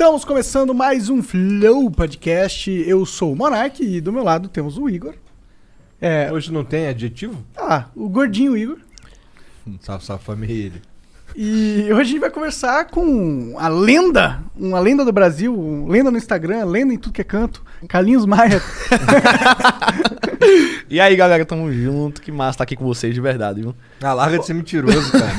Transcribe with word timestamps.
Estamos 0.00 0.24
começando 0.24 0.72
mais 0.72 1.08
um 1.08 1.20
Flow 1.20 1.90
Podcast. 1.90 2.70
Eu 2.70 3.04
sou 3.04 3.32
o 3.32 3.36
Monark 3.36 3.82
e 3.82 4.00
do 4.00 4.12
meu 4.12 4.22
lado 4.22 4.48
temos 4.48 4.78
o 4.78 4.88
Igor. 4.88 5.14
É, 6.00 6.30
Hoje 6.32 6.52
não 6.52 6.64
tem 6.64 6.86
adjetivo? 6.86 7.44
ah, 7.56 7.86
o 7.96 8.08
gordinho 8.08 8.56
Igor. 8.56 8.78
Salve, 9.80 10.04
salve 10.04 10.22
família. 10.22 10.80
E 11.34 11.82
hoje 11.90 12.00
a 12.00 12.04
gente 12.04 12.20
vai 12.20 12.30
conversar 12.30 12.84
com 12.84 13.56
a 13.58 13.66
lenda, 13.66 14.40
uma 14.56 14.78
lenda 14.78 15.04
do 15.04 15.10
Brasil, 15.12 15.84
lenda 15.88 16.12
no 16.12 16.16
Instagram, 16.16 16.64
lenda 16.64 16.94
em 16.94 16.96
tudo 16.96 17.12
que 17.12 17.20
é 17.20 17.24
canto, 17.24 17.64
Carlinhos 17.88 18.24
Maia. 18.24 18.62
E 20.90 20.98
aí, 21.00 21.14
galera, 21.16 21.44
tamo 21.44 21.70
junto. 21.70 22.22
Que 22.22 22.32
massa 22.32 22.50
estar 22.52 22.64
aqui 22.64 22.74
com 22.74 22.84
vocês 22.84 23.14
de 23.14 23.20
verdade, 23.20 23.60
viu? 23.60 23.74
Ah, 24.02 24.12
larga 24.12 24.38
de 24.38 24.46
ser 24.46 24.54
mentiroso, 24.54 25.10
cara. 25.12 25.32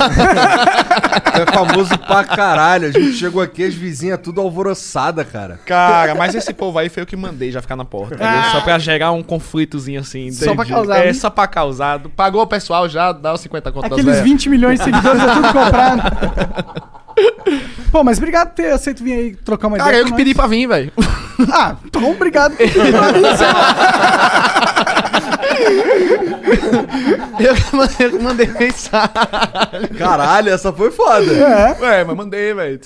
é 1.42 1.46
famoso 1.54 1.98
pra 2.00 2.24
caralho. 2.26 2.88
A 2.90 2.92
gente 2.92 3.14
chegou 3.14 3.42
aqui, 3.42 3.64
as 3.64 3.74
vizinhas 3.74 4.20
tudo 4.22 4.42
alvoroçada, 4.42 5.24
cara. 5.24 5.60
Cara, 5.66 6.14
mas 6.16 6.36
esse 6.36 6.54
povo 6.54 6.78
aí 6.78 6.90
foi 6.90 7.04
eu 7.04 7.08
que 7.08 7.16
mandei 7.16 7.52
já 7.52 7.62
ficar 7.62 7.76
na 7.78 7.86
porta. 7.86 8.18
Ah. 8.20 8.50
Só 8.52 8.62
pra 8.62 8.78
gerar 8.78 9.12
um 9.14 9.24
conflitozinho 9.24 10.02
assim. 10.02 10.32
Só 10.32 10.54
pra 10.56 10.66
causar, 10.66 10.98
É, 10.98 11.06
né? 11.08 11.14
só 11.14 11.30
pra 11.30 11.48
causar. 11.48 12.00
Pagou 12.16 12.42
o 12.42 12.48
pessoal 12.48 12.90
já, 12.90 13.12
dá 13.14 13.34
os 13.34 13.42
50 13.42 13.72
contas 13.72 13.92
Aqueles 13.94 14.20
20 14.20 14.50
milhões 14.50 14.80
de 14.80 14.86
seguidores 14.86 15.22
é 15.22 15.34
tudo 15.34 15.48
comprado. 15.54 16.90
Pô, 17.92 18.04
mas 18.04 18.18
obrigado 18.18 18.50
por 18.50 18.56
ter 18.56 18.72
aceito 18.72 19.04
vir 19.04 19.14
aí 19.14 19.36
trocar 19.36 19.68
uma 19.68 19.78
Cara, 19.78 19.90
ideia. 19.90 20.02
eu 20.04 20.06
que 20.06 20.14
pedi 20.14 20.36
pra 20.36 20.48
vir, 20.48 20.68
velho. 20.68 20.94
Ah, 21.52 21.76
então 21.84 22.12
obrigado 22.12 22.52
por 22.56 22.58
pedir 22.58 22.92
pra 22.92 23.02
lá. 23.02 23.12
Eu 27.40 27.56
que 27.56 27.76
mandei, 27.76 28.20
mandei 28.20 28.48
mensagem. 28.48 29.88
Caralho, 29.98 30.50
essa 30.50 30.72
foi 30.74 30.92
foda. 30.92 31.32
É. 31.32 31.82
Ué, 31.82 32.04
mas 32.04 32.16
mandei, 32.16 32.54
velho. 32.54 32.80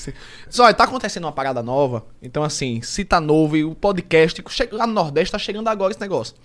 Só, 0.49 0.71
tá 0.73 0.83
acontecendo 0.83 1.25
uma 1.25 1.31
parada 1.31 1.63
nova. 1.63 2.05
Então, 2.21 2.43
assim, 2.43 2.81
se 2.81 3.03
tá 3.03 3.19
novo 3.19 3.57
e 3.57 3.63
o 3.63 3.73
podcast, 3.73 4.43
lá 4.71 4.85
no 4.85 4.93
Nordeste, 4.93 5.31
tá 5.31 5.37
chegando 5.39 5.67
agora 5.67 5.91
esse 5.91 6.01
negócio. 6.01 6.35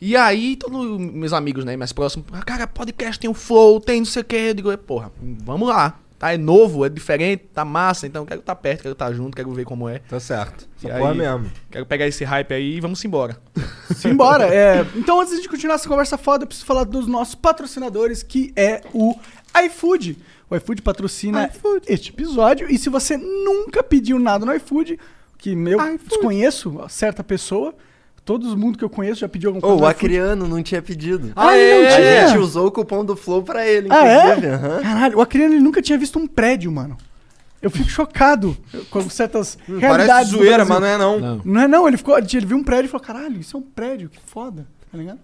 E 0.00 0.16
aí, 0.16 0.54
todos 0.56 1.00
meus 1.00 1.32
amigos, 1.32 1.64
né, 1.64 1.76
mais 1.76 1.92
próximos, 1.92 2.26
cara, 2.46 2.66
podcast 2.66 3.18
tem 3.18 3.28
um 3.28 3.34
flow, 3.34 3.80
tem 3.80 4.00
não 4.00 4.06
sei 4.06 4.22
o 4.22 4.24
que. 4.24 4.36
Eu 4.36 4.54
digo, 4.54 4.78
porra, 4.78 5.10
vamos 5.20 5.68
lá. 5.68 5.98
Tá, 6.18 6.32
é 6.32 6.36
novo, 6.36 6.84
é 6.84 6.88
diferente, 6.88 7.44
tá 7.54 7.64
massa, 7.64 8.06
então 8.06 8.26
quero 8.26 8.40
estar 8.40 8.56
perto, 8.56 8.82
quero 8.82 8.92
estar 8.92 9.12
junto, 9.12 9.36
quero 9.36 9.52
ver 9.52 9.64
como 9.64 9.88
é. 9.88 10.00
Tá 10.00 10.18
certo. 10.18 10.68
Essa 10.76 10.88
E 10.88 10.98
porra 10.98 11.12
aí? 11.12 11.18
mesmo. 11.18 11.50
Quero 11.70 11.86
pegar 11.86 12.08
esse 12.08 12.24
hype 12.24 12.52
aí 12.52 12.76
e 12.76 12.80
vamos 12.80 13.04
embora. 13.04 13.38
Simbora. 13.94 14.52
É, 14.52 14.84
então, 14.96 15.20
antes 15.20 15.40
de 15.40 15.48
continuar 15.48 15.76
essa 15.76 15.88
conversa 15.88 16.18
foda, 16.18 16.42
eu 16.42 16.48
preciso 16.48 16.66
falar 16.66 16.82
dos 16.84 17.06
nossos 17.06 17.36
patrocinadores, 17.36 18.22
que 18.24 18.52
é 18.56 18.82
o 18.92 19.14
iFood. 19.64 20.18
O 20.50 20.56
iFood 20.56 20.82
patrocina 20.82 21.50
este 21.86 22.10
episódio. 22.10 22.68
E 22.70 22.76
se 22.78 22.88
você 22.88 23.16
nunca 23.16 23.82
pediu 23.82 24.18
nada 24.18 24.44
no 24.44 24.52
iFood, 24.54 24.98
que 25.36 25.50
eu 25.50 25.98
desconheço 25.98 26.84
certa 26.88 27.22
pessoa, 27.22 27.74
todo 28.28 28.56
mundo 28.58 28.76
que 28.76 28.84
eu 28.84 28.90
conheço 28.90 29.20
já 29.20 29.28
pediu 29.28 29.48
alguma 29.48 29.66
Ô, 29.66 29.70
coisa 29.78 29.82
o 29.82 29.86
no 29.86 29.90
iFood. 29.90 30.04
Acriano 30.06 30.46
não 30.46 30.62
tinha 30.62 30.82
pedido. 30.82 31.32
Ah, 31.34 31.56
ele 31.56 31.74
não 31.82 31.88
A 31.88 31.96
tinha? 31.96 32.26
gente 32.28 32.38
usou 32.38 32.66
o 32.66 32.70
cupom 32.70 33.02
do 33.02 33.16
Flow 33.16 33.42
pra 33.42 33.66
ele, 33.66 33.88
Ah, 33.90 34.06
é? 34.06 34.18
inclusive. 34.28 34.46
aham. 34.48 34.82
Caralho, 34.82 35.16
o 35.18 35.20
Acriano 35.22 35.54
ele 35.54 35.62
nunca 35.62 35.80
tinha 35.80 35.96
visto 35.96 36.18
um 36.18 36.26
prédio, 36.26 36.70
mano. 36.70 36.96
Eu 37.62 37.70
fico 37.70 37.88
chocado 37.88 38.54
com 38.90 39.08
certas 39.08 39.56
Hum, 39.68 39.78
realidades 39.78 40.30
Parece 40.30 40.30
zoeira, 40.30 40.64
mas 40.66 40.78
não 40.80 40.86
é 40.86 40.98
não. 40.98 41.18
Não. 41.18 41.40
Não 41.42 41.60
é 41.62 41.66
não, 41.66 41.88
ele 41.88 41.96
ficou, 41.96 42.18
ele 42.18 42.46
viu 42.46 42.56
um 42.58 42.62
prédio 42.62 42.84
e 42.84 42.88
falou, 42.90 43.04
caralho, 43.06 43.40
isso 43.40 43.56
é 43.56 43.60
um 43.60 43.62
prédio, 43.62 44.10
que 44.10 44.20
foda, 44.26 44.66
tá 44.92 44.98
ligado? 44.98 45.18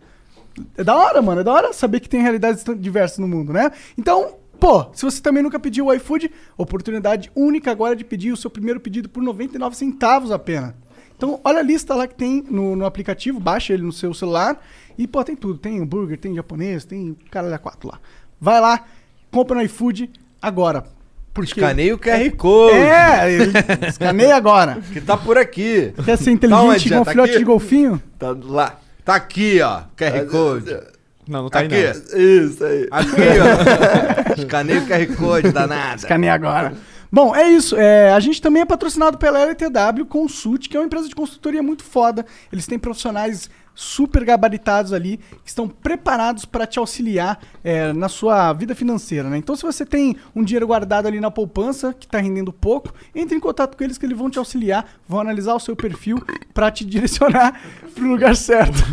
É 0.77 0.83
da 0.83 0.97
hora, 0.97 1.21
mano, 1.21 1.43
é 1.43 1.45
da 1.45 1.53
hora 1.53 1.73
saber 1.75 2.01
que 2.01 2.09
tem 2.09 2.23
realidades 2.23 2.65
tão 2.65 2.75
diversas 2.75 3.19
no 3.19 3.29
mundo, 3.29 3.53
né? 3.53 3.71
Então, 3.99 4.37
pô, 4.59 4.87
se 4.95 5.05
você 5.05 5.21
também 5.21 5.43
nunca 5.43 5.59
pediu 5.61 5.87
o 5.87 5.93
iFood, 5.95 6.31
oportunidade 6.57 7.31
única 7.37 7.71
agora 7.71 7.95
de 7.95 8.03
pedir 8.05 8.33
o 8.33 8.37
seu 8.37 8.49
primeiro 8.49 8.81
pedido 8.81 9.09
por 9.09 9.23
99 9.23 9.77
centavos 9.77 10.31
apenas. 10.33 10.73
Então, 11.17 11.41
olha 11.45 11.61
a 11.61 11.63
lista 11.63 11.95
lá 11.95 12.07
que 12.07 12.15
tem 12.15 12.45
no, 12.51 12.75
no 12.77 12.85
aplicativo, 12.85 13.39
baixa 13.39 13.73
ele 13.73 13.83
no 13.83 13.93
seu 13.93 14.13
celular 14.13 14.61
e, 14.99 15.07
pô, 15.07 15.23
tem 15.25 15.37
tudo. 15.37 15.59
Tem 15.59 15.81
hambúrguer, 15.81 16.19
tem 16.19 16.35
japonês, 16.35 16.85
tem 16.85 17.17
caralho 17.31 17.55
a 17.55 17.59
quatro 17.59 17.89
lá. 17.89 18.01
Vai 18.41 18.61
lá, 18.61 18.85
compra 19.31 19.57
no 19.57 19.63
iFood 19.63 20.11
agora. 20.43 20.85
Porque... 21.33 21.61
Escaneia 21.61 21.95
o 21.95 21.99
QR 21.99 22.31
Code. 22.37 22.77
É, 22.77 23.89
escaneia 23.89 24.37
agora. 24.37 24.79
Que 24.93 25.01
tá 25.01 25.17
por 25.17 25.37
aqui. 25.37 25.93
Quer 26.05 26.17
ser 26.17 26.25
Tá 26.27 26.31
inteligente 26.33 26.87
igual 26.87 27.01
um 27.01 27.05
tá 27.05 27.11
filhote 27.11 27.31
aqui? 27.31 27.39
de 27.39 27.45
golfinho? 27.45 28.03
Tá 28.19 28.37
lá. 28.45 28.79
Tá 29.05 29.17
aqui, 29.17 29.61
ó. 29.61 29.83
QR 29.97 30.27
Code. 30.31 30.79
Não, 31.27 31.45
não 31.45 31.51
tá 31.51 31.61
Aqui. 31.61 31.75
aí 31.75 31.85
não. 31.85 32.21
Isso 32.21 32.65
aí. 32.65 32.87
Aqui, 32.91 33.11
ó. 33.41 34.33
Escaneia 34.41 34.81
o 34.81 34.87
QR 34.87 35.17
Code, 35.17 35.51
danada. 35.53 35.97
Escaneia 35.97 36.35
agora. 36.35 36.75
Bom, 37.15 37.33
é 37.33 37.49
isso. 37.49 37.77
É, 37.77 38.11
a 38.11 38.19
gente 38.19 38.43
também 38.43 38.63
é 38.63 38.67
patrocinado 38.67 39.17
pela 39.19 39.39
LTW 39.39 40.05
Consult, 40.05 40.69
que 40.69 40.77
é 40.77 40.81
uma 40.81 40.87
empresa 40.87 41.09
de 41.09 41.15
consultoria 41.15 41.63
muito 41.63 41.85
foda. 41.85 42.27
Eles 42.51 42.67
têm 42.67 42.77
profissionais 42.77 43.49
super 43.75 44.25
gabaritados 44.25 44.93
ali, 44.93 45.19
que 45.43 45.49
estão 45.49 45.69
preparados 45.69 46.45
para 46.45 46.67
te 46.67 46.79
auxiliar 46.79 47.41
é, 47.63 47.93
na 47.93 48.09
sua 48.09 48.53
vida 48.53 48.75
financeira. 48.75 49.29
Né? 49.29 49.39
Então, 49.39 49.57
se 49.57 49.63
você 49.63 49.85
tem 49.85 50.17
um 50.35 50.45
dinheiro 50.45 50.67
guardado 50.67 51.07
ali 51.07 51.21
na 51.21 51.31
poupança, 51.31 51.93
que 51.93 52.07
está 52.07 52.19
rendendo 52.19 52.53
pouco, 52.53 52.93
entre 53.15 53.37
em 53.37 53.41
contato 53.41 53.77
com 53.77 53.85
eles 53.85 53.99
que 53.99 54.07
eles 54.07 54.17
vão 54.17 54.31
te 54.31 54.39
auxiliar, 54.39 54.87
vão 55.09 55.21
analisar 55.21 55.55
o 55.55 55.61
seu 55.61 55.75
perfil 55.75 56.23
para 56.53 56.71
te 56.71 56.85
direcionar 56.87 57.61
para 57.95 58.05
o 58.05 58.09
lugar 58.09 58.37
certo. 58.37 58.85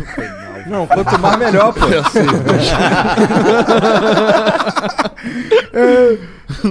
Não, 0.66 0.86
quanto 0.86 1.18
mais 1.18 1.38
melhor, 1.38 1.72
pô. 1.72 1.80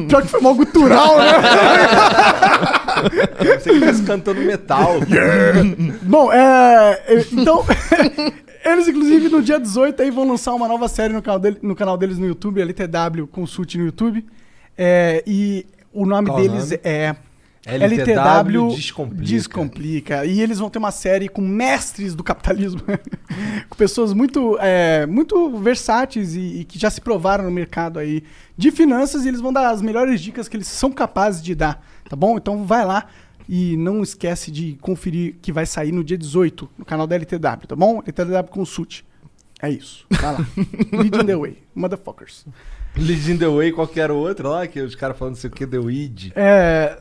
Pior 0.08 0.22
que 0.22 0.28
foi 0.28 0.42
mal 0.42 0.54
gutural, 0.54 1.18
né? 1.18 1.32
Você 3.40 3.58
que 3.64 3.70
estivesse 3.70 4.04
cantando 4.04 4.42
metal. 4.42 4.96
Bom, 6.04 6.32
é, 6.32 7.04
é, 7.08 7.26
então, 7.32 7.64
eles 8.66 8.88
inclusive 8.88 9.30
no 9.30 9.42
dia 9.42 9.60
18 9.60 10.02
aí 10.02 10.12
vão 10.12 10.28
lançar 10.28 10.54
uma 10.54 10.68
nova 10.68 10.88
série 10.88 11.14
no 11.14 11.22
canal, 11.22 11.40
dele- 11.40 11.60
no 11.62 11.76
canal 11.76 11.98
deles 11.98 12.18
no 12.18 12.26
YouTube, 12.28 12.62
LTW 12.62 13.28
Consult 13.32 13.76
no 13.78 13.86
YouTube. 13.86 14.26
É, 14.78 15.24
e 15.28 15.66
o 15.94 16.06
nome 16.06 16.28
Qual 16.28 16.40
deles 16.40 16.72
nome? 16.72 16.82
é 16.84 17.16
LTW 17.66 18.70
Descomplica. 18.76 19.24
Descomplica. 19.24 20.26
E 20.26 20.42
eles 20.42 20.58
vão 20.60 20.70
ter 20.70 20.80
uma 20.80 20.92
série 20.92 21.28
com 21.30 21.42
mestres 21.42 22.16
do 22.16 22.24
capitalismo, 22.24 22.82
com 23.70 23.76
pessoas 23.76 24.14
muito, 24.14 24.58
é, 24.60 25.06
muito 25.06 25.58
versáteis 25.60 26.36
e, 26.36 26.62
e 26.62 26.64
que 26.66 26.80
já 26.80 26.90
se 26.90 27.00
provaram 27.00 27.44
no 27.44 27.52
mercado 27.52 28.00
aí 28.00 28.24
de 28.58 28.72
finanças 28.72 29.26
e 29.26 29.28
eles 29.28 29.42
vão 29.42 29.54
dar 29.54 29.70
as 29.70 29.82
melhores 29.82 30.20
dicas 30.22 30.48
que 30.48 30.58
eles 30.58 30.68
são 30.68 30.92
capazes 30.92 31.42
de 31.42 31.54
dar, 31.54 31.86
tá 32.12 32.16
bom? 32.18 32.36
Então 32.38 32.66
vai 32.66 32.84
lá 32.86 33.06
e 33.48 33.78
não 33.78 34.04
esquece 34.04 34.52
de 34.52 34.78
conferir 34.82 35.36
que 35.42 35.50
vai 35.50 35.66
sair 35.66 35.94
no 35.94 36.04
dia 36.04 36.18
18 36.18 36.70
no 36.78 36.84
canal 36.84 37.08
da 37.08 37.16
LTW, 37.16 37.68
tá 37.68 37.76
bom? 37.76 38.04
LTW 38.06 38.50
Consult. 38.50 39.04
É 39.62 39.70
isso. 39.70 40.06
Vai 40.10 40.34
lá. 40.34 40.46
Lead 40.92 41.18
in 41.18 41.26
the 41.26 41.38
way. 41.38 41.58
Motherfuckers. 41.74 42.46
Lead 42.98 43.32
in 43.32 43.38
the 43.38 43.48
Way, 43.48 43.72
qualquer 43.72 44.12
outra 44.12 44.50
lá, 44.50 44.68
que 44.68 44.82
os 44.82 44.96
caras 44.96 45.18
falando 45.18 45.36
não 45.36 45.42
sei 45.42 45.50
o 45.50 45.54
que, 45.54 45.66
The 45.66 45.78
Weed. 45.78 46.34
É... 46.36 46.98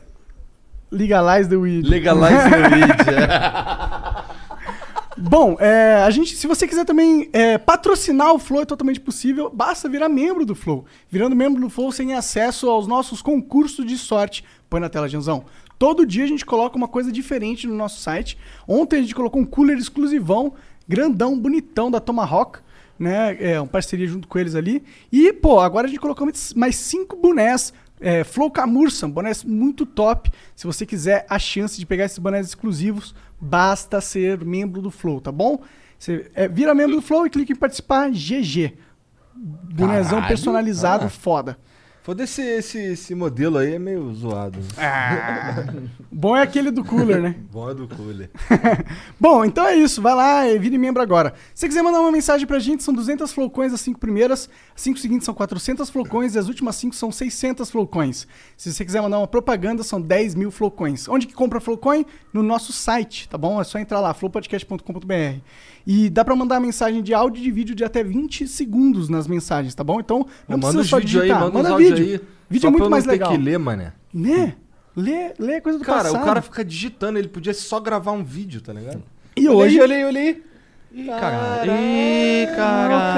Legalize 0.89 1.49
the 1.49 1.57
weed. 1.57 1.87
Legalize 1.87 2.49
the 2.49 2.57
Weed. 2.75 3.09
é. 3.09 4.20
Bom, 5.23 5.55
é, 5.59 6.01
a 6.03 6.09
gente, 6.09 6.35
se 6.35 6.47
você 6.47 6.67
quiser 6.67 6.83
também 6.83 7.29
é, 7.31 7.57
patrocinar 7.57 8.33
o 8.33 8.39
Flow, 8.39 8.63
é 8.63 8.65
totalmente 8.65 8.99
possível. 8.99 9.51
Basta 9.53 9.87
virar 9.87 10.09
membro 10.09 10.45
do 10.45 10.55
Flow. 10.55 10.85
Virando 11.09 11.35
membro 11.35 11.61
do 11.61 11.69
Flow, 11.69 11.91
você 11.91 12.03
tem 12.03 12.15
acesso 12.15 12.67
aos 12.67 12.87
nossos 12.87 13.21
concursos 13.21 13.85
de 13.85 13.97
sorte. 13.97 14.43
Põe 14.69 14.79
na 14.81 14.89
tela, 14.89 15.07
Janzão. 15.07 15.45
Todo 15.77 16.05
dia 16.05 16.23
a 16.23 16.27
gente 16.27 16.45
coloca 16.45 16.75
uma 16.75 16.87
coisa 16.87 17.11
diferente 17.11 17.67
no 17.67 17.75
nosso 17.75 18.01
site. 18.01 18.37
Ontem 18.67 18.97
a 18.97 19.01
gente 19.01 19.13
colocou 19.13 19.41
um 19.41 19.45
cooler 19.45 19.77
exclusivão, 19.77 20.53
grandão, 20.87 21.37
bonitão 21.37 21.91
da 21.91 21.99
Tomahawk. 21.99 22.59
Né, 22.97 23.35
é 23.39 23.59
uma 23.59 23.65
parceria 23.65 24.05
junto 24.07 24.27
com 24.27 24.37
eles 24.37 24.53
ali. 24.53 24.83
E, 25.11 25.33
pô, 25.33 25.59
agora 25.59 25.87
a 25.87 25.89
gente 25.89 25.99
colocou 25.99 26.27
mais- 26.55 26.75
cinco 26.75 27.15
bonés 27.15 27.73
é, 28.01 28.23
Flow 28.23 28.49
Camurça, 28.51 29.07
bonés 29.07 29.43
muito 29.43 29.85
top. 29.85 30.31
Se 30.55 30.65
você 30.67 30.85
quiser 30.85 31.25
a 31.29 31.37
chance 31.39 31.79
de 31.79 31.85
pegar 31.85 32.05
esses 32.05 32.17
bonés 32.19 32.47
exclusivos, 32.47 33.13
basta 33.39 34.01
ser 34.01 34.43
membro 34.43 34.81
do 34.81 34.91
Flow, 34.91 35.21
tá 35.21 35.31
bom? 35.31 35.59
Você 35.97 36.29
é, 36.33 36.47
vira 36.47 36.73
membro 36.73 36.95
do 36.95 37.01
Flow 37.01 37.25
e 37.25 37.29
clica 37.29 37.53
em 37.53 37.55
participar, 37.55 38.09
GG. 38.11 38.73
Bonézão 39.35 40.21
personalizado, 40.27 41.05
Ah. 41.05 41.09
foda. 41.09 41.57
Foda-se 42.03 42.41
esse, 42.41 42.79
esse 42.79 43.13
modelo 43.13 43.59
aí, 43.59 43.75
é 43.75 43.79
meio 43.79 44.11
zoado. 44.11 44.57
Bom 46.11 46.35
é 46.35 46.41
aquele 46.41 46.71
do 46.71 46.83
cooler, 46.83 47.21
né? 47.21 47.35
Bom 47.51 47.69
é 47.69 47.75
do 47.75 47.87
cooler. 47.87 48.31
Bom, 49.19 49.45
então 49.45 49.67
é 49.67 49.75
isso. 49.75 50.01
Vai 50.01 50.15
lá 50.15 50.47
e 50.47 50.57
vire 50.57 50.79
membro 50.79 50.99
agora. 50.99 51.35
Se 51.53 51.61
você 51.61 51.67
quiser 51.67 51.83
mandar 51.83 51.99
uma 51.99 52.11
mensagem 52.11 52.47
pra 52.47 52.57
gente, 52.57 52.81
são 52.81 52.91
200 52.91 53.31
flowcoins 53.31 53.71
as 53.71 53.81
cinco 53.81 53.99
primeiras. 53.99 54.49
As 54.75 54.81
cinco 54.81 54.97
seguintes 54.97 55.25
são 55.25 55.33
400 55.35 55.91
flowcoins 55.91 56.33
e 56.33 56.39
as 56.39 56.47
últimas 56.47 56.75
cinco 56.75 56.95
são 56.95 57.11
600 57.11 57.69
flowcoins. 57.69 58.27
Se 58.57 58.73
você 58.73 58.83
quiser 58.83 59.01
mandar 59.01 59.19
uma 59.19 59.27
propaganda, 59.27 59.83
são 59.83 60.01
10 60.01 60.33
mil 60.33 60.49
flowcoins. 60.49 61.07
Onde 61.07 61.27
que 61.27 61.35
compra 61.35 61.61
flowcoin? 61.61 62.03
No 62.33 62.41
nosso 62.41 62.73
site, 62.73 63.29
tá 63.29 63.37
bom? 63.37 63.61
É 63.61 63.63
só 63.63 63.77
entrar 63.77 63.99
lá, 63.99 64.11
flowpodcast.com.br. 64.11 65.39
E 65.85 66.09
dá 66.09 66.23
pra 66.23 66.35
mandar 66.35 66.59
mensagem 66.59 67.01
de 67.01 67.13
áudio 67.13 67.39
e 67.41 67.43
de 67.43 67.51
vídeo 67.51 67.75
de 67.75 67.83
até 67.83 68.03
20 68.03 68.47
segundos 68.47 69.09
nas 69.09 69.27
mensagens, 69.27 69.73
tá 69.73 69.83
bom? 69.83 69.99
Então, 69.99 70.25
não 70.47 70.57
manda 70.57 70.73
precisa 70.73 70.83
só 70.83 70.97
vídeos 70.99 71.21
aí, 71.23 71.27
digitar. 71.29 71.41
manda, 71.51 71.59
os 71.59 71.65
áudios 71.71 71.99
vídeo. 71.99 72.13
aí. 72.21 72.27
Vídeo 72.49 72.67
é 72.67 72.69
muito 72.69 72.81
pra 72.81 72.85
eu 72.87 72.91
mais 72.91 73.05
legal. 73.05 73.29
ter 73.31 73.37
que 73.37 73.43
ler, 73.43 73.57
mané. 73.57 73.93
Né? 74.13 74.55
Lê, 74.95 75.33
lê 75.39 75.61
coisa 75.61 75.79
do 75.79 75.85
Cara, 75.85 76.03
passado. 76.03 76.21
o 76.21 76.25
cara 76.25 76.41
fica 76.41 76.65
digitando, 76.65 77.17
ele 77.17 77.29
podia 77.29 77.53
só 77.53 77.79
gravar 77.79 78.11
um 78.11 78.23
vídeo, 78.23 78.59
tá 78.61 78.73
ligado? 78.73 79.01
E 79.37 79.47
Olha 79.47 79.57
hoje... 79.57 79.79
olha 79.81 79.95
aí, 79.95 80.03
olha 80.05 80.19
aí. 80.19 80.43
Ih, 80.93 81.05
caralho. 81.07 81.71
Ih, 81.71 82.47
caralho. 82.53 83.13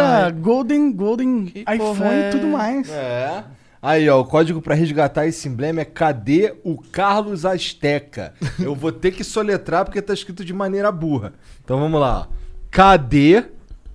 cara, 0.00 0.30
Golden, 0.30 0.90
Golden 0.92 1.44
Que 1.44 1.60
iPhone 1.60 2.02
é? 2.14 2.28
e 2.28 2.30
tudo 2.30 2.46
mais. 2.48 2.88
É. 2.90 3.44
Aí, 3.82 4.08
ó, 4.08 4.20
o 4.20 4.24
código 4.24 4.62
pra 4.62 4.76
resgatar 4.76 5.26
esse 5.26 5.48
emblema 5.48 5.80
é 5.80 5.84
Cadê 5.84 6.54
o 6.62 6.78
Carlos 6.80 7.44
Azteca? 7.44 8.32
Eu 8.62 8.76
vou 8.76 8.92
ter 8.92 9.10
que 9.10 9.24
soletrar 9.24 9.84
porque 9.84 10.00
tá 10.00 10.14
escrito 10.14 10.44
de 10.44 10.52
maneira 10.54 10.92
burra. 10.92 11.32
Então 11.64 11.80
vamos 11.80 12.00
lá. 12.00 12.20
ó. 12.20 12.26
Cadê 12.70 13.44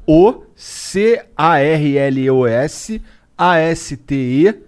o 0.06 0.44
C-A-R-L-O-S 0.56 1.32
A-S-T-E-C-A? 3.38 4.68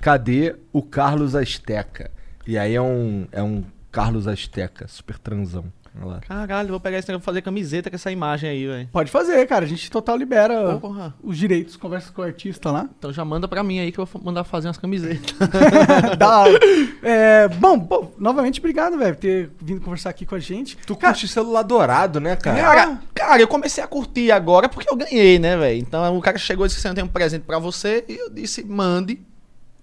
Cadê 0.00 0.54
o 0.72 0.80
Carlos 0.80 1.34
Azteca? 1.34 2.12
E 2.46 2.56
aí 2.56 2.76
é 2.76 2.80
um, 2.80 3.26
é 3.32 3.42
um 3.42 3.64
Carlos 3.90 4.28
Azteca, 4.28 4.86
super 4.86 5.18
transão. 5.18 5.64
Olha 6.00 6.14
lá. 6.14 6.20
Caralho, 6.20 6.68
vou 6.68 6.80
pegar 6.80 6.98
esse 6.98 7.08
negócio 7.08 7.24
e 7.24 7.26
fazer 7.26 7.42
camiseta 7.42 7.90
com 7.90 7.96
essa 7.96 8.10
imagem 8.10 8.50
aí, 8.50 8.66
velho. 8.66 8.88
Pode 8.92 9.10
fazer, 9.10 9.46
cara. 9.46 9.64
A 9.64 9.68
gente 9.68 9.90
total 9.90 10.16
libera 10.16 10.76
Porra. 10.78 11.14
os 11.22 11.36
direitos, 11.36 11.76
conversa 11.76 12.12
com 12.12 12.22
o 12.22 12.24
artista 12.24 12.70
lá. 12.70 12.88
Então 12.98 13.12
já 13.12 13.24
manda 13.24 13.48
pra 13.48 13.62
mim 13.62 13.78
aí 13.80 13.90
que 13.90 13.98
eu 13.98 14.06
vou 14.06 14.22
mandar 14.22 14.44
fazer 14.44 14.68
umas 14.68 14.78
camisetas. 14.78 15.34
da 16.18 16.38
hora. 16.40 16.58
É, 17.02 17.48
bom, 17.48 17.78
pô, 17.78 18.08
novamente, 18.18 18.60
obrigado, 18.60 18.96
velho, 18.98 19.14
por 19.14 19.20
ter 19.20 19.50
vindo 19.60 19.80
conversar 19.80 20.10
aqui 20.10 20.24
com 20.24 20.34
a 20.34 20.40
gente. 20.40 20.76
Tu 20.86 20.96
curte 20.96 21.28
celular 21.28 21.62
dourado, 21.62 22.20
né, 22.20 22.36
cara? 22.36 22.60
Cara, 22.60 22.98
cara, 23.14 23.40
eu 23.40 23.48
comecei 23.48 23.82
a 23.82 23.86
curtir 23.86 24.30
agora 24.30 24.68
porque 24.68 24.90
eu 24.90 24.96
ganhei, 24.96 25.38
né, 25.38 25.56
velho? 25.56 25.78
Então 25.78 26.16
o 26.16 26.20
cara 26.20 26.38
chegou 26.38 26.66
e 26.66 26.68
disse 26.68 26.80
que 26.80 26.88
eu 26.88 26.94
tenho 26.94 27.06
um 27.06 27.10
presente 27.10 27.42
pra 27.42 27.58
você 27.58 28.04
e 28.08 28.16
eu 28.16 28.30
disse, 28.30 28.64
mande. 28.64 29.20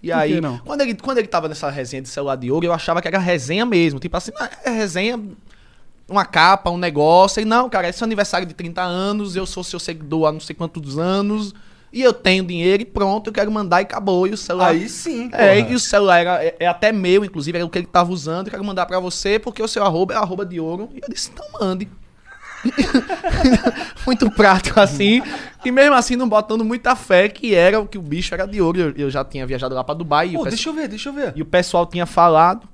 E 0.02 0.10
Por 0.10 0.18
aí, 0.18 0.40
não? 0.40 0.60
Quando, 0.60 0.82
ele, 0.82 0.94
quando 0.94 1.18
ele 1.18 1.28
tava 1.28 1.48
nessa 1.48 1.70
resenha 1.70 2.02
de 2.02 2.10
celular 2.10 2.36
de 2.36 2.52
ouro, 2.52 2.66
eu 2.66 2.74
achava 2.74 3.02
que 3.02 3.08
era 3.08 3.18
resenha 3.18 3.66
mesmo. 3.66 4.00
Tipo 4.00 4.16
assim, 4.16 4.32
ah, 4.40 4.50
é 4.64 4.70
resenha, 4.70 5.20
uma 6.08 6.26
capa, 6.26 6.70
um 6.70 6.78
negócio. 6.78 7.42
E 7.42 7.46
não, 7.46 7.70
cara, 7.70 7.88
esse 7.90 7.98
é 7.98 8.00
seu 8.00 8.06
aniversário 8.06 8.48
de 8.48 8.54
30 8.54 8.82
anos, 8.82 9.36
eu 9.36 9.46
sou 9.46 9.64
seu 9.64 9.80
seguidor 9.80 10.28
há 10.28 10.32
não 10.32 10.40
sei 10.40 10.56
quantos 10.56 10.98
anos, 11.00 11.54
e 11.92 12.02
eu 12.02 12.12
tenho 12.14 12.44
dinheiro 12.44 12.84
e 12.84 12.86
pronto, 12.86 13.28
eu 13.30 13.34
quero 13.34 13.52
mandar 13.52 13.82
e 13.82 13.84
acabou. 13.84 14.28
E 14.28 14.32
o 14.32 14.38
celular. 14.38 14.70
Aí 14.72 14.90
sim, 14.90 15.30
É, 15.34 15.62
porra. 15.62 15.72
e 15.72 15.76
o 15.76 15.80
celular 15.80 16.20
era, 16.20 16.44
é, 16.44 16.56
é 16.60 16.68
até 16.68 16.92
meu, 16.92 17.24
inclusive, 17.24 17.58
era 17.58 17.66
o 17.66 17.70
que 17.70 17.78
ele 17.78 17.88
tava 17.88 18.12
usando, 18.12 18.48
eu 18.48 18.52
quero 18.52 18.64
mandar 18.64 18.86
pra 18.86 19.00
você, 19.00 19.40
porque 19.40 19.62
o 19.64 19.68
seu 19.68 19.84
arroba 19.84 20.14
é 20.14 20.18
arroba 20.18 20.46
de 20.46 20.60
ouro. 20.60 20.90
E 20.94 21.00
eu 21.02 21.08
disse, 21.10 21.32
então 21.34 21.46
mande. 21.60 21.88
muito 24.06 24.30
prático 24.32 24.80
assim. 24.80 25.22
E 25.64 25.72
mesmo 25.72 25.94
assim, 25.96 26.16
não 26.16 26.28
botando 26.28 26.64
muita 26.66 26.96
fé 26.96 27.30
que 27.30 27.54
era 27.54 27.80
o 27.80 27.88
que 27.88 27.98
o 27.98 28.02
bicho 28.02 28.34
era 28.34 28.46
de 28.48 28.62
ouro. 28.62 28.80
Eu, 28.80 28.92
eu 28.98 29.10
já 29.10 29.24
tinha 29.24 29.46
viajado 29.46 29.74
lá 29.76 29.84
pra 29.84 29.94
Dubai 29.94 30.30
e, 30.30 30.34
Pô, 30.34 30.44
deixa 30.46 30.70
eu 30.70 30.74
ver, 30.74 30.88
deixa 30.88 31.10
eu 31.10 31.14
ver. 31.14 31.34
e 31.36 31.42
o 31.42 31.46
pessoal 31.46 31.86
tinha 31.86 32.06
falado. 32.06 32.68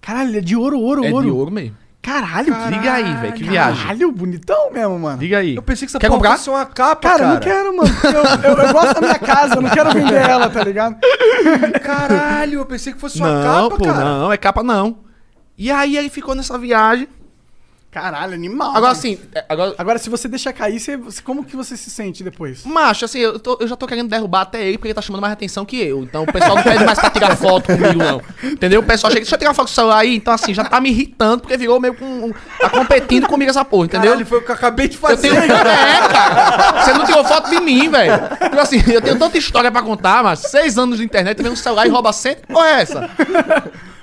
Caralho, 0.00 0.38
é 0.38 0.40
de 0.40 0.54
ouro, 0.56 0.78
ouro, 0.78 1.04
é 1.04 1.10
ouro. 1.10 1.24
de 1.26 1.30
ouro 1.32 1.50
mesmo. 1.50 1.76
Caralho, 2.00 2.54
Liga 2.70 2.92
aí, 2.94 3.14
velho, 3.16 3.32
que 3.34 3.44
viagem. 3.44 3.82
Caralho, 3.82 4.12
bonitão 4.12 4.70
mesmo, 4.72 4.98
mano. 4.98 5.18
Diga 5.18 5.38
aí. 5.38 5.56
Eu 5.56 5.62
pensei 5.62 5.86
que 5.86 5.90
essa 5.90 5.98
Quer 5.98 6.08
comprar? 6.08 6.32
fosse 6.38 6.48
uma 6.48 6.64
capa, 6.64 7.02
Cara, 7.08 7.18
cara. 7.18 7.28
eu 7.30 7.34
não 7.34 7.40
quero, 7.40 7.76
mano. 7.76 7.90
Eu, 8.04 8.50
eu- 8.50 8.56
eu 8.66 8.72
gosto 8.72 8.94
da 8.94 9.00
minha 9.00 9.18
casa, 9.18 9.54
eu 9.56 9.60
não 9.60 9.68
quero 9.70 9.92
vender 9.92 10.14
ela, 10.14 10.48
tá 10.48 10.64
ligado? 10.64 10.96
Caralho, 11.82 12.60
eu 12.60 12.66
pensei 12.66 12.92
que 12.92 12.98
fosse 13.00 13.18
uma 13.18 13.30
Não, 13.30 13.42
capa, 13.70 13.76
pô, 13.76 13.84
cara. 13.84 14.04
não, 14.04 14.32
é 14.32 14.36
capa 14.36 14.62
não. 14.62 15.00
E 15.56 15.70
aí 15.70 15.96
ele 15.96 16.08
ficou 16.08 16.34
nessa 16.34 16.56
viagem. 16.56 17.08
Caralho, 18.00 18.34
animal. 18.34 18.68
Agora 18.68 18.80
mano. 18.82 18.92
assim, 18.92 19.18
é, 19.34 19.44
agora, 19.48 19.74
Agora, 19.78 19.98
se 19.98 20.08
você 20.10 20.28
deixar 20.28 20.52
cair, 20.52 20.78
você, 20.78 20.98
como 21.24 21.44
que 21.44 21.56
você 21.56 21.76
se 21.76 21.90
sente 21.90 22.22
depois? 22.22 22.64
Macho, 22.64 23.04
assim, 23.04 23.18
eu, 23.18 23.38
tô- 23.38 23.58
eu 23.60 23.66
já 23.68 23.74
tô 23.76 23.86
querendo 23.86 24.08
derrubar 24.08 24.42
até 24.42 24.62
ele 24.66 24.78
porque 24.78 24.88
ele 24.88 24.94
tá 24.94 25.02
chamando 25.02 25.20
mais 25.22 25.32
atenção 25.32 25.64
que 25.64 25.80
eu. 25.80 26.02
Então 26.02 26.22
o 26.24 26.32
pessoal 26.32 26.54
não 26.56 26.62
pede 26.62 26.84
mais 26.84 26.98
pra 26.98 27.10
tirar 27.10 27.36
foto 27.36 27.66
comigo, 27.66 27.94
não. 27.98 28.22
Entendeu? 28.42 28.80
O 28.80 28.84
pessoal 28.84 29.10
chega, 29.10 29.22
deixa 29.22 29.34
eu 29.34 29.38
tirar 29.38 29.54
foto 29.54 29.66
com 29.66 29.72
o 29.72 29.74
celular 29.74 29.98
aí. 29.98 30.14
Então, 30.14 30.32
assim, 30.32 30.54
já 30.54 30.64
tá 30.64 30.80
me 30.80 30.90
irritando 30.90 31.40
porque 31.42 31.56
virou 31.56 31.80
meio 31.80 31.94
com. 31.94 32.04
um- 32.04 32.32
Tá 32.60 32.70
competindo 32.70 33.26
comigo 33.26 33.50
essa 33.50 33.64
porra, 33.64 33.86
entendeu? 33.86 34.10
Caralho, 34.10 34.26
foi 34.26 34.38
o 34.38 34.42
que 34.44 34.50
eu 34.50 34.54
acabei 34.54 34.88
de 34.88 34.94
Eu 34.96 35.00
fazer. 35.00 35.30
tenho. 35.30 35.42
É, 35.52 36.08
cara. 36.08 36.82
Você 36.84 36.92
não 36.92 37.04
tirou 37.04 37.24
foto 37.24 37.50
de 37.50 37.60
mim, 37.60 37.88
velho. 37.88 38.12
Tipo 38.42 38.60
assim, 38.60 38.82
eu 38.92 39.00
tenho 39.02 39.18
tanta 39.18 39.36
história 39.38 39.70
pra 39.70 39.82
contar, 39.82 40.22
mas 40.22 40.40
seis 40.40 40.76
anos 40.78 40.98
de 40.98 41.04
internet, 41.04 41.42
vem 41.42 41.50
um 41.52 41.56
celular 41.56 41.86
e 41.86 41.90
rouba 41.90 42.12
cento. 42.12 42.46
Porra, 42.46 42.66
é 42.68 42.80
essa? 42.82 43.10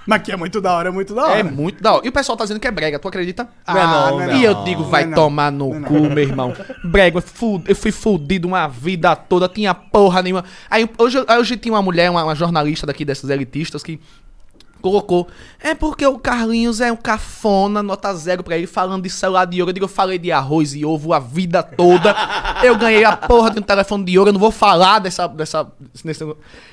Mas 0.07 0.21
que 0.21 0.31
é 0.31 0.37
muito 0.37 0.61
da 0.61 0.73
hora, 0.73 0.89
é 0.89 0.91
muito 0.91 1.15
da 1.15 1.23
hora. 1.23 1.39
É 1.39 1.43
muito 1.43 1.81
da 1.81 1.93
hora. 1.93 2.05
E 2.05 2.09
o 2.09 2.11
pessoal 2.11 2.37
tá 2.37 2.43
dizendo 2.43 2.59
que 2.59 2.67
é 2.67 2.71
brega, 2.71 2.99
tu 2.99 3.07
acredita? 3.07 3.47
Não 3.67 3.77
é 3.77 3.83
não, 3.87 4.11
não 4.11 4.21
é 4.21 4.27
não. 4.27 4.35
E 4.35 4.43
eu 4.43 4.63
digo, 4.63 4.83
vai 4.83 5.03
não 5.03 5.11
é 5.11 5.15
não. 5.15 5.23
tomar 5.23 5.51
no 5.51 5.69
Não 5.73 5.77
é 5.77 5.81
cu, 5.87 5.93
meu 6.09 6.19
irmão. 6.23 6.53
Brega, 6.83 7.17
eu 7.17 7.21
fu- 7.21 7.63
eu 7.67 7.75
fui 7.75 7.91
fudido 7.91 8.47
uma 8.47 8.67
vida 8.67 9.15
toda, 9.15 9.49
tinha 9.49 9.73
porra 9.73 10.21
nenhuma. 10.21 10.43
Aí 10.69 10.87
hoje, 10.97 11.17
hoje 11.39 11.57
tinha 11.57 11.73
uma 11.73 11.81
mulher, 11.81 12.09
uma, 12.11 12.23
uma 12.23 12.35
jornalista 12.35 12.85
daqui 12.85 13.03
dessas 13.03 13.29
elitistas 13.29 13.81
que 13.81 13.99
colocou. 14.85 15.27
É 15.59 15.73
porque 15.73 16.05
o 16.05 16.19
Carlinhos 16.19 16.79
é 16.79 16.91
um 16.91 16.95
cafona, 16.95 17.81
nota 17.81 18.13
zero 18.13 18.43
pra 18.43 18.55
ele, 18.55 18.67
falando 18.67 19.01
de 19.03 19.09
celular 19.09 19.45
de 19.45 19.59
ouro. 19.61 19.69
Eu 19.71 19.73
digo, 19.73 19.85
eu 19.85 19.89
falei 19.89 20.19
de 20.19 20.31
arroz 20.31 20.75
e 20.75 20.85
ovo 20.85 21.11
a 21.11 21.17
vida 21.19 21.63
toda. 21.63 22.15
Eu 22.63 22.77
ganhei 22.77 23.03
a 23.03 23.17
porra 23.17 23.49
de 23.49 23.59
um 23.59 23.63
telefone 23.63 24.05
de 24.05 24.17
ouro, 24.19 24.29
eu 24.29 24.33
não 24.33 24.39
vou 24.39 24.51
falar 24.51 24.99
dessa. 24.99 25.27
dessa 25.27 25.67
nesse... 26.03 26.23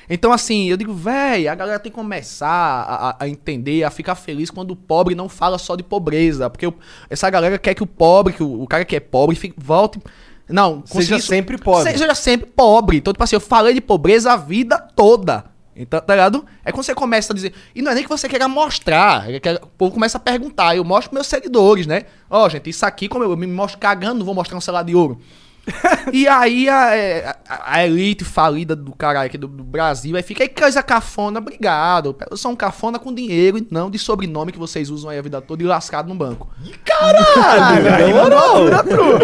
Então, 0.09 0.31
assim, 0.31 0.65
eu 0.69 0.77
digo, 0.77 0.93
véi, 0.93 1.47
a 1.47 1.55
galera 1.55 1.79
tem 1.79 1.91
que 1.91 1.95
começar 1.95 2.47
a, 2.47 3.15
a- 3.23 3.27
entender, 3.27 3.83
a 3.83 3.89
ficar 3.89 4.13
feliz 4.15 4.51
quando 4.51 4.71
o 4.71 4.75
pobre 4.75 5.15
não 5.15 5.27
fala 5.27 5.57
só 5.57 5.75
de 5.75 5.81
pobreza. 5.83 6.49
Porque 6.49 6.67
o- 6.67 6.73
essa 7.09 7.29
galera 7.29 7.57
quer 7.57 7.73
que 7.73 7.81
o 7.83 7.87
pobre, 7.87 8.33
que 8.33 8.43
o, 8.43 8.61
o 8.61 8.67
cara 8.67 8.85
que 8.85 8.95
é 8.95 8.99
pobre, 8.99 9.35
fique, 9.35 9.55
volte. 9.57 9.99
Não, 10.47 10.83
Seja 10.85 11.15
sempre 11.19 11.57
pobre. 11.57 11.91
Se- 11.93 11.97
Seja 11.97 12.13
sempre 12.13 12.45
pobre. 12.47 12.97
Então, 12.97 13.13
tipo 13.13 13.23
assim, 13.23 13.35
eu 13.35 13.39
falei 13.39 13.73
de 13.73 13.81
pobreza 13.81 14.33
a 14.33 14.35
vida 14.37 14.77
toda. 14.77 15.45
Então, 15.75 15.99
tá 15.99 16.13
ligado? 16.13 16.45
É 16.63 16.71
quando 16.71 16.83
você 16.83 16.93
começa 16.93 17.33
a 17.33 17.35
dizer. 17.35 17.53
E 17.73 17.81
não 17.81 17.91
é 17.91 17.95
nem 17.95 18.03
que 18.03 18.09
você 18.09 18.29
queira 18.29 18.47
mostrar. 18.47 19.29
É 19.29 19.39
que 19.39 19.49
o 19.49 19.67
povo 19.67 19.91
começa 19.93 20.17
a 20.17 20.21
perguntar. 20.21 20.75
Eu 20.75 20.83
mostro 20.83 21.09
pros 21.09 21.17
meus 21.17 21.27
seguidores, 21.27 21.87
né? 21.87 22.05
Ó, 22.29 22.47
gente, 22.49 22.69
isso 22.69 22.85
aqui, 22.85 23.07
como 23.07 23.23
eu, 23.23 23.31
eu 23.31 23.37
me 23.37 23.47
mostro 23.47 23.79
cagando, 23.79 24.19
não 24.19 24.25
vou 24.25 24.35
mostrar 24.35 24.57
um 24.57 24.61
celular 24.61 24.83
de 24.83 24.95
ouro. 24.95 25.19
e 26.11 26.27
aí 26.27 26.67
a, 26.67 26.93
é, 26.95 27.25
a- 27.47 27.75
a 27.75 27.85
elite 27.85 28.25
falida 28.25 28.75
do 28.75 28.93
caralho 28.93 29.27
aqui 29.27 29.37
do, 29.37 29.47
do 29.47 29.63
Brasil 29.63 30.15
aí 30.17 30.21
fica 30.23 30.43
aí 30.43 30.49
coisa 30.49 30.83
cafona, 30.83 31.39
obrigado. 31.39 32.15
Eu 32.29 32.35
sou 32.35 32.51
um 32.51 32.55
cafona 32.55 32.99
com 32.99 33.13
dinheiro 33.13 33.57
e 33.57 33.67
não 33.71 33.89
de 33.89 33.97
sobrenome 33.97 34.51
que 34.51 34.59
vocês 34.59 34.89
usam 34.89 35.09
aí 35.09 35.17
a 35.17 35.21
vida 35.21 35.41
toda 35.41 35.63
e 35.63 35.65
lascado 35.65 36.07
no 36.09 36.15
banco. 36.15 36.49
Caralho, 36.83 37.85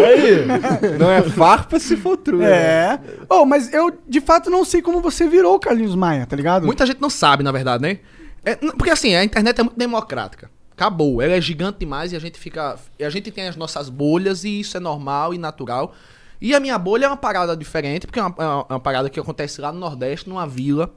aí. 0.04 0.98
Não 0.98 1.10
é 1.10 1.22
farpa 1.22 1.78
se 1.78 1.96
for 1.96 2.16
true. 2.16 2.38
né? 2.38 2.50
É. 2.50 2.98
Oh, 3.28 3.44
mas 3.44 3.72
eu, 3.72 3.98
de 4.08 4.20
fato, 4.20 4.48
não 4.50 4.64
sei 4.64 4.80
como 4.82 5.00
você 5.00 5.28
virou 5.28 5.54
o 5.54 5.60
Carlinhos 5.60 5.94
Maia, 5.94 6.26
tá 6.26 6.36
ligado? 6.36 6.64
Muita 6.66 6.86
gente 6.86 7.00
não 7.00 7.10
sabe, 7.10 7.42
na 7.42 7.52
verdade, 7.52 7.82
né? 7.82 7.98
É, 8.44 8.54
porque 8.56 8.90
assim, 8.90 9.14
a 9.14 9.22
internet 9.22 9.60
é 9.60 9.62
muito 9.62 9.78
democrática. 9.78 10.50
Acabou. 10.72 11.20
Ela 11.20 11.34
é 11.34 11.40
gigante 11.40 11.80
demais 11.80 12.10
e 12.12 12.16
a 12.16 12.18
gente 12.18 12.38
fica. 12.38 12.76
A 12.98 13.10
gente 13.10 13.30
tem 13.30 13.46
as 13.46 13.56
nossas 13.56 13.90
bolhas 13.90 14.44
e 14.44 14.60
isso 14.60 14.76
é 14.78 14.80
normal 14.80 15.34
e 15.34 15.38
natural. 15.38 15.94
E 16.40 16.54
a 16.54 16.60
minha 16.60 16.78
bolha 16.78 17.04
é 17.06 17.08
uma 17.08 17.16
parada 17.16 17.56
diferente, 17.56 18.06
porque 18.06 18.18
é 18.18 18.22
uma, 18.22 18.34
é 18.38 18.42
uma- 18.42 18.66
é 18.68 18.72
uma 18.74 18.80
parada 18.80 19.10
que 19.10 19.20
acontece 19.20 19.60
lá 19.60 19.70
no 19.72 19.78
Nordeste, 19.78 20.28
numa 20.28 20.46
vila. 20.46 20.94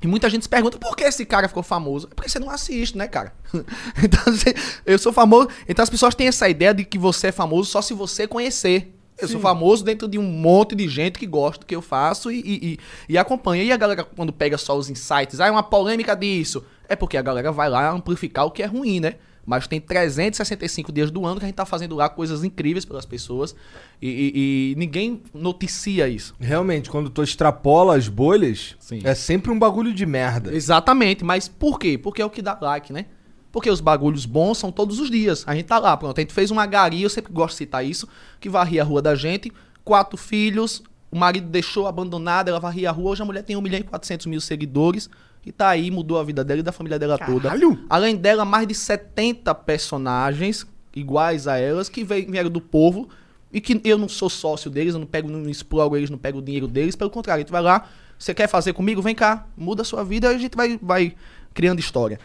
E 0.00 0.06
muita 0.06 0.28
gente 0.28 0.42
se 0.42 0.48
pergunta 0.48 0.78
por 0.78 0.96
que 0.96 1.04
esse 1.04 1.24
cara 1.24 1.46
ficou 1.46 1.62
famoso. 1.62 2.08
É 2.10 2.14
porque 2.14 2.28
você 2.28 2.38
não 2.40 2.50
assiste, 2.50 2.96
né, 2.98 3.06
cara? 3.06 3.32
então, 4.02 4.20
assim, 4.32 4.50
eu 4.84 4.98
sou 4.98 5.12
famoso. 5.12 5.48
Então 5.68 5.82
as 5.82 5.90
pessoas 5.90 6.14
têm 6.14 6.26
essa 6.26 6.48
ideia 6.48 6.74
de 6.74 6.84
que 6.84 6.98
você 6.98 7.28
é 7.28 7.32
famoso 7.32 7.70
só 7.70 7.80
se 7.82 7.94
você 7.94 8.26
conhecer. 8.26 8.92
Eu 9.18 9.28
sou 9.28 9.38
famoso 9.38 9.84
dentro 9.84 10.08
de 10.08 10.18
um 10.18 10.22
monte 10.22 10.74
de 10.74 10.88
gente 10.88 11.16
que 11.18 11.26
gosta 11.26 11.60
do 11.60 11.66
que 11.66 11.76
eu 11.76 11.82
faço 11.82 12.32
e, 12.32 12.40
e, 12.40 12.72
e- 12.72 12.78
e 13.10 13.18
acompanha. 13.18 13.62
E 13.62 13.70
a 13.70 13.76
galera, 13.76 14.02
quando 14.02 14.32
pega 14.32 14.58
só 14.58 14.76
os 14.76 14.90
insights, 14.90 15.38
ah, 15.38 15.46
é 15.46 15.50
uma 15.50 15.62
polêmica 15.62 16.16
disso. 16.16 16.64
É 16.88 16.96
porque 16.96 17.16
a 17.16 17.22
galera 17.22 17.52
vai 17.52 17.68
lá 17.68 17.90
amplificar 17.92 18.46
o 18.46 18.50
que 18.50 18.62
é 18.62 18.66
ruim, 18.66 18.98
né? 18.98 19.14
Mas 19.44 19.66
tem 19.66 19.80
365 19.80 20.92
dias 20.92 21.10
do 21.10 21.26
ano 21.26 21.38
que 21.40 21.44
a 21.44 21.48
gente 21.48 21.56
tá 21.56 21.66
fazendo 21.66 21.96
lá 21.96 22.08
coisas 22.08 22.44
incríveis 22.44 22.84
pelas 22.84 23.04
pessoas 23.04 23.54
e, 24.00 24.08
e- 24.08 24.72
e 24.72 24.74
ninguém 24.76 25.20
noticia 25.34 26.08
isso. 26.08 26.34
Realmente, 26.38 26.88
quando 26.88 27.10
tu 27.10 27.22
extrapola 27.22 27.96
as 27.96 28.06
bolhas, 28.08 28.76
Sim. 28.78 29.00
é 29.02 29.14
sempre 29.14 29.50
um 29.50 29.58
bagulho 29.58 29.92
de 29.92 30.06
merda. 30.06 30.54
Exatamente, 30.54 31.24
mas 31.24 31.48
por 31.48 31.78
quê? 31.78 31.98
Porque 31.98 32.22
é 32.22 32.24
o 32.24 32.30
que 32.30 32.40
dá 32.40 32.56
like, 32.60 32.92
né? 32.92 33.06
Porque 33.50 33.68
os 33.68 33.80
bagulhos 33.80 34.24
bons 34.24 34.58
são 34.58 34.70
todos 34.72 34.98
os 35.00 35.10
dias. 35.10 35.42
A 35.46 35.54
gente 35.54 35.66
tá 35.66 35.78
lá, 35.78 35.96
pronto. 35.96 36.16
A 36.16 36.20
gente 36.22 36.32
fez 36.32 36.50
uma 36.50 36.64
garia, 36.64 37.04
eu 37.04 37.10
sempre 37.10 37.32
gosto 37.32 37.52
de 37.54 37.58
citar 37.58 37.84
isso, 37.84 38.08
que 38.40 38.48
varria 38.48 38.80
a 38.82 38.84
rua 38.84 39.02
da 39.02 39.14
gente, 39.14 39.52
quatro 39.84 40.16
filhos, 40.16 40.82
o 41.10 41.18
marido 41.18 41.48
deixou 41.48 41.86
abandonada, 41.86 42.48
ela 42.50 42.58
varria 42.60 42.88
a 42.88 42.92
rua, 42.92 43.10
hoje 43.10 43.20
a 43.22 43.24
mulher 43.24 43.42
tem 43.42 43.54
1 43.56 43.60
milhão 43.60 43.80
e 43.80 43.82
400 43.82 44.24
mil 44.26 44.40
seguidores, 44.40 45.10
e 45.44 45.50
tá 45.50 45.68
aí, 45.68 45.90
mudou 45.90 46.18
a 46.18 46.24
vida 46.24 46.44
dela 46.44 46.60
e 46.60 46.62
da 46.62 46.72
família 46.72 46.98
dela 46.98 47.18
toda. 47.18 47.48
Caralho! 47.48 47.84
Além 47.90 48.16
dela, 48.16 48.44
mais 48.44 48.66
de 48.66 48.74
70 48.74 49.54
personagens 49.56 50.66
iguais 50.94 51.48
a 51.48 51.58
elas, 51.58 51.88
que 51.88 52.04
vieram 52.04 52.50
do 52.50 52.60
povo, 52.60 53.08
e 53.52 53.60
que 53.60 53.80
eu 53.84 53.98
não 53.98 54.08
sou 54.08 54.30
sócio 54.30 54.70
deles, 54.70 54.94
eu 54.94 55.00
não 55.00 55.06
pego, 55.06 55.28
não 55.28 55.48
exploro 55.48 55.96
eles, 55.96 56.10
não 56.10 56.18
pego 56.18 56.38
o 56.38 56.42
dinheiro 56.42 56.68
deles, 56.68 56.96
pelo 56.96 57.10
contrário, 57.10 57.42
gente 57.42 57.52
vai 57.52 57.60
lá, 57.60 57.88
você 58.18 58.32
quer 58.32 58.46
fazer 58.46 58.72
comigo? 58.72 59.02
Vem 59.02 59.14
cá, 59.14 59.46
muda 59.56 59.82
a 59.82 59.84
sua 59.84 60.04
vida, 60.04 60.32
e 60.32 60.36
a 60.36 60.38
gente 60.38 60.56
vai, 60.56 60.78
vai 60.80 61.14
criando 61.52 61.80
história. 61.80 62.20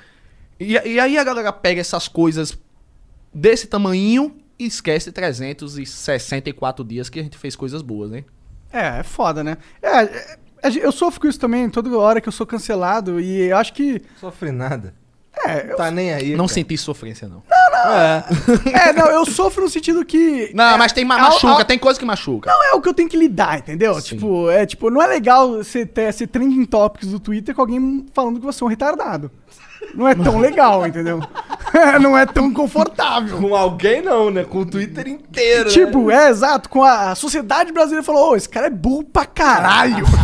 E, 0.60 0.74
e 0.74 1.00
aí 1.00 1.18
a 1.18 1.24
galera 1.24 1.52
pega 1.52 1.82
essas 1.82 2.08
coisas 2.08 2.58
desse 3.34 3.68
tamanho 3.68 4.36
e 4.60 4.66
esquece 4.66 5.12
364 5.12 6.86
dias 6.86 7.10
que 7.10 7.20
a 7.20 7.24
gente 7.24 7.38
fez 7.38 7.56
coisas 7.56 7.82
boas, 7.82 8.12
né? 8.12 8.24
É, 8.72 9.00
é 9.00 9.04
foda, 9.04 9.44
né? 9.44 9.58
É, 9.82 10.04
é, 10.04 10.38
eu 10.82 10.92
sofro 10.92 11.22
com 11.22 11.28
isso 11.28 11.40
também, 11.40 11.70
toda 11.70 11.96
hora 11.98 12.20
que 12.22 12.28
eu 12.28 12.34
sou 12.34 12.46
cancelado, 12.46 13.20
e 13.20 13.50
eu 13.50 13.58
acho 13.58 13.74
que. 13.74 14.02
Sofre 14.20 14.52
nada. 14.52 14.94
É, 15.46 15.72
eu, 15.72 15.76
Tá 15.78 15.92
nem 15.92 16.12
aí. 16.14 16.32
não 16.32 16.46
cara. 16.46 16.54
senti 16.56 16.76
sofrência, 16.78 17.28
não. 17.28 17.44
é, 18.74 18.92
não, 18.94 19.06
eu 19.08 19.26
sofro 19.26 19.64
no 19.64 19.70
sentido 19.70 20.04
que. 20.04 20.52
Não, 20.54 20.64
é, 20.64 20.78
mas 20.78 20.92
tem 20.92 21.06
ma- 21.06 21.18
é, 21.18 21.22
machuca, 21.22 21.62
é, 21.62 21.66
tem 21.66 21.78
coisa 21.78 22.00
que 22.00 22.06
machuca. 22.06 22.50
Não 22.50 22.64
é 22.66 22.74
o 22.74 22.82
que 22.82 22.90
eu 22.90 22.94
tenho 22.94 23.08
que 23.08 23.16
lidar, 23.18 23.60
entendeu? 23.60 23.94
Sim. 24.02 24.16
Tipo, 24.16 24.50
é 24.50 24.66
tipo, 24.66 24.90
não 24.90 25.02
é 25.02 25.08
legal 25.08 25.52
você 25.58 25.86
ter 25.86 26.10
esse 26.10 26.26
trending 26.26 26.66
topics 26.66 27.10
do 27.10 27.20
Twitter 27.20 27.54
com 27.54 27.62
alguém 27.62 28.06
falando 28.14 28.40
que 28.40 28.46
você 28.46 28.64
é 28.64 28.66
um 28.66 28.70
retardado. 28.70 29.32
Não 29.94 30.08
é 30.08 30.16
tão 30.16 30.38
legal, 30.38 30.86
entendeu? 30.86 31.20
não 32.02 32.18
é 32.18 32.26
tão 32.26 32.54
confortável. 32.54 33.38
Com 33.38 33.56
alguém 33.56 34.02
não, 34.02 34.30
né? 34.30 34.44
Com 34.44 34.60
o 34.60 34.66
Twitter 34.66 35.08
inteiro. 35.08 35.66
né? 35.66 35.72
Tipo, 35.72 36.12
é 36.12 36.30
exato, 36.30 36.70
com 36.70 36.84
a, 36.84 37.12
a 37.12 37.16
sociedade 37.16 37.72
brasileira 37.72 38.04
falou, 38.04 38.32
ô, 38.32 38.36
esse 38.36 38.50
cara 38.50 38.68
é 38.68 38.72
burro 38.72 39.04
pra 39.04 39.26
caralho. 39.26 40.06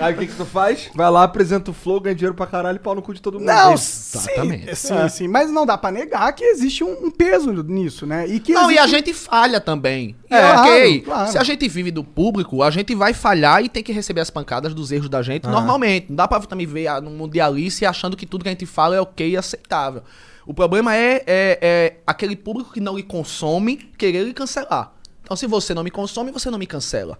Aí 0.00 0.14
o 0.14 0.16
que 0.18 0.26
que 0.26 0.34
tu 0.36 0.44
faz? 0.44 0.88
Vai 0.94 1.10
lá, 1.10 1.24
apresenta 1.24 1.70
o 1.70 1.74
flow, 1.74 2.00
ganha 2.00 2.14
dinheiro 2.14 2.34
pra 2.34 2.46
caralho 2.46 2.76
e 2.76 2.78
pau 2.78 2.94
no 2.94 3.02
cu 3.02 3.12
de 3.12 3.20
todo 3.20 3.34
mundo. 3.38 3.46
Não, 3.46 3.72
Exatamente. 3.74 4.74
sim, 4.76 4.94
sim, 4.96 5.08
sim, 5.08 5.28
mas 5.28 5.50
não 5.50 5.66
dá 5.66 5.76
pra 5.76 5.90
negar 5.90 6.32
que 6.32 6.44
existe 6.44 6.82
um, 6.84 7.06
um 7.06 7.10
peso 7.10 7.52
nisso, 7.62 8.06
né? 8.06 8.26
E 8.26 8.38
que 8.40 8.52
Não, 8.52 8.70
e 8.70 8.78
a 8.78 8.82
existe- 8.84 8.96
gente 8.96 9.14
falha 9.14 9.60
também. 9.60 10.16
E 10.30 10.34
É, 10.34 10.52
ok, 10.52 11.00
claro, 11.00 11.02
claro. 11.02 11.32
se 11.32 11.38
a 11.38 11.42
gente 11.44 11.68
vive 11.68 11.90
do 11.90 12.04
público, 12.04 12.62
a 12.62 12.70
gente 12.70 12.94
vai 12.94 13.12
falhar 13.12 13.62
e 13.62 13.68
tem 13.68 13.82
que 13.82 13.92
receber 13.92 14.20
as 14.20 14.30
pancadas 14.30 14.72
dos 14.74 14.92
erros 14.92 15.08
da 15.08 15.22
gente 15.22 15.46
normalmente. 15.46 16.06
Não 16.08 16.16
dá 16.16 16.28
pra 16.28 16.38
também 16.40 16.66
ver 16.66 16.86
a- 16.86 17.00
no 17.00 17.10
mundialice 17.10 17.84
achando 17.84 18.16
que 18.16 18.26
tudo 18.26 18.42
que 18.42 18.48
a 18.48 18.52
gente 18.52 18.66
fala 18.66 18.94
é 18.96 19.00
ok 19.00 19.30
e 19.30 19.36
aceitável. 19.36 20.02
O 20.46 20.54
problema 20.54 20.94
é, 20.96 21.22
é- 21.26 21.58
é 21.60 21.96
aquele 22.06 22.34
público 22.36 22.72
que 22.72 22.80
não 22.80 22.96
lhe 22.96 23.02
consome 23.02 23.76
querer 23.98 24.22
lhe 24.24 24.32
cancelar. 24.32 24.92
Então, 25.22 25.36
se 25.36 25.46
você 25.46 25.74
não 25.74 25.82
me 25.84 25.90
consome, 25.90 26.30
você 26.30 26.50
não 26.50 26.58
me 26.58 26.66
cancela. 26.66 27.18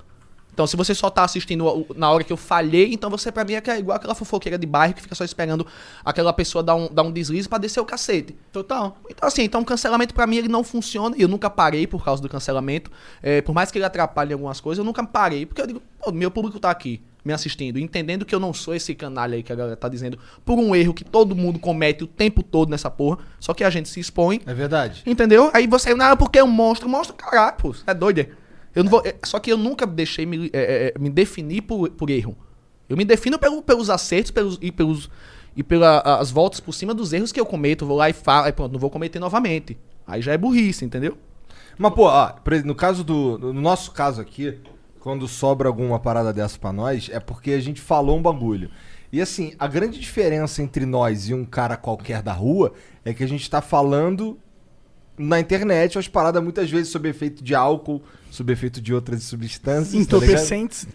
Então, 0.59 0.67
se 0.67 0.77
você 0.77 0.93
só 0.93 1.09
tá 1.09 1.23
assistindo 1.23 1.87
na 1.95 2.11
hora 2.11 2.25
que 2.25 2.33
eu 2.33 2.37
falhei, 2.37 2.93
então 2.93 3.09
você 3.09 3.31
pra 3.31 3.45
mim 3.45 3.53
é 3.53 3.63
é 3.65 3.79
igual 3.79 3.95
aquela 3.95 4.13
fofoqueira 4.13 4.59
de 4.59 4.67
bairro 4.67 4.93
que 4.93 5.01
fica 5.01 5.15
só 5.15 5.25
esperando 5.25 5.65
aquela 6.05 6.33
pessoa 6.33 6.65
dar 6.65 6.75
um, 6.75 6.89
dar 6.93 7.05
um 7.05 7.13
deslize 7.13 7.49
pra 7.49 7.59
descer 7.59 7.79
o 7.79 7.85
cacete. 7.85 8.37
Total. 8.51 8.99
Então, 9.09 9.29
assim, 9.29 9.45
então 9.45 9.61
o 9.61 9.65
cancelamento 9.65 10.13
pra 10.13 10.27
mim 10.27 10.37
ele 10.39 10.49
não 10.49 10.65
funciona. 10.65 11.15
E 11.17 11.23
eu 11.23 11.29
nunca 11.29 11.49
parei 11.49 11.87
por 11.87 12.05
causa 12.05 12.21
do 12.21 12.29
cancelamento. 12.29 12.91
É, 13.23 13.41
por 13.41 13.55
mais 13.55 13.71
que 13.71 13.79
ele 13.79 13.85
atrapalhe 13.85 14.33
algumas 14.33 14.61
coisas, 14.61 14.81
eu 14.81 14.85
nunca 14.85 15.07
parei. 15.07 15.47
Porque 15.47 15.63
eu 15.63 15.67
digo, 15.69 15.83
pô, 16.03 16.11
meu 16.11 16.29
público 16.29 16.59
tá 16.59 16.71
aqui 16.71 17.01
me 17.25 17.33
assistindo, 17.33 17.79
entendendo 17.79 18.25
que 18.25 18.35
eu 18.35 18.41
não 18.41 18.53
sou 18.53 18.75
esse 18.75 18.97
canalha 18.97 19.37
aí 19.37 19.45
que 19.45 19.53
a 19.53 19.57
galera 19.57 19.77
tá 19.77 19.89
dizendo 19.89 20.19
por 20.45 20.59
um 20.59 20.75
erro 20.75 20.93
que 20.93 21.05
todo 21.05 21.37
mundo 21.37 21.61
comete 21.61 22.03
o 22.03 22.07
tempo 22.09 22.43
todo 22.43 22.69
nessa 22.69 22.91
porra. 22.91 23.19
Só 23.39 23.55
que 23.55 23.63
a 23.63 23.71
gente 23.71 23.89
se 23.89 24.01
expõe. 24.01 24.41
É 24.45 24.55
verdade. 24.55 25.05
Entendeu? 25.07 25.53
Aí 25.55 25.69
você, 25.69 25.95
não, 25.95 26.17
porque 26.17 26.41
é 26.41 26.43
um 26.43 26.49
monstro. 26.49 26.89
Monstro, 26.89 27.15
caralho, 27.15 27.55
pô, 27.59 27.73
é 27.87 27.95
doido. 27.95 28.27
É? 28.75 28.79
Eu 28.79 28.85
não 28.85 28.91
vou, 28.91 29.03
é, 29.05 29.15
só 29.25 29.39
que 29.39 29.51
eu 29.51 29.57
nunca 29.57 29.87
deixei 29.87 30.25
me, 30.27 30.51
é, 30.53 30.93
é, 30.95 30.99
me 30.99 31.11
definir 31.11 31.63
por, 31.63 31.91
por 31.91 32.11
erro. 32.11 32.37
Eu 32.89 32.97
me 32.97 33.05
defino 33.05 33.39
pelo- 33.39 33.63
pelos 33.63 33.91
acertos 33.91 34.31
pelos, 34.31 34.59
e 34.63 34.73
pelos 34.73 35.11
e 35.57 35.63
pelas 35.63 36.31
voltas 36.31 36.61
por 36.61 36.73
cima 36.73 36.95
dos 36.95 37.13
erros 37.13 37.33
que 37.33 37.41
eu 37.41 37.45
cometo. 37.47 37.85
Vou 37.85 37.97
lá 37.97 38.09
e 38.09 38.13
falo, 38.13 38.47
aí 38.47 38.53
pronto, 38.53 38.73
não 38.73 38.79
vou 38.79 38.91
cometer 38.91 39.19
novamente. 39.19 39.77
Aí 40.07 40.23
já 40.23 40.33
é 40.33 40.39
burrice, 40.39 40.85
entendeu? 40.85 41.19
Mas, 41.77 41.93
pô, 41.95 42.05
ó, 42.05 42.33
no 42.65 42.75
caso 42.75 43.03
do. 43.05 43.39
No 43.39 43.53
nosso 43.61 43.91
caso 43.93 44.21
aqui, 44.21 44.59
quando 45.01 45.27
sobra 45.29 45.69
alguma 45.69 45.99
parada 45.99 46.33
dessa 46.33 46.59
pra 46.59 46.73
nós, 46.73 47.09
é 47.13 47.19
porque 47.21 47.53
a 47.53 47.61
gente 47.61 47.81
falou 47.81 48.17
um 48.17 48.23
bagulho. 48.23 48.71
E 49.13 49.21
assim, 49.21 49.55
a 49.59 49.67
grande 49.67 49.99
diferença 49.99 50.63
entre 50.63 50.85
nós 50.85 51.29
e 51.29 51.35
um 51.35 51.45
cara 51.45 51.77
qualquer 51.77 52.23
da 52.23 52.33
rua 52.33 52.73
é 53.05 53.13
que 53.15 53.25
a 53.25 53.29
gente 53.29 53.49
tá 53.49 53.61
falando 53.61 54.39
na 55.19 55.41
internet 55.41 55.97
umas 55.97 56.09
paradas 56.09 56.43
muitas 56.43 56.71
vezes 56.71 56.89
sob 56.89 57.09
efeito 57.09 57.43
de 57.43 57.55
álcool, 57.55 58.03
sob 58.31 58.53
efeito 58.53 58.81
de 58.81 58.95
outras 58.95 59.23
substâncias. 59.25 59.93
tá? 59.93 59.99
Entorpecentes 59.99 60.87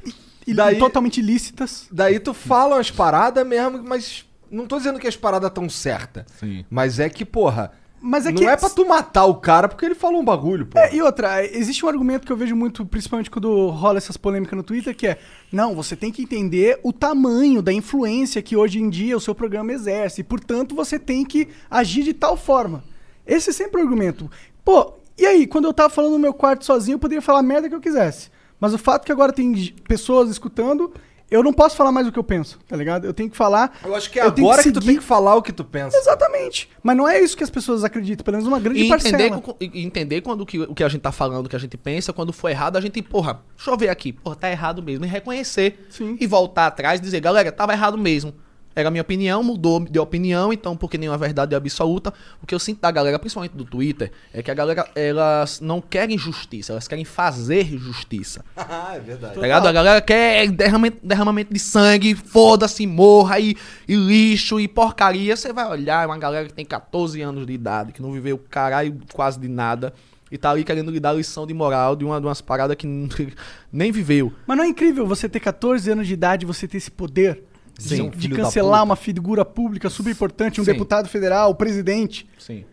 e 0.47 0.53
Daí- 0.53 0.77
totalmente 0.79 1.19
ilícitas. 1.19 1.87
Daí 1.91 2.19
tu 2.19 2.33
fala 2.33 2.75
umas 2.75 2.91
paradas 2.91 3.45
mesmo, 3.45 3.83
mas 3.83 4.25
não 4.49 4.65
tô 4.67 4.77
dizendo 4.77 4.99
que 4.99 5.07
as 5.07 5.15
paradas 5.15 5.51
tão 5.51 5.69
certas. 5.69 6.25
Sim. 6.39 6.65
Mas 6.69 6.99
é 6.99 7.09
que, 7.09 7.25
porra, 7.25 7.71
Mas 8.01 8.25
é 8.25 8.31
não 8.31 8.37
que 8.37 8.45
é 8.45 8.57
pra 8.57 8.69
tu 8.69 8.85
matar 8.85 9.25
o 9.25 9.35
cara 9.35 9.67
porque 9.69 9.85
ele 9.85 9.95
falou 9.95 10.21
um 10.21 10.25
bagulho, 10.25 10.65
porra. 10.65 10.85
É, 10.87 10.95
e 10.95 11.01
outra, 11.01 11.43
existe 11.45 11.85
um 11.85 11.87
argumento 11.89 12.25
que 12.25 12.31
eu 12.31 12.37
vejo 12.37 12.53
muito, 12.55 12.85
principalmente 12.85 13.31
quando 13.31 13.69
rola 13.69 13.97
essas 13.97 14.17
polêmicas 14.17 14.55
no 14.57 14.61
Twitter, 14.63 14.93
que 14.95 15.07
é: 15.07 15.17
não, 15.51 15.73
você 15.73 15.95
tem 15.95 16.11
que 16.11 16.21
entender 16.21 16.79
o 16.83 16.91
tamanho 16.91 17.61
da 17.61 17.71
influência 17.71 18.41
que 18.41 18.55
hoje 18.57 18.79
em 18.79 18.89
dia 18.89 19.15
o 19.15 19.21
seu 19.21 19.33
programa 19.33 19.71
exerce, 19.71 20.19
e, 20.19 20.23
portanto 20.23 20.75
você 20.75 20.99
tem 20.99 21.23
que 21.25 21.47
agir 21.71 22.03
de 22.03 22.13
tal 22.13 22.35
forma. 22.35 22.83
Esse 23.25 23.49
é 23.49 23.53
sempre 23.53 23.79
o 23.81 23.83
argumento. 23.83 24.29
Pô, 24.63 24.93
e 25.17 25.25
aí, 25.25 25.45
quando 25.47 25.65
eu 25.65 25.73
tava 25.73 25.89
falando 25.89 26.13
no 26.13 26.19
meu 26.19 26.33
quarto 26.33 26.65
sozinho, 26.65 26.95
eu 26.95 26.99
poderia 26.99 27.21
falar 27.21 27.39
a 27.39 27.43
merda 27.43 27.69
que 27.69 27.75
eu 27.75 27.81
quisesse. 27.81 28.29
Mas 28.59 28.73
o 28.73 28.77
fato 28.77 29.05
que 29.05 29.11
agora 29.11 29.31
tem 29.33 29.53
pessoas 29.87 30.29
escutando, 30.29 30.93
eu 31.29 31.43
não 31.43 31.51
posso 31.53 31.75
falar 31.75 31.91
mais 31.91 32.07
o 32.07 32.11
que 32.11 32.19
eu 32.19 32.23
penso, 32.23 32.59
tá 32.67 32.75
ligado? 32.75 33.05
Eu 33.05 33.13
tenho 33.13 33.29
que 33.29 33.35
falar. 33.35 33.77
Eu 33.83 33.93
acho 33.95 34.09
que 34.09 34.19
é 34.19 34.23
eu 34.23 34.27
agora 34.27 34.63
que, 34.63 34.71
tu 34.71 34.75
seguir- 34.75 34.85
tem 34.87 34.97
que 34.97 35.03
falar 35.03 35.35
o 35.35 35.41
que 35.41 35.51
tu 35.51 35.63
pensa. 35.65 35.97
Exatamente. 35.97 36.69
Mas 36.81 36.95
não 36.95 37.07
é 37.07 37.19
isso 37.19 37.35
que 37.35 37.43
as 37.43 37.49
pessoas 37.49 37.83
acreditam, 37.83 38.23
pelo 38.23 38.37
menos 38.37 38.47
uma 38.47 38.59
grande 38.59 38.81
E 38.83 38.87
parcela. 38.89 39.15
entender, 39.21 39.41
co- 39.41 39.55
e 39.59 39.83
entender 39.83 40.21
quando 40.21 40.41
o 40.41 40.45
que, 40.45 40.59
o 40.61 40.73
que 40.73 40.83
a 40.83 40.87
gente 40.89 41.01
tá 41.01 41.11
falando, 41.11 41.45
o 41.45 41.49
que 41.49 41.55
a 41.55 41.59
gente 41.59 41.75
pensa, 41.77 42.13
quando 42.13 42.31
for 42.31 42.49
errado, 42.49 42.77
a 42.77 42.81
gente, 42.81 43.01
porra, 43.01 43.41
deixa 43.55 43.71
eu 43.71 43.77
ver 43.77 43.89
aqui, 43.89 44.13
porra, 44.13 44.35
tá 44.35 44.49
errado 44.49 44.81
mesmo. 44.81 45.03
E 45.05 45.07
reconhecer. 45.07 45.85
Sim. 45.89 46.17
E 46.19 46.25
voltar 46.27 46.67
atrás 46.67 46.99
e 46.99 47.03
dizer, 47.03 47.19
galera, 47.19 47.51
tava 47.51 47.73
errado 47.73 47.97
mesmo. 47.97 48.33
Era 48.75 48.87
a 48.87 48.91
minha 48.91 49.01
opinião, 49.01 49.43
mudou 49.43 49.79
de 49.81 49.99
opinião, 49.99 50.51
então, 50.51 50.75
porque 50.75 50.97
nenhuma 50.97 51.17
verdade 51.17 51.53
é 51.53 51.57
absoluta. 51.57 52.13
O 52.41 52.47
que 52.47 52.55
eu 52.55 52.59
sinto 52.59 52.81
da 52.81 52.89
galera, 52.89 53.19
principalmente 53.19 53.55
do 53.55 53.63
Twitter, 53.63 54.11
é 54.33 54.41
que 54.41 54.49
a 54.49 54.53
galera, 54.53 54.89
elas 54.95 55.61
não 55.61 55.79
querem 55.79 56.17
justiça, 56.17 56.73
elas 56.73 56.87
querem 56.87 57.05
fazer 57.05 57.65
justiça. 57.65 58.43
Ah, 58.75 58.95
é 58.95 58.99
verdade. 58.99 59.35
Tá 59.35 59.41
ligado? 59.41 59.67
A 59.67 59.71
galera 59.71 60.01
quer 60.01 60.49
derramamento, 60.49 60.97
derramamento 61.03 61.53
de 61.53 61.59
sangue, 61.59 62.15
foda-se, 62.15 62.87
morra 62.87 63.39
e, 63.39 63.55
e 63.87 63.95
lixo 63.95 64.59
e 64.59 64.67
porcaria. 64.67 65.35
Você 65.35 65.53
vai 65.53 65.67
olhar, 65.69 66.03
é 66.03 66.07
uma 66.07 66.17
galera 66.17 66.47
que 66.47 66.53
tem 66.53 66.65
14 66.65 67.21
anos 67.21 67.45
de 67.45 67.53
idade, 67.53 67.91
que 67.91 68.01
não 68.01 68.11
viveu 68.11 68.37
caralho 68.49 68.97
quase 69.13 69.39
de 69.39 69.47
nada. 69.47 69.93
E 70.31 70.37
tá 70.37 70.49
ali 70.49 70.63
querendo 70.63 70.89
lhe 70.89 70.99
dar 70.99 71.13
lição 71.13 71.45
de 71.45 71.53
moral 71.53 71.95
de 71.95 72.03
uma 72.03 72.19
de 72.19 72.25
umas 72.25 72.41
paradas 72.41 72.75
que 72.75 72.87
nem 73.71 73.91
viveu. 73.91 74.33
Mas 74.47 74.57
não 74.57 74.63
é 74.63 74.67
incrível 74.67 75.05
você 75.05 75.29
ter 75.29 75.39
14 75.39 75.91
anos 75.91 76.07
de 76.07 76.13
idade 76.13 76.43
e 76.43 76.47
você 76.47 76.67
ter 76.67 76.77
esse 76.77 76.89
poder 76.89 77.43
Sim, 77.77 77.95
de, 77.95 78.01
um 78.01 78.09
de 78.09 78.29
cancelar 78.29 78.83
uma 78.83 78.95
figura 78.95 79.43
pública 79.43 79.89
super 79.89 80.11
importante, 80.11 80.61
um 80.61 80.63
Sim. 80.63 80.71
deputado 80.71 81.07
federal, 81.07 81.51
o 81.51 81.55
presidente? 81.55 82.27
Sim. 82.37 82.65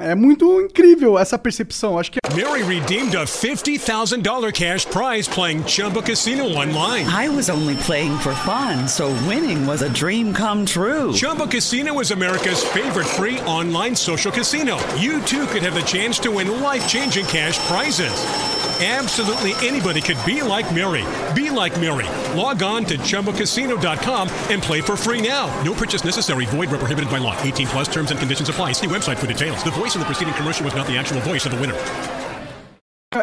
É 0.00 0.14
muito 0.14 0.60
incrível 0.60 1.18
essa 1.18 1.36
percepção. 1.36 1.98
Acho 1.98 2.12
que 2.12 2.18
Mary 2.36 2.62
redeemed 2.62 3.16
a 3.16 3.24
$50,000 3.24 4.52
cash 4.52 4.84
prize 4.84 5.28
playing 5.28 5.64
Chumba 5.66 6.02
Casino 6.02 6.44
online. 6.44 7.04
I 7.08 7.28
was 7.28 7.48
only 7.50 7.74
playing 7.84 8.16
for 8.18 8.32
fun, 8.32 8.86
so 8.86 9.08
winning 9.26 9.66
was 9.66 9.82
a 9.82 9.88
dream 9.88 10.32
come 10.32 10.64
true. 10.64 11.12
Chumba 11.12 11.48
Casino 11.48 12.00
is 12.00 12.12
America's 12.12 12.62
favorite 12.62 13.06
free 13.06 13.40
online 13.40 13.96
social 13.96 14.30
casino. 14.30 14.78
You 14.96 15.20
too 15.22 15.46
could 15.46 15.62
have 15.62 15.74
the 15.74 15.82
chance 15.82 16.20
to 16.20 16.30
win 16.30 16.60
life 16.60 16.86
changing 16.86 17.26
cash 17.26 17.58
prizes. 17.66 18.67
Absolutely 18.80 19.54
anybody 19.66 20.00
could 20.00 20.18
be 20.24 20.40
like 20.40 20.72
Mary. 20.72 21.04
Be 21.34 21.50
like 21.50 21.74
Mary. 21.80 22.06
Log 22.36 22.62
on 22.62 22.84
to 22.84 22.96
ChumboCasino.com 22.96 24.28
and 24.50 24.62
play 24.62 24.80
for 24.80 24.96
free 24.96 25.20
now. 25.20 25.48
No 25.64 25.74
purchase 25.74 26.04
necessary. 26.04 26.46
Void 26.46 26.70
where 26.70 26.78
prohibited 26.78 27.10
by 27.10 27.18
law. 27.18 27.34
18 27.42 27.66
plus 27.66 27.88
terms 27.88 28.12
and 28.12 28.20
conditions 28.20 28.48
apply. 28.48 28.72
See 28.74 28.86
website 28.86 29.16
for 29.16 29.26
details. 29.26 29.64
The 29.64 29.72
voice 29.72 29.96
in 29.96 30.00
the 30.00 30.06
preceding 30.06 30.32
commercial 30.34 30.64
was 30.64 30.76
not 30.76 30.86
the 30.86 30.96
actual 30.96 31.20
voice 31.22 31.44
of 31.44 31.50
the 31.52 31.58
winner. 31.60 31.74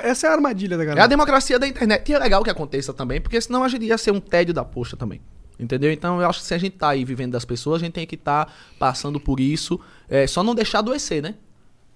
Essa 0.04 0.28
é 0.28 0.30
a 0.32 0.34
armadilha 0.34 0.76
da 0.78 0.84
É 0.84 0.88
a 0.88 0.90
galera. 0.90 1.08
democracia 1.08 1.58
da 1.58 1.66
internet. 1.68 2.10
E 2.12 2.14
é 2.16 2.20
legal 2.20 2.44
que 2.44 2.50
aconteça 2.50 2.92
também, 2.94 3.22
porque 3.22 3.40
senão 3.40 3.64
a 3.64 3.70
gente 3.70 3.86
ia 3.86 3.98
ser 3.98 4.12
um 4.12 4.20
tédio 4.20 4.54
da 4.54 4.66
poxa 4.66 4.98
também. 4.98 5.22
Entendeu? 5.58 5.90
Então 5.90 6.20
eu 6.20 6.30
acho 6.30 6.40
que 6.42 6.48
se 6.48 6.54
a 6.54 6.58
gente 6.58 6.76
tá 6.76 6.90
aí 6.90 7.06
vivendo 7.06 7.32
das 7.32 7.46
pessoas, 7.46 7.82
a 7.82 7.86
gente 7.86 7.94
tem 7.94 8.06
que 8.06 8.16
estar 8.16 8.54
passando 8.78 9.22
por 9.22 9.40
isso. 9.40 9.80
É, 10.10 10.28
só 10.28 10.44
não 10.44 10.54
deixar 10.54 10.80
adoecer, 10.80 11.22
né? 11.24 11.36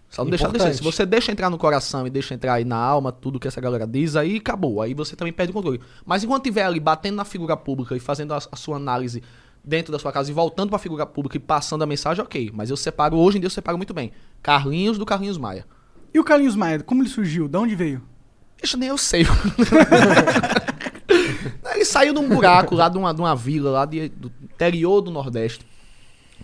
Só 0.09 0.23
não 0.23 0.29
deixar 0.31 0.47
adoecer. 0.47 0.73
Se 0.77 0.83
você 0.83 1.05
deixa 1.05 1.31
entrar 1.31 1.49
no 1.49 1.57
coração 1.57 2.07
e 2.07 2.09
deixa 2.09 2.33
entrar 2.33 2.53
aí 2.53 2.65
na 2.65 2.75
alma 2.77 3.11
tudo 3.11 3.39
que 3.39 3.47
essa 3.47 3.61
galera 3.61 3.85
diz, 3.85 4.15
aí 4.15 4.37
acabou. 4.37 4.81
Aí 4.81 4.93
você 4.93 5.15
também 5.15 5.31
perde 5.31 5.51
o 5.51 5.53
controle. 5.53 5.79
Mas 6.05 6.23
enquanto 6.23 6.43
tiver 6.43 6.63
ali 6.63 6.79
batendo 6.79 7.15
na 7.15 7.25
figura 7.25 7.55
pública 7.55 7.95
e 7.95 7.99
fazendo 7.99 8.33
a, 8.33 8.37
a 8.37 8.55
sua 8.55 8.77
análise 8.77 9.21
dentro 9.63 9.91
da 9.91 9.99
sua 9.99 10.11
casa 10.11 10.31
e 10.31 10.33
voltando 10.33 10.69
pra 10.69 10.79
figura 10.79 11.05
pública 11.05 11.37
e 11.37 11.39
passando 11.39 11.83
a 11.83 11.85
mensagem, 11.85 12.23
ok. 12.23 12.49
Mas 12.53 12.69
eu 12.69 12.77
separo, 12.77 13.17
hoje 13.17 13.37
em 13.37 13.41
dia 13.41 13.45
eu 13.47 13.51
separo 13.51 13.77
muito 13.77 13.93
bem. 13.93 14.11
Carlinhos 14.41 14.97
do 14.97 15.05
Carlinhos 15.05 15.37
Maia. 15.37 15.65
E 16.13 16.19
o 16.19 16.23
Carlinhos 16.23 16.55
Maia, 16.55 16.79
como 16.79 17.03
ele 17.03 17.09
surgiu? 17.09 17.47
De 17.47 17.57
onde 17.57 17.75
veio? 17.75 18.01
Isso 18.63 18.77
nem 18.77 18.89
eu 18.89 18.97
sei. 18.97 19.25
Ele 21.73 21.85
saiu 21.85 22.13
de 22.13 22.19
um 22.19 22.27
buraco 22.27 22.75
lá 22.75 22.89
de 22.89 22.97
uma, 22.97 23.13
de 23.13 23.21
uma 23.21 23.35
vila 23.35 23.69
lá 23.71 23.85
de- 23.85 24.09
do 24.09 24.31
interior 24.43 25.01
do 25.01 25.09
Nordeste. 25.11 25.65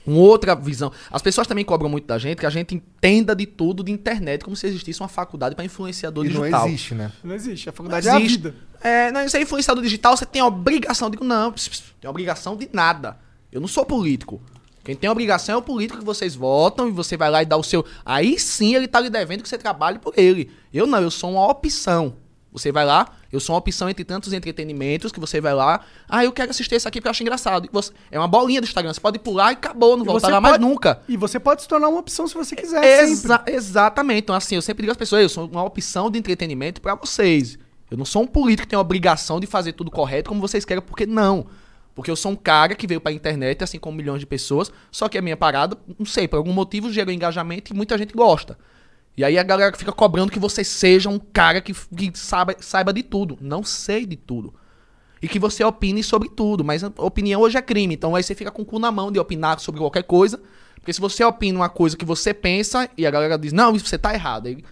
Com 0.05 0.13
outra 0.13 0.53
visão. 0.55 0.91
As 1.11 1.21
pessoas 1.21 1.47
também 1.47 1.65
cobram 1.65 1.89
muito 1.89 2.05
da 2.05 2.17
gente 2.19 2.37
que 2.37 2.45
a 2.45 2.49
gente 2.49 2.75
entenda 2.75 3.35
de 3.35 3.45
tudo 3.47 3.83
de 3.83 3.91
internet, 3.91 4.43
como 4.45 4.55
se 4.55 4.67
existisse 4.67 5.01
uma 5.01 5.09
faculdade 5.09 5.55
para 5.55 5.65
influenciador 5.65 6.25
E 6.25 6.29
não 6.29 6.41
digital. 6.41 6.67
existe, 6.67 6.93
né? 6.95 7.11
Não 7.23 7.33
existe. 7.33 7.67
A 7.67 7.71
Não 7.71 7.75
faculdade 7.75 8.07
é 8.07 8.11
a 8.11 8.19
existe. 8.19 8.37
vida. 8.37 8.55
É, 8.81 9.11
não, 9.11 9.25
isso 9.25 9.35
é 9.35 9.41
influenciador 9.41 9.83
digital, 9.83 10.15
você 10.15 10.25
tem 10.25 10.41
a 10.41 10.45
obrigação. 10.45 11.07
Eu 11.07 11.11
digo, 11.11 11.23
não, 11.23 11.51
tem 11.99 12.07
obrigação 12.09 12.55
de 12.55 12.69
nada. 12.71 13.17
Eu 13.51 13.59
não 13.59 13.67
sou 13.67 13.83
político. 13.83 14.39
Quem 14.83 14.95
tem 14.95 15.09
obrigação 15.09 15.55
é 15.55 15.57
o 15.57 15.61
político 15.63 15.97
que 15.97 16.05
vocês 16.05 16.35
votam 16.35 16.87
e 16.87 16.91
você 16.91 17.17
vai 17.17 17.31
lá 17.31 17.41
e 17.41 17.45
dá 17.47 17.57
o 17.57 17.63
seu. 17.63 17.83
Aí 18.05 18.37
sim 18.39 18.75
ele 18.75 18.87
tá 18.87 18.99
lhe 18.99 19.09
devendo 19.09 19.41
que 19.41 19.49
você 19.49 19.57
trabalhe 19.57 19.97
por 19.97 20.13
ele. 20.15 20.51
Eu 20.71 20.85
não, 20.85 21.01
eu 21.01 21.09
sou 21.09 21.31
uma 21.31 21.47
opção. 21.49 22.17
Você 22.57 22.71
vai 22.71 22.85
lá, 22.85 23.05
eu 23.33 23.39
sou 23.41 23.53
uma 23.53 23.59
opção 23.59 23.89
entre 23.89 24.05
tantos 24.05 24.31
entretenimentos 24.31 25.11
que 25.11 25.19
você 25.19 25.41
vai 25.41 25.53
lá. 25.53 25.81
Ah, 26.07 26.23
eu 26.23 26.31
quero 26.31 26.51
assistir 26.51 26.75
esse 26.75 26.87
aqui 26.87 26.99
porque 27.01 27.09
eu 27.09 27.11
acho 27.11 27.21
engraçado. 27.21 27.67
Você- 27.69 27.91
é 28.09 28.17
uma 28.17 28.29
bolinha 28.29 28.61
do 28.61 28.63
Instagram, 28.63 28.93
você 28.93 29.01
pode 29.01 29.19
pular 29.19 29.51
e 29.51 29.55
acabou, 29.55 29.97
não 29.97 30.05
E 30.05 30.07
voltará 30.07 30.39
mais 30.39 30.57
nunca. 30.57 31.01
E 31.07 31.17
você 31.17 31.37
pode 31.37 31.61
se 31.61 31.67
tornar 31.67 31.89
uma 31.89 31.99
opção 31.99 32.25
se 32.27 32.33
você 32.33 32.55
quiser. 32.55 32.81
Exa 33.03 33.37
sempre. 33.39 33.53
exatamente. 33.53 34.19
Então, 34.21 34.33
assim, 34.35 34.55
eu 34.55 34.61
sempre 34.61 34.83
digo 34.83 34.91
às 34.91 34.97
pessoas, 34.97 35.21
eu 35.23 35.27
sou 35.29 35.47
uma 35.47 35.63
opção 35.65 36.09
de 36.09 36.17
entretenimento 36.17 36.79
pra 36.79 36.95
vocês. 36.95 37.59
Eu 37.91 37.97
não 37.97 38.05
sou 38.05 38.21
um 38.23 38.27
político 38.27 38.61
que 38.63 38.69
tem 38.69 38.77
a 38.77 38.81
obrigação 38.81 39.37
de 39.39 39.45
fazer 39.47 39.73
tudo 39.73 39.91
correto 39.91 40.29
como 40.29 40.39
vocês 40.39 40.63
querem, 40.63 40.81
porque 40.81 41.05
não. 41.05 41.47
Porque 41.93 42.09
eu 42.09 42.15
sou 42.15 42.31
um 42.31 42.35
cara 42.35 42.73
que 42.73 42.87
veio 42.87 42.99
pra 43.01 43.11
internet, 43.11 43.63
assim 43.63 43.79
como 43.79 43.95
milhões 43.97 44.19
de 44.21 44.25
pessoas, 44.25 44.71
só 44.91 45.07
que 45.09 45.17
a 45.17 45.21
minha 45.21 45.37
parada, 45.37 45.77
não 45.99 46.05
sei, 46.05 46.27
por 46.27 46.37
algum 46.37 46.51
motivo 46.53 46.91
gerou 46.91 47.13
engajamento 47.13 47.71
e 47.71 47.75
muita 47.75 47.97
gente 47.97 48.13
gosta. 48.13 48.57
E 49.17 49.23
aí 49.23 49.37
a 49.37 49.43
galera 49.43 49.75
fica 49.77 49.91
cobrando 49.91 50.31
que 50.31 50.39
você 50.39 50.63
seja 50.63 51.09
um 51.09 51.17
cara 51.19 51.61
que, 51.61 51.73
que 51.73 52.11
saiba, 52.15 52.55
saiba 52.59 52.91
de 52.91 53.01
tudo. 53.03 53.37
Não 53.41 53.63
sei 53.63 54.05
de 54.05 54.15
tudo. 54.15 54.53
E 55.21 55.27
que 55.27 55.39
você 55.39 55.63
opine 55.63 56.03
sobre 56.03 56.29
tudo, 56.29 56.63
mas 56.63 56.83
opinião 56.97 57.41
hoje 57.41 57.57
é 57.57 57.61
crime. 57.61 57.93
Então 57.95 58.15
aí 58.15 58.21
você 58.23 58.35
fica 58.35 58.51
com 58.51 58.61
o 58.61 58.65
cu 58.65 58.77
na 58.77 58.91
mão 58.91 59.11
de 59.11 59.17
opinar 59.19 59.59
sobre 59.59 59.79
qualquer 59.79 60.03
coisa. 60.03 60.39
Porque 60.75 60.91
se 60.93 60.99
você 61.01 61.23
opina 61.23 61.57
uma 61.57 61.69
coisa 61.69 61.95
que 61.97 62.05
você 62.05 62.33
pensa 62.33 62.89
e 62.97 63.07
a 63.07 63.11
galera 63.11 63.37
diz, 63.37 63.53
não, 63.53 63.75
isso 63.75 63.85
você 63.87 63.97
tá 63.97 64.13
errado. 64.13 64.47
Aí, 64.47 64.63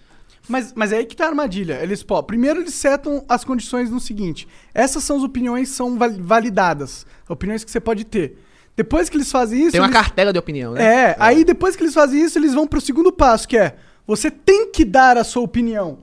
Mas, 0.46 0.72
mas 0.76 0.92
é 0.92 0.98
aí 0.98 1.06
que 1.06 1.16
tá 1.16 1.24
a 1.24 1.28
armadilha. 1.28 1.82
Eles, 1.82 2.02
pô, 2.02 2.22
primeiro 2.22 2.60
eles 2.60 2.74
setam 2.74 3.24
as 3.28 3.42
condições 3.44 3.90
no 3.90 3.98
seguinte: 3.98 4.46
essas 4.74 5.02
são 5.02 5.16
as 5.16 5.22
opiniões 5.22 5.70
que 5.70 5.74
são 5.74 5.96
val- 5.98 6.12
validadas, 6.20 7.06
opiniões 7.28 7.64
que 7.64 7.70
você 7.70 7.80
pode 7.80 8.04
ter. 8.04 8.38
Depois 8.76 9.08
que 9.08 9.16
eles 9.16 9.32
fazem 9.32 9.62
isso. 9.62 9.72
tem 9.72 9.80
uma 9.80 9.86
eles- 9.86 9.96
cartela 9.96 10.32
de 10.32 10.38
opinião, 10.38 10.74
né? 10.74 10.84
É, 11.12 11.16
aí 11.18 11.44
depois 11.44 11.74
que 11.74 11.82
eles 11.82 11.94
fazem 11.94 12.22
isso, 12.22 12.38
eles 12.38 12.52
vão 12.54 12.66
pro 12.66 12.80
segundo 12.80 13.10
passo, 13.10 13.48
que 13.48 13.56
é: 13.56 13.74
você 14.06 14.30
tem 14.30 14.70
que 14.70 14.84
dar 14.84 15.16
a 15.16 15.24
sua 15.24 15.42
opinião. 15.42 15.98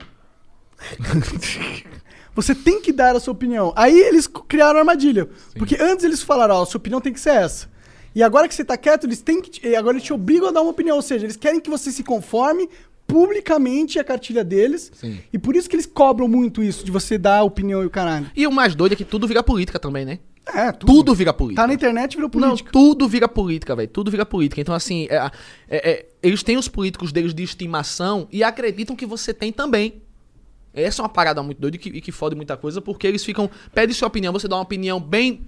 você 2.34 2.54
tem 2.54 2.80
que 2.80 2.92
dar 2.92 3.14
a 3.16 3.20
sua 3.20 3.32
opinião. 3.32 3.72
Aí 3.76 3.98
eles 3.98 4.26
criaram 4.26 4.76
a 4.76 4.80
armadilha. 4.80 5.28
Porque 5.56 5.76
antes 5.80 6.04
eles 6.04 6.22
falaram: 6.22 6.56
ó, 6.56 6.62
a 6.62 6.66
sua 6.66 6.78
opinião 6.78 7.00
tem 7.00 7.12
que 7.12 7.20
ser 7.20 7.30
essa. 7.34 7.70
E 8.14 8.22
agora 8.22 8.46
que 8.46 8.54
você 8.54 8.64
tá 8.64 8.76
quieto, 8.76 9.04
eles 9.06 9.20
têm 9.20 9.40
que. 9.40 9.50
te- 9.50 9.66
e 9.66 9.76
agora 9.76 9.94
eles 9.96 10.02
te 10.04 10.12
obrigam 10.12 10.48
a 10.48 10.52
dar 10.52 10.60
uma 10.62 10.70
opinião. 10.70 10.96
Ou 10.96 11.02
seja, 11.02 11.24
eles 11.26 11.36
querem 11.36 11.60
que 11.60 11.70
você 11.70 11.90
se 11.90 12.02
conforme 12.02 12.68
publicamente 13.06 13.98
a 13.98 14.04
cartilha 14.04 14.42
deles. 14.44 14.90
Sim. 14.94 15.18
E 15.32 15.38
por 15.38 15.54
isso 15.56 15.68
que 15.68 15.76
eles 15.76 15.86
cobram 15.86 16.26
muito 16.28 16.62
isso, 16.62 16.84
de 16.84 16.90
você 16.90 17.18
dar 17.18 17.38
a 17.38 17.42
opinião 17.42 17.82
e 17.82 17.86
o 17.86 17.90
caralho. 17.90 18.30
E 18.34 18.46
o 18.46 18.52
mais 18.52 18.74
doido 18.74 18.92
é 18.92 18.96
que 18.96 19.04
tudo 19.04 19.26
vira 19.26 19.42
política 19.42 19.78
também, 19.78 20.04
né? 20.04 20.18
É, 20.46 20.72
Tudo 20.72 21.14
vira 21.14 21.32
política. 21.32 21.62
Tá 21.62 21.68
na 21.68 21.74
internet 21.74 22.16
virou 22.16 22.30
Não, 22.34 22.48
política. 22.48 22.70
tudo 22.72 23.08
vira 23.08 23.28
política, 23.28 23.76
velho. 23.76 23.88
Tudo 23.88 24.10
vira 24.10 24.26
política. 24.26 24.60
Então, 24.60 24.74
assim, 24.74 25.06
é- 25.08 25.30
é- 25.68 25.90
é- 25.90 26.06
eles 26.22 26.42
têm 26.42 26.56
os 26.56 26.66
políticos 26.68 27.12
deles 27.12 27.32
de 27.32 27.42
estimação 27.42 28.26
e 28.30 28.42
acreditam 28.42 28.96
que 28.96 29.06
você 29.06 29.32
tem 29.32 29.52
também. 29.52 30.02
Essa 30.74 31.00
é 31.00 31.04
uma 31.04 31.08
parada 31.08 31.42
muito 31.42 31.60
doida 31.60 31.76
e 31.76 31.78
que, 31.78 31.88
e 31.90 32.00
que 32.00 32.10
fode 32.10 32.34
muita 32.34 32.56
coisa, 32.56 32.80
porque 32.80 33.06
eles 33.06 33.24
ficam. 33.24 33.48
Pede 33.72 33.94
sua 33.94 34.08
opinião, 34.08 34.32
você 34.32 34.48
dá 34.48 34.56
uma 34.56 34.62
opinião 34.62 34.98
bem. 35.00 35.42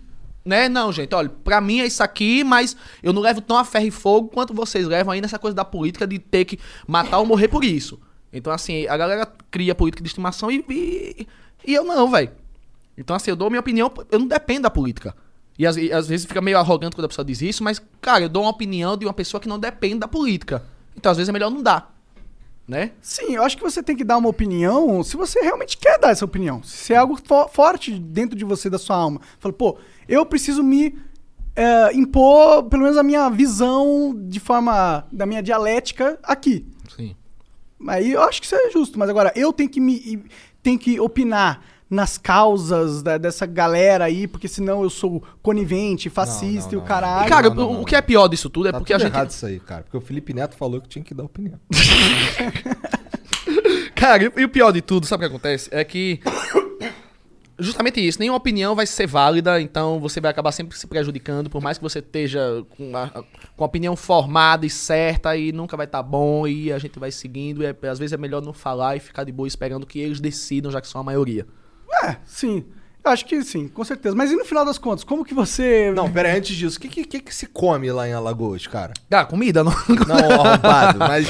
Né? 0.44 0.68
Não, 0.68 0.92
gente, 0.92 1.14
olha, 1.14 1.30
pra 1.42 1.58
mim 1.60 1.80
é 1.80 1.86
isso 1.86 2.02
aqui, 2.02 2.44
mas 2.44 2.76
eu 3.02 3.14
não 3.14 3.22
levo 3.22 3.40
tão 3.40 3.56
a 3.56 3.64
ferro 3.64 3.86
e 3.86 3.90
fogo 3.90 4.28
quanto 4.28 4.52
vocês 4.52 4.86
levam 4.86 5.12
aí 5.12 5.20
nessa 5.20 5.38
coisa 5.38 5.54
da 5.54 5.64
política 5.64 6.06
de 6.06 6.18
ter 6.18 6.44
que 6.44 6.58
matar 6.86 7.18
ou 7.18 7.24
morrer 7.26 7.48
por 7.48 7.64
isso. 7.64 7.98
Então, 8.30 8.52
assim, 8.52 8.86
a 8.86 8.96
galera 8.96 9.26
cria 9.50 9.74
política 9.74 10.02
de 10.02 10.08
estimação 10.08 10.50
e, 10.50 10.62
e, 10.68 11.26
e 11.66 11.72
eu 11.74 11.82
não, 11.84 12.10
velho. 12.10 12.30
Então, 12.96 13.14
assim, 13.16 13.30
eu 13.30 13.36
dou 13.36 13.50
minha 13.50 13.60
opinião, 13.60 13.92
eu 14.10 14.18
não 14.18 14.26
dependo 14.26 14.62
da 14.62 14.70
política. 14.70 15.14
E 15.58 15.66
às, 15.66 15.76
e 15.76 15.92
às 15.92 16.08
vezes 16.08 16.26
fica 16.26 16.40
meio 16.40 16.58
arrogante 16.58 16.96
quando 16.96 17.04
a 17.04 17.08
pessoa 17.08 17.24
diz 17.24 17.40
isso, 17.42 17.62
mas, 17.62 17.80
cara, 18.00 18.24
eu 18.24 18.28
dou 18.28 18.42
uma 18.42 18.50
opinião 18.50 18.96
de 18.96 19.04
uma 19.06 19.12
pessoa 19.12 19.40
que 19.40 19.48
não 19.48 19.58
depende 19.58 19.98
da 20.00 20.08
política. 20.08 20.64
Então, 20.96 21.10
às 21.12 21.16
vezes 21.18 21.28
é 21.28 21.32
melhor 21.32 21.50
não 21.50 21.62
dar. 21.62 21.92
Né? 22.66 22.92
Sim, 23.02 23.34
eu 23.34 23.42
acho 23.44 23.58
que 23.58 23.62
você 23.62 23.82
tem 23.82 23.94
que 23.94 24.02
dar 24.04 24.16
uma 24.16 24.28
opinião 24.30 25.02
se 25.02 25.18
você 25.18 25.38
realmente 25.40 25.76
quer 25.76 25.98
dar 25.98 26.10
essa 26.10 26.24
opinião. 26.24 26.62
Se 26.62 26.94
é 26.94 26.96
algo 26.96 27.14
fo- 27.22 27.46
forte 27.48 27.92
dentro 27.98 28.34
de 28.34 28.42
você, 28.44 28.70
da 28.70 28.78
sua 28.78 28.96
alma. 28.96 29.20
Fala, 29.38 29.52
pô, 29.52 29.76
eu 30.08 30.24
preciso 30.24 30.62
me 30.62 30.98
é, 31.54 31.92
impor, 31.94 32.62
pelo 32.64 32.84
menos 32.84 32.96
a 32.96 33.02
minha 33.02 33.28
visão 33.28 34.14
de 34.16 34.40
forma, 34.40 35.06
da 35.12 35.26
minha 35.26 35.42
dialética 35.42 36.18
aqui. 36.22 36.66
Sim. 36.96 37.14
Aí 37.86 38.12
eu 38.12 38.22
acho 38.22 38.40
que 38.40 38.46
isso 38.46 38.56
é 38.56 38.70
justo, 38.70 38.98
mas 38.98 39.10
agora 39.10 39.30
eu 39.36 39.52
tenho 39.52 39.68
que 39.68 39.78
me 39.80 40.24
tenho 40.62 40.78
que 40.78 40.98
opinar 40.98 41.62
nas 41.94 42.18
causas 42.18 43.02
da- 43.02 43.16
dessa 43.18 43.46
galera 43.46 44.04
aí, 44.04 44.26
porque 44.26 44.48
senão 44.48 44.82
eu 44.82 44.90
sou 44.90 45.22
conivente, 45.42 46.10
fascista 46.10 46.70
não, 46.70 46.74
e 46.74 46.76
o 46.76 46.80
não. 46.80 46.86
caralho. 46.86 47.26
E, 47.26 47.28
cara, 47.28 47.48
não, 47.48 47.54
não, 47.56 47.70
o, 47.70 47.72
não. 47.74 47.82
o 47.82 47.84
que 47.84 47.96
é 47.96 48.02
pior 48.02 48.28
disso 48.28 48.50
tudo 48.50 48.68
é 48.68 48.72
Tá 48.72 48.78
porque 48.78 48.92
tudo 48.92 49.02
a 49.02 49.04
gente. 49.06 49.14
errado 49.14 49.30
isso 49.30 49.46
aí, 49.46 49.60
cara. 49.60 49.82
Porque 49.84 49.96
o 49.96 50.00
Felipe 50.00 50.34
Neto 50.34 50.56
falou 50.56 50.80
que 50.80 50.88
tinha 50.88 51.04
que 51.04 51.14
dar 51.14 51.24
opinião. 51.24 51.58
Cara, 53.94 54.24
e, 54.24 54.32
e 54.40 54.44
o 54.44 54.48
pior 54.48 54.72
de 54.72 54.82
tudo, 54.82 55.06
sabe 55.06 55.24
o 55.24 55.28
que 55.28 55.34
acontece? 55.34 55.68
É 55.72 55.82
que. 55.84 56.20
Justamente 57.56 58.04
isso, 58.04 58.18
nenhuma 58.18 58.36
opinião 58.36 58.74
vai 58.74 58.84
ser 58.84 59.06
válida, 59.06 59.60
então 59.60 60.00
você 60.00 60.20
vai 60.20 60.28
acabar 60.32 60.50
sempre 60.50 60.76
se 60.76 60.88
prejudicando, 60.88 61.48
por 61.48 61.62
mais 61.62 61.78
que 61.78 61.84
você 61.84 62.00
esteja 62.00 62.64
com 62.76 62.96
a, 62.96 63.08
com 63.56 63.62
a 63.62 63.66
opinião 63.66 63.94
formada 63.94 64.66
e 64.66 64.70
certa, 64.70 65.36
e 65.36 65.52
nunca 65.52 65.76
vai 65.76 65.86
estar 65.86 66.02
bom, 66.02 66.48
e 66.48 66.72
a 66.72 66.78
gente 66.80 66.98
vai 66.98 67.12
seguindo, 67.12 67.62
e 67.62 67.66
é- 67.66 67.76
às 67.88 67.96
vezes 68.00 68.12
é 68.12 68.16
melhor 68.16 68.42
não 68.42 68.52
falar 68.52 68.96
e 68.96 69.00
ficar 69.00 69.22
de 69.22 69.30
boa 69.30 69.46
esperando 69.46 69.86
que 69.86 70.00
eles 70.00 70.18
decidam, 70.20 70.68
já 70.72 70.80
que 70.80 70.88
são 70.88 71.00
a 71.00 71.04
maioria. 71.04 71.46
É, 72.02 72.16
sim. 72.24 72.64
Eu 73.04 73.10
acho 73.10 73.26
que 73.26 73.42
sim, 73.44 73.68
com 73.68 73.84
certeza. 73.84 74.16
Mas 74.16 74.30
e 74.32 74.34
no 74.36 74.46
final 74.46 74.64
das 74.64 74.78
contas, 74.78 75.04
como 75.04 75.26
que 75.26 75.34
você. 75.34 75.92
Não, 75.94 76.10
pera 76.10 76.34
antes 76.34 76.56
disso, 76.56 76.78
o 76.78 76.80
que, 76.80 76.88
que, 76.88 77.04
que, 77.04 77.20
que 77.20 77.34
se 77.34 77.46
come 77.46 77.92
lá 77.92 78.08
em 78.08 78.14
Alagoas, 78.14 78.66
cara? 78.66 78.94
Cara, 79.10 79.26
comida 79.26 79.62
não. 79.62 79.72
Não, 80.06 80.16
arrombado, 80.42 80.98
mas 80.98 81.26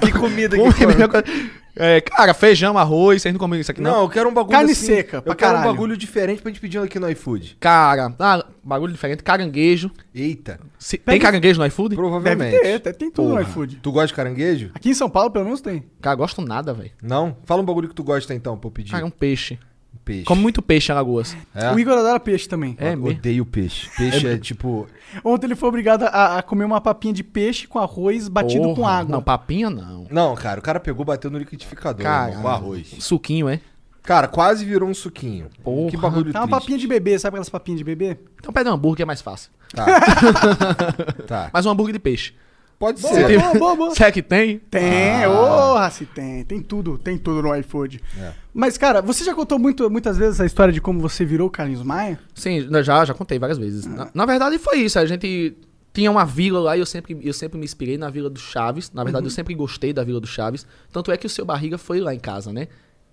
que 0.00 0.10
comida 0.12 0.56
que 0.56 0.62
Comida, 0.62 1.08
come? 1.08 1.50
É, 1.76 2.00
cara, 2.00 2.32
feijão, 2.32 2.76
arroz, 2.78 3.20
vocês 3.22 3.32
não 3.32 3.38
comem 3.38 3.60
isso 3.60 3.70
aqui 3.70 3.80
não? 3.80 3.90
Não, 3.92 4.02
eu 4.02 4.08
quero 4.08 4.28
um 4.28 4.32
bagulho 4.32 4.52
Carne 4.56 4.72
assim, 4.72 4.86
seca, 4.86 5.20
pra 5.22 5.32
Eu 5.32 5.36
quero 5.36 5.52
caralho. 5.52 5.70
um 5.70 5.72
bagulho 5.74 5.96
diferente 5.98 6.40
pra 6.42 6.50
gente 6.50 6.60
pedir 6.60 6.78
aqui 6.78 6.98
no 6.98 7.10
iFood. 7.10 7.56
Cara, 7.60 8.14
ah, 8.18 8.44
bagulho 8.64 8.92
diferente, 8.92 9.22
caranguejo. 9.22 9.90
Eita, 10.14 10.60
Se- 10.78 10.96
tem 10.98 11.18
caranguejo 11.20 11.58
no 11.60 11.66
iFood? 11.66 11.90
Deve 11.96 12.00
provavelmente. 12.08 12.58
ter, 12.58 12.92
tem- 12.94 13.10
tudo 13.10 13.28
no 13.28 13.34
Porra. 13.36 13.42
iFood. 13.48 13.76
Tu 13.82 13.92
gosta 13.92 14.06
de 14.08 14.14
caranguejo? 14.14 14.70
Aqui 14.74 14.90
em 14.90 14.94
São 14.94 15.08
Paulo, 15.10 15.30
pelo 15.30 15.44
menos, 15.46 15.60
tem. 15.62 15.82
Cara, 16.00 16.16
gosto 16.16 16.40
nada, 16.42 16.72
velho. 16.74 16.90
Não? 17.02 17.36
Fala 17.44 17.60
um 17.62 17.64
bagulho 17.66 17.88
que 17.88 17.94
tu 17.94 18.04
gosta 18.04 18.32
então, 18.34 18.56
pra 18.56 18.68
eu 18.68 18.72
pedir. 18.72 18.92
Cara, 18.92 19.04
um 19.06 19.10
peixe. 19.10 19.58
Peixe. 20.04 20.24
Come 20.24 20.42
muito 20.42 20.60
peixe 20.60 20.90
em 20.90 20.94
Alagoas. 20.94 21.36
É? 21.54 21.72
O 21.72 21.78
Igor 21.78 21.96
adora 21.96 22.18
peixe 22.18 22.48
também. 22.48 22.76
É 22.78 22.94
Eu? 22.94 23.04
Odeio 23.04 23.46
peixe. 23.46 23.88
Peixe 23.96 24.26
é, 24.26 24.36
tipo... 24.36 24.86
Ontem 25.24 25.46
ele 25.46 25.54
foi 25.54 25.68
obrigado 25.68 26.02
a, 26.04 26.38
a 26.38 26.42
comer 26.42 26.64
uma 26.64 26.80
papinha 26.80 27.14
de 27.14 27.22
peixe 27.22 27.66
com 27.68 27.78
arroz 27.78 28.28
batido 28.28 28.64
com 28.68 28.74
Porra. 28.74 28.92
água. 28.92 29.12
Não, 29.12 29.22
papinha 29.22 29.70
não. 29.70 30.06
Não, 30.10 30.34
cara, 30.34 30.58
o 30.58 30.62
cara 30.62 30.80
pegou, 30.80 31.04
bateu 31.04 31.30
no 31.30 31.38
liquidificador, 31.38 32.02
Cara, 32.02 32.30
irmão, 32.30 32.42
com 32.42 32.48
arroz. 32.48 32.94
Suquinho, 32.98 33.48
é? 33.48 33.60
Cara, 34.02 34.26
quase 34.26 34.64
virou 34.64 34.88
um 34.88 34.94
suquinho. 34.94 35.46
Porra. 35.62 35.90
Que 35.90 35.96
bagulho 35.96 36.32
Tá 36.32 36.40
uma 36.40 36.46
triste. 36.48 36.60
papinha 36.60 36.78
de 36.78 36.88
bebê, 36.88 37.18
sabe 37.18 37.34
aquelas 37.36 37.48
papinhas 37.48 37.78
de 37.78 37.84
bebê? 37.84 38.18
Então 38.40 38.52
pede 38.52 38.68
um 38.68 38.72
hambúrguer 38.72 38.96
que 38.96 39.02
é 39.02 39.06
mais 39.06 39.20
fácil. 39.22 39.50
Tá. 39.72 39.86
tá. 41.28 41.50
Mas 41.52 41.64
um 41.64 41.70
hambúrguer 41.70 41.92
de 41.92 42.00
peixe. 42.00 42.34
Pode 42.82 43.00
Boa, 43.00 43.14
ser. 43.14 43.38
boa, 43.38 43.54
boa, 43.54 43.76
boa. 43.76 43.90
Será 43.94 44.10
que 44.10 44.20
tem? 44.20 44.58
Tem, 44.58 45.24
ô, 45.28 45.88
se 45.88 46.04
tem. 46.04 46.44
Tem 46.44 46.60
tudo, 46.60 46.98
tem 46.98 47.16
tudo 47.16 47.40
no 47.40 47.54
iFood. 47.54 48.02
Mas, 48.52 48.76
cara, 48.76 49.00
você 49.00 49.22
já 49.22 49.32
contou 49.36 49.56
muito, 49.56 49.88
muitas 49.88 50.18
vezes 50.18 50.40
a 50.40 50.44
história 50.44 50.72
de 50.72 50.80
como 50.80 50.98
você 50.98 51.24
virou 51.24 51.46
o 51.46 51.50
Carlinhos 51.50 51.84
Maia? 51.84 52.18
Sim, 52.34 52.62
né, 52.68 52.82
já, 52.82 53.04
já 53.04 53.14
contei 53.14 53.38
várias 53.38 53.56
vezes. 53.56 53.86
Na, 53.86 54.10
na 54.12 54.26
verdade 54.26 54.58
foi 54.58 54.78
isso, 54.78 54.98
a 54.98 55.06
gente 55.06 55.56
tinha 55.94 56.10
uma 56.10 56.24
vila 56.24 56.58
lá 56.58 56.76
e 56.76 56.80
eu 56.80 56.86
sempre, 56.86 57.16
eu 57.22 57.32
sempre 57.32 57.56
me 57.56 57.64
inspirei 57.64 57.96
na 57.96 58.10
Vila 58.10 58.28
do 58.28 58.40
Chaves. 58.40 58.90
Na 58.92 59.04
verdade, 59.04 59.26
eu 59.26 59.30
sempre 59.30 59.54
gostei 59.54 59.92
da 59.92 60.02
Vila 60.02 60.18
do 60.18 60.26
Chaves. 60.26 60.66
Tanto 60.90 61.12
é 61.12 61.16
que 61.16 61.26
o 61.26 61.30
seu 61.30 61.44
Barriga 61.44 61.78
foi 61.78 62.00
lá 62.00 62.12
em 62.12 62.18
casa, 62.18 62.52
né? 62.52 62.66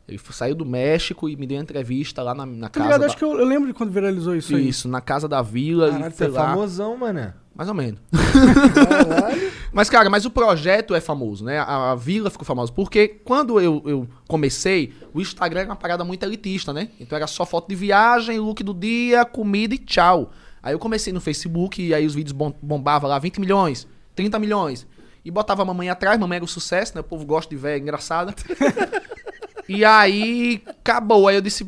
Ele 0.08 0.17
f- 0.17 0.34
saiu 0.34 0.55
do 0.55 0.65
México 0.65 1.29
e 1.29 1.36
me 1.36 1.45
deu 1.45 1.58
uma 1.58 1.63
entrevista 1.63 2.23
lá 2.23 2.34
na, 2.34 2.43
na 2.43 2.69
Tá 2.69 2.79
casa 2.79 2.86
ligado? 2.86 2.99
da... 3.01 3.05
Acho 3.05 3.17
que 3.17 3.23
eu, 3.23 3.38
eu 3.38 3.45
lembro 3.45 3.67
de 3.67 3.73
quando 3.75 3.91
viralizou 3.91 4.36
isso, 4.36 4.55
aí. 4.55 4.67
Isso, 4.67 4.88
na 4.88 4.99
casa 5.01 5.27
da 5.27 5.41
vila. 5.43 5.91
Caralho, 5.91 6.08
e 6.12 6.17
foi 6.17 6.25
é 6.25 6.29
lá. 6.32 6.47
famosão, 6.49 6.97
mané. 6.97 7.34
Mais 7.60 7.67
ou 7.67 7.76
menos. 7.76 8.00
mas, 9.74 9.89
cara, 9.89 10.10
mas 10.10 10.24
o 10.24 10.32
projeto 10.32 10.95
é 10.95 11.02
famoso, 11.02 11.43
né? 11.43 11.60
A, 11.60 11.91
a 11.91 11.95
vila 11.95 12.30
ficou 12.30 12.45
famosa. 12.45 12.72
Porque 12.72 13.10
quando 13.10 13.60
eu, 13.60 13.84
eu 13.86 14.08
comecei, 14.30 14.93
o 15.13 15.19
Instagram 15.19 15.60
era 15.60 15.69
uma 15.69 15.76
parada 15.76 16.06
muito 16.06 16.24
elitista, 16.24 16.72
né? 16.72 16.88
Então 16.98 17.17
era 17.17 17.28
só 17.28 17.45
foto 17.45 17.67
de 17.67 17.76
viagem, 17.76 18.39
look 18.39 18.63
do 18.63 18.74
dia, 18.74 19.26
comida 19.26 19.76
e 19.76 19.78
tchau. 19.78 20.32
Aí 20.63 20.74
eu 20.74 20.80
comecei 20.80 21.12
no 21.12 21.19
Facebook 21.19 21.86
e 21.86 21.93
aí 21.93 22.06
os 22.06 22.15
vídeos 22.15 22.32
bom- 22.32 22.54
bombavam 22.62 23.10
lá 23.10 23.19
20 23.19 23.41
milhões, 23.41 23.86
30 24.15 24.39
milhões. 24.39 24.88
E 25.26 25.30
botava 25.30 25.62
a 25.62 25.65
mamãe 25.65 25.89
atrás, 25.89 26.17
mamãe 26.17 26.38
era 26.38 26.45
o 26.45 26.48
sucesso, 26.48 26.93
né? 26.95 27.02
O 27.02 27.04
povo 27.04 27.26
gosta 27.26 27.54
de 27.54 27.62
ver, 27.62 27.72
é 27.72 27.78
engraçada. 27.78 28.34
E 29.67 29.86
aí, 29.86 30.63
acabou. 30.65 31.28
Aí 31.28 31.36
eu 31.36 31.41
disse. 31.41 31.67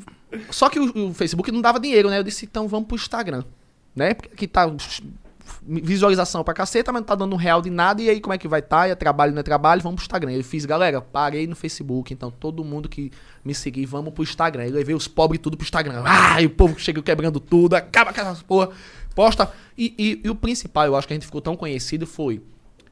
Só 0.49 0.69
que 0.69 0.79
o, 0.79 1.09
o 1.09 1.13
Facebook 1.13 1.51
não 1.51 1.61
dava 1.61 1.79
dinheiro, 1.79 2.09
né? 2.09 2.17
Eu 2.17 2.23
disse, 2.23 2.45
então 2.45 2.67
vamos 2.67 2.87
pro 2.87 2.95
Instagram. 2.95 3.43
Né? 3.95 4.15
Porque 4.15 4.29
aqui 4.33 4.47
tá 4.47 4.65
visualização 5.65 6.43
pra 6.43 6.53
caceta, 6.53 6.91
mas 6.91 7.01
não 7.01 7.05
tá 7.07 7.15
dando 7.15 7.35
real 7.35 7.61
de 7.61 7.69
nada. 7.69 8.01
E 8.01 8.09
aí, 8.09 8.19
como 8.19 8.33
é 8.33 8.37
que 8.37 8.47
vai 8.47 8.59
estar? 8.59 8.81
Tá? 8.81 8.87
É 8.87 8.95
trabalho, 8.95 9.33
não 9.33 9.39
é 9.39 9.43
trabalho? 9.43 9.81
Vamos 9.81 9.97
pro 9.97 10.03
Instagram. 10.03 10.31
Eu 10.33 10.43
fiz, 10.43 10.65
galera, 10.65 11.01
parei 11.01 11.47
no 11.47 11.55
Facebook. 11.55 12.13
Então, 12.13 12.31
todo 12.31 12.63
mundo 12.63 12.89
que 12.89 13.11
me 13.43 13.53
seguir, 13.53 13.85
vamos 13.85 14.13
pro 14.13 14.23
Instagram. 14.23 14.65
Eu 14.65 14.73
levei 14.73 14.95
os 14.95 15.07
pobres 15.07 15.39
tudo 15.41 15.57
pro 15.57 15.63
Instagram. 15.65 16.03
Ah, 16.05 16.37
o 16.43 16.49
povo 16.49 16.79
chega 16.79 17.01
quebrando 17.01 17.39
tudo, 17.39 17.75
acaba 17.75 18.13
com 18.13 18.21
essas 18.21 18.41
porra, 18.41 18.69
posta. 19.15 19.51
E, 19.77 19.93
e- 19.97 20.21
e 20.25 20.29
o 20.29 20.35
principal, 20.35 20.85
eu 20.85 20.95
acho 20.95 21.07
que 21.07 21.13
a 21.13 21.15
gente 21.15 21.25
ficou 21.25 21.41
tão 21.41 21.55
conhecido 21.55 22.05
foi 22.07 22.41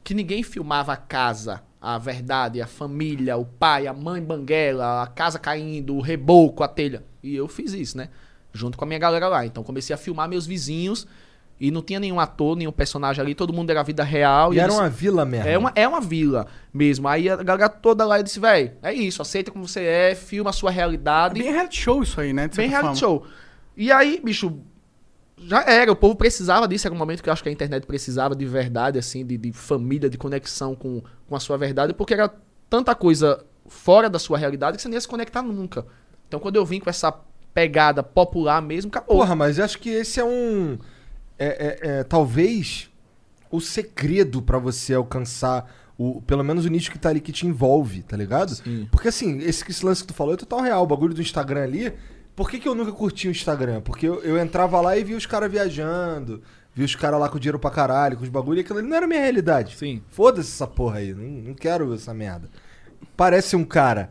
que 0.02 0.14
ninguém 0.14 0.42
filmava 0.42 0.92
a 0.92 0.96
casa, 0.96 1.62
a 1.80 1.98
verdade, 1.98 2.60
a 2.60 2.66
família, 2.66 3.36
o 3.36 3.44
pai, 3.44 3.86
a 3.86 3.92
mãe 3.92 4.20
banguela, 4.22 5.02
a 5.02 5.06
casa 5.06 5.38
caindo, 5.38 5.94
o 5.94 6.00
reboco, 6.00 6.62
a 6.62 6.68
telha. 6.68 7.04
E 7.22 7.36
eu 7.36 7.46
fiz 7.48 7.72
isso, 7.74 7.96
né? 7.96 8.08
Junto 8.52 8.76
com 8.78 8.84
a 8.84 8.86
minha 8.88 8.98
galera 8.98 9.28
lá. 9.28 9.44
Então 9.46 9.62
comecei 9.62 9.94
a 9.94 9.98
filmar 9.98 10.28
meus 10.28 10.46
vizinhos 10.46 11.06
e 11.60 11.70
não 11.70 11.82
tinha 11.82 12.00
nenhum 12.00 12.18
ator, 12.18 12.56
nenhum 12.56 12.72
personagem 12.72 13.22
ali, 13.22 13.34
todo 13.34 13.52
mundo 13.52 13.68
era 13.70 13.82
vida 13.82 14.02
real. 14.02 14.54
E 14.54 14.56
eu 14.56 14.60
era 14.62 14.68
disse- 14.70 14.80
uma 14.80 14.88
vila 14.88 15.24
mesmo. 15.26 15.46
é 15.48 15.58
uma, 15.58 15.72
é 15.74 15.86
uma 15.86 16.00
vila 16.00 16.46
mesmo. 16.72 17.06
Aí 17.06 17.28
a 17.28 17.36
galera 17.36 17.68
toda 17.68 18.04
lá 18.06 18.22
disse, 18.22 18.40
velho, 18.40 18.72
é 18.82 18.92
isso, 18.94 19.20
aceita 19.20 19.50
como 19.50 19.68
você 19.68 19.80
é, 19.84 20.14
filma 20.14 20.48
a 20.50 20.52
sua 20.54 20.70
É 20.70 20.74
realidade. 20.74 21.34
bem 21.34 21.52
reality 21.52 21.76
show 21.78 22.02
isso 22.02 22.18
aí, 22.20 22.32
né? 22.32 22.48
Bem 22.48 22.68
reality 22.68 22.98
forma. 23.00 23.20
show. 23.22 23.26
E 23.76 23.92
aí, 23.92 24.20
bicho, 24.24 24.58
já 25.38 25.62
era. 25.64 25.92
O 25.92 25.96
povo 25.96 26.14
precisava 26.14 26.66
disso. 26.66 26.86
Era 26.86 26.94
um 26.94 26.98
momento 26.98 27.22
que 27.22 27.28
eu 27.28 27.32
acho 27.32 27.42
que 27.42 27.48
a 27.48 27.52
internet 27.52 27.86
precisava 27.86 28.34
de 28.34 28.44
verdade, 28.46 28.98
assim, 28.98 29.24
de, 29.24 29.36
de 29.36 29.52
família, 29.52 30.08
de 30.10 30.18
conexão 30.18 30.74
com, 30.74 31.02
com 31.28 31.36
a 31.36 31.40
sua 31.40 31.56
verdade, 31.56 31.92
porque 31.94 32.14
era 32.14 32.32
tanta 32.68 32.94
coisa 32.94 33.44
fora 33.66 34.08
da 34.10 34.18
sua 34.18 34.36
realidade 34.38 34.76
que 34.76 34.82
você 34.82 34.88
não 34.88 34.94
ia 34.94 35.00
se 35.00 35.08
conectar 35.08 35.42
nunca. 35.42 35.86
Então, 36.28 36.40
quando 36.40 36.56
eu 36.56 36.64
vim 36.64 36.80
com 36.80 36.88
essa 36.90 37.12
pegada 37.54 38.02
popular 38.02 38.60
mesmo, 38.62 38.88
acabou. 38.88 39.16
Porra, 39.18 39.34
mas 39.34 39.58
eu 39.58 39.64
acho 39.64 39.78
que 39.78 39.90
esse 39.90 40.20
é 40.20 40.24
um. 40.24 40.78
É, 41.42 41.46
é- 41.46 41.88
é, 42.00 42.04
talvez 42.04 42.90
o 43.50 43.60
segredo 43.60 44.42
pra 44.42 44.58
você 44.58 44.94
alcançar 44.94 45.74
o, 45.98 46.20
pelo 46.22 46.44
menos 46.44 46.64
o 46.64 46.68
nicho 46.68 46.90
que 46.90 46.98
tá 46.98 47.08
ali 47.08 47.20
que 47.20 47.32
te 47.32 47.46
envolve, 47.46 48.02
tá 48.02 48.16
ligado? 48.16 48.54
Sim. 48.54 48.86
Porque 48.90 49.08
assim, 49.08 49.38
esse, 49.38 49.64
esse 49.68 49.84
lance 49.84 50.02
que 50.02 50.08
tu 50.08 50.14
falou 50.14 50.34
é 50.34 50.36
total 50.36 50.60
real. 50.60 50.82
O 50.82 50.86
bagulho 50.86 51.14
do 51.14 51.20
Instagram 51.22 51.62
ali. 51.62 51.92
Por 52.36 52.48
que, 52.48 52.58
que 52.58 52.68
eu 52.68 52.74
nunca 52.74 52.92
curti 52.92 53.28
o 53.28 53.30
Instagram? 53.30 53.80
Porque 53.80 54.06
eu, 54.06 54.22
eu 54.22 54.38
entrava 54.38 54.80
lá 54.80 54.96
e 54.96 55.02
via 55.04 55.16
os 55.16 55.26
caras 55.26 55.50
viajando, 55.50 56.40
via 56.74 56.86
os 56.86 56.94
caras 56.94 57.18
lá 57.20 57.28
com 57.28 57.38
dinheiro 57.38 57.58
pra 57.58 57.70
caralho, 57.70 58.16
com 58.16 58.22
os 58.22 58.28
bagulho, 58.30 58.58
e 58.58 58.60
aquilo 58.60 58.78
ali 58.78 58.88
não 58.88 58.96
era 58.96 59.06
minha 59.06 59.20
realidade. 59.20 59.76
Sim. 59.76 60.00
Foda-se 60.08 60.50
essa 60.50 60.66
porra 60.66 60.98
aí, 60.98 61.12
não, 61.12 61.24
não 61.24 61.54
quero 61.54 61.92
essa 61.92 62.14
merda. 62.14 62.48
Parece 63.16 63.56
um 63.56 63.64
cara 63.64 64.10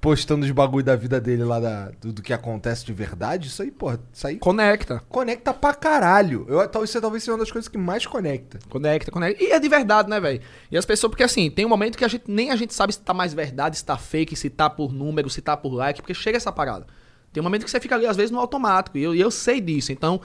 postando 0.00 0.46
os 0.46 0.50
bagulho 0.50 0.84
da 0.84 0.96
vida 0.96 1.20
dele 1.20 1.44
lá, 1.44 1.60
da- 1.60 1.90
do, 2.00 2.12
do 2.12 2.22
que 2.22 2.32
acontece 2.32 2.84
de 2.86 2.92
verdade. 2.92 3.48
Isso 3.48 3.62
aí, 3.62 3.70
porra, 3.70 4.00
isso 4.12 4.26
aí 4.26 4.38
Conecta. 4.38 5.02
conecta 5.08 5.52
pra 5.52 5.74
caralho. 5.74 6.46
Eu, 6.48 6.66
tal- 6.68 6.82
isso 6.84 6.96
é 6.96 7.00
talvez 7.00 7.22
seja 7.22 7.32
uma 7.32 7.38
das 7.38 7.50
coisas 7.50 7.68
que 7.68 7.76
mais 7.76 8.06
conecta. 8.06 8.58
Conecta, 8.70 9.10
conecta. 9.10 9.44
E 9.44 9.50
é 9.52 9.58
de 9.60 9.68
verdade, 9.68 10.08
né, 10.08 10.18
velho? 10.18 10.40
E 10.70 10.78
as 10.78 10.86
pessoas, 10.86 11.10
porque 11.10 11.22
assim, 11.22 11.50
tem 11.50 11.66
um 11.66 11.68
momento 11.68 11.98
que 11.98 12.04
a 12.04 12.08
gente 12.08 12.24
nem 12.28 12.50
a 12.50 12.56
gente 12.56 12.72
sabe 12.72 12.94
se 12.94 13.00
tá 13.00 13.12
mais 13.12 13.34
verdade, 13.34 13.76
se 13.76 13.84
tá 13.84 13.98
fake, 13.98 14.34
se 14.34 14.48
tá 14.48 14.70
por 14.70 14.92
número, 14.92 15.28
se 15.28 15.42
tá 15.42 15.56
por 15.56 15.72
like, 15.74 16.00
porque 16.00 16.14
chega 16.14 16.36
essa 16.38 16.50
parada. 16.50 16.86
Tem 17.32 17.40
um 17.40 17.44
momento 17.44 17.64
que 17.64 17.70
você 17.70 17.78
fica 17.78 17.94
ali, 17.94 18.06
às 18.06 18.16
vezes, 18.16 18.30
no 18.30 18.40
automático. 18.40 18.96
E 18.96 19.02
eu, 19.02 19.14
e 19.14 19.20
eu 19.20 19.30
sei 19.30 19.60
disso. 19.60 19.92
Então, 19.92 20.20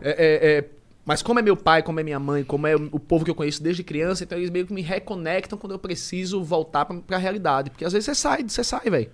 é, 0.00 0.10
é- 0.10 0.58
é- 0.58 0.64
mas 1.04 1.22
como 1.22 1.38
é 1.38 1.42
meu 1.42 1.56
pai, 1.56 1.82
como 1.82 1.98
é 1.98 2.02
minha 2.02 2.20
mãe, 2.20 2.44
como 2.44 2.66
é 2.66 2.76
o 2.76 2.98
povo 2.98 3.24
que 3.24 3.30
eu 3.30 3.34
conheço 3.34 3.62
desde 3.62 3.82
criança, 3.82 4.24
então 4.24 4.36
eles 4.38 4.50
meio 4.50 4.66
que 4.66 4.72
me 4.72 4.82
reconectam 4.82 5.58
quando 5.58 5.72
eu 5.72 5.78
preciso 5.78 6.42
voltar 6.42 6.84
pra, 6.84 6.96
pra 6.96 7.16
realidade. 7.16 7.70
Porque 7.70 7.84
às 7.84 7.92
vezes 7.92 8.06
você 8.06 8.14
sai, 8.14 8.44
você 8.46 8.62
sai, 8.62 8.88
velho. 8.90 9.10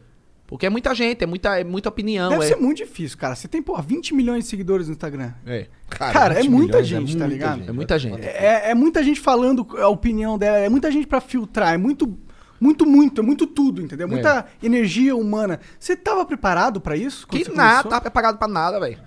Porque 0.47 0.65
é 0.65 0.71
muita 0.71 0.95
gente, 0.95 1.25
é 1.25 1.27
muita, 1.27 1.59
é 1.59 1.65
muita 1.65 1.89
opinião. 1.89 2.29
Deve 2.29 2.45
é... 2.45 2.49
ser 2.49 2.57
muito 2.57 2.79
difícil, 2.79 3.19
cara. 3.19 3.35
Você 3.35 3.49
tem, 3.49 3.61
pô, 3.61 3.77
20 3.81 4.15
milhões 4.15 4.45
de 4.45 4.51
seguidores 4.51 4.87
no 4.87 4.93
Instagram. 4.93 5.33
É. 5.45 5.67
Cara, 5.89 6.35
é 6.35 6.43
20 6.43 6.51
muita 6.51 6.81
milhões, 6.81 6.87
gente, 6.87 7.13
tá 7.13 7.19
muita 7.19 7.27
ligado? 7.27 7.59
gente. 7.59 7.69
É 7.69 7.73
muita 7.73 7.99
gente. 7.99 8.23
É, 8.23 8.71
é 8.71 8.75
muita 8.75 9.03
gente 9.03 9.21
falando 9.21 9.67
a 9.79 9.89
opinião 9.89 10.39
dela, 10.39 10.59
é 10.59 10.69
muita 10.69 10.91
gente 10.91 11.07
pra 11.07 11.21
filtrar, 11.21 11.75
é 11.75 11.77
muito, 11.77 12.17
muito, 12.61 12.87
muito, 12.87 13.21
é 13.21 13.25
muito 13.25 13.47
tudo, 13.47 13.83
entendeu? 13.83 14.07
Muita 14.07 14.47
energia 14.63 15.17
humana. 15.17 15.59
Você 15.81 15.97
tava 15.97 16.25
preparado 16.25 16.81
pra 16.81 16.97
isso? 16.97 17.27
Que 17.27 17.51
nada, 17.51 17.89
tava 17.89 18.03
preparado 18.03 18.39
pra 18.39 18.47
nada, 18.47 18.79
velho. 18.79 18.99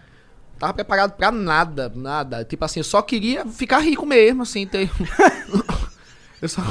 Tava 0.59 0.73
preparado 0.73 1.13
pra 1.13 1.31
nada, 1.31 1.91
nada. 1.95 2.43
Tipo 2.43 2.65
assim, 2.65 2.81
eu 2.81 2.83
só 2.83 3.01
queria 3.01 3.45
ficar 3.45 3.79
rico 3.79 4.05
mesmo, 4.05 4.43
assim, 4.43 4.67
ter. 4.67 4.89
eu 6.41 6.49
só. 6.49 6.61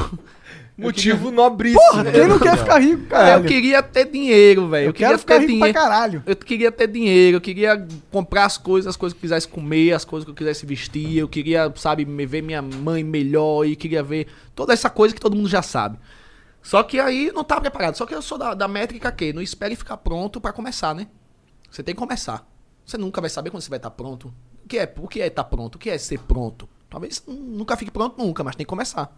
Motivo 0.77 1.33
nobríssimo. 1.33 1.81
Porra, 1.91 2.05
quem 2.05 2.29
não 2.29 2.39
quer 2.39 2.57
ficar 2.57 2.79
rico, 2.79 3.07
caralho? 3.07 3.43
Eu 3.45 3.49
queria 3.49 3.83
ter 3.83 4.05
dinheiro, 4.05 4.69
velho. 4.69 4.85
Eu 4.85 4.89
Eu, 4.91 4.93
queria 4.95 5.19
ficar 5.19 5.35
ter 5.35 5.41
rico 5.41 5.53
dinheiro. 5.55 5.73
pra 5.73 5.83
caralho. 5.83 6.23
Eu 6.25 6.37
queria 6.37 6.71
ter 6.71 6.87
dinheiro, 6.87 7.39
eu 7.39 7.41
queria 7.41 7.87
comprar 8.13 8.45
as 8.45 8.57
coisas, 8.57 8.89
as 8.89 8.97
coisas 8.97 9.13
que 9.13 9.19
eu 9.19 9.23
quisesse 9.23 9.49
comer, 9.49 9.93
as 9.93 10.05
coisas 10.05 10.25
que 10.25 10.31
eu 10.31 10.37
quisesse 10.37 10.65
vestir, 10.65 11.19
eu 11.19 11.27
queria, 11.27 11.73
sabe, 11.75 12.05
me 12.05 12.25
ver 12.25 12.43
minha 12.43 12.63
mãe 12.63 13.03
melhor 13.03 13.65
e 13.65 13.75
queria 13.75 14.05
ver 14.05 14.29
toda 14.55 14.73
essa 14.73 14.89
coisa 14.89 15.13
que 15.13 15.21
todo 15.21 15.35
mundo 15.35 15.49
já 15.49 15.63
sabe. 15.63 15.99
Só 16.63 16.83
que 16.85 17.01
aí 17.01 17.33
não 17.35 17.43
tava 17.43 17.63
preparado. 17.63 17.97
Só 17.97 18.07
que 18.07 18.15
eu 18.15 18.23
sou 18.23 18.39
da, 18.39 18.55
da 18.55 18.69
métrica 18.69 19.11
que 19.11 19.33
não 19.33 19.43
espere 19.43 19.75
ficar 19.75 19.97
pronto 19.97 20.41
pra 20.41 20.53
começar, 20.53 20.95
né? 20.95 21.09
Você 21.69 21.83
tem 21.83 21.93
que 21.93 21.99
começar. 21.99 22.47
Você 22.89 22.97
nunca 22.97 23.21
vai 23.21 23.29
saber 23.29 23.51
quando 23.51 23.61
você 23.63 23.69
vai 23.69 23.77
estar 23.79 23.91
pronto. 23.91 24.33
O 24.65 24.69
que 24.69 24.79
é, 24.79 24.95
o 24.99 25.07
que 25.07 25.21
é 25.21 25.27
estar 25.27 25.45
pronto? 25.45 25.75
O 25.75 25.79
que 25.79 25.91
é 25.91 25.99
ser 25.99 26.19
pronto? 26.21 26.67
Talvez 26.89 27.23
nunca 27.29 27.77
fique 27.77 27.91
pronto 27.91 28.17
nunca, 28.17 28.43
mas 28.43 28.57
tem 28.57 28.65
que 28.65 28.71
começar. 28.71 29.15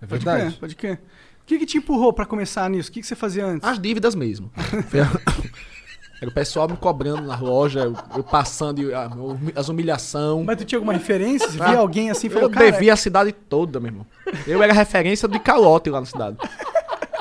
É 0.00 0.06
Pode 0.06 0.24
verdade. 0.24 0.46
crer, 0.50 0.58
pode 0.60 0.74
crer. 0.74 1.00
O 1.42 1.46
que, 1.46 1.56
que 1.60 1.66
te 1.66 1.78
empurrou 1.78 2.12
pra 2.12 2.26
começar 2.26 2.68
nisso? 2.68 2.90
O 2.90 2.92
que, 2.92 3.00
que 3.00 3.06
você 3.06 3.14
fazia 3.14 3.46
antes? 3.46 3.68
As 3.68 3.78
dívidas 3.78 4.16
mesmo. 4.16 4.50
Era 6.20 6.30
o 6.30 6.34
pessoal 6.34 6.68
me 6.68 6.76
cobrando 6.76 7.22
na 7.22 7.38
loja, 7.38 7.80
eu, 7.80 7.96
eu 8.16 8.24
passando 8.24 8.80
e 8.80 8.92
a- 8.94 9.08
as 9.56 9.68
humilhação. 9.68 10.42
Mas 10.44 10.56
tu 10.58 10.64
tinha 10.64 10.78
alguma 10.78 10.92
referência? 10.92 11.48
Você 11.48 11.58
via 11.58 11.78
alguém 11.78 12.10
assim 12.10 12.26
e 12.26 12.30
Eu 12.30 12.34
falou, 12.34 12.50
cara... 12.50 12.70
devia 12.72 12.92
a 12.92 12.96
cidade 12.96 13.30
toda, 13.32 13.78
meu 13.80 13.88
irmão. 13.88 14.06
Eu 14.46 14.62
era 14.62 14.72
referência 14.72 15.28
de 15.28 15.38
calote 15.40 15.90
lá 15.90 16.00
na 16.00 16.06
cidade. 16.06 16.36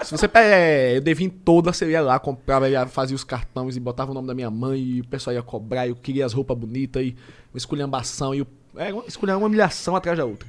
Se 0.04 0.12
você 0.12 0.28
pega, 0.28 0.48
é, 0.56 0.98
eu 0.98 1.02
devia 1.02 1.26
em 1.28 1.30
toda, 1.30 1.72
você 1.72 1.90
ia 1.90 2.02
lá, 2.02 2.18
comprava, 2.20 2.68
ia, 2.70 2.86
fazia 2.88 3.16
os 3.16 3.24
cartões 3.24 3.76
e 3.76 3.80
botava 3.80 4.12
o 4.12 4.14
nome 4.14 4.28
da 4.28 4.34
minha 4.34 4.50
mãe 4.50 4.80
e 4.80 5.02
o 5.02 5.06
pessoal 5.08 5.34
ia 5.36 5.42
cobrar, 5.44 5.88
eu 5.88 5.96
queria 5.96 6.26
as 6.26 6.34
roupas 6.34 6.58
bonitas 6.58 7.04
e 7.04 7.16
uma 7.54 7.58
esculhambação 7.58 8.34
e 8.36 8.42
o, 8.42 8.48
é, 8.78 8.92
uma- 8.94 9.04
esculhar 9.08 9.38
uma 9.38 9.48
humilhação 9.48 9.96
atrás 9.96 10.18
da 10.18 10.26
outra. 10.26 10.48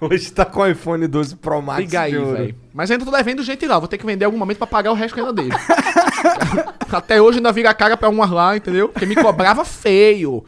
Hoje 0.00 0.32
tá 0.32 0.44
com 0.44 0.60
o 0.60 0.66
iPhone 0.66 1.06
12 1.06 1.36
Pro 1.36 1.62
Max 1.62 1.78
Liga 1.80 2.00
aí, 2.00 2.12
velho. 2.12 2.56
Mas 2.74 2.90
ainda 2.90 3.04
tô 3.04 3.10
devendo 3.12 3.42
gente 3.44 3.64
lá, 3.66 3.78
vou 3.78 3.86
ter 3.86 3.98
que 3.98 4.04
vender 4.06 4.24
algum 4.24 4.36
momento 4.36 4.58
pra 4.58 4.66
pagar 4.66 4.90
o 4.90 4.94
resto 4.94 5.14
que 5.14 5.20
ainda 5.20 5.32
dele. 5.32 5.50
Até 6.90 7.22
hoje 7.22 7.38
ainda 7.38 7.52
vira 7.52 7.70
a 7.70 7.74
cara 7.74 7.96
pra 7.96 8.08
umas 8.08 8.30
lá, 8.30 8.56
entendeu? 8.56 8.88
Porque 8.88 9.06
me 9.06 9.14
cobrava 9.14 9.64
feio. 9.64 10.44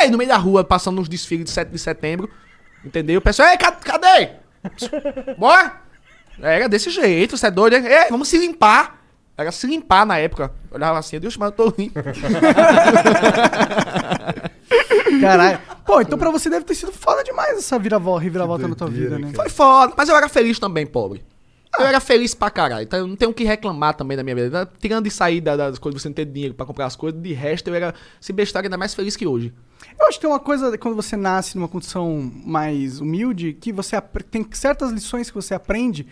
Ei, 0.00 0.08
no 0.10 0.16
meio 0.16 0.28
da 0.28 0.36
rua, 0.38 0.64
passando 0.64 0.96
nos 0.96 1.08
desfiles 1.08 1.44
de 1.44 1.50
7 1.50 1.68
de 1.70 1.78
setembro. 1.78 2.30
Entendeu? 2.84 3.18
O 3.18 3.22
pessoal, 3.22 3.48
ei, 3.50 3.56
ca- 3.58 3.72
cadê? 3.72 4.30
Bora? 5.38 5.81
Era 6.42 6.68
desse 6.68 6.90
jeito, 6.90 7.36
você 7.36 7.46
é 7.46 7.50
doido, 7.50 7.76
hein? 7.76 7.86
Ei, 7.86 8.08
vamos 8.10 8.28
se 8.28 8.36
limpar. 8.36 9.00
Era 9.38 9.50
se 9.52 9.66
limpar 9.66 10.04
na 10.04 10.18
época. 10.18 10.52
Eu 10.70 10.76
olhava 10.76 10.98
assim, 10.98 11.18
Deus, 11.18 11.36
mas 11.36 11.50
eu 11.50 11.56
tô 11.56 11.72
limpo. 11.78 11.98
Caralho. 15.20 15.58
Pô, 15.84 16.00
então 16.00 16.18
pra 16.18 16.30
você 16.30 16.48
deve 16.50 16.64
ter 16.64 16.74
sido 16.74 16.92
foda 16.92 17.22
demais 17.24 17.56
essa 17.58 17.78
viravolta, 17.78 18.22
reviravolta 18.24 18.66
na 18.68 18.74
tua 18.74 18.88
vida, 18.88 19.18
né? 19.18 19.32
Foi 19.34 19.48
foda, 19.48 19.94
mas 19.96 20.08
eu 20.08 20.16
era 20.16 20.28
feliz 20.28 20.58
também, 20.58 20.86
pobre. 20.86 21.24
Eu 21.78 21.86
era 21.86 22.00
feliz 22.00 22.34
pra 22.34 22.50
caralho, 22.50 22.82
então 22.82 22.98
eu 22.98 23.06
não 23.06 23.16
tenho 23.16 23.30
o 23.30 23.34
que 23.34 23.44
reclamar 23.44 23.94
também 23.94 24.14
da 24.16 24.22
minha 24.22 24.36
vida. 24.36 24.70
Tirando 24.78 25.04
de 25.04 25.10
sair 25.10 25.40
da- 25.40 25.56
das 25.56 25.78
coisas, 25.78 26.02
você 26.02 26.08
não 26.08 26.14
ter 26.14 26.26
dinheiro 26.26 26.52
pra 26.54 26.66
comprar 26.66 26.84
as 26.84 26.94
coisas, 26.94 27.18
de 27.20 27.32
resto 27.32 27.68
eu 27.68 27.74
era, 27.74 27.94
se 28.20 28.30
bestar, 28.32 28.62
ainda 28.62 28.76
mais 28.76 28.92
feliz 28.94 29.16
que 29.16 29.26
hoje. 29.26 29.54
Eu 29.98 30.06
acho 30.06 30.18
que 30.18 30.22
tem 30.22 30.30
uma 30.30 30.38
coisa, 30.38 30.76
quando 30.76 30.94
você 30.94 31.16
nasce 31.16 31.56
numa 31.56 31.68
condição 31.68 32.30
mais 32.44 33.00
humilde, 33.00 33.54
que 33.54 33.72
você 33.72 33.98
tem 34.30 34.46
certas 34.52 34.90
lições 34.90 35.30
que 35.30 35.34
você 35.34 35.54
aprende 35.54 36.06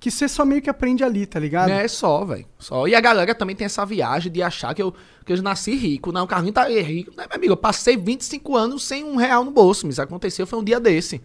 que 0.00 0.10
você 0.10 0.26
só 0.26 0.44
meio 0.46 0.62
que 0.62 0.70
aprende 0.70 1.04
ali, 1.04 1.26
tá 1.26 1.38
ligado? 1.38 1.68
É 1.70 1.86
só, 1.86 2.24
velho. 2.24 2.46
Só. 2.58 2.88
E 2.88 2.94
a 2.94 3.00
galera 3.00 3.34
também 3.34 3.54
tem 3.54 3.66
essa 3.66 3.84
viagem 3.84 4.32
de 4.32 4.42
achar 4.42 4.74
que 4.74 4.82
eu, 4.82 4.94
que 5.26 5.32
eu 5.32 5.42
nasci 5.42 5.74
rico. 5.76 6.10
Não, 6.10 6.24
o 6.24 6.26
Carlinhos 6.26 6.54
tá 6.54 6.66
rico. 6.66 7.10
Não, 7.14 7.24
meu 7.24 7.36
amigo, 7.36 7.52
eu 7.52 7.56
passei 7.56 7.96
25 7.98 8.56
anos 8.56 8.82
sem 8.82 9.04
um 9.04 9.16
real 9.16 9.44
no 9.44 9.50
bolso. 9.50 9.84
Mas 9.86 9.96
isso 9.96 10.02
aconteceu, 10.02 10.46
foi 10.46 10.58
um 10.58 10.64
dia 10.64 10.80
desse. 10.80 11.20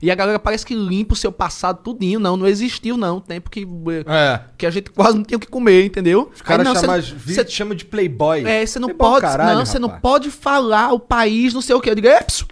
E 0.00 0.10
a 0.10 0.14
galera 0.14 0.38
parece 0.38 0.64
que 0.64 0.74
limpa 0.74 1.14
o 1.14 1.16
seu 1.16 1.32
passado 1.32 1.82
tudinho. 1.82 2.20
Não, 2.20 2.36
não 2.36 2.46
existiu, 2.46 2.96
não. 2.98 3.18
Tempo 3.18 3.50
que, 3.50 3.66
É. 4.06 4.40
que 4.58 4.64
a 4.66 4.70
gente 4.70 4.90
quase 4.90 5.16
não 5.16 5.24
tinha 5.24 5.36
o 5.38 5.40
que 5.40 5.48
comer, 5.48 5.86
entendeu? 5.86 6.30
Os 6.32 6.42
caras 6.42 6.68
chamam, 6.78 7.02
cê- 7.26 7.46
chama 7.48 7.74
de 7.74 7.84
playboy. 7.86 8.44
É, 8.46 8.64
você 8.64 8.78
não 8.78 8.88
Playboy 8.88 9.08
pode. 9.10 9.22
caralho, 9.22 9.58
não, 9.58 9.66
você 9.66 9.78
não 9.78 9.88
pode 9.88 10.30
falar 10.30 10.92
o 10.92 11.00
país, 11.00 11.52
não 11.54 11.60
sei 11.62 11.74
o 11.74 11.80
quê. 11.80 11.90
Eu 11.90 11.94
digo, 11.96 12.06
Eps! 12.06 12.44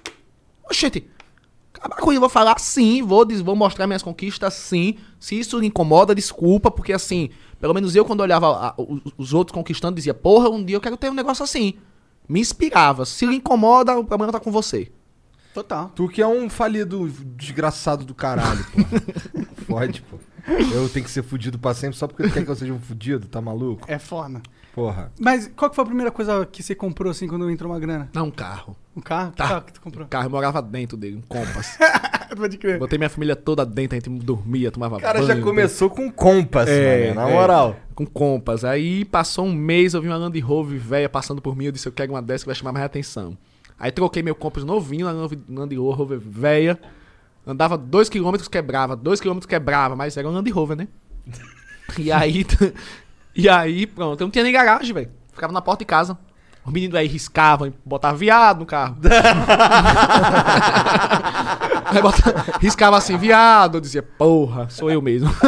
Oxente, 0.69 1.07
acabar 1.77 1.97
com 1.97 2.11
isso, 2.11 2.17
eu 2.17 2.21
vou 2.21 2.29
falar 2.29 2.59
sim, 2.59 3.03
vou, 3.03 3.27
vou 3.45 3.57
mostrar 3.57 3.87
minhas 3.87 4.03
conquistas 4.03 4.55
sim. 4.55 4.97
Se 5.21 5.39
isso 5.39 5.59
lhe 5.59 5.67
incomoda, 5.67 6.15
desculpa, 6.15 6.71
porque 6.71 6.93
assim, 6.93 7.31
pelo 7.61 7.73
menos 7.75 7.95
eu, 7.97 8.05
quando 8.05 8.21
olhava 8.21 8.49
a- 8.49 8.75
os, 8.77 9.01
os 9.19 9.35
outros 9.35 9.55
conquistando, 9.55 9.95
dizia, 9.97 10.15
porra, 10.15 10.49
um 10.49 10.65
dia 10.65 10.77
eu 10.77 10.81
quero 10.81 10.97
ter 10.97 11.11
um 11.11 11.15
negócio 11.15 11.43
assim. 11.45 11.75
Me 12.29 12.41
inspirava. 12.41 13.05
Se 13.07 13.25
lhe 13.25 13.37
incomoda, 13.37 13.97
o 13.99 14.05
problema 14.05 14.33
tá 14.33 14.41
com 14.41 14.51
você. 14.51 14.91
Total. 15.55 15.91
Tu 15.95 16.09
que 16.09 16.21
é 16.21 16.27
um 16.27 16.51
falido 16.51 17.09
desgraçado 17.37 18.05
do 18.05 18.15
caralho, 18.15 18.65
pô. 18.73 18.83
Fode, 19.65 20.03
pô. 20.03 20.19
Eu 20.73 20.89
tenho 20.89 21.05
que 21.05 21.11
ser 21.11 21.23
fudido 21.23 21.59
pra 21.59 21.75
sempre 21.75 21.97
só 21.97 22.07
porque 22.07 22.23
tu 22.23 22.31
quer 22.33 22.45
que 22.45 22.51
eu 22.51 22.55
seja 22.57 22.73
um 22.73 22.79
fudido, 22.79 23.27
tá 23.27 23.41
maluco? 23.41 23.85
É 23.89 23.99
foda. 23.99 24.41
Porra. 24.75 25.11
Mas 25.19 25.51
qual 25.57 25.71
que 25.71 25.75
foi 25.75 25.83
a 25.83 25.87
primeira 25.87 26.11
coisa 26.11 26.45
que 26.45 26.63
você 26.63 26.75
comprou 26.75 27.11
assim 27.11 27.27
quando 27.27 27.51
entrou 27.51 27.73
uma 27.73 27.81
grana? 27.81 28.11
Não, 28.13 28.27
um 28.27 28.31
carro. 28.31 28.77
Um 28.95 29.01
carro? 29.01 29.31
Que 29.31 29.37
Tá. 29.39 29.49
carro 29.49 29.63
que 29.63 29.73
tu 29.73 29.81
comprou? 29.81 30.05
Um 30.05 30.09
carro, 30.09 30.27
eu 30.27 30.31
morava 30.31 30.61
dentro 30.61 30.97
dele, 30.97 31.17
um 31.17 31.23
Compass. 31.23 31.79
Pode 32.37 32.59
crer. 32.59 32.79
Botei 32.79 32.99
minha 32.99 33.09
família 33.09 33.35
toda 33.35 33.65
dentro, 33.65 33.97
a 33.97 34.01
gente 34.01 34.11
dormia, 34.23 34.71
tomava 34.71 34.97
O 34.97 35.01
cara 35.01 35.23
já 35.23 35.33
banho, 35.33 35.43
começou 35.45 35.89
com 35.89 36.11
compas, 36.13 36.69
É, 36.69 37.09
mano, 37.09 37.21
na 37.23 37.31
é, 37.31 37.33
moral. 37.33 37.77
Com 37.95 38.05
compas. 38.05 38.65
Aí 38.65 39.05
passou 39.07 39.47
um 39.47 39.53
mês, 39.55 39.95
eu 39.95 40.03
vi 40.03 40.09
uma 40.09 40.17
Land 40.19 40.39
Rover 40.41 40.79
velha 40.79 41.09
passando 41.09 41.41
por 41.41 41.57
mim, 41.57 41.65
eu 41.67 41.73
disse, 41.73 41.89
eu 41.89 41.93
quero 41.93 42.13
uma 42.13 42.21
dessa 42.21 42.45
que 42.45 42.49
vai 42.49 42.55
chamar 42.55 42.73
mais 42.73 42.85
atenção. 42.85 43.37
Aí 43.79 43.91
troquei 43.91 44.23
meu 44.23 44.35
Compass 44.35 44.65
novinho 44.65 45.07
na 45.07 45.13
Land 45.13 45.39
Land 45.49 45.75
Rover 45.77 46.19
velha. 46.19 46.79
Andava 47.47 47.79
2km, 47.79 48.49
quebrava, 48.49 48.97
2km 48.97 49.47
quebrava, 49.47 49.95
mas 49.95 50.17
era 50.17 50.29
um 50.29 50.33
Land 50.33 50.51
Rover, 50.51 50.77
né? 50.77 50.89
E 51.97 52.11
aí, 52.11 52.45
e 53.35 53.49
aí, 53.49 53.87
pronto, 53.87 54.21
eu 54.21 54.25
não 54.27 54.33
tinha 54.33 54.43
nem 54.43 54.53
garagem, 54.53 54.93
velho. 54.93 55.11
Ficava 55.33 55.53
na 55.53 55.63
porta 55.63 55.85
de 55.85 55.87
casa. 55.87 56.19
Os 56.65 56.73
meninos 56.73 56.97
aí 56.97 57.07
riscavam, 57.07 57.73
botavam 57.85 58.19
viado 58.19 58.59
no 58.59 58.67
carro. 58.67 58.97
aí 61.85 62.03
botava, 62.03 62.45
riscava 62.61 62.97
assim, 62.97 63.17
viado. 63.17 63.77
Eu 63.77 63.81
dizia, 63.81 64.03
porra, 64.03 64.69
sou 64.69 64.91
eu 64.91 65.01
mesmo. 65.01 65.31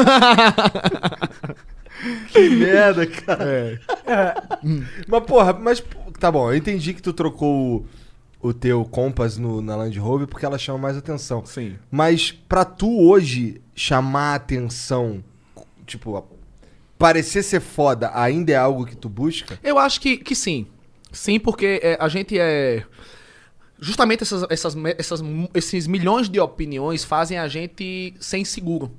Que 2.28 2.48
merda, 2.48 3.04
cara. 3.06 3.80
É. 4.06 4.34
Mas, 5.08 5.24
porra, 5.24 5.52
mas 5.52 5.82
tá 6.20 6.30
bom, 6.30 6.48
eu 6.48 6.56
entendi 6.56 6.94
que 6.94 7.02
tu 7.02 7.12
trocou 7.12 7.78
o, 7.78 7.86
o 8.40 8.52
teu 8.52 8.84
Compass 8.84 9.36
no, 9.36 9.60
na 9.60 9.76
Land 9.76 9.98
Rover 9.98 10.26
porque 10.26 10.46
ela 10.46 10.58
chama 10.58 10.78
mais 10.78 10.96
atenção. 10.96 11.44
Sim. 11.44 11.76
Mas 11.90 12.32
pra 12.32 12.64
tu 12.64 13.00
hoje 13.08 13.60
chamar 13.74 14.34
atenção, 14.34 15.22
tipo, 15.86 16.24
parecer 16.98 17.42
ser 17.42 17.60
foda 17.60 18.10
ainda 18.14 18.52
é 18.52 18.56
algo 18.56 18.86
que 18.86 18.96
tu 18.96 19.08
busca? 19.08 19.58
Eu 19.62 19.78
acho 19.78 20.00
que, 20.00 20.16
que 20.16 20.34
sim. 20.34 20.66
Sim, 21.12 21.38
porque 21.40 21.80
é, 21.82 21.96
a 22.00 22.08
gente 22.08 22.38
é. 22.38 22.84
Justamente 23.80 24.22
essas, 24.24 24.44
essas, 24.50 24.76
essas, 24.98 25.22
esses 25.54 25.86
milhões 25.86 26.28
de 26.28 26.40
opiniões 26.40 27.04
fazem 27.04 27.38
a 27.38 27.46
gente 27.46 28.12
ser 28.18 28.38
inseguro. 28.38 28.92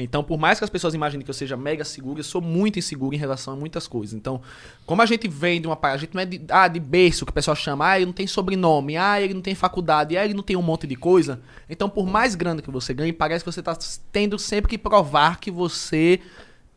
Então, 0.00 0.22
por 0.22 0.38
mais 0.38 0.58
que 0.58 0.64
as 0.64 0.70
pessoas 0.70 0.94
imaginem 0.94 1.24
que 1.24 1.30
eu 1.30 1.34
seja 1.34 1.56
mega 1.56 1.84
seguro, 1.84 2.20
eu 2.20 2.24
sou 2.24 2.40
muito 2.40 2.78
inseguro 2.78 3.16
em 3.16 3.18
relação 3.18 3.54
a 3.54 3.56
muitas 3.56 3.88
coisas. 3.88 4.14
Então, 4.14 4.40
como 4.86 5.02
a 5.02 5.06
gente 5.06 5.26
vem 5.26 5.60
de 5.60 5.66
uma 5.66 5.76
a 5.82 5.96
gente 5.96 6.14
não 6.14 6.22
é 6.22 6.24
de, 6.24 6.40
ah, 6.48 6.68
de 6.68 6.78
berço, 6.78 7.26
que 7.26 7.30
o 7.30 7.34
pessoal 7.34 7.56
chama, 7.56 7.88
ah, 7.88 7.96
ele 7.96 8.06
não 8.06 8.12
tem 8.12 8.26
sobrenome, 8.26 8.96
ah, 8.96 9.20
ele 9.20 9.34
não 9.34 9.40
tem 9.40 9.56
faculdade, 9.56 10.16
ah, 10.16 10.24
ele 10.24 10.34
não 10.34 10.42
tem 10.44 10.56
um 10.56 10.62
monte 10.62 10.86
de 10.86 10.94
coisa. 10.94 11.40
Então, 11.68 11.90
por 11.90 12.06
mais 12.06 12.36
grande 12.36 12.62
que 12.62 12.70
você 12.70 12.94
ganhe, 12.94 13.12
parece 13.12 13.44
que 13.44 13.50
você 13.50 13.58
está 13.58 13.76
tendo 14.12 14.38
sempre 14.38 14.70
que 14.70 14.78
provar 14.78 15.40
que 15.40 15.50
você 15.50 16.20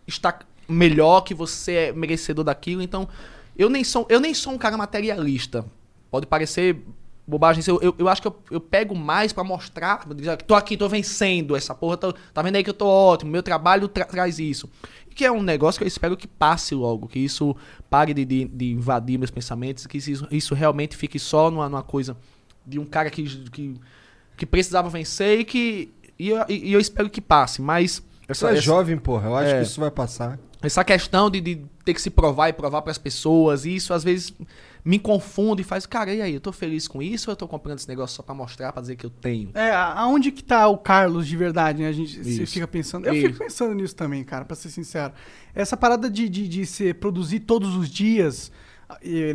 está 0.08 0.40
melhor, 0.68 1.22
que 1.22 1.36
você 1.36 1.74
é 1.74 1.94
merecedor 1.94 2.44
daquilo. 2.44 2.82
Então, 2.82 3.08
eu 3.56 3.70
nem 3.70 3.84
sou, 3.84 4.08
eu 4.10 4.20
nem 4.20 4.34
sou 4.34 4.54
um 4.54 4.58
cara 4.58 4.76
materialista. 4.76 5.64
Pode 6.10 6.26
parecer 6.26 6.84
bobagem. 7.32 7.64
Eu, 7.68 7.80
eu, 7.82 7.96
eu 7.98 8.08
acho 8.08 8.22
que 8.22 8.28
eu, 8.28 8.36
eu 8.52 8.60
pego 8.62 8.96
mais 8.96 9.34
pra 9.34 9.44
mostrar. 9.44 10.06
Tô 10.46 10.54
aqui, 10.56 10.78
tô 10.78 10.88
vencendo 10.88 11.56
essa 11.56 11.74
porra. 11.74 11.98
tô- 11.98 12.14
tá 12.14 12.42
vendo 12.42 12.56
aí 12.58 12.64
que 12.64 12.70
eu 12.70 12.74
tô 12.74 12.86
ótimo. 12.88 13.32
Meu 13.32 13.42
trabalho 13.42 13.88
tra- 13.88 14.06
traz 14.06 14.38
isso. 14.38 14.70
Que 15.16 15.26
é 15.26 15.32
um 15.32 15.42
negócio 15.42 15.80
que 15.80 15.84
eu 15.84 15.88
espero 15.88 16.16
que 16.16 16.28
passe 16.28 16.76
logo. 16.76 17.08
Que 17.08 17.20
isso 17.20 17.56
pare 17.90 18.14
de, 18.14 18.24
de, 18.24 18.46
de 18.46 18.72
invadir 18.72 19.18
meus 19.18 19.32
pensamentos. 19.32 19.88
Que 19.88 19.98
isso, 19.98 20.28
isso 20.30 20.54
realmente 20.54 20.96
fique 20.96 21.18
só 21.18 21.50
numa, 21.50 21.68
numa 21.68 21.84
coisa 21.84 22.16
de 22.66 22.78
um 22.80 22.86
cara 22.86 23.10
que, 23.10 23.24
que, 23.50 23.74
que 24.38 24.46
precisava 24.46 24.90
vencer 24.90 25.40
e 25.40 25.44
que. 25.46 25.90
E 26.20 26.30
eu, 26.30 26.46
e 26.48 26.72
eu 26.72 26.80
espero 26.80 27.10
que 27.10 27.20
passe. 27.22 27.62
Mas. 27.62 28.02
Essa, 28.28 28.50
é 28.50 28.52
essa- 28.54 28.62
jovem, 28.62 28.98
porra, 28.98 29.28
eu 29.30 29.36
acho 29.36 29.50
É. 29.50 29.58
que 29.58 29.64
isso 29.66 29.82
vai 29.82 29.92
passar. 29.92 30.40
essa 30.62 30.84
questão 30.84 31.30
de, 31.30 31.42
de 31.42 31.62
ter 31.84 31.94
que 31.94 32.02
se 32.02 32.10
provar 32.10 32.48
e 32.50 32.54
provar 32.54 32.82
pras 32.84 32.98
pessoas, 32.98 33.66
isso 33.66 33.94
às 33.94 34.04
vezes 34.04 34.32
me 34.84 34.98
confunde 34.98 35.62
e 35.62 35.66
faz, 35.66 35.86
cara, 35.86 36.14
e 36.14 36.22
aí, 36.22 36.34
eu 36.34 36.42
tô 36.42 36.52
feliz 36.52 36.88
com 36.88 37.02
isso 37.02 37.30
ou 37.30 37.34
eu 37.34 37.36
tô 37.36 37.48
comprando 37.48 37.78
esse 37.78 37.88
negócio 37.88 38.16
só 38.16 38.24
pra 38.24 38.34
mostrar, 38.34 38.72
pra 38.74 38.82
dizer 38.82 38.96
que 38.96 39.06
eu 39.06 39.10
tenho? 39.10 39.52
É, 39.54 39.72
aonde 39.72 40.32
que 40.32 40.44
tá 40.44 40.68
o 40.68 40.78
Carlos 40.78 41.28
de 41.28 41.38
verdade, 41.38 41.82
né? 41.82 41.88
A 41.88 41.92
gente 41.92 42.20
Isso. 42.20 42.52
fica 42.52 42.68
pensando. 42.68 43.06
Eu 43.06 43.14
Isso. 43.14 43.28
fico 43.28 43.40
pensando 43.40 43.76
nisso 43.76 43.96
também, 43.96 44.24
cara, 44.24 44.46
pra 44.46 44.56
ser 44.56 44.70
sincero. 44.70 45.14
Essa 45.54 45.78
parada 45.78 46.10
de, 46.10 46.28
de, 46.28 46.48
de 46.48 46.66
se 46.66 46.94
produzir 46.94 47.42
todos 47.42 47.76
os 47.76 47.90
dias, 47.90 48.52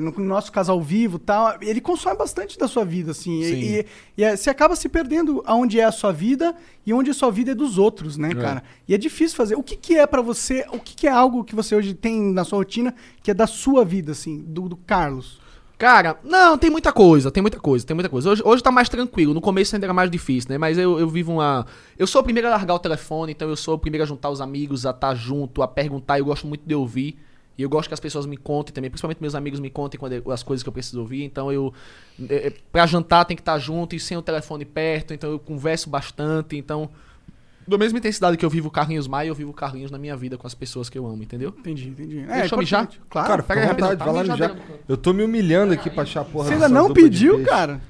no 0.00 0.24
nosso 0.24 0.50
caso 0.52 0.72
ao 0.72 0.80
vivo 0.80 1.16
e 1.16 1.20
tal, 1.20 1.56
ele 1.60 1.80
consome 1.80 2.16
bastante 2.16 2.58
da 2.58 2.66
sua 2.68 2.84
vida, 2.84 3.10
assim. 3.12 3.40
e- 3.40 3.44
Sim. 3.44 3.60
E, 3.60 3.86
e 4.18 4.24
é- 4.24 4.36
você 4.36 4.50
acaba 4.50 4.74
se 4.76 4.88
perdendo 4.88 5.42
aonde 5.46 5.78
é 5.80 5.84
a 5.84 5.92
sua 5.92 6.12
vida 6.12 6.54
e 6.86 6.92
onde 6.92 7.10
a 7.10 7.14
sua 7.14 7.30
vida 7.30 7.52
é 7.52 7.54
dos 7.54 7.78
outros, 7.78 8.16
né, 8.16 8.34
cara? 8.34 8.62
E 8.88 8.94
é 8.94 8.98
difícil 8.98 9.36
fazer. 9.36 9.54
O 9.56 9.62
que, 9.62 9.76
que 9.76 9.96
é 9.96 10.06
pra 10.06 10.22
você, 10.22 10.64
o 10.72 10.78
que, 10.78 10.94
que 10.94 11.06
é 11.06 11.10
algo 11.10 11.44
que 11.44 11.54
você 11.54 11.74
hoje 11.74 11.94
tem 11.94 12.20
na 12.32 12.44
sua 12.44 12.58
rotina 12.58 12.94
que 13.22 13.30
é 13.30 13.34
da 13.34 13.46
sua 13.46 13.84
vida, 13.84 14.12
assim, 14.12 14.44
do, 14.46 14.68
do 14.68 14.76
Carlos? 14.76 15.40
Cara, 15.78 16.18
não, 16.24 16.56
tem 16.56 16.70
muita 16.70 16.90
coisa, 16.90 17.30
tem 17.30 17.42
muita 17.42 17.60
coisa, 17.60 17.84
tem 17.86 17.94
muita 17.94 18.08
coisa. 18.08 18.30
Hoje, 18.30 18.42
hoje 18.42 18.62
tá 18.62 18.70
mais 18.70 18.88
tranquilo, 18.88 19.34
no 19.34 19.42
começo 19.42 19.76
ainda 19.76 19.84
era 19.84 19.92
mais 19.92 20.10
difícil, 20.10 20.48
né? 20.50 20.56
Mas 20.56 20.78
eu, 20.78 20.98
eu 20.98 21.06
vivo 21.06 21.32
uma. 21.32 21.66
Eu 21.98 22.06
sou 22.06 22.22
o 22.22 22.24
primeiro 22.24 22.48
a 22.48 22.50
largar 22.52 22.72
o 22.72 22.78
telefone, 22.78 23.32
então 23.32 23.46
eu 23.50 23.56
sou 23.56 23.74
o 23.74 23.78
primeiro 23.78 24.02
a 24.02 24.06
juntar 24.06 24.30
os 24.30 24.40
amigos, 24.40 24.86
a 24.86 24.90
estar 24.90 25.14
junto, 25.14 25.60
a 25.62 25.68
perguntar. 25.68 26.18
Eu 26.18 26.24
gosto 26.24 26.46
muito 26.46 26.62
de 26.66 26.74
ouvir. 26.74 27.18
E 27.58 27.62
eu 27.62 27.68
gosto 27.70 27.88
que 27.88 27.94
as 27.94 28.00
pessoas 28.00 28.26
me 28.26 28.36
contem 28.36 28.72
também, 28.74 28.90
principalmente 28.90 29.18
meus 29.20 29.34
amigos 29.34 29.58
me 29.60 29.70
contem 29.70 29.98
quando 29.98 30.12
eu- 30.12 30.30
as 30.30 30.42
coisas 30.42 30.62
que 30.62 30.68
eu 30.68 30.72
preciso 30.72 31.00
ouvir. 31.00 31.24
Então 31.24 31.50
eu. 31.50 31.72
É, 32.28 32.48
é, 32.48 32.52
pra 32.70 32.86
jantar 32.86 33.24
tem 33.24 33.36
que 33.36 33.40
estar 33.40 33.58
junto 33.58 33.96
e 33.96 34.00
sem 34.00 34.16
o 34.16 34.22
telefone 34.22 34.64
perto, 34.64 35.14
então 35.14 35.30
eu 35.30 35.38
converso 35.38 35.88
bastante. 35.88 36.56
Então. 36.56 36.90
Da 37.68 37.76
mesma 37.76 37.98
intensidade 37.98 38.36
que 38.36 38.44
eu 38.44 38.50
vivo 38.50 38.68
o 38.68 38.70
Carlinhos 38.70 39.08
Maia, 39.08 39.26
eu 39.26 39.34
vivo 39.34 39.50
o 39.50 39.52
Carlinhos 39.54 39.90
na 39.90 39.98
minha 39.98 40.16
vida 40.16 40.38
com 40.38 40.46
as 40.46 40.54
pessoas 40.54 40.88
que 40.88 40.96
eu 40.96 41.04
amo, 41.04 41.20
entendeu? 41.24 41.52
Entendi, 41.58 41.88
entendi. 41.88 42.20
Deixa 42.24 42.54
eu 42.54 42.58
mijar? 42.60 42.88
Claro. 43.10 43.26
Cara, 43.28 43.42
pega 43.42 43.60
aí, 43.62 43.66
vontade, 43.66 43.82
rapidão. 43.94 44.06
vai 44.14 44.14
lá 44.14 44.24
Tá 44.24 44.32
mijar. 44.46 44.56
Eu 44.88 44.96
tô 44.96 45.12
me 45.12 45.24
humilhando 45.24 45.72
aqui 45.72 45.90
pra 45.90 46.04
achar 46.04 46.20
a 46.20 46.24
porra 46.24 46.44
Você 46.46 46.52
ainda 46.54 46.68
não 46.68 46.92
pediu, 46.94 47.42
cara? 47.44 47.80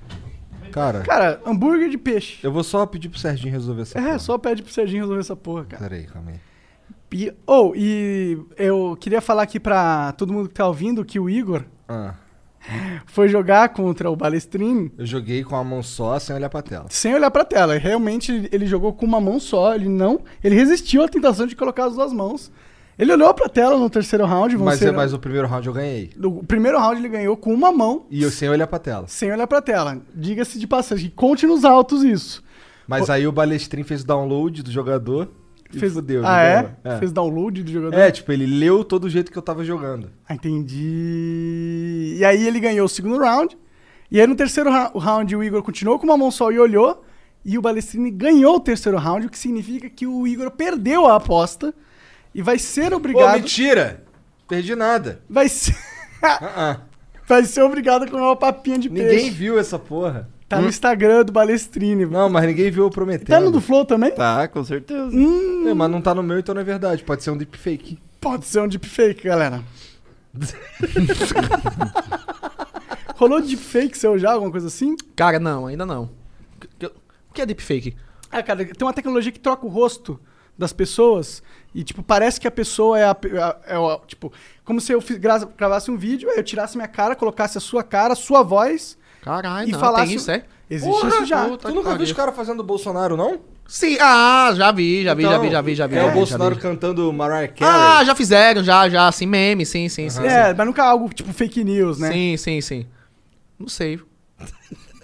Cara, 0.72 1.00
Cara, 1.00 1.40
hambúrguer 1.46 1.88
de 1.90 1.98
peixe. 1.98 2.38
eu 2.42 2.50
vou 2.52 2.62
só 2.64 2.84
pedir 2.86 3.08
pro 3.08 3.18
Serginho 3.18 3.52
resolver 3.52 3.82
essa 3.82 3.98
É, 3.98 4.02
porra. 4.02 4.18
só 4.18 4.38
pede 4.38 4.62
pro 4.62 4.72
Serginho 4.72 5.02
resolver 5.02 5.20
essa 5.20 5.36
porra, 5.36 5.64
cara. 5.64 5.82
Pera 5.82 5.94
aí, 5.96 6.04
calma 6.06 6.30
aí. 6.32 6.36
E, 7.12 7.32
oh, 7.46 7.72
e 7.74 8.38
eu 8.56 8.96
queria 9.00 9.20
falar 9.20 9.42
aqui 9.42 9.60
pra 9.60 10.12
todo 10.12 10.32
mundo 10.32 10.48
que 10.48 10.54
tá 10.54 10.66
ouvindo 10.66 11.04
que 11.04 11.18
o 11.20 11.30
Igor 11.30 11.62
Ah, 11.88 12.14
foi 13.06 13.28
jogar 13.28 13.68
contra 13.70 14.10
o 14.10 14.16
Balestrin 14.16 14.90
eu 14.98 15.06
joguei 15.06 15.44
com 15.44 15.54
a 15.56 15.62
mão 15.62 15.82
só, 15.82 16.18
sem 16.18 16.34
olhar 16.34 16.48
pra 16.50 16.62
tela. 16.62 16.86
sem 16.90 17.14
olhar 17.14 17.30
pra 17.30 17.44
tela. 17.44 17.78
Realmente 17.78 18.48
ele 18.50 18.66
jogou 18.66 18.92
com 18.92 19.06
uma 19.06 19.20
mão 19.20 19.38
só, 19.38 19.74
ele 19.74 19.88
não, 19.88 20.20
ele 20.42 20.54
resistiu 20.56 21.02
à 21.04 21.08
tentação 21.08 21.46
de 21.46 21.54
colocar 21.54 21.84
as 21.86 21.94
duas 21.94 22.12
mãos. 22.12 22.50
Ele 22.98 23.12
olhou 23.12 23.32
pra 23.34 23.46
tela 23.48 23.78
no 23.78 23.90
terceiro 23.90 24.24
round, 24.24 24.56
vão 24.56 24.64
Mas, 24.64 24.78
ser- 24.78 24.88
é, 24.88 24.90
mas 24.92 25.12
o 25.12 25.18
primeiro 25.18 25.46
round 25.46 25.66
eu 25.66 25.72
ganhei. 25.74 26.10
o 26.24 26.42
primeiro 26.42 26.78
round 26.78 26.98
ele 26.98 27.08
ganhou 27.10 27.36
com 27.36 27.52
uma 27.52 27.70
mão, 27.70 28.06
E 28.10 28.22
eu 28.22 28.30
sem 28.30 28.48
olhar 28.48 28.66
pra 28.66 28.78
tela. 28.78 29.04
sem 29.06 29.30
olhar 29.30 29.46
pra 29.46 29.60
tela. 29.62 30.00
Diga-se 30.14 30.58
de 30.58 30.66
passagem, 30.66 31.12
conte 31.14 31.46
nos 31.46 31.64
altos 31.64 32.02
isso. 32.02 32.42
Mas 32.88 33.10
aí 33.10 33.26
o 33.26 33.32
Balestrin 33.32 33.82
fez 33.84 34.02
download 34.02 34.62
do 34.62 34.70
jogador 34.72 35.28
e 35.28 35.45
Fez, 35.70 35.92
fudeu. 35.92 36.22
ah, 36.24 36.42
é? 36.42 36.76
é? 36.84 36.98
Fez 36.98 37.12
download 37.12 37.62
do 37.62 37.70
jogador? 37.70 37.98
É, 37.98 38.10
tipo, 38.10 38.30
ele 38.32 38.46
leu 38.46 38.84
todo 38.84 39.04
o 39.04 39.10
jeito 39.10 39.30
que 39.32 39.38
eu 39.38 39.42
tava 39.42 39.64
jogando. 39.64 40.10
Ah, 40.28 40.34
entendi. 40.34 42.16
E 42.18 42.24
aí 42.24 42.46
ele 42.46 42.60
ganhou 42.60 42.86
o 42.86 42.88
segundo 42.88 43.18
round. 43.18 43.56
E 44.10 44.20
aí 44.20 44.26
no 44.26 44.36
terceiro 44.36 44.70
round 44.70 45.34
o 45.34 45.42
Igor 45.42 45.62
continuou 45.62 45.98
com 45.98 46.04
uma 46.04 46.16
mão 46.16 46.30
só 46.30 46.50
e 46.50 46.58
olhou. 46.58 47.04
E 47.44 47.56
o 47.56 47.62
Balestrini 47.62 48.10
ganhou 48.10 48.56
o 48.56 48.60
terceiro 48.60 48.98
round, 48.98 49.26
o 49.26 49.30
que 49.30 49.38
significa 49.38 49.88
que 49.88 50.06
o 50.06 50.26
Igor 50.26 50.50
perdeu 50.50 51.06
a 51.06 51.16
aposta 51.16 51.72
e 52.34 52.42
vai 52.42 52.58
ser 52.58 52.90
Pô, 52.90 52.96
obrigado. 52.96 53.34
mentira! 53.34 54.04
Perdi 54.48 54.74
nada. 54.74 55.20
vai 55.28 55.48
ser. 55.48 55.76
Ah, 56.22 56.38
ah. 56.42 56.80
vai 57.26 57.44
ser 57.44 57.62
obrigado 57.62 58.04
a 58.04 58.06
comer 58.08 58.22
uma 58.22 58.36
papinha 58.36 58.78
de 58.78 58.88
Ninguém 58.88 59.08
peixe. 59.08 59.30
viu 59.30 59.58
essa 59.58 59.78
porra. 59.78 60.28
Tá 60.48 60.60
no 60.60 60.68
Instagram 60.68 61.24
do 61.24 61.32
Balestrini. 61.32 62.06
Não, 62.06 62.28
mas 62.28 62.46
ninguém 62.46 62.70
viu 62.70 62.84
eu 62.84 62.90
prometendo. 62.90 63.26
Tá 63.28 63.40
no 63.40 63.50
do 63.50 63.60
Flow 63.60 63.84
também? 63.84 64.12
Tá, 64.12 64.46
com 64.46 64.62
certeza. 64.64 65.10
É, 65.68 65.74
mas 65.74 65.90
não 65.90 66.00
tá 66.00 66.14
no 66.14 66.22
meu, 66.22 66.38
então 66.38 66.54
não 66.54 66.62
é 66.62 66.64
verdade. 66.64 67.02
Pode 67.02 67.22
ser 67.24 67.30
um 67.30 67.36
deepfake. 67.36 67.98
Pode 68.20 68.46
ser 68.46 68.60
um 68.60 68.68
deepfake, 68.68 69.24
galera. 69.24 69.62
Rolou 73.16 73.40
deepfake 73.40 73.96
seu 73.96 74.18
já, 74.18 74.32
alguma 74.32 74.50
coisa 74.50 74.66
assim? 74.66 74.96
Cara, 75.14 75.38
não, 75.38 75.66
ainda 75.66 75.86
não. 75.86 76.10
O 77.28 77.32
que 77.32 77.40
é 77.42 77.46
deepfake? 77.46 77.96
Ah, 78.30 78.42
cara, 78.42 78.64
tem 78.64 78.86
uma 78.86 78.92
tecnologia 78.92 79.32
que 79.32 79.40
troca 79.40 79.64
o 79.66 79.68
rosto 79.68 80.18
das 80.58 80.72
pessoas 80.72 81.42
e, 81.74 81.84
tipo, 81.84 82.02
parece 82.02 82.40
que 82.40 82.48
a 82.48 82.50
pessoa 82.50 82.98
é 82.98 83.04
a. 83.04 83.16
é 83.24 83.38
a- 83.38 83.56
é 83.66 83.76
a- 83.76 84.00
tipo, 84.06 84.32
como 84.64 84.80
se 84.80 84.92
eu 84.92 85.00
fiz- 85.00 85.18
gravasse 85.18 85.90
um 85.90 85.96
vídeo, 85.96 86.30
aí 86.30 86.36
eu 86.38 86.42
tirasse 86.44 86.76
minha 86.76 86.88
cara, 86.88 87.14
colocasse 87.14 87.58
a 87.58 87.60
sua 87.60 87.82
cara, 87.82 88.12
a 88.12 88.16
sua 88.16 88.42
voz 88.42 88.98
Caralho, 89.26 89.68
e 89.68 89.72
não, 89.72 89.78
falasse. 89.80 90.06
tem 90.06 90.16
isso, 90.16 90.30
é? 90.30 90.42
Existe 90.70 90.88
Porra, 90.90 91.08
isso 91.08 91.26
já. 91.26 91.44
Tu 91.58 91.74
nunca 91.74 91.94
viu 91.94 92.04
os 92.04 92.12
caras 92.12 92.34
fazendo 92.34 92.60
o 92.60 92.64
Bolsonaro, 92.64 93.16
não? 93.16 93.38
Sim, 93.68 93.98
ah, 94.00 94.52
já 94.56 94.70
vi, 94.72 95.02
já 95.04 95.12
vi, 95.14 95.22
já 95.24 95.28
Então, 95.30 95.40
vi, 95.42 95.50
já 95.50 95.60
vi, 95.60 95.74
já 95.74 95.86
vi. 95.88 95.96
É, 95.96 96.00
já 96.02 96.06
o 96.06 96.10
Bolsonaro 96.12 96.50
já 96.54 96.56
vi. 96.56 96.62
cantando 96.62 97.12
Mariah 97.12 97.52
Ah, 97.60 97.92
Carey. 97.92 98.06
já 98.06 98.14
fizeram, 98.14 98.62
já, 98.64 98.88
já, 98.88 99.08
assim, 99.08 99.26
meme, 99.26 99.66
sim, 99.66 99.88
sim, 99.88 100.08
sim. 100.08 100.24
É, 100.24 100.54
mas 100.54 100.66
nunca 100.66 100.84
algo 100.84 101.08
tipo 101.12 101.32
fake 101.32 101.64
news, 101.64 101.98
né? 101.98 102.12
Sim, 102.12 102.36
sim, 102.36 102.60
sim. 102.60 102.86
Não 103.58 103.68
sei. 103.68 103.98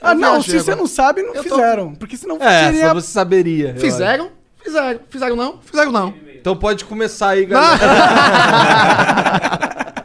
Ah, 0.00 0.14
não, 0.14 0.40
se 0.42 0.58
você 0.58 0.74
não 0.74 0.86
sabe, 0.86 1.22
não 1.22 1.34
Eu 1.34 1.42
tô- 1.44 1.50
fizeram. 1.56 1.94
Porque 1.94 2.16
senão 2.16 2.36
É, 2.40 2.64
seria. 2.66 2.88
só 2.88 2.94
você 2.94 3.08
saberia. 3.10 3.74
Fizeram? 3.76 4.30
Fizeram. 4.62 5.00
Fizeram 5.10 5.36
não? 5.36 5.58
Fizeram 5.62 5.92
não. 5.92 6.14
Então 6.34 6.56
pode 6.56 6.84
começar 6.84 7.30
aí, 7.30 7.44
galera. 7.50 7.78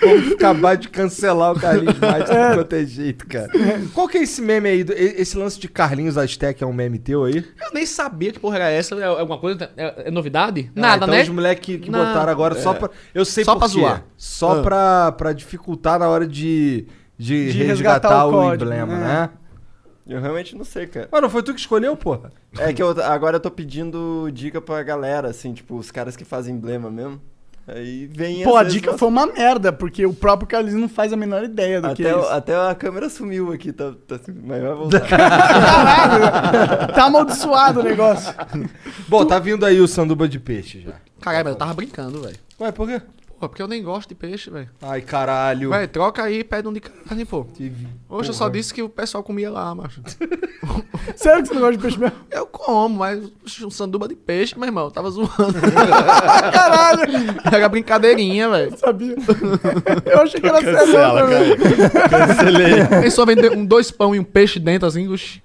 Vamos 0.00 0.32
acabar 0.32 0.76
de 0.76 0.88
cancelar 0.88 1.52
o 1.52 1.60
Carlinhos 1.60 1.98
Maia 2.00 2.24
de 2.24 2.26
tudo 2.30 2.54
quanto 2.56 2.72
é 2.74 2.84
jeito, 2.84 3.26
cara. 3.26 3.50
Qual 3.94 4.06
que 4.08 4.18
é 4.18 4.22
esse 4.22 4.40
meme 4.42 4.68
aí? 4.68 4.84
Esse 4.90 5.36
lance 5.36 5.58
de 5.58 5.68
Carlinhos 5.68 6.18
Aztec 6.18 6.62
é 6.62 6.66
um 6.66 6.72
meme 6.72 6.98
teu 6.98 7.24
aí? 7.24 7.36
Eu 7.38 7.72
nem 7.72 7.86
sabia 7.86 8.30
que 8.32 8.38
porra 8.38 8.56
era 8.56 8.70
essa. 8.70 8.94
É 8.96 9.04
alguma 9.04 9.38
coisa? 9.38 9.70
É, 9.76 10.08
é 10.08 10.10
novidade? 10.10 10.70
Ah, 10.76 10.80
Nada, 10.80 10.96
então 11.06 11.08
né? 11.14 11.22
os 11.22 11.28
moleques 11.28 11.64
que, 11.64 11.78
que 11.78 11.90
botaram 11.90 12.30
agora 12.30 12.54
só 12.54 12.74
pra. 12.74 12.90
Eu 13.14 13.24
sei 13.24 13.44
Só 13.44 13.54
por 13.54 13.60
pra 13.60 13.68
quê. 13.68 13.74
zoar. 13.74 14.04
Só 14.16 14.58
Ah. 14.58 14.62
pra, 14.62 15.12
pra 15.12 15.32
dificultar 15.32 15.98
na 15.98 16.08
hora 16.08 16.26
de, 16.26 16.86
de, 17.16 17.52
De 17.52 17.62
resgatar, 17.64 18.08
resgatar 18.10 18.26
o 18.26 18.28
o, 18.28 18.32
código, 18.32 18.64
emblema, 18.64 18.98
né? 18.98 19.04
né? 19.06 19.30
Eu 20.06 20.20
realmente 20.20 20.54
não 20.54 20.64
sei, 20.66 20.86
cara. 20.86 21.08
Mas 21.10 21.22
não 21.22 21.30
foi 21.30 21.42
tu 21.42 21.54
que 21.54 21.60
escolheu, 21.60 21.96
porra? 21.96 22.30
É 22.58 22.74
que 22.74 22.82
eu, 22.82 22.90
agora 23.02 23.36
eu 23.36 23.40
tô 23.40 23.50
pedindo 23.50 24.28
dica 24.30 24.60
pra 24.60 24.82
galera, 24.82 25.28
assim, 25.28 25.54
tipo, 25.54 25.76
os 25.76 25.90
caras 25.90 26.14
que 26.14 26.26
fazem 26.26 26.54
emblema 26.54 26.90
mesmo. 26.90 27.20
Aí 27.66 28.06
vem 28.12 28.44
Pô, 28.44 28.56
a 28.58 28.62
dica 28.64 28.88
nossa, 28.88 28.98
foi 28.98 29.08
uma 29.08 29.26
merda, 29.26 29.72
porque 29.72 30.04
o 30.04 30.12
próprio 30.12 30.46
Carlinhos 30.46 30.78
não 30.78 30.88
faz 30.88 31.14
a 31.14 31.16
menor 31.16 31.44
ideia 31.44 31.80
do 31.80 31.94
que 31.94 32.02
é 32.06 32.10
Até, 32.10 32.16
o- 32.16 32.20
isso. 32.20 32.30
até 32.30 32.56
a 32.70 32.74
câmera 32.74 33.08
sumiu 33.08 33.52
aqui, 33.52 33.72
tá, 33.72 33.92
tá 34.06 34.16
assim, 34.16 34.32
mas 34.44 34.62
vai 34.62 34.74
voltar. 34.74 35.00
Caralho, 35.08 36.92
tá 36.94 37.04
amaldiçoado 37.04 37.80
o 37.80 37.82
negócio. 37.82 38.34
Bom, 39.08 39.24
tá 39.24 39.38
vindo 39.38 39.64
aí 39.64 39.80
o 39.80 39.88
sanduba 39.88 40.28
de 40.28 40.38
peixe 40.38 40.82
já. 40.82 40.92
Caralho, 41.20 41.44
mas 41.44 41.52
eu 41.54 41.58
tava 41.58 41.72
brincando, 41.74 42.20
velho. 42.20 42.36
Ué, 42.60 42.70
por 42.70 42.86
quê? 42.86 43.00
Porra, 43.38 43.48
porque 43.48 43.62
eu 43.62 43.68
nem 43.68 43.82
gosto 43.82 44.08
de 44.08 44.14
peixe, 44.14 44.48
velho. 44.50 44.68
Ai, 44.80 45.00
caralho. 45.00 45.70
Vai, 45.70 45.86
troca 45.88 46.22
aí 46.22 46.38
e 46.40 46.44
pede 46.44 46.68
um 46.68 46.72
de 46.72 46.80
carne, 46.80 47.24
pô. 47.24 47.44
Tive- 47.54 47.86
Hoje 48.08 48.30
eu 48.30 48.34
só 48.34 48.48
disse 48.48 48.72
que 48.72 48.82
o 48.82 48.88
pessoal 48.88 49.22
comia 49.24 49.50
lá, 49.50 49.74
macho. 49.74 50.00
Sério 51.16 51.42
que 51.42 51.48
você 51.48 51.54
não 51.54 51.60
gosta 51.60 51.76
de 51.76 51.82
peixe 51.82 51.98
mesmo? 51.98 52.16
Eu 52.30 52.46
como, 52.46 52.98
mas 53.00 53.20
um 53.62 53.70
sanduba 53.70 54.06
de 54.08 54.14
peixe, 54.14 54.56
meu 54.58 54.66
irmão, 54.66 54.84
eu 54.84 54.90
tava 54.90 55.10
zoando. 55.10 55.32
Caralho, 56.52 57.02
Era 57.52 57.68
brincadeirinha, 57.68 58.48
velho. 58.48 58.78
sabia. 58.78 59.14
Eu 60.06 60.20
achei 60.22 60.40
que 60.40 60.46
era 60.46 60.60
sério. 60.60 61.14
também. 61.14 62.86
Pensou 63.02 63.26
vender 63.26 63.52
um, 63.52 63.64
dois 63.64 63.90
pão 63.90 64.14
e 64.14 64.18
um 64.20 64.24
peixe 64.24 64.58
dentro, 64.58 64.86
assim, 64.88 65.08
oxi. 65.08 65.42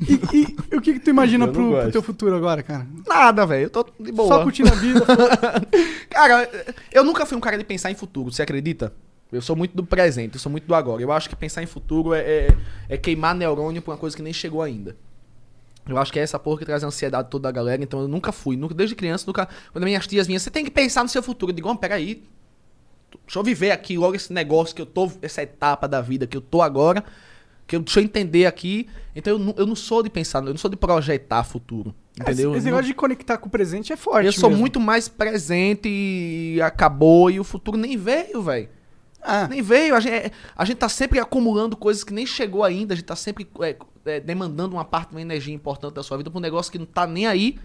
E, 0.00 0.14
e- 0.36 0.56
e 0.72 0.76
o 0.76 0.80
que, 0.80 0.94
que 0.94 1.00
tu 1.00 1.10
imagina 1.10 1.46
pro, 1.46 1.70
pro 1.82 1.92
teu 1.92 2.02
futuro 2.02 2.34
agora, 2.34 2.62
cara? 2.62 2.86
Nada, 3.06 3.46
velho. 3.46 3.64
Eu 3.64 3.70
tô 3.70 3.86
de 3.98 4.10
boa. 4.12 4.28
Só 4.28 4.42
curtindo 4.42 4.68
a 4.70 4.74
vida. 4.74 5.04
Cara, 6.08 6.48
eu 6.92 7.04
nunca 7.04 7.24
fui 7.26 7.36
um 7.36 7.40
cara 7.40 7.56
de 7.58 7.64
pensar 7.64 7.90
em 7.90 7.94
futuro, 7.94 8.32
você 8.32 8.42
acredita? 8.42 8.92
Eu 9.32 9.40
sou 9.40 9.54
muito 9.54 9.76
do 9.76 9.84
presente, 9.84 10.34
eu 10.34 10.40
sou 10.40 10.50
muito 10.50 10.66
do 10.66 10.74
agora. 10.74 11.00
Eu 11.02 11.12
acho 11.12 11.28
que 11.28 11.36
pensar 11.36 11.62
em 11.62 11.66
futuro 11.66 12.12
é, 12.14 12.20
é, 12.20 12.56
é 12.88 12.96
queimar 12.96 13.34
neurônio 13.34 13.80
pra 13.80 13.92
uma 13.92 13.98
coisa 13.98 14.16
que 14.16 14.22
nem 14.22 14.32
chegou 14.32 14.60
ainda. 14.62 14.96
Eu 15.88 15.96
acho 15.98 16.12
que 16.12 16.18
é 16.18 16.22
essa 16.22 16.38
porra 16.38 16.58
que 16.58 16.64
traz 16.64 16.82
a 16.82 16.86
ansiedade 16.88 17.28
toda 17.30 17.44
da 17.44 17.52
galera, 17.52 17.82
então 17.82 18.00
eu 18.00 18.08
nunca 18.08 18.32
fui. 18.32 18.56
Nunca, 18.56 18.74
desde 18.74 18.94
criança, 18.96 19.24
nunca. 19.26 19.48
Quando 19.72 19.84
minhas 19.84 20.06
tias 20.06 20.26
vinham, 20.26 20.38
você 20.38 20.50
tem 20.50 20.64
que 20.64 20.70
pensar 20.70 21.02
no 21.02 21.08
seu 21.08 21.22
futuro. 21.22 21.52
Eu 21.52 21.56
digo, 21.56 21.68
oh, 21.70 21.76
peraí. 21.76 22.22
Deixa 23.26 23.38
eu 23.38 23.42
viver 23.42 23.70
aqui 23.70 23.96
logo 23.96 24.14
esse 24.14 24.32
negócio 24.32 24.74
que 24.74 24.82
eu 24.82 24.86
tô, 24.86 25.10
essa 25.22 25.42
etapa 25.42 25.86
da 25.88 26.00
vida 26.00 26.26
que 26.26 26.36
eu 26.36 26.40
tô 26.40 26.60
agora. 26.62 27.04
Que 27.70 27.76
eu, 27.76 27.80
deixa 27.80 28.00
eu 28.00 28.04
entender 28.04 28.46
aqui. 28.46 28.88
Então 29.14 29.34
eu, 29.34 29.38
não- 29.38 29.54
eu 29.56 29.64
não 29.64 29.76
sou 29.76 30.02
de 30.02 30.10
pensar, 30.10 30.40
eu 30.44 30.50
não 30.50 30.56
sou 30.56 30.68
de 30.68 30.76
projetar 30.76 31.44
futuro. 31.44 31.94
Entendeu? 32.20 32.52
Esse, 32.56 32.64
negócio 32.64 32.86
de 32.86 32.94
conectar 32.94 33.38
com 33.38 33.46
o 33.46 33.50
presente 33.50 33.92
é 33.92 33.96
forte. 33.96 34.26
eu 34.26 34.32
sou 34.32 34.50
mesmo. 34.50 34.60
muito 34.60 34.80
mais 34.80 35.06
presente 35.06 35.88
e 35.88 36.60
acabou 36.60 37.30
e 37.30 37.38
o 37.38 37.44
futuro 37.44 37.78
nem 37.78 37.96
veio, 37.96 38.42
velho. 38.42 38.68
Ah, 39.22 39.46
Nem 39.46 39.62
veio. 39.62 39.94
A 39.94 40.00
gente, 40.00 40.32
a 40.56 40.64
gente 40.64 40.78
tá 40.78 40.88
sempre 40.88 41.20
acumulando 41.20 41.76
coisas 41.76 42.02
que 42.02 42.12
nem 42.12 42.26
chegou 42.26 42.64
ainda. 42.64 42.92
A 42.92 42.96
gente 42.96 43.06
tá 43.06 43.14
sempre 43.14 43.46
é, 43.60 43.76
é, 44.04 44.18
demandando 44.18 44.74
uma 44.74 44.84
parte 44.84 45.10
de 45.10 45.14
uma 45.14 45.22
energia 45.22 45.54
importante 45.54 45.94
da 45.94 46.02
sua 46.02 46.16
vida 46.16 46.28
pra 46.28 46.38
um 46.38 46.42
negócio 46.42 46.72
que 46.72 46.78
não 46.78 46.86
tá 46.86 47.06
nem 47.06 47.28
aí. 47.28 47.56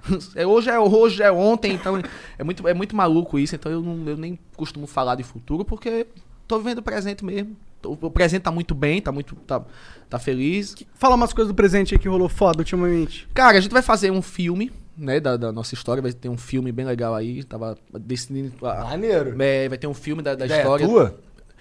É, 0.36 0.46
hoje 0.46 0.68
é 0.68 0.78
hoje, 0.78 1.22
é 1.22 1.32
ontem. 1.32 1.72
Então 1.72 2.00
é 2.38 2.44
muito, 2.44 2.68
é 2.68 2.74
muito 2.74 2.94
maluco 2.94 3.38
isso. 3.38 3.54
Então 3.54 3.72
eu, 3.72 3.80
não, 3.80 4.06
eu 4.06 4.16
nem 4.18 4.38
costumo 4.56 4.86
falar 4.86 5.14
de 5.14 5.22
futuro 5.22 5.64
porque 5.64 6.06
tô 6.46 6.58
vivendo 6.58 6.78
o 6.78 6.82
presente 6.82 7.24
mesmo. 7.24 7.56
O 7.84 8.10
presente 8.10 8.42
tá 8.42 8.50
muito 8.50 8.74
bem, 8.74 9.00
tá 9.00 9.12
muito. 9.12 9.34
tá, 9.36 9.62
tá 10.10 10.18
feliz. 10.18 10.74
fala 10.94 11.14
umas 11.14 11.32
coisas 11.32 11.52
do 11.52 11.54
presente 11.54 11.94
aí 11.94 11.98
que 11.98 12.08
rolou 12.08 12.28
foda 12.28 12.58
ultimamente. 12.58 13.28
Cara, 13.34 13.56
a 13.58 13.60
gente 13.60 13.70
vai 13.72 13.82
fazer 13.82 14.10
um 14.10 14.20
filme, 14.20 14.72
né, 14.96 15.20
da, 15.20 15.36
da 15.36 15.52
nossa 15.52 15.74
história. 15.74 16.02
Vai 16.02 16.12
ter 16.12 16.28
um 16.28 16.36
filme 16.36 16.72
bem 16.72 16.84
legal 16.84 17.14
aí. 17.14 17.44
Tava 17.44 17.76
decidindo. 18.00 18.52
Maneiro. 18.60 19.40
É, 19.40 19.68
vai 19.68 19.78
ter 19.78 19.86
um 19.86 19.94
filme 19.94 20.22
da, 20.22 20.34
da 20.34 20.44
Ideia 20.46 20.58
história. 20.60 20.86
tua? 20.88 21.18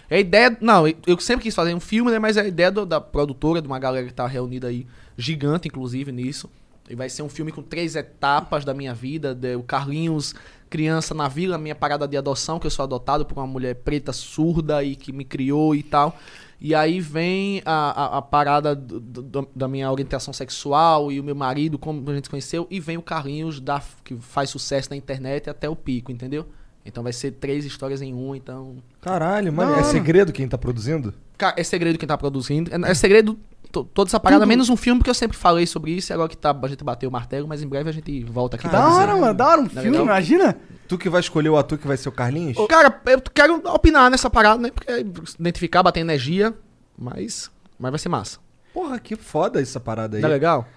É 0.09 0.15
a 0.15 0.19
ideia. 0.19 0.57
Não, 0.61 0.85
eu 1.05 1.19
sempre 1.19 1.43
quis 1.43 1.53
fazer 1.53 1.73
um 1.73 1.79
filme, 1.79 2.09
né? 2.11 2.17
Mas 2.17 2.37
é 2.37 2.41
a 2.41 2.47
ideia 2.47 2.71
do- 2.71 2.85
da 2.85 2.99
produtora, 3.01 3.61
de 3.61 3.67
uma 3.67 3.77
galera 3.77 4.07
que 4.07 4.13
tá 4.13 4.25
reunida 4.25 4.67
aí, 4.67 4.87
gigante, 5.17 5.67
inclusive, 5.67 6.11
nisso. 6.11 6.49
E 6.89 6.95
vai 6.95 7.09
ser 7.09 7.21
um 7.21 7.27
filme 7.29 7.51
com 7.51 7.61
três 7.61 7.95
etapas 7.97 8.63
da 8.63 8.73
minha 8.73 8.93
vida. 8.93 9.35
de- 9.35 9.55
o 9.55 9.61
Carlinhos, 9.63 10.33
criança 10.69 11.13
na 11.13 11.27
vila, 11.27 11.57
minha 11.57 11.75
parada 11.75 12.07
de 12.07 12.17
adoção, 12.17 12.59
que 12.59 12.67
eu 12.67 12.71
sou 12.71 12.83
adotado 12.83 13.25
por 13.25 13.37
uma 13.37 13.47
mulher 13.47 13.75
preta 13.75 14.11
surda 14.13 14.83
e 14.83 14.95
que 14.95 15.11
me 15.11 15.23
criou 15.25 15.73
e 15.75 15.83
tal. 15.83 16.17
E 16.59 16.73
aí 16.73 16.99
vem 16.99 17.61
a, 17.65 17.91
a, 18.15 18.17
a 18.17 18.21
parada 18.21 18.75
do- 18.75 18.99
do- 18.99 19.47
da 19.55 19.67
minha 19.67 19.91
orientação 19.91 20.33
sexual 20.33 21.11
e 21.11 21.19
o 21.19 21.23
meu 21.23 21.35
marido, 21.35 21.77
como 21.77 22.09
a 22.09 22.15
gente 22.15 22.29
conheceu, 22.29 22.65
e 22.71 22.79
vem 22.79 22.97
o 22.97 23.01
Carlinhos 23.01 23.59
da, 23.59 23.81
que 24.03 24.15
faz 24.15 24.49
sucesso 24.49 24.89
na 24.89 24.95
internet 24.95 25.49
até 25.49 25.69
o 25.69 25.75
pico, 25.75 26.11
entendeu? 26.11 26.47
Então 26.83 27.03
vai 27.03 27.13
ser 27.13 27.31
três 27.31 27.63
histórias 27.65 28.01
em 28.01 28.13
um, 28.13 28.33
então. 28.33 28.77
Caralho, 29.01 29.51
mano. 29.53 29.73
É 29.73 29.83
segredo 29.83 30.31
quem 30.31 30.47
tá 30.47 30.57
produzindo? 30.57 31.13
Cara, 31.37 31.53
é 31.59 31.63
segredo 31.63 31.99
quem 31.99 32.07
tá 32.07 32.17
produzindo. 32.17 32.71
É, 32.73 32.91
é 32.91 32.93
segredo 32.95 33.37
to- 33.83 33.89
toda 33.93 34.09
essa 34.09 34.19
parada, 34.19 34.45
menos 34.45 34.69
um 34.69 34.75
filme, 34.77 34.99
porque 34.99 35.09
eu 35.09 35.13
sempre 35.13 35.37
falei 35.37 35.65
sobre 35.65 35.91
isso 35.91 36.11
e 36.11 36.13
agora 36.13 36.29
que 36.29 36.37
tá, 36.37 36.57
a 36.61 36.67
gente 36.67 36.83
bateu 36.83 37.09
o 37.09 37.11
martelo, 37.11 37.47
mas 37.47 37.61
em 37.61 37.67
breve 37.67 37.89
a 37.89 37.93
gente 37.93 38.23
volta 38.23 38.55
aqui 38.55 38.67
pra 38.67 38.79
Da 38.79 38.89
hora, 38.89 39.15
mano. 39.15 39.33
Da 39.33 39.47
hora 39.47 39.61
um 39.61 39.63
Não 39.63 39.69
é 39.69 39.73
filme, 39.73 39.89
legal? 39.91 40.05
imagina. 40.05 40.57
Tu 40.87 40.97
que 40.97 41.09
vai 41.09 41.19
escolher 41.19 41.49
o 41.49 41.57
ator 41.57 41.77
que 41.77 41.87
vai 41.87 41.97
ser 41.97 42.09
o 42.09 42.11
Carlinhos? 42.11 42.57
Cara, 42.67 43.01
eu 43.07 43.21
quero 43.21 43.61
opinar 43.73 44.09
nessa 44.09 44.29
parada, 44.29 44.61
né? 44.61 44.71
Porque 44.71 44.91
identificar, 45.39 45.83
bater 45.83 45.99
energia, 45.99 46.53
mas, 46.97 47.51
mas 47.77 47.91
vai 47.91 47.99
ser 47.99 48.09
massa. 48.09 48.39
Porra, 48.73 48.99
que 48.99 49.15
foda 49.15 49.61
essa 49.61 49.79
parada 49.79 50.17
aí. 50.17 50.21
Não 50.21 50.29
é 50.29 50.31
legal? 50.31 50.67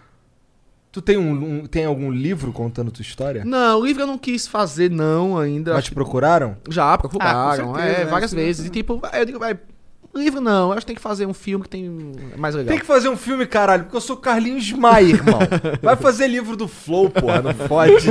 Tu 0.93 1.01
tem, 1.01 1.17
um, 1.17 1.61
um- 1.61 1.67
tem 1.67 1.85
algum 1.85 2.11
livro 2.11 2.53
contando 2.53 2.91
tua 2.91 3.03
história? 3.03 3.45
Não, 3.45 3.79
o 3.79 3.87
livro 3.87 4.03
eu 4.03 4.07
não 4.09 4.19
quis 4.19 4.49
fazer, 4.49 4.91
não, 4.91 5.39
ainda. 5.39 5.71
Mas 5.71 5.79
Acho 5.81 5.89
te 5.91 5.95
procuraram? 5.95 6.57
Já, 6.69 6.93
Ah, 6.95 6.99
procuraram. 6.99 7.69
com 7.69 7.75
certeza, 7.77 7.97
é, 8.01 8.05
né? 8.05 8.11
várias 8.11 8.31
Isso- 8.33 8.37
vezes. 8.37 8.67
E 8.67 8.71
tipo, 8.71 9.01
eu 9.13 9.25
digo, 9.25 9.39
vai, 9.39 9.57
livro 10.19 10.41
não, 10.41 10.69
eu 10.69 10.73
acho 10.73 10.81
que 10.81 10.87
tem 10.87 10.97
que 10.97 11.03
fazer 11.03 11.27
um 11.27 11.35
filme 11.35 11.65
que 11.65 11.71
tem. 11.71 12.13
É 12.35 12.37
mais 12.37 12.55
legal. 12.55 12.71
Tem 12.71 12.81
que 12.81 12.87
fazer 12.87 13.09
um 13.09 13.17
filme, 13.17 13.47
caralho, 13.47 13.85
porque 13.85 13.97
eu 13.97 14.01
sou 14.01 14.17
Carlinhos 14.17 14.73
Maia, 14.73 15.07
irmão. 15.07 15.39
Vai 15.81 15.97
fazer 15.97 16.27
livro 16.27 16.57
do 16.57 16.67
Flow, 16.67 17.11
porra, 17.11 17.43
não 17.43 17.55
pode. 17.55 18.07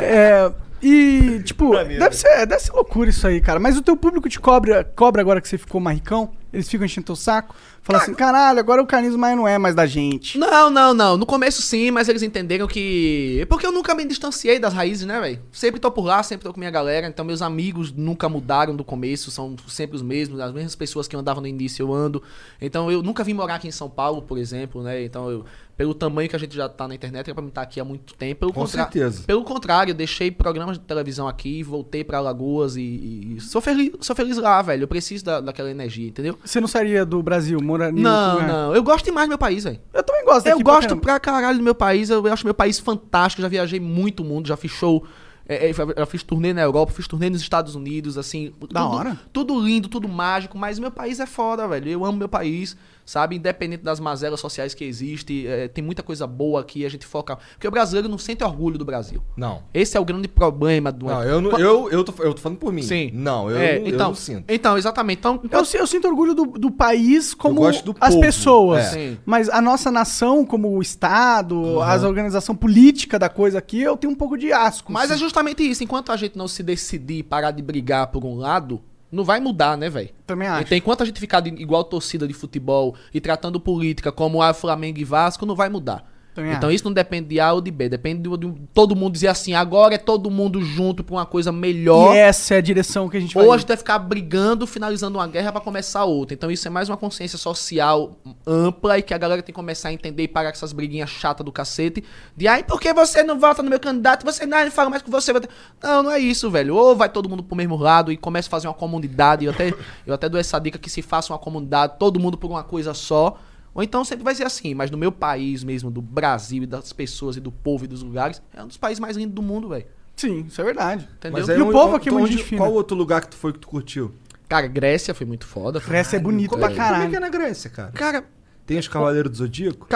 É, 0.00 0.52
e, 0.82 1.40
tipo, 1.42 1.72
deve 1.74 2.14
ser, 2.14 2.46
deve 2.46 2.60
ser 2.60 2.72
loucura 2.72 3.08
isso 3.08 3.26
aí, 3.26 3.40
cara. 3.40 3.58
Mas 3.58 3.76
o 3.76 3.82
teu 3.82 3.96
público 3.96 4.28
te 4.28 4.38
cobra, 4.38 4.84
cobra 4.84 5.22
agora 5.22 5.40
que 5.40 5.48
você 5.48 5.56
ficou 5.56 5.80
marricão? 5.80 6.30
Eles 6.52 6.68
ficam 6.68 6.84
enchendo 6.84 7.06
teu 7.06 7.16
saco? 7.16 7.56
Falar 7.84 7.98
assim, 8.00 8.14
caralho, 8.14 8.58
agora 8.58 8.82
o 8.82 8.86
carnismo 8.86 9.18
mais 9.18 9.36
não 9.36 9.46
é 9.46 9.58
mais 9.58 9.74
da 9.74 9.84
gente. 9.84 10.38
Não, 10.38 10.70
não, 10.70 10.94
não. 10.94 11.16
No 11.18 11.26
começo 11.26 11.60
sim, 11.60 11.90
mas 11.90 12.08
eles 12.08 12.22
entenderam 12.22 12.66
que. 12.66 13.44
Porque 13.48 13.66
eu 13.66 13.70
nunca 13.72 13.94
me 13.94 14.04
distanciei 14.06 14.58
das 14.58 14.72
raízes, 14.72 15.06
né, 15.06 15.20
velho? 15.20 15.38
Sempre 15.52 15.78
tô 15.78 15.90
por 15.90 16.04
lá, 16.04 16.22
sempre 16.22 16.44
tô 16.46 16.52
com 16.54 16.58
minha 16.58 16.70
galera. 16.70 17.06
Então 17.06 17.24
meus 17.24 17.42
amigos 17.42 17.92
nunca 17.92 18.26
mudaram 18.28 18.74
do 18.74 18.82
começo, 18.84 19.30
são 19.30 19.54
sempre 19.68 19.96
os 19.96 20.02
mesmos, 20.02 20.40
as 20.40 20.50
mesmas 20.52 20.74
pessoas 20.74 21.06
que 21.06 21.14
eu 21.14 21.20
andava 21.20 21.40
no 21.42 21.46
início 21.46 21.82
eu 21.82 21.92
ando. 21.92 22.22
Então 22.60 22.90
eu 22.90 23.02
nunca 23.02 23.22
vim 23.22 23.34
morar 23.34 23.56
aqui 23.56 23.68
em 23.68 23.72
São 23.72 23.90
Paulo, 23.90 24.22
por 24.22 24.38
exemplo, 24.38 24.82
né? 24.82 25.04
Então 25.04 25.30
eu. 25.30 25.44
Pelo 25.76 25.92
tamanho 25.92 26.28
que 26.30 26.36
a 26.36 26.38
gente 26.38 26.54
já 26.54 26.68
tá 26.68 26.86
na 26.86 26.94
internet, 26.94 27.28
é 27.28 27.34
pra 27.34 27.42
mim 27.42 27.48
estar 27.48 27.62
aqui 27.62 27.80
há 27.80 27.84
muito 27.84 28.14
tempo. 28.14 28.38
Pelo 28.38 28.52
Com 28.52 28.60
contra- 28.60 28.82
certeza. 28.84 29.24
Pelo 29.26 29.42
contrário, 29.42 29.90
eu 29.90 29.94
deixei 29.96 30.30
programas 30.30 30.78
de 30.78 30.84
televisão 30.84 31.26
aqui, 31.26 31.64
voltei 31.64 32.04
pra 32.04 32.18
Alagoas 32.18 32.76
e, 32.76 32.80
e- 32.80 33.34
e 33.36 33.40
sou, 33.40 33.60
feliz, 33.60 33.90
sou 34.00 34.14
feliz 34.14 34.36
lá, 34.36 34.62
velho. 34.62 34.84
Eu 34.84 34.86
preciso 34.88 35.24
da, 35.24 35.40
daquela 35.40 35.68
energia, 35.68 36.06
entendeu? 36.06 36.38
Você 36.44 36.60
não 36.60 36.68
sairia 36.68 37.04
do 37.04 37.20
Brasil, 37.24 37.60
moraria 37.78 38.02
Não, 38.02 38.46
não. 38.46 38.74
Eu 38.74 38.82
gosto 38.82 39.04
demais 39.04 39.26
do 39.26 39.30
meu 39.30 39.38
país, 39.38 39.64
velho. 39.64 39.80
Eu 39.92 40.02
também 40.02 40.24
gosto 40.24 40.46
Eu 40.46 40.52
daqui 40.52 40.64
pra 40.64 40.74
gosto 40.74 40.96
pra 40.96 41.20
caralho 41.20 41.58
do 41.58 41.64
meu 41.64 41.74
país, 41.74 42.10
eu 42.10 42.26
acho 42.32 42.44
meu 42.44 42.54
país 42.54 42.78
fantástico, 42.78 43.42
já 43.42 43.48
viajei 43.48 43.80
muito 43.80 44.22
o 44.22 44.24
mundo, 44.24 44.46
já 44.48 44.56
fiz 44.56 44.70
show, 44.70 45.04
é, 45.48 45.70
é, 45.70 45.72
já 45.72 46.06
fiz 46.06 46.22
turnê 46.22 46.52
na 46.52 46.62
Europa, 46.62 46.92
fiz 46.92 47.06
turnê 47.06 47.28
nos 47.28 47.40
Estados 47.40 47.74
Unidos, 47.74 48.16
assim. 48.16 48.52
Da 48.70 48.82
tudo, 48.82 48.94
hora. 48.94 49.20
Tudo 49.32 49.60
lindo, 49.60 49.88
tudo 49.88 50.08
mágico, 50.08 50.56
mas 50.56 50.78
meu 50.78 50.90
país 50.90 51.20
é 51.20 51.26
foda, 51.26 51.68
velho. 51.68 51.88
Eu 51.88 52.04
amo 52.04 52.18
meu 52.18 52.28
país, 52.28 52.76
sabe? 53.04 53.36
Independente 53.36 53.82
das 53.82 54.00
mazelas 54.00 54.40
sociais 54.40 54.74
que 54.74 54.84
existem, 54.84 55.46
é, 55.46 55.68
tem 55.68 55.82
muita 55.84 56.02
coisa 56.02 56.26
boa 56.26 56.60
aqui, 56.60 56.84
a 56.84 56.88
gente 56.88 57.04
foca. 57.06 57.36
Porque 57.52 57.66
o 57.68 57.70
brasileiro 57.70 58.08
não 58.08 58.18
sente 58.18 58.42
orgulho 58.44 58.78
do 58.78 58.84
Brasil. 58.84 59.22
Não. 59.36 59.62
Esse 59.72 59.96
é 59.96 60.00
o 60.00 60.04
grande 60.04 60.28
problema 60.28 60.90
do. 60.90 61.06
Não, 61.06 61.22
eu, 61.22 61.40
não, 61.40 61.58
eu, 61.58 61.90
eu, 61.90 62.04
tô, 62.04 62.22
eu 62.22 62.34
tô 62.34 62.40
falando 62.40 62.58
por 62.58 62.72
mim. 62.72 62.82
Sim. 62.82 63.10
Não, 63.12 63.50
eu, 63.50 63.58
É, 63.58 63.78
não- 63.78 63.86
eu 63.86 63.94
então, 63.94 64.08
não 64.08 64.14
sinto. 64.14 64.44
Então, 64.48 64.76
exatamente. 64.78 65.18
Então, 65.18 65.40
Eu, 65.50 65.64
si- 65.64 65.76
eu 65.76 65.86
sinto 65.86 66.08
orgulho 66.08 66.34
do, 66.34 66.46
do 66.46 66.70
país 66.70 67.34
como 67.34 67.56
gosto 67.56 67.84
do 67.92 67.96
as 68.00 68.10
povo, 68.10 68.20
pessoas. 68.20 68.84
é. 68.86 68.90
Sim. 68.90 69.18
Mas 69.26 69.48
a 69.48 69.60
nossa 69.60 69.90
nação, 69.90 70.44
como 70.44 70.76
o 70.76 70.80
Estado, 70.82 71.80
as 71.82 72.02
organização 72.02 72.54
política 72.54 73.18
da 73.18 73.28
coisa 73.28 73.58
aqui, 73.58 73.80
eu 73.80 73.96
tenho 73.96 74.12
um 74.12 74.16
pouco 74.16 74.36
de 74.36 74.52
asco. 74.52 74.92
Mas 74.92 75.10
é 75.10 75.14
assim. 75.14 75.22
justamente 75.22 75.62
isso. 75.68 75.82
Enquanto 75.84 76.10
a 76.12 76.16
gente 76.16 76.36
não 76.36 76.48
se 76.48 76.62
decidir 76.62 77.22
parar 77.24 77.50
de 77.50 77.62
brigar 77.62 78.06
por 78.08 78.24
um 78.24 78.36
lado, 78.36 78.80
não 79.14 79.24
vai 79.24 79.40
mudar, 79.40 79.76
né, 79.78 79.88
velho? 79.88 80.10
Também 80.26 80.48
acho. 80.48 80.64
Então, 80.64 80.76
enquanto 80.76 81.02
a 81.02 81.06
gente 81.06 81.20
ficar 81.20 81.40
de- 81.40 81.50
igual 81.50 81.84
torcida 81.84 82.26
de 82.26 82.34
futebol 82.34 82.94
e 83.12 83.20
tratando 83.20 83.58
política 83.60 84.10
como 84.12 84.42
a 84.42 84.52
Flamengo 84.52 84.98
e 84.98 85.04
Vasco, 85.04 85.46
não 85.46 85.54
vai 85.54 85.68
mudar. 85.68 86.12
Então 86.56 86.70
isso 86.70 86.84
não 86.84 86.92
depende 86.92 87.28
de 87.28 87.40
A 87.40 87.52
ou 87.52 87.60
de 87.60 87.70
B, 87.70 87.88
depende 87.88 88.28
de, 88.28 88.36
de 88.36 88.52
todo 88.72 88.96
mundo 88.96 89.12
dizer 89.12 89.28
assim, 89.28 89.54
agora 89.54 89.94
é 89.94 89.98
todo 89.98 90.30
mundo 90.30 90.60
junto 90.60 91.04
pra 91.04 91.14
uma 91.14 91.26
coisa 91.26 91.52
melhor. 91.52 92.14
E 92.14 92.18
essa 92.18 92.54
é 92.54 92.58
a 92.58 92.60
direção 92.60 93.08
que 93.08 93.16
a 93.16 93.20
gente 93.20 93.34
vai. 93.34 93.44
Ou 93.44 93.52
a 93.52 93.58
gente 93.58 93.68
vai 93.68 93.76
ficar 93.76 93.98
brigando, 93.98 94.66
finalizando 94.66 95.18
uma 95.18 95.26
guerra 95.28 95.52
pra 95.52 95.60
começar 95.60 96.04
outra. 96.04 96.34
Então 96.34 96.50
isso 96.50 96.66
é 96.66 96.70
mais 96.70 96.88
uma 96.88 96.96
consciência 96.96 97.38
social 97.38 98.16
ampla 98.46 98.98
e 98.98 99.02
que 99.02 99.14
a 99.14 99.18
galera 99.18 99.42
tem 99.42 99.52
que 99.52 99.56
começar 99.56 99.90
a 99.90 99.92
entender 99.92 100.24
e 100.24 100.28
parar 100.28 100.50
com 100.50 100.56
essas 100.56 100.72
briguinhas 100.72 101.10
chatas 101.10 101.44
do 101.44 101.52
cacete. 101.52 102.02
De 102.36 102.48
ai, 102.48 102.64
por 102.64 102.80
que 102.80 102.92
você 102.92 103.22
não 103.22 103.38
vota 103.38 103.62
no 103.62 103.70
meu 103.70 103.78
candidato? 103.78 104.24
Você 104.24 104.44
não 104.44 104.70
fala 104.70 104.90
mais 104.90 105.02
com 105.02 105.10
você. 105.10 105.32
vai 105.32 105.42
ter-" 105.42 105.50
Não, 105.82 106.02
não 106.02 106.10
é 106.10 106.18
isso, 106.18 106.50
velho. 106.50 106.74
Ou 106.74 106.96
vai 106.96 107.08
todo 107.08 107.28
mundo 107.28 107.42
pro 107.42 107.56
mesmo 107.56 107.76
lado 107.76 108.10
e 108.10 108.16
começa 108.16 108.48
a 108.48 108.50
fazer 108.50 108.66
uma 108.66 108.74
comunidade. 108.74 109.44
Eu 109.44 109.52
até, 109.52 109.72
eu 110.06 110.14
até 110.14 110.28
dou 110.28 110.40
essa 110.40 110.58
dica 110.58 110.78
que 110.78 110.90
se 110.90 111.02
faça 111.02 111.32
uma 111.32 111.38
comunidade, 111.38 111.94
todo 111.98 112.18
mundo 112.18 112.36
por 112.36 112.50
uma 112.50 112.64
coisa 112.64 112.92
só. 112.92 113.38
Ou 113.74 113.82
então 113.82 114.04
sempre 114.04 114.22
vai 114.24 114.34
ser 114.34 114.44
assim, 114.44 114.72
mas 114.74 114.90
no 114.90 114.96
meu 114.96 115.10
país 115.10 115.64
mesmo, 115.64 115.90
do 115.90 116.00
Brasil 116.00 116.62
e 116.62 116.66
das 116.66 116.92
pessoas 116.92 117.36
e 117.36 117.40
do 117.40 117.50
povo 117.50 117.84
e 117.84 117.88
dos 117.88 118.02
lugares, 118.02 118.40
é 118.54 118.62
um 118.62 118.68
dos 118.68 118.76
países 118.76 119.00
mais 119.00 119.16
lindos 119.16 119.34
do 119.34 119.42
mundo, 119.42 119.68
velho. 119.68 119.84
Sim, 120.16 120.44
isso 120.46 120.60
é 120.60 120.64
verdade. 120.64 121.08
Entendeu? 121.16 121.38
Mas 121.40 121.48
E 121.48 121.52
aí, 121.52 121.60
o 121.60 121.64
onde- 121.64 121.72
povo 121.72 121.96
aqui 121.96 122.08
é 122.08 122.12
onde- 122.12 122.30
muito 122.34 122.44
fina. 122.44 122.60
Qual 122.60 122.72
outro 122.72 122.96
lugar 122.96 123.20
que 123.22 123.28
tu 123.30 123.36
foi 123.36 123.52
que 123.52 123.58
tu 123.58 123.66
curtiu? 123.66 124.14
Cara, 124.48 124.68
Grécia 124.68 125.12
foi 125.12 125.26
muito 125.26 125.44
foda. 125.44 125.80
Grécia 125.80 126.16
é 126.16 126.20
bonito 126.20 126.50
Como, 126.50 126.60
pra 126.60 126.68
é, 126.70 126.72
que- 126.72 126.76
como 126.76 126.86
é 126.88 126.92
caralho. 126.92 127.10
que 127.10 127.16
é 127.16 127.20
na 127.20 127.28
Grécia, 127.28 127.68
cara? 127.70 127.90
Cara, 127.92 128.24
Tem 128.66 128.78
os 128.78 128.88
Cavaleiros 128.88 129.30
do 129.30 129.36
Zodíaco? 129.36 129.86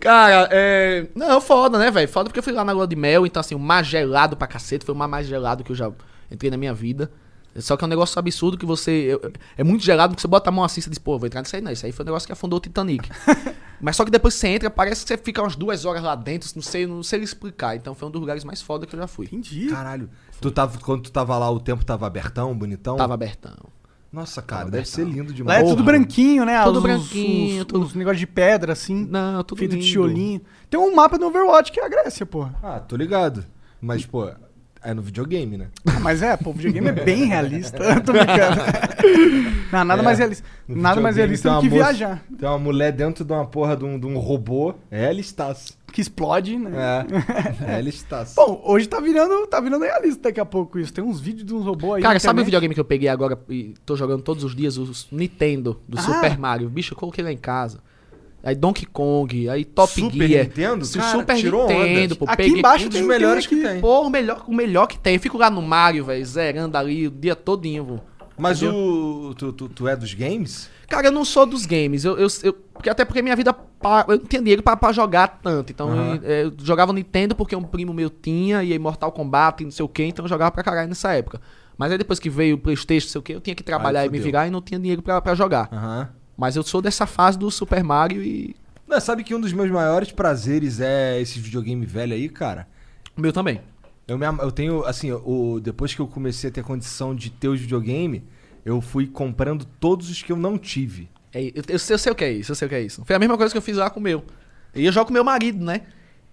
Cara, 0.00 0.48
é. 0.50 1.06
Não, 1.14 1.40
foda, 1.40 1.78
né, 1.78 1.90
velho? 1.90 2.08
Foda 2.08 2.28
porque 2.28 2.38
eu 2.38 2.42
fui 2.42 2.52
lá 2.52 2.64
na 2.64 2.72
lua 2.72 2.86
de 2.86 2.96
mel, 2.96 3.26
então, 3.26 3.40
assim, 3.40 3.54
o 3.54 3.58
mar 3.58 3.84
gelado 3.84 4.36
pra 4.36 4.46
cacete. 4.46 4.84
Foi 4.84 4.94
o 4.94 4.98
mar 4.98 5.08
mais 5.08 5.26
gelado 5.26 5.64
que 5.64 5.72
eu 5.72 5.76
já 5.76 5.90
entrei 6.30 6.50
na 6.50 6.56
minha 6.56 6.74
vida. 6.74 7.10
Só 7.60 7.76
que 7.76 7.84
é 7.84 7.86
um 7.86 7.88
negócio 7.88 8.18
absurdo 8.18 8.56
que 8.58 8.66
você. 8.66 8.90
eu- 9.22 9.32
É 9.56 9.64
muito 9.64 9.84
gelado 9.84 10.14
que 10.14 10.20
você 10.22 10.28
bota 10.28 10.50
a 10.50 10.52
mão 10.52 10.64
assim 10.64 10.80
e 10.80 10.82
você 10.82 10.90
diz, 10.90 10.98
pô, 10.98 11.18
vou 11.18 11.26
entrar 11.26 11.40
nisso 11.42 11.54
aí, 11.56 11.62
não. 11.62 11.70
Isso 11.72 11.86
aí 11.86 11.92
foi 11.92 12.04
um 12.04 12.06
negócio 12.06 12.26
que 12.26 12.32
afundou 12.32 12.58
o 12.58 12.60
Titanic. 12.60 13.08
Mas 13.80 13.96
só 13.96 14.04
que 14.04 14.10
depois 14.10 14.34
que 14.34 14.40
você 14.40 14.48
entra, 14.48 14.70
parece 14.70 15.02
que 15.02 15.08
você 15.08 15.18
fica 15.18 15.42
umas 15.42 15.54
duas 15.56 15.84
horas 15.84 16.02
lá 16.02 16.14
dentro, 16.14 16.48
não 16.54 16.62
sei, 16.62 16.86
não 16.86 17.02
sei 17.02 17.20
explicar. 17.22 17.76
Então 17.76 17.94
foi 17.94 18.08
um 18.08 18.10
dos 18.10 18.20
lugares 18.20 18.42
mais 18.44 18.62
foda 18.62 18.86
que 18.86 18.94
eu 18.94 19.00
já 19.00 19.06
fui. 19.06 19.26
Entendi. 19.26 19.66
Caralho. 19.68 20.08
Tu 20.40 20.50
tava, 20.50 20.78
quando 20.78 21.02
tu 21.02 21.12
tava 21.12 21.36
lá, 21.38 21.50
o 21.50 21.60
tempo 21.60 21.84
tava 21.84 22.06
abertão, 22.06 22.56
bonitão? 22.56 22.96
Tava 22.96 23.14
abertão. 23.14 23.54
Nossa, 24.12 24.40
cara, 24.40 24.60
Tava 24.60 24.70
deve 24.70 24.88
ser 24.88 25.04
lindo 25.04 25.28
Lá 25.30 25.34
demais. 25.34 25.58
é 25.58 25.62
tudo 25.64 25.74
Porra. 25.78 25.84
branquinho, 25.86 26.44
né? 26.46 26.62
Tudo 26.64 26.76
Os- 26.76 26.82
branquinho, 26.82 27.60
os, 27.60 27.66
tudo- 27.66 27.84
os 27.84 27.94
negócios 27.94 28.20
de 28.20 28.26
pedra, 28.26 28.72
assim. 28.72 29.04
Não, 29.10 29.42
tudo 29.44 29.58
feito 29.58 29.72
de 29.72 29.76
lindo. 29.78 29.88
tiolinho. 29.90 30.40
Tem 30.70 30.80
um 30.80 30.94
mapa 30.94 31.18
do 31.18 31.26
Overwatch 31.26 31.70
que 31.70 31.78
é 31.80 31.84
a 31.84 31.88
Grécia, 31.88 32.24
porra. 32.24 32.54
Ah, 32.62 32.80
tô 32.80 32.96
ligado. 32.96 33.44
Mas, 33.78 34.06
pô, 34.06 34.30
é 34.86 34.94
no 34.94 35.02
videogame, 35.02 35.56
né? 35.56 35.68
Ah, 35.86 35.98
Mas 36.00 36.22
é, 36.22 36.36
pô, 36.36 36.50
o 36.50 36.52
videogame 36.52 36.88
é 36.88 36.92
bem 36.92 37.24
realista. 37.26 37.78
Tô 38.00 38.12
brincando. 38.12 38.60
Não, 39.72 39.84
nada 39.84 40.00
É, 40.00 40.04
mais 40.04 40.18
realista. 40.18 40.46
Nada 40.68 41.00
mais 41.00 41.16
realista 41.16 41.48
tem 41.50 41.56
do 41.58 41.62
que 41.62 41.68
moça- 41.70 41.82
viajar. 41.92 42.22
Tem 42.38 42.48
uma 42.48 42.58
mulher 42.58 42.92
dentro 42.92 43.24
de 43.24 43.32
uma 43.32 43.44
porra 43.46 43.76
de 43.76 43.84
um, 43.84 43.98
de 43.98 44.06
um 44.06 44.18
robô. 44.18 44.74
É 44.90 45.06
ela 45.10 45.20
Estácio. 45.20 45.74
Que 45.92 46.00
explode, 46.00 46.58
né? 46.58 46.70
É. 47.66 47.78
é. 47.80 48.24
Bom, 48.34 48.60
hoje 48.64 48.86
tá 48.86 49.00
virando, 49.00 49.46
tá 49.46 49.60
virando 49.60 49.84
realista 49.84 50.24
daqui 50.24 50.38
a 50.40 50.44
pouco 50.44 50.78
isso. 50.78 50.92
Tem 50.92 51.02
uns 51.02 51.20
vídeos 51.20 51.46
de 51.46 51.54
uns 51.54 51.64
robôs 51.64 51.96
aí. 51.96 52.02
Cara, 52.02 52.18
sabe 52.20 52.40
o 52.42 52.44
videogame 52.44 52.74
que 52.74 52.80
eu 52.80 52.84
peguei 52.84 53.08
agora 53.08 53.38
e 53.48 53.74
tô 53.84 53.96
jogando 53.96 54.22
todos 54.22 54.44
os 54.44 54.54
dias? 54.54 54.76
O 54.76 54.90
Nintendo, 55.10 55.80
do 55.88 55.98
Ah. 55.98 56.02
Super 56.02 56.38
Mario. 56.38 56.68
Bicho, 56.68 56.92
eu 56.94 56.98
coloquei 56.98 57.24
lá 57.24 57.32
em 57.32 57.36
casa. 57.38 57.78
Aí 58.46 58.54
Donkey 58.54 58.86
Kong, 58.86 59.48
aí 59.48 59.64
Top 59.64 59.92
Super 59.92 60.28
Gear. 60.28 60.44
Nintendo? 60.44 60.84
Su- 60.84 60.98
Cara, 60.98 61.18
Super 61.18 61.36
tirou 61.36 61.66
Nintendo, 61.68 62.14
onda. 62.14 62.16
pô. 62.16 62.24
Aqui 62.26 62.36
peguei 62.44 62.58
embaixo 62.60 62.84
um 62.86 62.88
dos 62.88 62.98
tem- 62.98 63.08
melhores 63.08 63.44
tem 63.46 63.58
que 63.58 63.64
aqui. 63.64 63.72
tem. 63.74 63.80
Pô, 63.82 64.02
o 64.02 64.08
melhor, 64.10 64.44
o 64.46 64.54
melhor 64.54 64.86
que 64.86 64.96
tem. 64.98 65.14
Eu 65.14 65.20
fico 65.20 65.36
lá 65.36 65.50
no 65.50 65.60
Mario, 65.60 66.04
velho, 66.04 66.24
zerando 66.24 66.78
ali 66.78 67.08
o 67.08 67.10
dia 67.10 67.34
todinho, 67.34 67.84
pô. 67.84 67.98
Mas 68.38 68.62
Entendeu? 68.62 68.78
o. 68.78 69.34
Tu, 69.34 69.52
tu, 69.52 69.68
tu 69.68 69.88
é 69.88 69.96
dos 69.96 70.14
games? 70.14 70.70
Cara, 70.88 71.08
eu 71.08 71.12
não 71.12 71.24
sou 71.24 71.44
dos 71.44 71.66
games. 71.66 72.04
Eu, 72.04 72.16
eu, 72.18 72.28
eu- 72.44 72.52
porque 72.52 72.88
até 72.88 73.04
porque 73.04 73.20
minha 73.20 73.34
vida. 73.34 73.52
Eu 74.08 74.18
não 74.18 74.24
tinha 74.26 74.40
dinheiro 74.40 74.62
pra, 74.62 74.76
pra 74.76 74.92
jogar 74.92 75.40
tanto. 75.42 75.72
Então 75.72 75.88
Aham. 75.90 76.20
eu, 76.22 76.30
eu 76.48 76.52
jogava 76.62 76.92
Nintendo 76.92 77.34
porque 77.34 77.56
um 77.56 77.62
primo 77.62 77.92
meu 77.92 78.08
tinha, 78.10 78.62
e 78.62 78.72
aí 78.72 78.78
Mortal 78.78 79.10
Kombat 79.10 79.62
e 79.62 79.64
não 79.64 79.70
sei 79.72 79.84
o 79.84 79.88
que, 79.88 80.04
então 80.04 80.24
eu 80.24 80.28
jogava 80.28 80.50
pra 80.52 80.62
caralho 80.62 80.88
nessa 80.88 81.12
época. 81.12 81.40
Mas 81.76 81.90
aí 81.92 81.98
depois 81.98 82.18
que 82.20 82.30
veio 82.30 82.54
o 82.56 82.58
Playstation, 82.58 83.06
não 83.06 83.12
sei 83.12 83.18
o 83.18 83.22
que, 83.22 83.32
eu 83.34 83.40
tinha 83.40 83.54
que 83.56 83.62
trabalhar 83.62 84.00
Aí 84.00 84.06
e 84.06 84.10
me 84.10 84.18
virar 84.18 84.46
e 84.46 84.50
não 84.50 84.62
tinha 84.62 84.78
dinheiro 84.78 85.02
pra, 85.02 85.20
pra 85.20 85.34
jogar. 85.34 85.68
Aham. 85.72 86.08
Mas 86.36 86.56
eu 86.56 86.62
sou 86.62 86.82
dessa 86.82 87.06
fase 87.06 87.38
do 87.38 87.50
Super 87.50 87.82
Mario 87.82 88.22
e. 88.22 88.54
Não, 88.86 89.00
sabe 89.00 89.24
que 89.24 89.34
um 89.34 89.40
dos 89.40 89.52
meus 89.52 89.70
maiores 89.70 90.12
prazeres 90.12 90.80
é 90.80 91.20
esse 91.20 91.40
videogame 91.40 91.84
velho 91.84 92.14
aí, 92.14 92.28
cara? 92.28 92.68
O 93.16 93.20
meu 93.20 93.32
também. 93.32 93.60
Eu, 94.06 94.16
me 94.16 94.26
eu 94.26 94.52
tenho, 94.52 94.84
assim, 94.84 95.10
o, 95.10 95.58
depois 95.60 95.92
que 95.92 96.00
eu 96.00 96.06
comecei 96.06 96.50
a 96.50 96.52
ter 96.52 96.62
condição 96.62 97.14
de 97.14 97.30
ter 97.30 97.48
os 97.48 97.60
videogame, 97.60 98.22
eu 98.64 98.80
fui 98.80 99.06
comprando 99.06 99.64
todos 99.64 100.08
os 100.08 100.22
que 100.22 100.30
eu 100.30 100.36
não 100.36 100.56
tive. 100.56 101.08
É, 101.32 101.42
eu, 101.42 101.62
eu 101.68 101.78
sei, 101.78 101.94
eu 101.94 101.98
sei 101.98 102.12
o 102.12 102.14
que 102.14 102.24
é 102.24 102.32
isso, 102.32 102.52
eu 102.52 102.56
sei 102.56 102.66
o 102.66 102.68
que 102.68 102.74
é 102.74 102.82
isso. 102.82 103.04
Foi 103.04 103.16
a 103.16 103.18
mesma 103.18 103.36
coisa 103.36 103.52
que 103.52 103.58
eu 103.58 103.62
fiz 103.62 103.76
lá 103.76 103.90
com 103.90 103.98
o 103.98 104.02
meu. 104.02 104.24
E 104.74 104.84
eu 104.84 104.92
jogo 104.92 105.06
com 105.06 105.12
meu 105.12 105.24
marido, 105.24 105.64
né? 105.64 105.82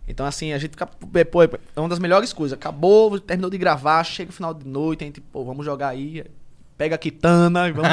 Então, 0.07 0.25
assim, 0.25 0.53
a 0.53 0.57
gente 0.57 0.71
fica. 0.71 0.87
é, 1.15 1.23
Pô, 1.23 1.43
é 1.43 1.49
uma 1.77 1.89
das 1.89 1.99
melhores 1.99 2.33
coisas. 2.33 2.57
Acabou, 2.57 3.19
terminou 3.19 3.49
de 3.49 3.57
gravar, 3.57 4.03
chega 4.03 4.29
o 4.29 4.33
final 4.33 4.53
de 4.53 4.67
noite, 4.67 5.03
a 5.03 5.07
gente, 5.07 5.21
pô, 5.21 5.43
vamos 5.43 5.65
jogar 5.65 5.89
aí. 5.89 6.23
Pega 6.77 6.95
a 6.95 6.97
Kitana 6.97 7.69
e 7.69 7.71
vamos. 7.71 7.89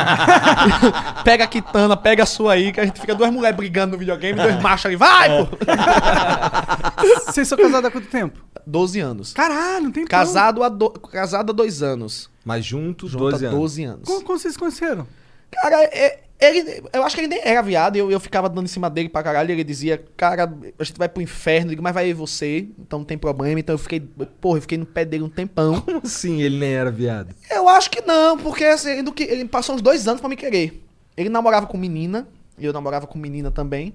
pega 1.23 1.45
a 1.45 1.47
Kitana, 1.47 1.97
pega 1.97 2.23
a 2.23 2.27
sua 2.27 2.55
aí, 2.55 2.73
que 2.73 2.81
a 2.81 2.85
gente 2.85 3.01
fica 3.01 3.15
duas 3.15 3.31
mulheres 3.31 3.57
brigando 3.57 3.93
no 3.93 3.99
videogame, 3.99 4.41
dois 4.41 4.61
machos 4.61 4.87
ali, 4.87 4.97
vai, 4.97 5.29
pô! 5.29 5.49
Vocês 7.31 7.47
são 7.47 7.59
casados 7.59 7.85
há 7.85 7.91
quanto 7.91 8.09
tempo? 8.09 8.41
12 8.67 9.01
anos. 9.01 9.33
Caralho, 9.33 9.85
não 9.85 9.93
tem 9.93 10.05
Casado 10.05 10.63
há, 10.63 10.69
do... 10.69 10.91
Casado 10.91 11.51
há 11.51 11.53
dois 11.53 11.83
anos. 11.83 12.31
Mas 12.45 12.65
juntos, 12.65 13.11
Junto 13.13 13.31
12 13.31 13.47
há 13.47 13.49
anos. 13.49 13.61
12 13.61 13.85
anos. 13.85 14.05
Como, 14.07 14.23
como 14.23 14.39
vocês 14.39 14.55
se 14.55 14.59
conheceram? 14.59 15.07
Cara, 15.51 15.83
é- 15.85 16.21
ele, 16.41 16.83
eu 16.93 17.03
acho 17.05 17.15
que 17.15 17.21
ele 17.21 17.29
nem 17.29 17.41
era 17.43 17.61
viado, 17.63 17.97
eu, 17.97 18.11
eu 18.11 18.19
ficava 18.19 18.49
dando 18.49 18.65
em 18.65 18.69
cima 18.69 18.89
dele 18.89 19.09
pra 19.09 19.23
caralho, 19.23 19.51
e 19.51 19.53
ele 19.53 19.65
dizia, 19.65 20.03
cara, 20.17 20.53
a 20.79 20.85
gente 20.85 20.97
vai 20.97 21.09
pro 21.09 21.23
inferno, 21.23 21.67
eu 21.67 21.71
digo, 21.71 21.83
mas 21.83 21.95
vai 21.95 22.07
eu 22.07 22.11
e 22.11 22.15
você, 22.15 22.69
então 22.79 23.01
não 23.01 23.07
tem 23.07 23.19
problema, 23.19 23.61
então 23.61 23.75
eu 23.75 23.79
fiquei, 23.79 24.01
porra, 24.01 24.59
eu 24.59 24.63
fiquei 24.63 24.79
no 24.79 24.87
pé 24.87 25.05
dele 25.05 25.23
um 25.23 25.29
tempão. 25.29 25.81
Como 25.83 26.01
assim 26.05 26.41
ele 26.41 26.59
nem 26.59 26.73
era 26.73 26.91
viado? 26.91 27.35
eu 27.51 27.69
acho 27.69 27.91
que 27.91 28.01
não, 28.03 28.39
porque 28.39 28.65
assim, 28.65 28.91
ele, 28.91 29.13
ele 29.19 29.45
passou 29.45 29.75
uns 29.75 29.83
dois 29.83 30.09
anos 30.09 30.21
pra 30.21 30.31
me 30.31 30.37
querer. 30.37 30.83
Ele 31.17 31.29
namorava 31.29 31.67
com 31.67 31.77
menina, 31.77 32.27
e 32.59 32.65
eu 32.65 32.73
namorava 32.73 33.07
com 33.07 33.19
menina 33.19 33.51
também, 33.51 33.95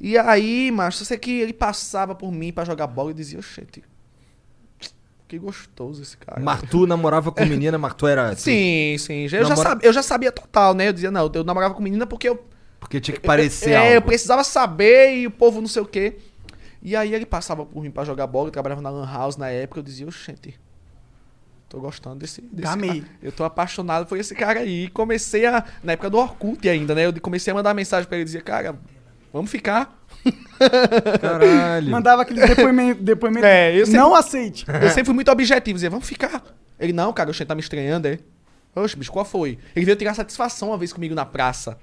e 0.00 0.18
aí, 0.18 0.70
macho, 0.70 1.02
eu 1.02 1.06
sei 1.06 1.16
que 1.16 1.30
ele 1.40 1.52
passava 1.52 2.14
por 2.14 2.32
mim 2.32 2.52
pra 2.52 2.64
jogar 2.64 2.88
bola 2.88 3.12
e 3.12 3.14
dizia, 3.14 3.38
oxente, 3.38 3.82
que 5.32 5.38
gostoso 5.38 6.02
esse 6.02 6.16
cara. 6.16 6.40
Martu 6.40 6.86
namorava 6.86 7.32
com 7.32 7.44
menina, 7.44 7.78
Martu 7.78 8.06
era 8.06 8.30
assim, 8.30 8.96
Sim, 8.96 8.98
sim, 8.98 9.22
eu, 9.22 9.28
já 9.28 9.42
Namora- 9.48 9.68
sabia, 9.70 9.88
eu 9.88 9.92
já 9.92 10.02
sabia 10.02 10.32
total, 10.32 10.74
né, 10.74 10.88
eu 10.88 10.92
dizia, 10.92 11.10
não, 11.10 11.30
eu 11.34 11.44
namorava 11.44 11.74
com 11.74 11.82
menina 11.82 12.06
porque 12.06 12.28
eu 12.28 12.44
porque 12.78 13.00
tinha 13.00 13.16
que 13.16 13.22
parecer 13.26 13.70
é, 13.70 13.76
algo. 13.76 13.92
eu 13.92 14.02
precisava 14.02 14.42
saber 14.44 15.14
e 15.16 15.26
o 15.26 15.30
povo 15.30 15.60
não 15.60 15.68
sei 15.68 15.82
o 15.82 15.86
quê. 15.86 16.18
E 16.82 16.96
aí 16.96 17.14
ele 17.14 17.24
passava 17.24 17.64
por 17.64 17.80
mim 17.80 17.92
pra 17.92 18.04
jogar 18.04 18.26
bola, 18.26 18.48
eu 18.48 18.52
trabalhava 18.52 18.82
na 18.82 18.90
Lan 18.90 19.06
House 19.06 19.36
na 19.36 19.48
época, 19.48 19.78
eu 19.78 19.84
dizia, 19.84 20.04
oxente, 20.06 20.58
tô 21.68 21.80
gostando 21.80 22.16
desse, 22.16 22.40
desse 22.42 22.76
cara. 22.76 23.04
Eu 23.22 23.30
tô 23.30 23.44
apaixonado 23.44 24.04
por 24.06 24.18
esse 24.18 24.34
cara 24.34 24.60
aí. 24.60 24.84
E 24.86 24.88
comecei 24.88 25.46
a. 25.46 25.64
Na 25.82 25.92
época 25.92 26.10
do 26.10 26.18
Orkut 26.18 26.68
ainda, 26.68 26.92
né? 26.94 27.06
Eu 27.06 27.20
comecei 27.20 27.52
a 27.52 27.54
mandar 27.54 27.72
mensagem 27.72 28.06
pra 28.08 28.16
ele 28.18 28.24
dizia, 28.24 28.42
cara, 28.42 28.76
vamos 29.32 29.48
ficar. 29.50 30.01
Caralho. 31.20 31.90
Mandava 31.90 32.22
aquele 32.22 32.46
depoimento, 32.46 33.02
depoimento 33.02 33.46
É, 33.46 33.74
eu 33.74 33.86
sempre- 33.86 34.00
não 34.00 34.14
aceite. 34.14 34.64
Eu 34.80 34.88
sempre 34.88 35.04
fui 35.06 35.14
muito 35.14 35.30
objetivo, 35.30 35.74
dizia, 35.74 35.90
vamos 35.90 36.06
ficar. 36.06 36.42
Ele, 36.78 36.92
não, 36.92 37.12
cara, 37.12 37.30
o 37.30 37.44
tá 37.44 37.54
me 37.54 37.60
estranhando, 37.60 38.08
é. 38.08 38.18
Oxe, 38.74 38.96
bicho, 38.96 39.12
qual 39.12 39.24
foi? 39.24 39.58
Ele 39.76 39.84
veio 39.84 39.96
tirar 39.96 40.14
satisfação 40.14 40.68
uma 40.68 40.78
vez 40.78 40.92
comigo 40.92 41.14
na 41.14 41.26
praça. 41.26 41.78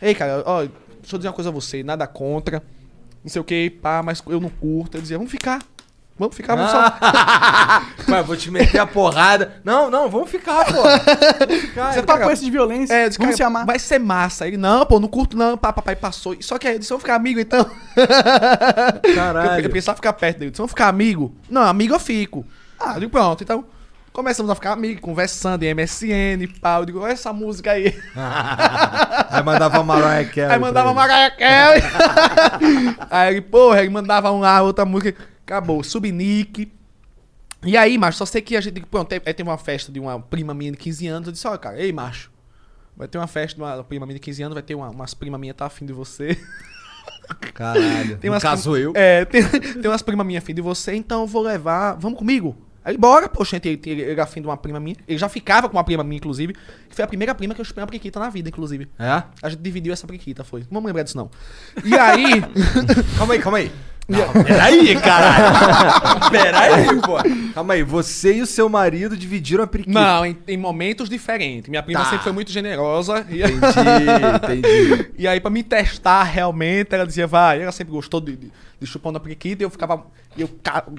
Ei, 0.00 0.14
cara, 0.14 0.42
ó, 0.44 0.60
deixa 1.00 1.14
eu 1.14 1.18
dizer 1.18 1.28
uma 1.28 1.34
coisa 1.34 1.50
a 1.50 1.52
você, 1.52 1.82
nada 1.82 2.06
contra. 2.06 2.62
Não 3.22 3.30
sei 3.30 3.40
o 3.40 3.44
que, 3.44 3.70
pá, 3.70 4.02
mas 4.02 4.22
eu 4.26 4.40
não 4.40 4.50
curto. 4.50 4.96
Ele 4.96 5.02
dizia, 5.02 5.16
vamos 5.16 5.32
ficar. 5.32 5.60
Vamos 6.16 6.36
ficar, 6.36 6.54
vamos 6.54 6.70
só. 6.70 6.96
Mas 8.06 8.24
vou 8.24 8.36
te 8.36 8.48
meter 8.48 8.78
a 8.78 8.86
porrada. 8.86 9.60
Não, 9.64 9.90
não, 9.90 10.08
vamos 10.08 10.30
ficar, 10.30 10.64
pô. 10.64 10.82
Vamos 10.82 11.60
ficar. 11.60 11.92
Você 11.92 12.02
tá 12.02 12.18
com 12.18 12.30
esse 12.30 12.44
de 12.44 12.50
violência. 12.52 12.94
É, 12.94 13.04
eu 13.04 13.08
disse, 13.08 13.18
vamos 13.18 13.34
cara, 13.34 13.36
se 13.36 13.42
amar. 13.42 13.66
vai 13.66 13.78
ser 13.80 13.98
massa. 13.98 14.46
Ele, 14.46 14.56
não, 14.56 14.86
pô, 14.86 15.00
não 15.00 15.08
curto 15.08 15.36
não, 15.36 15.58
pá, 15.58 15.72
papai 15.72 15.96
passou. 15.96 16.36
Só 16.40 16.56
que 16.56 16.68
aí, 16.68 16.74
eu 16.76 16.78
disse, 16.78 16.90
vamos 16.90 17.02
ficar 17.02 17.16
amigo 17.16 17.40
então. 17.40 17.68
Eu, 17.96 19.14
Caralho. 19.14 19.64
eu 19.64 19.70
precisava 19.70 19.96
ficar 19.96 20.12
perto 20.12 20.38
dele. 20.38 20.48
Eu 20.48 20.50
disse, 20.52 20.58
vamos 20.58 20.70
ficar 20.70 20.86
amigo? 20.86 21.34
Não, 21.50 21.62
amigo 21.62 21.94
eu 21.94 22.00
fico. 22.00 22.44
Ah, 22.78 22.94
eu 22.94 23.00
digo, 23.00 23.10
pronto, 23.10 23.42
então. 23.42 23.64
Começamos 24.12 24.48
a 24.48 24.54
ficar 24.54 24.70
amigos, 24.70 25.00
conversando 25.00 25.64
em 25.64 25.74
MSN, 25.74 26.46
pau. 26.60 26.82
Eu 26.82 26.86
digo, 26.86 27.00
olha 27.00 27.10
essa 27.10 27.32
música 27.32 27.72
aí. 27.72 28.00
Aí 29.28 29.42
mandava 29.42 29.82
Mariah 29.82 30.24
Carey. 30.24 30.52
Aí 30.52 30.58
mandava. 30.60 30.94
Mariah 30.94 31.36
Carey. 31.36 31.82
aí 33.10 33.32
ele, 33.32 33.40
porra, 33.40 33.80
ele 33.80 33.90
mandava 33.90 34.30
um 34.30 34.38
lá, 34.38 34.62
outra 34.62 34.84
música. 34.84 35.16
Acabou, 35.44 35.82
subnick. 35.84 36.70
E 37.62 37.76
aí, 37.76 37.96
macho, 37.96 38.18
só 38.18 38.26
sei 38.26 38.42
que 38.42 38.56
a 38.56 38.60
gente. 38.60 38.80
Pronto, 38.82 39.12
aí 39.12 39.20
teve 39.20 39.42
uma 39.48 39.58
festa 39.58 39.90
de 39.90 39.98
uma 40.00 40.20
prima 40.20 40.52
minha 40.52 40.72
de 40.72 40.76
15 40.78 41.06
anos. 41.06 41.26
Eu 41.28 41.32
disse, 41.32 41.46
ó, 41.46 41.56
cara, 41.56 41.80
ei, 41.80 41.92
macho. 41.92 42.30
Vai 42.96 43.08
ter 43.08 43.18
uma 43.18 43.26
festa 43.26 43.56
de 43.56 43.62
uma 43.62 43.82
prima 43.82 44.06
minha 44.06 44.14
de 44.14 44.20
15 44.20 44.42
anos, 44.42 44.54
vai 44.54 44.62
ter 44.62 44.74
uma, 44.74 44.88
umas 44.90 45.14
primas 45.14 45.40
minhas 45.40 45.56
tá 45.56 45.66
afim 45.66 45.84
de 45.84 45.92
você. 45.92 46.38
Caralho. 47.52 48.18
Tem 48.18 48.28
no 48.30 48.34
umas 48.34 48.42
caso 48.42 48.72
prim- 48.72 48.82
eu. 48.82 48.92
É, 48.94 49.24
tem, 49.26 49.42
tem 49.48 49.90
umas 49.90 50.02
primas 50.02 50.26
minhas 50.26 50.42
afim 50.44 50.54
de 50.54 50.60
você, 50.62 50.94
então 50.94 51.22
eu 51.22 51.26
vou 51.26 51.42
levar. 51.42 51.94
Vamos 51.94 52.18
comigo? 52.18 52.56
Aí, 52.84 52.98
bora, 52.98 53.28
poxa, 53.30 53.56
ele, 53.56 53.80
ele, 53.86 54.02
ele 54.02 54.10
era 54.12 54.24
afim 54.24 54.42
de 54.42 54.46
uma 54.46 54.56
prima 54.58 54.78
minha. 54.78 54.96
Ele 55.08 55.18
já 55.18 55.28
ficava 55.28 55.68
com 55.70 55.76
uma 55.76 55.82
prima 55.84 56.04
minha, 56.04 56.18
inclusive. 56.18 56.52
Que 56.88 56.94
foi 56.94 57.02
a 57.04 57.08
primeira 57.08 57.34
prima 57.34 57.54
que 57.54 57.60
eu 57.60 57.64
chupei 57.64 57.80
uma 57.82 57.86
priquita 57.86 58.20
na 58.20 58.28
vida, 58.28 58.50
inclusive. 58.50 58.88
É? 58.98 59.22
A 59.42 59.48
gente 59.48 59.60
dividiu 59.62 59.92
essa 59.92 60.06
priquita, 60.06 60.44
foi. 60.44 60.60
Não 60.60 60.68
vamos 60.70 60.86
lembrar 60.88 61.02
disso, 61.02 61.16
não. 61.16 61.30
E 61.82 61.94
aí. 61.96 62.42
Calma 63.16 63.34
aí, 63.34 63.40
calma 63.40 63.58
aí. 63.58 63.72
Não, 64.08 64.44
peraí, 64.44 64.94
caralho. 65.00 66.30
peraí, 66.30 67.00
pô. 67.00 67.16
Calma 67.54 67.74
aí, 67.74 67.82
você 67.82 68.34
e 68.34 68.42
o 68.42 68.46
seu 68.46 68.68
marido 68.68 69.16
dividiram 69.16 69.64
a 69.64 69.66
periquita. 69.66 69.98
não, 69.98 70.26
em, 70.26 70.36
em 70.46 70.56
momentos 70.56 71.08
diferentes. 71.08 71.68
Minha 71.70 71.82
prima 71.82 72.00
Tá. 72.00 72.06
sempre 72.10 72.24
foi 72.24 72.32
muito 72.32 72.52
generosa. 72.52 73.24
E, 73.30 73.42
Entendi, 73.42 74.60
entendi. 74.60 75.06
e 75.18 75.26
aí, 75.28 75.40
pra 75.40 75.50
me 75.50 75.62
testar 75.62 76.22
realmente, 76.24 76.94
ela 76.94 77.06
dizia, 77.06 77.26
vai. 77.26 77.62
Ela 77.62 77.72
sempre 77.72 77.92
gostou 77.92 78.20
de, 78.20 78.36
de, 78.36 78.52
de 78.80 78.86
chupar 78.86 79.12
na 79.12 79.20
priquita. 79.20 79.62
E 79.62 79.64
eu 79.64 79.70
ficava. 79.70 80.06
e 80.36 80.42
Eu 80.42 80.50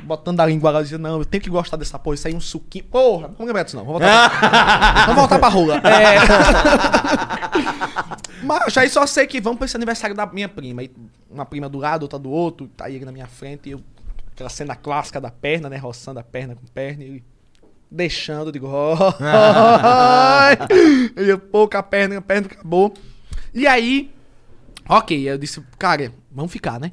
botando 0.04 0.40
a 0.40 0.46
língua 0.46 0.72
lá, 0.72 0.82
dizia, 0.82 0.98
não, 0.98 1.20
eu 1.20 1.26
tenho 1.26 1.42
que 1.44 1.50
gostar 1.50 1.78
dessa 1.78 1.98
porra. 2.00 2.16
Isso 2.16 2.28
aí 2.28 2.34
é 2.34 2.38
um 2.38 2.42
suquinho. 2.42 2.86
Porra, 2.86 3.34
não 3.38 3.46
lembrar 3.46 3.64
disso, 3.64 3.78
não. 3.78 3.86
Vamos 3.86 4.02
voltar 4.02 4.30
pra, 4.30 5.06
vamos 5.06 5.16
voltar 5.16 5.40
pra 5.40 5.48
rola. 5.50 5.76
É. 5.78 6.16
Mas 8.46 8.78
aí 8.78 8.90
só 8.90 9.06
sei 9.08 9.26
que 9.28 9.42
vamos 9.42 9.58
pra 9.58 9.66
esse 9.66 9.76
aniversário 9.76 10.16
da 10.16 10.26
minha 10.26 10.48
prima. 10.50 10.84
E 10.84 10.92
uma 11.30 11.46
prima 11.46 11.68
do 11.70 11.80
lado, 11.80 12.04
outra 12.04 12.20
do 12.20 12.30
outro. 12.30 12.68
Tá 12.76 12.90
ele 12.90 13.06
na 13.06 13.12
minha 13.12 13.28
frente. 13.28 13.70
E 13.70 13.72
eu. 13.72 13.82
Aquela 14.32 14.50
cena 14.50 14.76
clássica 14.76 15.22
da 15.22 15.32
perna, 15.32 15.70
né? 15.70 15.78
Roçando 15.78 16.20
a 16.20 16.24
perna 16.24 16.56
com 16.56 16.66
perna. 16.68 17.04
E 17.04 17.24
deixando, 17.90 18.48
eu 18.48 18.52
digo, 18.52 18.68
"Oi". 18.68 18.98
E 21.24 21.30
eu, 21.30 21.40
pô, 21.40 21.68
com 21.68 21.78
a 21.78 21.84
perna, 21.84 22.18
a 22.18 22.22
perna 22.22 22.48
acabou. 22.48 22.94
E 23.54 23.66
aí, 23.66 24.14
ok, 24.90 25.30
eu 25.30 25.38
disse, 25.38 25.62
cara, 25.80 26.12
vamos 26.30 26.52
ficar, 26.52 26.80
né? 26.80 26.92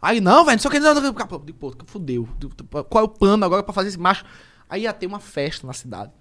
Aí, 0.00 0.20
não, 0.20 0.44
velho, 0.44 0.56
não 0.56 0.58
sei 0.60 0.68
o 0.68 0.72
que, 0.72 0.80
não, 0.80 0.94
não, 0.94 1.02
não. 1.02 1.44
Digo, 1.44 1.58
pô, 1.58 1.74
fudeu. 1.86 2.28
Qual 2.88 3.04
é 3.04 3.06
o 3.06 3.08
plano 3.08 3.44
agora 3.44 3.62
pra 3.62 3.74
fazer 3.74 3.88
esse 3.88 3.98
macho? 3.98 4.24
Aí 4.68 4.82
ia 4.82 4.92
ter 4.92 5.06
uma 5.06 5.18
festa 5.18 5.66
na 5.66 5.72
cidade. 5.72 6.12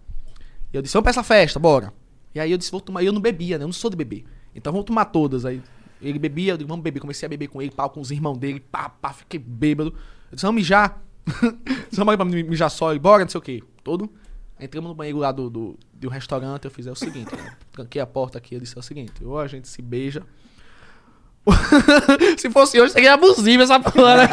E 0.73 0.75
eu 0.75 0.82
disse, 0.82 0.93
vamos 0.93 1.03
pra 1.03 1.11
essa 1.11 1.23
festa, 1.23 1.59
bora. 1.59 1.93
E 2.34 2.39
aí 2.39 2.51
eu 2.51 2.57
disse, 2.57 2.71
vou 2.71 2.82
tomar. 2.82 3.03
E 3.03 3.05
eu 3.05 3.13
não 3.13 3.21
bebia, 3.21 3.57
né? 3.57 3.63
Eu 3.63 3.67
não 3.67 3.73
sou 3.73 3.89
de 3.89 3.95
beber. 3.95 4.25
Então 4.55 4.73
vamos 4.73 4.86
tomar 4.86 5.05
todas. 5.05 5.45
Aí 5.45 5.61
ele 6.01 6.17
bebia, 6.17 6.53
eu 6.53 6.57
digo, 6.57 6.67
vamos 6.67 6.84
beber. 6.84 6.99
Comecei 6.99 7.25
a 7.25 7.30
beber 7.30 7.47
com 7.47 7.61
ele, 7.61 7.71
pau, 7.71 7.89
com 7.89 8.01
os 8.01 8.09
irmãos 8.09 8.38
dele, 8.38 8.59
pá, 8.59 8.89
pá, 8.89 9.13
fiquei 9.13 9.39
bêbado. 9.39 9.93
Eu 10.32 10.36
disse, 10.36 10.45
vamos 10.45 10.59
mijar. 10.61 11.01
Disse, 11.89 11.97
vamos 11.97 12.15
pra 12.15 12.25
mijar 12.25 12.71
só 12.71 12.93
e 12.95 12.99
bora, 12.99 13.23
não 13.23 13.30
sei 13.30 13.38
o 13.38 13.41
que. 13.41 13.63
Todo. 13.84 14.09
Entramos 14.59 14.89
no 14.89 14.95
banheiro 14.95 15.19
lá 15.19 15.32
do, 15.32 15.49
do, 15.49 16.09
restaurante, 16.09 16.65
eu 16.65 16.71
fiz 16.71 16.88
é 16.88 16.91
o 16.91 16.95
seguinte, 16.95 17.32
eu 17.32 17.39
tranquei 17.71 18.01
a 18.01 18.07
porta 18.07 18.39
aqui, 18.39 18.55
eu 18.55 18.59
disse 18.59 18.75
é 18.75 18.80
o 18.80 18.82
seguinte, 18.82 19.23
ou 19.23 19.39
a 19.39 19.45
gente 19.45 19.67
se 19.67 19.84
beija. 19.84 20.23
se 22.37 22.49
fosse 22.49 22.79
hoje, 22.79 22.93
seria 22.93 23.13
abusivo 23.13 23.63
essa 23.63 23.79
porra, 23.79 24.17
né? 24.17 24.29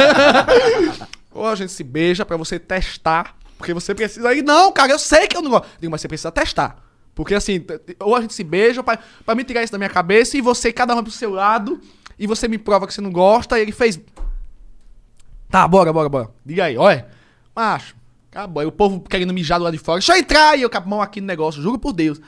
ou 1.32 1.46
a 1.46 1.54
gente 1.54 1.72
se 1.72 1.84
beija 1.84 2.24
pra 2.24 2.36
você 2.36 2.58
testar, 2.58 3.36
porque 3.58 3.74
você 3.74 3.94
precisa. 3.94 4.28
Aí, 4.28 4.42
não, 4.42 4.72
cara, 4.72 4.92
eu 4.92 4.98
sei 4.98 5.26
que 5.26 5.36
eu 5.36 5.42
não 5.42 5.50
gosto. 5.50 5.68
Digo, 5.80 5.90
mas 5.90 6.00
você 6.00 6.08
precisa 6.08 6.32
testar. 6.32 6.82
Porque 7.14 7.34
assim, 7.34 7.64
ou 8.00 8.16
a 8.16 8.20
gente 8.20 8.34
se 8.34 8.42
beija 8.42 8.82
pra, 8.82 8.98
pra 9.24 9.34
me 9.34 9.44
tirar 9.44 9.62
isso 9.62 9.72
da 9.72 9.78
minha 9.78 9.90
cabeça 9.90 10.36
e 10.36 10.40
você, 10.40 10.72
cada 10.72 10.94
um 10.94 11.02
pro 11.02 11.12
seu 11.12 11.30
lado, 11.30 11.80
e 12.18 12.26
você 12.26 12.48
me 12.48 12.58
prova 12.58 12.86
que 12.86 12.94
você 12.94 13.00
não 13.00 13.12
gosta, 13.12 13.58
e 13.58 13.62
ele 13.62 13.72
fez. 13.72 14.00
Tá, 15.48 15.66
bora, 15.68 15.92
bora, 15.92 16.08
bora. 16.08 16.30
Diga 16.44 16.64
aí, 16.64 16.76
olha. 16.76 17.06
Macho, 17.54 17.94
acabou. 18.30 18.60
Aí 18.60 18.66
o 18.66 18.72
povo 18.72 19.00
querendo 19.00 19.32
mijar 19.32 19.58
do 19.58 19.64
lado 19.64 19.76
de 19.76 19.78
fora. 19.78 20.00
Deixa 20.00 20.14
eu 20.14 20.18
entrar! 20.18 20.58
E 20.58 20.62
eu 20.62 20.70
com 20.70 20.78
a 20.78 20.80
mão 20.80 21.00
aqui 21.00 21.20
no 21.20 21.26
negócio, 21.26 21.62
juro 21.62 21.78
por 21.78 21.92
Deus. 21.92 22.20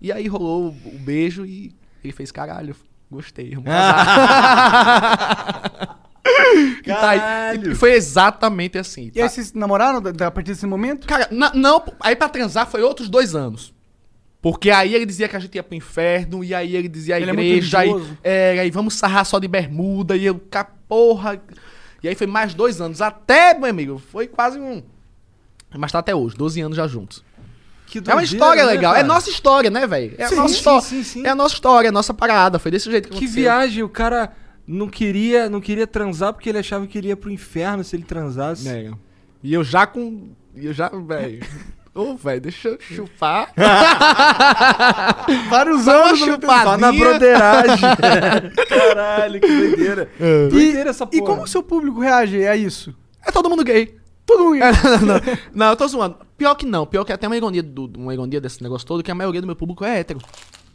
E 0.00 0.12
aí 0.12 0.26
rolou 0.28 0.66
o, 0.66 0.68
o 0.68 0.98
beijo 0.98 1.46
e 1.46 1.74
ele 2.04 2.12
fez, 2.12 2.30
caralho, 2.30 2.76
gostei. 3.10 3.50
Vamos 3.50 3.64
casar. 3.70 4.96
E 6.84 6.88
tá 6.88 7.10
aí. 7.10 7.18
Caralho. 7.20 7.72
E 7.72 7.74
foi 7.74 7.92
exatamente 7.92 8.76
assim. 8.78 9.10
E 9.14 9.20
aí 9.20 9.28
tá? 9.28 9.28
vocês 9.28 9.52
namoraram 9.52 9.98
a 9.98 10.30
partir 10.30 10.52
desse 10.52 10.66
momento? 10.66 11.06
Cara, 11.06 11.28
na- 11.30 11.52
não, 11.54 11.82
aí 12.00 12.16
pra 12.16 12.28
transar 12.28 12.66
foi 12.66 12.82
outros 12.82 13.08
dois 13.08 13.34
anos. 13.34 13.72
Porque 14.42 14.70
aí 14.70 14.94
ele 14.94 15.06
dizia 15.06 15.28
que 15.28 15.36
a 15.36 15.38
gente 15.38 15.54
ia 15.54 15.62
pro 15.62 15.74
inferno, 15.74 16.44
e 16.44 16.54
aí 16.54 16.76
ele 16.76 16.88
dizia 16.88 17.16
a 17.16 17.20
Ele 17.20 17.30
é 17.30 17.32
igreja, 17.32 17.78
aí, 17.80 17.88
religioso. 17.88 18.18
é, 18.22 18.58
aí 18.60 18.70
vamos 18.70 18.94
sarrar 18.94 19.24
só 19.24 19.38
de 19.38 19.48
bermuda, 19.48 20.16
e 20.16 20.24
eu, 20.26 20.40
porra. 20.88 21.40
E 22.02 22.08
aí 22.08 22.14
foi 22.14 22.26
mais 22.26 22.54
dois 22.54 22.80
anos. 22.80 23.00
Até, 23.02 23.54
meu 23.58 23.68
amigo, 23.68 23.98
foi 23.98 24.28
quase 24.28 24.58
um. 24.60 24.82
Mas 25.76 25.90
tá 25.90 25.98
até 25.98 26.14
hoje, 26.14 26.36
12 26.36 26.60
anos 26.60 26.76
já 26.76 26.86
juntos. 26.86 27.24
É 28.06 28.12
uma 28.14 28.22
história 28.22 28.64
né, 28.64 28.70
legal. 28.72 28.92
É 28.92 28.96
cara? 28.96 29.06
nossa 29.08 29.30
história, 29.30 29.70
né, 29.70 29.86
velho? 29.86 30.14
É 30.18 30.24
a 30.24 30.28
Sim, 30.28 30.34
nossa 30.36 30.48
sim, 30.48 30.54
história. 30.58 31.04
sim. 31.04 31.26
É 31.26 31.30
a 31.30 31.34
nossa 31.34 31.54
história, 31.54 31.88
é 31.88 31.90
a 31.90 31.92
nossa 31.92 32.12
parada. 32.14 32.58
Foi 32.58 32.70
desse 32.70 32.90
jeito 32.90 33.04
que 33.08 33.10
Que 33.10 33.24
aconteceu. 33.24 33.42
viagem, 33.42 33.82
o 33.82 33.88
cara 33.88 34.32
não 34.66 34.88
queria, 34.88 35.48
não 35.48 35.60
queria 35.60 35.86
transar 35.86 36.32
porque 36.32 36.48
ele 36.48 36.58
achava 36.58 36.86
que 36.86 36.98
ele 36.98 37.08
ia 37.08 37.16
pro 37.16 37.30
inferno 37.30 37.82
se 37.84 37.94
ele 37.96 38.02
transasse. 38.04 38.68
É. 38.68 38.90
E 39.42 39.54
eu 39.54 39.62
já 39.62 39.86
com. 39.86 40.30
E 40.54 40.66
eu 40.66 40.72
já, 40.72 40.88
velho. 40.88 41.40
Ô, 41.94 42.14
velho, 42.14 42.40
deixa 42.42 42.68
eu 42.68 42.78
chupar. 42.78 43.50
Vários 45.48 45.88
anos. 45.88 46.18
chupadinha. 46.18 46.62
Só 46.64 46.76
na 46.76 46.92
broderagem. 46.92 47.88
Caralho, 48.68 49.40
que 49.40 49.46
doideira. 49.46 50.08
Doideira 50.50 50.90
essa 50.90 51.04
E 51.10 51.18
porra. 51.20 51.24
como 51.32 51.42
o 51.44 51.46
seu 51.46 51.62
público 51.62 52.00
reage 52.00 52.46
a 52.46 52.54
isso? 52.54 52.94
É 53.24 53.30
todo 53.32 53.48
mundo 53.48 53.64
gay. 53.64 53.96
É, 54.60 54.72
não, 55.00 55.06
não, 55.06 55.20
não, 55.54 55.66
eu 55.70 55.76
tô 55.76 55.86
zoando. 55.88 56.16
Pior 56.36 56.54
que 56.54 56.66
não. 56.66 56.84
Pior 56.86 57.04
que 57.04 57.12
até 57.12 57.26
uma 57.26 57.36
ironia, 57.36 57.62
do, 57.62 57.90
uma 57.96 58.12
ironia 58.12 58.40
desse 58.40 58.62
negócio 58.62 58.86
todo, 58.86 59.02
que 59.02 59.10
a 59.10 59.14
maioria 59.14 59.40
do 59.40 59.46
meu 59.46 59.56
público 59.56 59.84
é 59.84 60.00
hétero. 60.00 60.20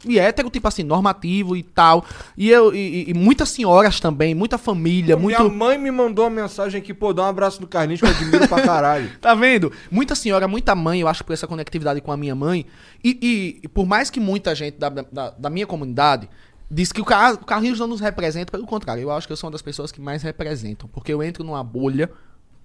E 0.04 0.18
hétero, 0.18 0.50
tipo 0.50 0.66
assim, 0.66 0.82
normativo 0.82 1.54
e 1.56 1.62
tal. 1.62 2.04
E 2.36 2.50
eu 2.50 2.74
e, 2.74 3.10
e 3.10 3.14
muitas 3.14 3.50
senhoras 3.50 4.00
também, 4.00 4.34
muita 4.34 4.58
família, 4.58 5.16
muito. 5.16 5.38
Minha 5.40 5.54
mãe 5.54 5.78
me 5.78 5.92
mandou 5.92 6.24
uma 6.24 6.30
mensagem 6.42 6.80
aqui, 6.80 6.92
pô, 6.92 7.12
dá 7.12 7.22
um 7.22 7.26
abraço 7.26 7.60
no 7.60 7.68
Carlinhos 7.68 8.00
que 8.00 8.06
eu 8.06 8.10
admiro 8.10 8.48
pra 8.48 8.62
caralho. 8.62 9.10
Tá 9.20 9.32
vendo? 9.34 9.70
Muita 9.90 10.16
senhora, 10.16 10.48
muita 10.48 10.74
mãe, 10.74 11.00
eu 11.02 11.06
acho, 11.06 11.22
por 11.24 11.32
essa 11.32 11.46
conectividade 11.46 12.00
com 12.00 12.10
a 12.10 12.16
minha 12.16 12.34
mãe. 12.34 12.66
E, 13.04 13.16
e- 13.22 13.60
e 13.62 13.68
por 13.68 13.86
mais 13.86 14.10
que 14.10 14.18
muita 14.18 14.54
gente 14.56 14.76
da, 14.76 14.88
da, 14.88 15.30
da 15.30 15.48
minha 15.50 15.68
comunidade 15.68 16.28
diz 16.68 16.90
que 16.90 17.00
o, 17.00 17.04
Car 17.04 17.34
o 17.34 17.44
Carlinhos 17.44 17.78
não 17.78 17.86
nos 17.86 18.00
representa, 18.00 18.50
pelo 18.50 18.66
contrário, 18.66 19.02
eu 19.02 19.10
acho 19.12 19.28
que 19.28 19.32
eu 19.32 19.36
sou 19.36 19.46
uma 19.46 19.52
das 19.52 19.62
pessoas 19.62 19.92
que 19.92 20.00
mais 20.00 20.22
representam. 20.24 20.88
Porque 20.92 21.12
eu 21.12 21.22
entro 21.22 21.44
numa 21.44 21.62
bolha 21.62 22.10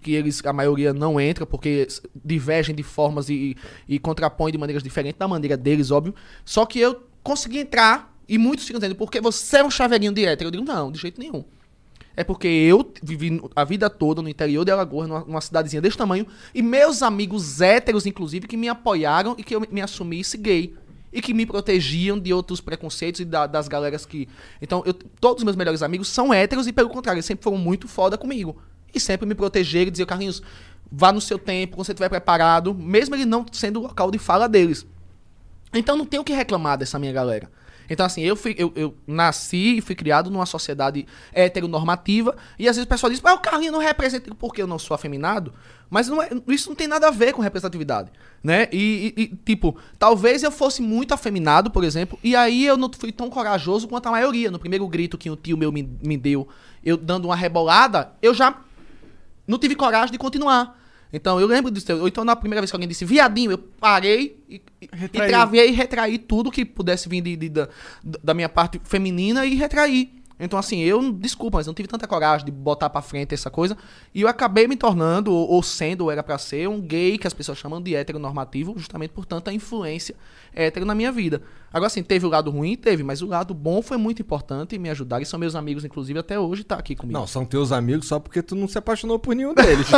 que 0.01 0.13
eles, 0.13 0.43
a 0.45 0.53
maioria 0.53 0.93
não 0.93 1.19
entra, 1.19 1.45
porque 1.45 1.87
divergem 2.23 2.73
de 2.75 2.83
formas 2.83 3.29
e, 3.29 3.55
e 3.87 3.99
contrapõem 3.99 4.51
de 4.51 4.57
maneiras 4.57 4.83
diferentes, 4.83 5.17
da 5.19 5.27
maneira 5.27 5.57
deles, 5.57 5.91
óbvio. 5.91 6.13
Só 6.45 6.65
que 6.65 6.79
eu 6.79 7.03
consegui 7.23 7.59
entrar, 7.59 8.15
e 8.29 8.37
muitos 8.37 8.65
ficam 8.65 8.79
dizendo, 8.79 8.95
porque 8.95 9.19
você 9.19 9.57
é 9.57 9.63
um 9.63 9.71
chaveirinho 9.71 10.11
de 10.13 10.25
hétero. 10.25 10.47
Eu 10.47 10.51
digo, 10.51 10.63
não, 10.63 10.91
de 10.91 10.99
jeito 10.99 11.19
nenhum. 11.19 11.43
É 12.15 12.23
porque 12.23 12.47
eu 12.47 12.91
vivi 13.03 13.39
a 13.55 13.63
vida 13.63 13.89
toda 13.89 14.21
no 14.21 14.29
interior 14.29 14.65
de 14.65 14.71
Alagoas, 14.71 15.07
numa, 15.07 15.19
numa 15.21 15.41
cidadezinha 15.41 15.81
desse 15.81 15.97
tamanho, 15.97 16.25
e 16.53 16.61
meus 16.63 17.03
amigos 17.03 17.61
héteros, 17.61 18.05
inclusive, 18.05 18.47
que 18.47 18.57
me 18.57 18.67
apoiaram 18.67 19.35
e 19.37 19.43
que 19.43 19.55
eu 19.55 19.61
me- 19.61 19.67
me 19.71 19.81
assumisse 19.81 20.35
gay. 20.37 20.73
E 21.13 21.21
que 21.21 21.33
me 21.33 21.45
protegiam 21.45 22.19
de 22.19 22.33
outros 22.33 22.59
preconceitos 22.59 23.21
e 23.21 23.25
da- 23.25 23.47
das 23.47 23.67
galeras 23.67 24.05
que. 24.05 24.27
Então, 24.61 24.83
eu- 24.85 24.93
todos 24.93 25.37
os 25.41 25.43
meus 25.45 25.55
melhores 25.55 25.81
amigos 25.81 26.09
são 26.09 26.33
héteros 26.33 26.67
e, 26.67 26.73
pelo 26.73 26.89
contrário, 26.89 27.17
eles 27.17 27.25
sempre 27.25 27.43
foram 27.43 27.57
muito 27.57 27.87
foda 27.87 28.17
comigo. 28.17 28.57
E 28.93 28.99
sempre 28.99 29.25
me 29.27 29.35
proteger 29.35 29.87
e 29.87 29.91
dizer, 29.91 30.05
Carlinhos, 30.05 30.41
vá 30.91 31.11
no 31.11 31.21
seu 31.21 31.37
tempo, 31.37 31.75
quando 31.75 31.85
você 31.85 31.91
estiver 31.91 32.09
preparado, 32.09 32.73
mesmo 32.73 33.15
ele 33.15 33.25
não 33.25 33.45
sendo 33.51 33.79
o 33.79 33.83
local 33.83 34.09
de 34.11 34.17
fala 34.17 34.47
deles. 34.47 34.85
Então 35.73 35.97
não 35.97 36.05
tenho 36.05 36.21
o 36.21 36.25
que 36.25 36.33
reclamar 36.33 36.77
dessa 36.77 36.97
minha 36.97 37.11
galera. 37.11 37.49
Então, 37.89 38.05
assim, 38.05 38.21
eu, 38.21 38.35
fui, 38.35 38.53
eu, 38.57 38.71
eu 38.75 38.93
nasci 39.07 39.77
e 39.77 39.81
fui 39.81 39.95
criado 39.95 40.29
numa 40.29 40.45
sociedade 40.45 41.07
heteronormativa, 41.33 42.35
e 42.59 42.67
às 42.67 42.75
vezes 42.75 42.85
o 42.85 42.89
pessoal 42.89 43.09
diz, 43.09 43.21
mas 43.21 43.33
o 43.35 43.39
Carlinhos 43.39 43.71
não 43.73 43.79
representa 43.79 44.33
porque 44.35 44.61
eu 44.61 44.67
não 44.67 44.77
sou 44.77 44.93
afeminado, 44.93 45.53
mas 45.89 46.09
não 46.09 46.21
é- 46.21 46.29
isso 46.49 46.67
não 46.67 46.75
tem 46.75 46.85
nada 46.87 47.07
a 47.07 47.11
ver 47.11 47.31
com 47.31 47.41
representatividade, 47.41 48.11
né? 48.43 48.67
E, 48.73 49.13
e- 49.15 49.21
e, 49.21 49.27
tipo, 49.45 49.77
talvez 49.97 50.43
eu 50.43 50.51
fosse 50.51 50.81
muito 50.81 51.13
afeminado, 51.13 51.71
por 51.71 51.83
exemplo, 51.85 52.19
e 52.21 52.35
aí 52.35 52.65
eu 52.65 52.75
não 52.75 52.91
fui 52.93 53.11
tão 53.13 53.29
corajoso 53.29 53.87
quanto 53.87 54.07
a 54.07 54.11
maioria. 54.11 54.51
No 54.51 54.59
primeiro 54.59 54.85
grito 54.87 55.17
que 55.17 55.29
o 55.29 55.37
tio 55.37 55.55
meu 55.57 55.71
me, 55.71 55.89
me 56.03 56.17
deu, 56.17 56.45
eu 56.83 56.97
dando 56.97 57.25
uma 57.25 57.37
rebolada, 57.37 58.11
eu 58.21 58.33
já 58.33 58.53
não 59.47 59.57
tive 59.57 59.75
coragem 59.75 60.11
de 60.11 60.17
continuar. 60.17 60.77
Então 61.11 61.39
eu 61.39 61.47
lembro 61.47 61.71
disso. 61.71 61.91
Ou 61.93 62.07
então 62.07 62.25
na 62.25 62.35
primeira 62.35 62.61
vez 62.61 62.69
que 62.69 62.75
alguém 62.75 62.89
disse 62.89 63.05
viadinho, 63.05 63.51
eu 63.51 63.57
parei 63.57 64.43
e, 64.49 64.61
e, 64.81 64.89
e 65.05 65.07
travei 65.29 65.69
e 65.69 65.71
retraí 65.71 66.17
tudo 66.17 66.51
que 66.51 66.65
pudesse 66.65 67.07
vir 67.07 67.21
de, 67.21 67.35
de- 67.37 67.49
da, 67.49 67.69
da 68.03 68.33
minha 68.33 68.49
parte 68.49 68.79
feminina 68.83 69.45
e 69.45 69.55
retraí. 69.55 70.17
Então, 70.39 70.59
assim, 70.59 70.81
eu, 70.81 71.11
desculpa, 71.13 71.57
mas 71.57 71.65
eu 71.65 71.71
não 71.71 71.75
tive 71.75 71.87
tanta 71.87 72.05
coragem 72.07 72.45
de 72.45 72.51
botar 72.51 72.91
pra 72.91 73.01
frente 73.01 73.33
essa 73.33 73.49
coisa. 73.49 73.75
E 74.13 74.21
eu 74.21 74.27
acabei 74.27 74.67
me 74.67 74.75
tornando, 74.75 75.33
ou, 75.33 75.49
ou 75.49 75.63
sendo, 75.63 76.01
ou 76.01 76.11
era 76.11 76.21
pra 76.21 76.37
ser, 76.37 76.69
um 76.69 76.79
gay 76.79 77.17
que 77.17 77.25
as 77.25 77.33
pessoas 77.33 77.57
chamam 77.57 77.81
de 77.81 77.95
heteronormativo, 77.95 78.77
justamente 78.77 79.09
por 79.09 79.25
tanta 79.25 79.51
influência 79.51 80.13
hétero 80.57 80.85
na 80.85 80.95
minha 80.95 81.11
vida. 81.11 81.41
Agora, 81.71 81.87
assim, 81.87 82.01
teve 82.01 82.25
o 82.25 82.29
lado 82.29 82.49
ruim? 82.49 82.75
Teve, 82.75 83.03
mas 83.03 83.21
o 83.21 83.27
lado 83.27 83.53
bom 83.53 83.81
foi 83.81 83.97
muito 83.97 84.21
importante 84.21 84.75
e 84.75 84.79
me 84.79 84.89
ajudaram. 84.89 85.21
E 85.21 85.25
são 85.25 85.39
meus 85.39 85.53
amigos, 85.55 85.85
inclusive, 85.85 86.17
até 86.17 86.39
hoje, 86.39 86.63
tá 86.63 86.75
aqui 86.75 86.95
comigo. 86.95 87.17
Não, 87.19 87.27
são 87.27 87.45
teus 87.45 87.71
amigos 87.71 88.07
só 88.07 88.19
porque 88.19 88.41
tu 88.41 88.55
não 88.55 88.67
se 88.67 88.77
apaixonou 88.77 89.19
por 89.19 89.35
nenhum 89.35 89.53
deles. 89.53 89.87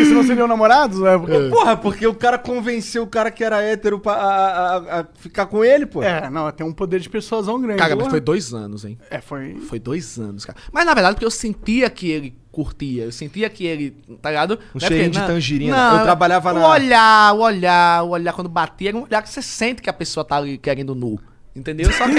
Isso 0.00 0.14
não 0.14 0.22
seriam 0.24 0.46
namorados? 0.48 1.00
É, 1.02 1.18
porque- 1.18 1.48
Porra, 1.50 1.76
porque 1.76 2.06
o 2.06 2.14
cara 2.14 2.38
convenceu 2.38 3.02
o 3.02 3.06
cara 3.06 3.30
que 3.30 3.44
era 3.44 3.60
hétero 3.62 3.98
pra, 4.00 4.12
a, 4.14 4.76
a- 4.76 5.00
a 5.00 5.06
ficar 5.14 5.46
com 5.46 5.64
ele, 5.64 5.84
pô. 5.86 6.02
é, 6.02 6.30
não, 6.30 6.50
tem 6.50 6.66
um 6.66 6.72
poder 6.72 7.00
de 7.00 7.08
persuasão 7.10 7.60
grande. 7.60 7.78
Cara, 7.78 7.94
mas 7.96 8.08
foi 8.08 8.20
dois 8.20 8.54
anos, 8.54 8.84
hein? 8.84 8.98
É, 9.10 9.20
foi. 9.20 9.56
Foi 9.60 9.78
dois 9.78 10.18
anos, 10.18 10.44
cara. 10.44 10.58
Mas 10.72 10.86
na 10.86 10.94
verdade, 10.94 11.14
porque 11.16 11.26
eu 11.26 11.30
sentia 11.30 11.88
que 11.90 12.10
ele 12.10 12.38
curtia, 12.54 13.04
eu 13.04 13.12
sentia 13.12 13.50
que 13.50 13.64
ele, 13.66 13.90
tá 14.22 14.30
ligado? 14.30 14.52
Um 14.74 14.78
Não 14.78 14.86
é 14.86 14.88
cheirinho 14.88 15.10
porque- 15.10 15.26
de 15.26 15.32
tangerina. 15.32 15.76
não, 15.90 15.98
Eu 15.98 16.04
trabalhava 16.04 16.50
o 16.52 16.54
na- 16.54 16.68
olhar, 16.68 17.34
o 17.34 17.40
olhar, 17.40 18.02
o 18.04 18.08
olhar 18.10 18.32
quando 18.32 18.48
batia, 18.48 18.90
era 18.90 18.96
um 18.96 19.02
olhar 19.02 19.22
que 19.22 19.28
você 19.28 19.42
sente 19.42 19.82
que 19.82 19.90
a 19.90 19.92
pessoa 19.92 20.24
tá 20.24 20.36
ali 20.36 20.56
querendo 20.58 20.94
nu. 20.94 21.18
Entendeu? 21.56 21.90
Só 21.92 22.06
que 22.08 22.18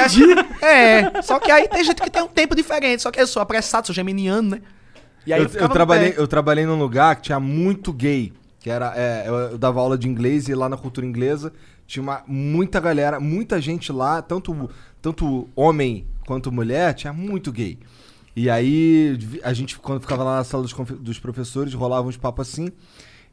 É, 0.65 1.21
só 1.21 1.39
que 1.39 1.51
aí 1.51 1.67
tem 1.67 1.83
gente 1.83 2.01
que 2.01 2.09
tem 2.09 2.21
um 2.23 2.27
tempo 2.27 2.55
diferente, 2.55 3.01
só 3.01 3.11
que 3.11 3.19
eu 3.19 3.27
sou 3.27 3.41
apressado, 3.41 3.87
sou 3.87 3.93
geminiano, 3.95 4.51
né? 4.51 4.61
E 5.27 5.33
aí 5.33 5.41
eu, 5.41 5.49
eu, 5.53 5.61
eu 5.61 5.69
trabalhei, 5.69 6.13
eu 6.15 6.27
trabalhei 6.27 6.65
num 6.65 6.77
lugar 6.79 7.15
que 7.17 7.23
tinha 7.23 7.39
muito 7.39 7.91
gay. 7.91 8.31
Que 8.59 8.69
era. 8.69 8.93
é, 8.95 9.23
eu, 9.27 9.33
eu 9.35 9.57
dava 9.57 9.79
aula 9.79 9.97
de 9.97 10.07
inglês 10.07 10.47
e 10.47 10.55
lá 10.55 10.67
na 10.69 10.77
cultura 10.77 11.05
inglesa 11.05 11.51
tinha 11.85 12.01
uma, 12.01 12.23
muita 12.27 12.79
galera, 12.79 13.19
muita 13.19 13.59
gente 13.61 13.91
lá, 13.91 14.21
tanto, 14.21 14.69
tanto 15.01 15.47
homem 15.55 16.07
quanto 16.25 16.51
mulher, 16.51 16.93
tinha 16.93 17.13
muito 17.13 17.51
gay. 17.51 17.77
E 18.35 18.49
aí 18.49 19.17
a 19.43 19.53
gente, 19.53 19.77
quando 19.79 20.01
ficava 20.01 20.23
lá 20.23 20.37
na 20.37 20.43
sala 20.43 20.63
dos, 20.63 20.73
dos 20.99 21.19
professores, 21.19 21.73
rolava 21.73 22.07
uns 22.07 22.17
papos 22.17 22.49
assim. 22.49 22.69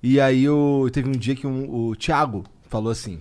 E 0.02 0.20
aí 0.20 0.44
eu, 0.44 0.88
teve 0.92 1.08
um 1.08 1.12
dia 1.12 1.34
que 1.34 1.46
um- 1.46 1.68
o 1.88 1.96
Thiago 1.96 2.44
falou 2.68 2.90
assim. 2.90 3.20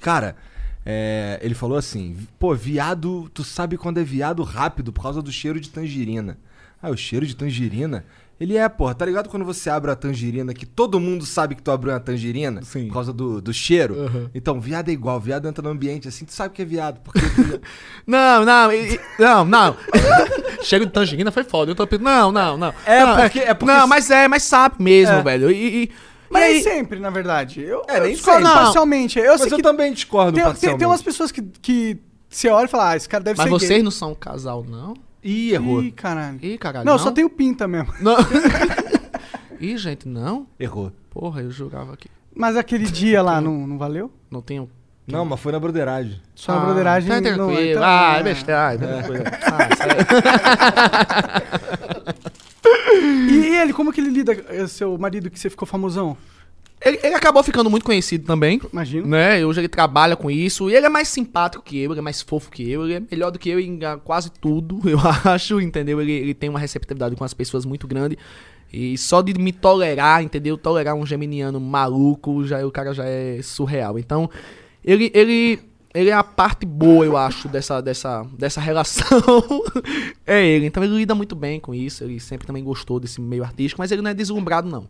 Cara, 0.00 0.36
é, 0.84 1.38
ele 1.42 1.54
falou 1.54 1.76
assim: 1.76 2.16
pô, 2.38 2.54
viado, 2.54 3.30
tu 3.34 3.44
sabe 3.44 3.76
quando 3.76 3.98
é 3.98 4.04
viado 4.04 4.42
rápido 4.42 4.92
por 4.92 5.02
causa 5.02 5.20
do 5.22 5.32
cheiro 5.32 5.60
de 5.60 5.70
tangerina. 5.70 6.38
Ah, 6.80 6.90
o 6.90 6.96
cheiro 6.96 7.26
de 7.26 7.34
tangerina? 7.34 8.04
Ele 8.40 8.56
é, 8.56 8.68
porra, 8.68 8.94
tá 8.94 9.04
ligado 9.04 9.28
quando 9.28 9.44
você 9.44 9.68
abre 9.68 9.90
a 9.90 9.96
tangerina 9.96 10.54
que 10.54 10.64
todo 10.64 11.00
mundo 11.00 11.26
sabe 11.26 11.56
que 11.56 11.62
tu 11.62 11.72
abriu 11.72 11.92
uma 11.92 11.98
tangerina? 11.98 12.62
Sim. 12.62 12.86
Por 12.86 12.94
causa 12.94 13.12
do, 13.12 13.42
do 13.42 13.52
cheiro? 13.52 13.94
Uhum. 13.94 14.30
Então, 14.32 14.60
viado 14.60 14.88
é 14.90 14.92
igual, 14.92 15.18
viado 15.20 15.48
entra 15.48 15.60
no 15.62 15.70
ambiente 15.70 16.06
assim, 16.06 16.24
tu 16.24 16.32
sabe 16.32 16.54
que 16.54 16.62
é 16.62 16.64
viado. 16.64 17.00
Porque 17.00 17.18
Não, 18.06 18.44
não, 18.44 18.72
e- 18.72 18.94
e- 18.94 19.00
não, 19.18 19.44
não. 19.44 19.76
Chega 20.62 20.86
de 20.86 20.92
tangerina, 20.92 21.32
foi 21.32 21.42
foda. 21.44 21.72
Eu 21.72 21.74
tô 21.74 21.88
não, 21.98 22.30
não, 22.30 22.56
não. 22.56 22.72
É, 22.86 23.04
Não, 23.04 23.16
porque- 23.16 23.40
é 23.40 23.54
porque- 23.54 23.72
Não, 23.74 23.86
mas 23.88 24.08
é, 24.10 24.28
mas 24.28 24.44
sabe 24.44 24.76
mesmo, 24.82 25.16
É. 25.16 25.22
velho. 25.22 25.50
E, 25.50 25.84
e- 25.84 25.90
Mas 26.30 26.42
e 26.42 26.46
nem 26.46 26.56
aí- 26.58 26.62
sempre, 26.62 27.00
na 27.00 27.10
verdade. 27.10 27.60
Eu, 27.60 27.82
É, 27.88 27.98
eu 27.98 28.02
nem 28.04 28.12
discordo 28.14 28.46
sempre. 28.46 28.60
parcialmente. 28.62 29.18
Eu 29.18 29.32
Mas 29.32 29.40
sei 29.40 29.52
eu 29.52 29.56
que 29.56 29.62
também 29.62 29.92
discordo 29.92 30.32
tem, 30.32 30.42
tem, 30.44 30.52
parcialmente. 30.52 30.78
tem 30.78 30.86
umas 30.86 31.02
pessoas 31.02 31.32
que, 31.32 31.42
que 31.42 31.98
você 32.28 32.48
olha 32.48 32.66
e 32.66 32.68
fala, 32.68 32.90
ah, 32.90 32.96
esse 32.96 33.08
cara 33.08 33.24
deve 33.24 33.38
Mas 33.38 33.44
ser 33.46 33.50
vocês 33.50 33.70
gay. 33.70 33.82
não 33.82 33.90
são 33.90 34.12
um 34.12 34.14
casal, 34.14 34.64
não? 34.68 34.94
Ih, 35.28 35.52
errou. 35.52 35.82
Ih, 35.82 35.92
caralho. 35.92 36.38
Ih, 36.42 36.56
caralho. 36.56 36.86
não, 36.86 36.94
eu 36.94 36.98
só 36.98 37.10
tenho 37.10 37.28
pinta 37.28 37.68
mesmo. 37.68 37.92
Não. 38.00 38.16
Ih, 39.60 39.76
gente, 39.76 40.08
não? 40.08 40.46
Errou. 40.58 40.90
Porra, 41.10 41.42
eu 41.42 41.50
jogava 41.50 41.92
aqui. 41.92 42.08
Mas 42.34 42.56
aquele 42.56 42.84
dia 42.84 43.20
lá 43.20 43.38
não, 43.40 43.66
não 43.66 43.76
valeu? 43.76 44.10
Não 44.30 44.40
tenho. 44.40 44.70
Não, 45.06 45.24
mas 45.24 45.40
foi 45.40 45.52
na 45.52 45.58
broderagem. 45.60 46.20
Só 46.34 46.52
a 46.52 46.60
broderagem 46.60 47.10
Tá 47.10 47.20
não... 47.20 47.48
tranquilo. 47.48 47.60
então- 47.70 47.82
ah, 47.82 48.14
é 48.16 48.20
é. 48.20 48.22
besteira. 48.22 48.68
Ah, 48.68 48.74
é. 48.74 48.78
Ah. 49.50 49.68
E 53.30 53.56
ele, 53.56 53.72
como 53.72 53.92
que 53.92 54.00
ele 54.00 54.10
lida, 54.10 54.32
eh, 54.48 54.66
seu 54.66 54.96
marido 54.98 55.30
que 55.30 55.38
você 55.38 55.48
ficou 55.50 55.66
famosão? 55.66 56.16
Ele, 56.80 56.98
ele 57.02 57.14
acabou 57.14 57.42
ficando 57.42 57.68
muito 57.68 57.84
conhecido 57.84 58.24
também. 58.24 58.60
Imagino. 58.72 59.06
Né? 59.06 59.44
Hoje 59.44 59.60
ele 59.60 59.68
trabalha 59.68 60.14
com 60.14 60.30
isso. 60.30 60.70
E 60.70 60.74
ele 60.74 60.86
é 60.86 60.88
mais 60.88 61.08
simpático 61.08 61.62
que 61.62 61.78
eu, 61.78 61.92
ele 61.92 61.98
é 61.98 62.02
mais 62.02 62.22
fofo 62.22 62.50
que 62.50 62.70
eu, 62.70 62.84
ele 62.84 62.94
é 62.94 63.02
melhor 63.10 63.30
do 63.30 63.38
que 63.38 63.48
eu 63.48 63.58
em 63.58 63.84
ah, 63.84 63.96
quase 63.96 64.30
tudo, 64.30 64.80
eu 64.88 64.98
acho, 65.24 65.60
entendeu? 65.60 66.00
Ele, 66.00 66.12
ele 66.12 66.34
tem 66.34 66.48
uma 66.48 66.58
receptividade 66.58 67.16
com 67.16 67.24
as 67.24 67.34
pessoas 67.34 67.64
muito 67.64 67.86
grande. 67.86 68.16
E 68.72 68.96
só 68.98 69.22
de 69.22 69.34
me 69.34 69.52
tolerar, 69.52 70.22
entendeu? 70.22 70.56
Tolerar 70.56 70.94
um 70.94 71.06
geminiano 71.06 71.58
maluco, 71.58 72.46
já, 72.46 72.64
o 72.66 72.70
cara 72.70 72.92
já 72.92 73.04
é 73.04 73.40
surreal. 73.42 73.98
Então, 73.98 74.30
ele, 74.84 75.10
ele, 75.14 75.58
ele 75.94 76.10
é 76.10 76.12
a 76.12 76.22
parte 76.22 76.66
boa, 76.66 77.04
eu 77.04 77.16
acho, 77.16 77.48
dessa, 77.48 77.80
dessa, 77.80 78.24
dessa 78.38 78.60
relação. 78.60 79.20
é 80.26 80.46
ele. 80.46 80.66
Então 80.66 80.84
ele 80.84 80.96
lida 80.96 81.14
muito 81.14 81.34
bem 81.34 81.58
com 81.58 81.74
isso. 81.74 82.04
Ele 82.04 82.20
sempre 82.20 82.46
também 82.46 82.62
gostou 82.62 83.00
desse 83.00 83.20
meio 83.20 83.42
artístico, 83.42 83.80
mas 83.80 83.90
ele 83.90 84.02
não 84.02 84.10
é 84.10 84.14
deslumbrado, 84.14 84.68
não. 84.68 84.86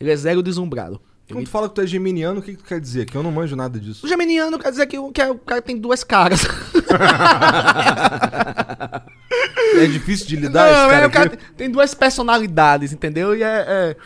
Ele 0.00 0.10
é 0.10 0.16
zero 0.16 0.42
deslumbrado. 0.42 1.00
Quando 1.30 1.44
tu 1.44 1.50
fala 1.50 1.68
que 1.68 1.74
tu 1.74 1.80
é 1.80 1.86
geminiano, 1.86 2.38
o 2.38 2.42
que, 2.42 2.52
que 2.52 2.58
tu 2.58 2.64
quer 2.64 2.80
dizer? 2.80 3.04
Que 3.04 3.16
eu 3.16 3.22
não 3.22 3.32
manjo 3.32 3.56
nada 3.56 3.80
disso. 3.80 4.06
O 4.06 4.08
geminiano 4.08 4.58
quer 4.60 4.70
dizer 4.70 4.86
que, 4.86 4.96
o- 4.96 5.10
que 5.10 5.20
é- 5.20 5.28
o 5.30 5.36
cara 5.38 5.60
tem 5.60 5.76
duas 5.76 6.04
caras. 6.04 6.46
É 9.78 9.86
difícil 9.86 10.26
de 10.26 10.36
lidar 10.36 10.64
Não, 10.64 10.70
esse 10.72 10.88
cara 10.90 11.02
é, 11.02 11.06
o 11.06 11.10
cara 11.10 11.30
tem, 11.30 11.38
tem 11.56 11.70
duas 11.70 11.94
personalidades, 11.94 12.92
entendeu? 12.92 13.34
E 13.36 13.42
é, 13.42 13.46
é, 13.68 13.96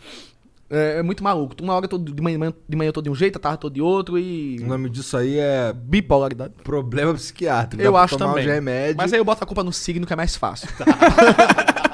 é- 0.71 0.99
é 0.99 1.03
muito 1.03 1.23
maluco. 1.23 1.55
Uma 1.63 1.75
hora 1.75 1.85
eu 1.85 1.89
tô 1.89 1.99
de 1.99 2.21
manhã, 2.21 2.53
de 2.69 2.77
manhã 2.77 2.89
eu 2.89 2.93
tô 2.93 3.03
de 3.03 3.11
um 3.11 3.15
jeito, 3.15 3.37
à 3.37 3.39
tarde 3.41 3.57
eu 3.59 3.61
tô 3.61 3.71
de 3.71 3.81
outro 3.81 4.19
e. 4.19 4.59
O 4.61 4.67
nome 4.67 4.89
disso 4.91 5.17
aí 5.17 5.39
é 5.39 5.73
Bipolaridade. 5.73 6.55
problema 6.65 7.15
psiquiátrico. 7.15 7.83
Eu 7.83 7.97
acho 7.97 8.17
também. 8.17 8.43
uns 8.45 8.51
remédios. 8.51 8.97
Mas 8.97 9.13
aí 9.13 9.21
eu 9.21 9.25
boto 9.25 9.45
a 9.45 9.47
culpa 9.47 9.63
no 9.63 9.73
signo 9.73 10.07
que 10.07 10.13
é 10.13 10.17
mais 10.17 10.35
fácil. 10.37 10.69
E 10.69 10.73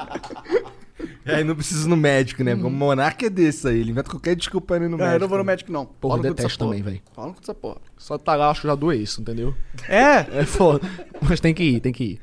aí 1.35 1.43
não 1.43 1.55
precisa 1.55 1.85
ir 1.85 1.89
no 1.89 1.97
médico, 1.97 2.43
né? 2.43 2.55
Porque 2.55 2.67
o 2.67 2.71
monarca 2.71 3.25
é 3.25 3.29
desse 3.29 3.67
aí. 3.67 3.79
Ele 3.79 3.91
inventa 3.91 4.09
qualquer 4.09 4.35
desculpa 4.35 4.75
aí 4.75 4.79
no 4.81 4.85
É, 4.85 4.89
médico. 4.89 5.15
eu 5.15 5.19
não 5.19 5.27
vou 5.27 5.37
no 5.37 5.43
médico, 5.43 5.71
não. 5.71 5.85
Porra, 5.85 6.17
eu 6.17 6.23
detesto 6.23 6.59
também, 6.59 6.81
velho. 6.81 7.01
Fala 7.13 7.33
com 7.33 7.39
essa 7.41 7.53
porra. 7.53 7.77
Só 7.97 8.17
tá 8.17 8.35
lá, 8.35 8.49
acho 8.49 8.61
que 8.61 8.67
já 8.67 8.75
doeu 8.75 8.99
isso, 9.01 9.21
entendeu? 9.21 9.53
É? 9.87 10.25
É 10.41 10.45
foda. 10.45 10.81
Mas 11.21 11.39
tem 11.39 11.53
que 11.53 11.63
ir, 11.63 11.79
tem 11.79 11.91
que 11.93 12.03
ir. 12.03 12.21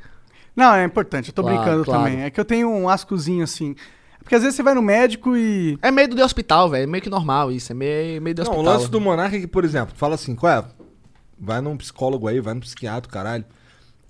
Não, 0.56 0.74
é 0.74 0.84
importante. 0.84 1.28
Eu 1.28 1.34
tô 1.34 1.42
Claro, 1.42 1.56
brincando 1.58 1.84
claro. 1.84 2.04
também. 2.04 2.22
É 2.22 2.30
que 2.30 2.38
eu 2.38 2.44
tenho 2.44 2.68
um 2.70 2.88
ascozinho 2.88 3.42
assim. 3.44 3.74
Porque 4.20 4.36
às 4.36 4.42
vezes 4.42 4.56
você 4.56 4.62
vai 4.62 4.72
no 4.72 4.80
médico 4.80 5.36
e... 5.36 5.78
É 5.82 5.90
medo 5.90 6.16
de 6.16 6.22
hospital, 6.22 6.70
velho. 6.70 6.84
É 6.84 6.86
meio 6.86 7.02
que 7.02 7.10
normal 7.10 7.52
isso. 7.52 7.72
É 7.72 7.74
meio, 7.74 8.22
meio 8.22 8.34
de 8.34 8.42
Não, 8.42 8.52
hospital. 8.52 8.62
o 8.72 8.76
lance 8.78 8.90
do 8.90 9.00
monarca 9.00 9.36
é 9.36 9.40
que, 9.40 9.46
por 9.46 9.64
exemplo, 9.64 9.92
tu 9.94 9.98
fala 9.98 10.14
assim, 10.14 10.34
qual 10.34 10.50
é? 10.52 10.64
Vai 11.38 11.60
num 11.60 11.76
psicólogo 11.76 12.26
aí, 12.28 12.40
vai 12.40 12.54
num 12.54 12.60
psiquiatra, 12.60 13.10
caralho. 13.10 13.44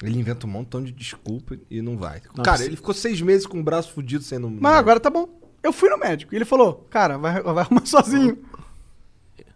Ele 0.02 0.18
inventa 0.18 0.46
um 0.46 0.50
montão 0.50 0.82
de 0.82 0.92
desculpa 0.92 1.56
e 1.70 1.80
não 1.80 1.96
vai. 1.96 2.20
Nossa. 2.34 2.42
Cara, 2.42 2.64
ele 2.64 2.76
ficou 2.76 2.94
seis 2.94 3.20
meses 3.20 3.46
com 3.46 3.60
o 3.60 3.62
braço 3.62 3.92
fudido 3.92 4.24
sem. 4.24 4.38
Mas 4.38 4.76
agora 4.76 4.98
tá 5.00 5.10
bom. 5.10 5.40
Eu 5.62 5.72
fui 5.72 5.88
no 5.88 5.96
médico. 5.98 6.34
E 6.34 6.36
ele 6.36 6.44
falou, 6.44 6.86
cara, 6.90 7.16
vai, 7.16 7.42
vai 7.42 7.64
arrumar 7.64 7.86
sozinho. 7.86 8.38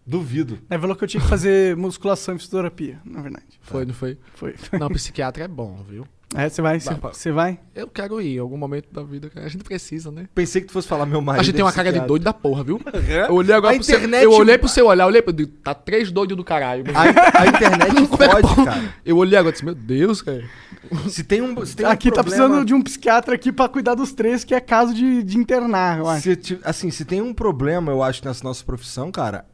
Duvido. 0.07 0.59
Aí 0.70 0.78
falou 0.78 0.97
que 0.97 1.05
eu 1.05 1.09
tinha 1.09 1.22
que 1.22 1.28
fazer 1.28 1.76
musculação 1.76 2.34
e 2.34 2.39
fisioterapia, 2.39 2.99
na 3.05 3.20
verdade. 3.20 3.61
Foi, 3.61 3.84
não 3.84 3.93
foi? 3.93 4.18
Foi. 4.34 4.55
Não, 4.80 4.89
psiquiatra 4.89 5.45
é 5.45 5.49
bom, 5.49 5.84
viu? 5.86 6.07
É, 6.37 6.47
você 6.47 6.61
vai, 6.61 6.79
você, 6.79 7.33
vai? 7.33 7.59
Eu 7.74 7.89
quero 7.89 8.20
ir 8.20 8.37
em 8.37 8.39
algum 8.39 8.59
momento 8.59 8.93
da 8.93 9.03
vida. 9.03 9.31
cara. 9.31 9.47
A 9.47 9.49
gente 9.49 9.64
precisa, 9.64 10.11
né? 10.11 10.26
Pensei 10.35 10.61
que 10.61 10.66
tu 10.66 10.74
fosse 10.74 10.87
falar 10.87 11.07
meu 11.07 11.22
marido. 11.22 11.41
A 11.41 11.45
gente 11.45 11.55
tem 11.55 11.62
é 11.62 11.64
uma 11.64 11.72
cara 11.72 11.91
de 11.91 12.01
doido 12.01 12.22
da 12.22 12.35
porra, 12.35 12.62
viu? 12.62 12.79
Eu 13.29 13.35
olhei 13.35 13.55
agora 13.55 13.74
A 13.74 13.76
pro 13.79 13.85
seu, 13.85 13.97
internet- 13.97 14.24
Eu 14.24 14.33
olhei 14.33 14.59
pro 14.59 14.68
seu 14.68 14.87
olhar, 14.87 15.05
eu 15.05 15.09
olhei 15.09 15.22
pro. 15.22 15.47
Tá 15.47 15.72
três 15.74 16.12
doidos 16.12 16.37
do 16.37 16.45
caralho. 16.45 16.85
A, 16.95 17.41
a 17.43 17.47
internet 17.47 18.07
fode, 18.14 18.64
cara. 18.64 18.95
Eu 19.07 19.16
olhei 19.16 19.39
agora 19.39 19.51
e 19.51 19.53
disse, 19.53 19.64
meu 19.64 19.74
Deus, 19.74 20.20
cara. 20.20 20.45
Se 21.09 21.24
tem 21.24 21.41
um. 21.41 21.64
Se 21.64 21.74
tem 21.74 21.87
um 21.87 21.89
aqui 21.91 22.11
tá 22.11 22.16
problema- 22.22 22.45
precisando 22.45 22.64
de 22.66 22.74
um 22.74 22.83
psiquiatra 22.83 23.35
aqui 23.35 23.51
pra 23.51 23.66
cuidar 23.68 23.95
dos 23.95 24.12
três, 24.12 24.45
que 24.45 24.55
é 24.55 24.61
caso 24.61 24.93
de, 24.93 25.22
de 25.22 25.39
internar, 25.39 25.99
eu 25.99 26.09
acho. 26.09 26.22
Se, 26.37 26.59
assim, 26.62 26.91
se 26.91 27.07
tem 27.07 27.22
um 27.22 27.33
problema, 27.33 27.91
eu 27.91 28.03
acho, 28.03 28.22
nessa 28.24 28.45
nossa 28.45 28.62
profissão, 28.62 29.11
cara, 29.11 29.47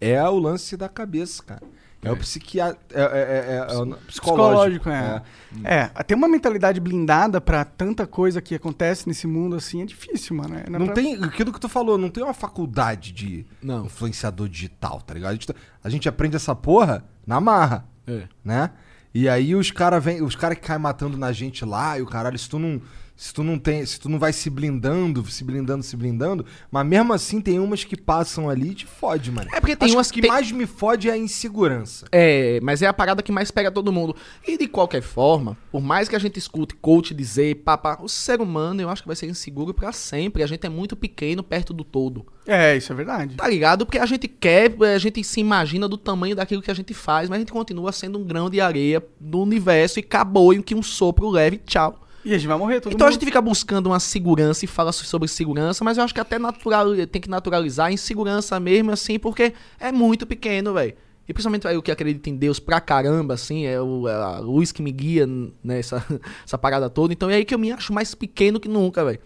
é 0.00 0.20
o 0.28 0.38
lance 0.38 0.76
da 0.76 0.88
cabeça, 0.88 1.42
cara. 1.44 1.62
É, 2.02 2.12
o 2.12 2.16
psiquiatra. 2.16 2.78
É, 2.92 3.00
é, 3.00 3.04
é, 3.04 3.56
é 3.56 3.62
o 3.78 3.86
psicológico. 3.96 4.06
Psicológico, 4.06 4.88
é. 4.90 5.22
É, 5.64 5.86
ter 6.04 6.14
uma 6.14 6.28
mentalidade 6.28 6.78
blindada 6.80 7.40
pra 7.40 7.64
tanta 7.64 8.06
coisa 8.06 8.40
que 8.40 8.54
acontece 8.54 9.08
nesse 9.08 9.26
mundo 9.26 9.56
assim 9.56 9.82
é 9.82 9.84
difícil, 9.84 10.36
mano. 10.36 10.54
É- 10.56 10.70
Não 10.70 10.86
pra- 10.86 10.94
tem. 10.94 11.16
Aquilo 11.24 11.52
que 11.52 11.58
tu 11.60 11.68
falou, 11.68 11.98
não 11.98 12.08
tem 12.08 12.22
uma 12.22 12.34
faculdade 12.34 13.10
de 13.12 13.44
Não. 13.62 13.86
influenciador 13.86 14.48
digital, 14.48 15.00
tá 15.02 15.12
ligado? 15.14 15.30
A 15.30 15.34
gente, 15.34 15.46
tá- 15.48 15.54
a 15.82 15.88
gente 15.90 16.08
aprende 16.08 16.36
essa 16.36 16.54
porra 16.54 17.04
na 17.26 17.40
marra, 17.40 17.84
É. 18.06 18.22
né? 18.44 18.70
E 19.12 19.28
aí 19.28 19.54
os 19.56 19.70
caras 19.72 20.04
vêm, 20.04 20.22
os 20.22 20.36
caras 20.36 20.56
que 20.58 20.64
caem 20.66 20.78
matando 20.80 21.16
na 21.18 21.32
gente 21.32 21.64
lá, 21.64 21.98
e 21.98 22.02
o 22.02 22.06
caralho, 22.06 22.38
se 22.38 22.48
tu 22.48 22.58
não. 22.60 22.80
Se 23.18 23.34
tu 23.34 23.42
não 23.42 23.58
tem. 23.58 23.84
Se 23.84 23.98
tu 23.98 24.08
não 24.08 24.16
vai 24.16 24.32
se 24.32 24.48
blindando, 24.48 25.28
se 25.28 25.42
blindando, 25.42 25.82
se 25.82 25.96
blindando, 25.96 26.46
mas 26.70 26.86
mesmo 26.86 27.12
assim 27.12 27.40
tem 27.40 27.58
umas 27.58 27.82
que 27.82 27.96
passam 27.96 28.48
ali 28.48 28.70
e 28.70 28.74
te 28.76 28.86
fode, 28.86 29.32
mano. 29.32 29.48
É 29.52 29.58
porque 29.58 29.74
tem 29.74 29.86
Acho 29.86 29.96
umas 29.96 30.12
que 30.12 30.20
tem- 30.20 30.30
mais 30.30 30.52
me 30.52 30.66
fode 30.66 31.08
é 31.10 31.14
a 31.14 31.16
insegurança. 31.18 32.06
É, 32.12 32.60
mas 32.62 32.80
é 32.80 32.86
a 32.86 32.92
parada 32.92 33.20
que 33.20 33.32
mais 33.32 33.50
pega 33.50 33.72
todo 33.72 33.90
mundo. 33.92 34.14
E 34.46 34.56
de 34.56 34.68
qualquer 34.68 35.02
forma, 35.02 35.58
por 35.72 35.82
mais 35.82 36.08
que 36.08 36.14
a 36.14 36.18
gente 36.20 36.38
escute 36.38 36.76
coach 36.76 37.12
dizer, 37.12 37.56
papá, 37.56 37.98
o 38.00 38.08
ser 38.08 38.40
humano 38.40 38.80
eu 38.80 38.88
acho 38.88 39.02
que 39.02 39.08
vai 39.08 39.16
ser 39.16 39.26
inseguro 39.26 39.74
pra 39.74 39.90
sempre. 39.90 40.44
A 40.44 40.46
gente 40.46 40.64
é 40.64 40.68
muito 40.68 40.94
pequeno 40.94 41.42
perto 41.42 41.72
do 41.74 41.82
todo. 41.82 42.24
É, 42.46 42.76
isso 42.76 42.92
é 42.92 42.94
verdade. 42.94 43.34
Tá 43.34 43.48
ligado? 43.48 43.84
Porque 43.84 43.98
a 43.98 44.06
gente 44.06 44.28
quer, 44.28 44.72
a 44.94 44.98
gente 44.98 45.24
se 45.24 45.40
imagina 45.40 45.88
do 45.88 45.96
tamanho 45.98 46.36
daquilo 46.36 46.62
que 46.62 46.70
a 46.70 46.74
gente 46.74 46.94
faz, 46.94 47.28
mas 47.28 47.38
a 47.38 47.40
gente 47.40 47.50
continua 47.52 47.90
sendo 47.90 48.16
um 48.16 48.24
grão 48.24 48.48
de 48.48 48.60
areia 48.60 49.04
do 49.18 49.40
universo 49.40 49.98
e 49.98 50.02
acabou 50.02 50.54
em 50.54 50.62
que 50.62 50.72
um 50.72 50.84
sopro 50.84 51.28
leve, 51.28 51.58
tchau. 51.66 52.04
E 52.28 52.34
a 52.34 52.38
gente 52.38 52.46
vai 52.46 52.58
morrer 52.58 52.80
todo 52.80 52.92
então 52.92 53.06
a 53.06 53.10
mundo. 53.10 53.14
gente 53.14 53.24
fica 53.24 53.40
buscando 53.40 53.86
uma 53.86 53.98
segurança 53.98 54.64
e 54.64 54.68
fala 54.68 54.92
sobre 54.92 55.26
segurança, 55.28 55.82
mas 55.82 55.96
eu 55.96 56.04
acho 56.04 56.12
que 56.12 56.20
até 56.20 56.38
natural, 56.38 56.88
tem 57.10 57.22
que 57.22 57.28
naturalizar 57.30 57.86
a 57.86 57.92
insegurança 57.92 58.60
mesmo, 58.60 58.90
assim, 58.90 59.18
porque 59.18 59.54
é 59.80 59.90
muito 59.90 60.26
pequeno, 60.26 60.74
velho. 60.74 60.94
E 61.26 61.32
principalmente 61.32 61.66
eu 61.66 61.80
que 61.82 61.90
acredito 61.90 62.26
em 62.28 62.36
Deus 62.36 62.58
pra 62.58 62.80
caramba, 62.80 63.34
assim, 63.34 63.64
é, 63.66 63.80
o- 63.80 64.06
é 64.08 64.12
a 64.14 64.38
luz 64.40 64.72
que 64.72 64.82
me 64.82 64.90
guia 64.92 65.26
nessa 65.64 66.04
essa 66.44 66.58
parada 66.58 66.90
toda. 66.90 67.12
Então 67.12 67.30
é 67.30 67.34
aí 67.36 67.44
que 67.44 67.54
eu 67.54 67.58
me 67.58 67.72
acho 67.72 67.92
mais 67.92 68.14
pequeno 68.14 68.58
que 68.60 68.68
nunca, 68.68 69.04
velho. 69.04 69.18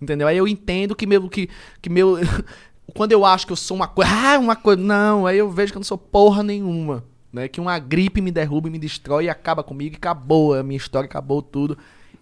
Entendeu? 0.00 0.26
Aí 0.28 0.36
eu 0.36 0.46
entendo 0.48 0.94
que 0.94 1.06
meu. 1.06 1.28
Que, 1.28 1.48
que 1.80 1.88
meu 1.90 2.18
quando 2.94 3.12
eu 3.12 3.24
acho 3.24 3.46
que 3.46 3.52
eu 3.52 3.56
sou 3.56 3.76
uma 3.76 3.88
coisa. 3.88 4.10
Ah, 4.12 4.38
uma 4.38 4.54
coisa. 4.56 4.80
Não, 4.82 5.26
aí 5.26 5.38
eu 5.38 5.50
vejo 5.50 5.72
que 5.72 5.76
eu 5.78 5.80
não 5.80 5.84
sou 5.84 5.96
porra 5.98 6.42
nenhuma. 6.42 7.02
Né? 7.32 7.48
Que 7.48 7.60
uma 7.60 7.78
gripe 7.78 8.20
me 8.20 8.30
derruba 8.30 8.68
e 8.68 8.70
me 8.70 8.78
destrói 8.78 9.24
e 9.24 9.28
acaba 9.30 9.62
comigo 9.62 9.94
e 9.94 9.98
acabou. 9.98 10.52
A 10.54 10.62
minha 10.62 10.76
história 10.76 11.06
acabou 11.06 11.40
tudo. 11.42 11.76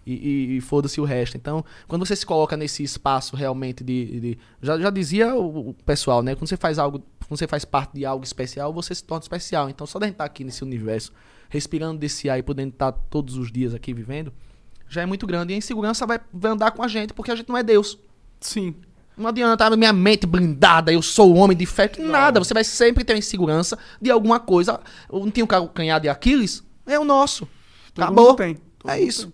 E, 0.05 0.13
e- 0.13 0.57
e 0.57 0.61
foda-se 0.61 1.01
o 1.01 1.03
resto. 1.03 1.35
Então, 1.35 1.65
quando 1.87 2.05
você 2.05 2.15
se 2.15 2.25
coloca 2.25 2.55
nesse 2.55 2.83
espaço 2.83 3.35
realmente 3.35 3.83
de. 3.83 4.19
de- 4.19 4.37
já, 4.61 4.77
já 4.79 4.89
dizia 4.91 5.33
o, 5.35 5.69
o 5.69 5.73
pessoal, 5.73 6.21
né? 6.21 6.35
Quando 6.35 6.47
você 6.47 6.57
faz 6.57 6.77
algo. 6.77 6.99
Quando 7.27 7.39
você 7.39 7.47
faz 7.47 7.65
parte 7.65 7.93
de 7.95 8.05
algo 8.05 8.23
especial, 8.23 8.71
você 8.71 8.93
se 8.93 9.03
torna 9.03 9.23
especial. 9.23 9.67
Então, 9.69 9.87
só 9.87 9.99
gente 9.99 10.11
estar 10.11 10.25
aqui 10.25 10.43
nesse 10.43 10.63
universo, 10.63 11.11
respirando 11.49 11.97
desse 11.99 12.29
ar 12.29 12.37
e 12.37 12.43
podendo 12.43 12.69
estar 12.69 12.91
todos 12.91 13.35
os 13.35 13.51
dias 13.51 13.73
aqui 13.73 13.95
vivendo, 13.95 14.31
já 14.87 15.01
é 15.01 15.05
muito 15.07 15.25
grande. 15.25 15.51
E 15.51 15.55
a 15.55 15.57
insegurança 15.57 16.05
vai, 16.05 16.19
vai 16.31 16.51
andar 16.51 16.69
com 16.71 16.83
a 16.83 16.87
gente, 16.87 17.13
porque 17.13 17.31
a 17.31 17.35
gente 17.35 17.49
não 17.49 17.57
é 17.57 17.63
Deus. 17.63 17.97
Sim. 18.39 18.75
Não 19.17 19.27
adianta, 19.29 19.65
ah, 19.65 19.75
minha 19.77 19.93
mente 19.93 20.27
blindada, 20.27 20.91
eu 20.93 21.01
sou 21.01 21.33
o 21.33 21.37
homem 21.37 21.55
de 21.57 21.65
fé. 21.65 21.87
que 21.87 21.99
Nada, 22.01 22.37
você 22.39 22.53
vai 22.53 22.63
sempre 22.63 23.03
ter 23.03 23.17
insegurança 23.17 23.75
de 23.99 24.11
alguma 24.11 24.39
coisa. 24.39 24.79
Não 25.11 25.31
tinha 25.31 25.43
o 25.45 25.47
calcanhar 25.47 25.99
de 25.99 26.09
Aquiles? 26.09 26.63
É 26.85 26.99
o 26.99 27.05
nosso. 27.05 27.47
Todo 27.93 28.03
Acabou. 28.03 28.25
mundo 28.27 28.35
tem. 28.37 28.55
Todo 28.77 28.91
É 28.91 28.99
mundo 28.99 29.07
isso. 29.07 29.33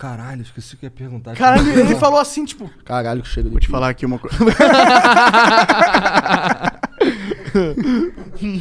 Caralho, 0.00 0.40
esqueci 0.40 0.74
o 0.74 0.78
que 0.78 0.86
ia 0.86 0.90
perguntar. 0.90 1.36
Caralho, 1.36 1.78
ele 1.78 1.94
falou 1.96 2.18
assim, 2.18 2.42
tipo. 2.46 2.70
Caralho, 2.86 3.20
que 3.20 3.28
cheiro 3.28 3.50
de 3.50 3.52
Vou 3.52 3.60
te 3.60 3.68
falar 3.68 3.90
aqui 3.90 4.06
uma 4.06 4.18
coisa. 4.18 4.34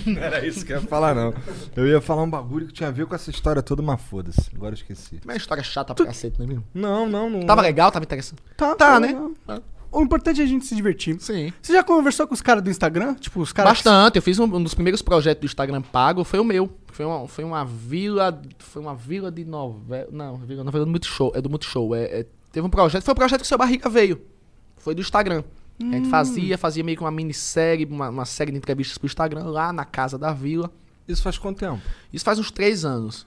Não 0.05 0.21
era 0.21 0.45
isso 0.45 0.65
que 0.65 0.73
eu 0.73 0.81
ia 0.81 0.87
falar, 0.87 1.15
não. 1.15 1.33
Eu 1.77 1.87
ia 1.87 2.01
falar 2.01 2.23
um 2.23 2.29
bagulho 2.29 2.67
que 2.67 2.73
tinha 2.73 2.89
a 2.89 2.91
ver 2.91 3.05
com 3.05 3.15
essa 3.15 3.29
história 3.29 3.61
toda, 3.61 3.81
mas 3.81 4.01
foda-se. 4.01 4.49
Agora 4.53 4.71
eu 4.71 4.77
esqueci. 4.77 5.21
Uma 5.23 5.35
história 5.35 5.63
chata 5.63 5.95
pra 5.95 6.05
cacete, 6.07 6.37
não 6.39 6.45
é 6.45 6.49
mesmo? 6.49 6.63
Não, 6.73 7.07
não, 7.07 7.29
não. 7.29 7.45
Tava 7.45 7.61
legal, 7.61 7.89
tava 7.89 8.03
interessante. 8.03 8.41
Tá, 8.57 8.75
Tá, 8.75 8.99
né? 8.99 9.07
legal. 9.07 9.31
O 9.91 10.01
importante 10.01 10.39
é 10.39 10.43
a 10.43 10.47
gente 10.47 10.65
se 10.65 10.75
divertir. 10.75 11.19
Sim. 11.19 11.51
Você 11.61 11.73
já 11.73 11.83
conversou 11.83 12.27
com 12.27 12.33
os 12.33 12.41
caras 12.41 12.63
do 12.63 12.69
Instagram? 12.69 13.15
Tipo, 13.15 13.41
os 13.41 13.51
caras. 13.51 13.71
Bastante. 13.71 14.17
Eu 14.17 14.21
fiz 14.21 14.37
um, 14.39 14.43
um 14.43 14.61
dos 14.63 14.73
primeiros 14.73 15.01
projetos 15.01 15.41
do 15.41 15.45
Instagram 15.45 15.81
pago, 15.81 16.23
foi 16.23 16.39
o 16.39 16.43
meu. 16.43 16.69
Foi 16.91 17.05
uma, 17.05 17.27
foi 17.27 17.43
uma 17.43 17.65
vila. 17.65 18.41
Foi 18.59 18.81
uma 18.81 18.93
vila 18.95 19.31
de 19.31 19.43
novela. 19.45 20.07
Não, 20.11 20.37
vila 20.37 20.63
novela 20.63 20.85
do 20.85 20.91
Multishow. 20.91 21.31
É 21.35 21.41
do 21.41 21.49
Multishow. 21.49 21.95
É, 21.95 22.03
é- 22.21 22.25
teve 22.51 22.65
um 22.65 22.69
projeto. 22.69 23.03
Foi 23.03 23.11
o 23.13 23.15
projeto 23.15 23.39
que 23.41 23.45
o 23.45 23.47
seu 23.47 23.57
barriga 23.57 23.89
veio. 23.89 24.21
Foi 24.77 24.93
do 24.93 25.01
Instagram. 25.01 25.43
A 25.81 25.83
Hum. 25.85 25.91
gente 25.93 26.09
fazia, 26.09 26.57
fazia 26.57 26.83
meio 26.83 26.97
que 26.97 27.03
uma 27.03 27.09
minissérie, 27.11 27.85
uma, 27.85 28.09
uma 28.09 28.25
série 28.25 28.51
de 28.51 28.57
entrevistas 28.57 28.97
pro 28.97 29.07
Instagram 29.07 29.45
lá 29.45 29.71
na 29.71 29.85
casa 29.85 30.17
da 30.17 30.33
vila. 30.33 30.69
Isso 31.07 31.23
faz 31.23 31.37
quanto 31.37 31.57
tempo? 31.59 31.81
Isso 32.13 32.23
faz 32.25 32.37
uns 32.37 32.51
três 32.51 32.83
anos. 32.85 33.25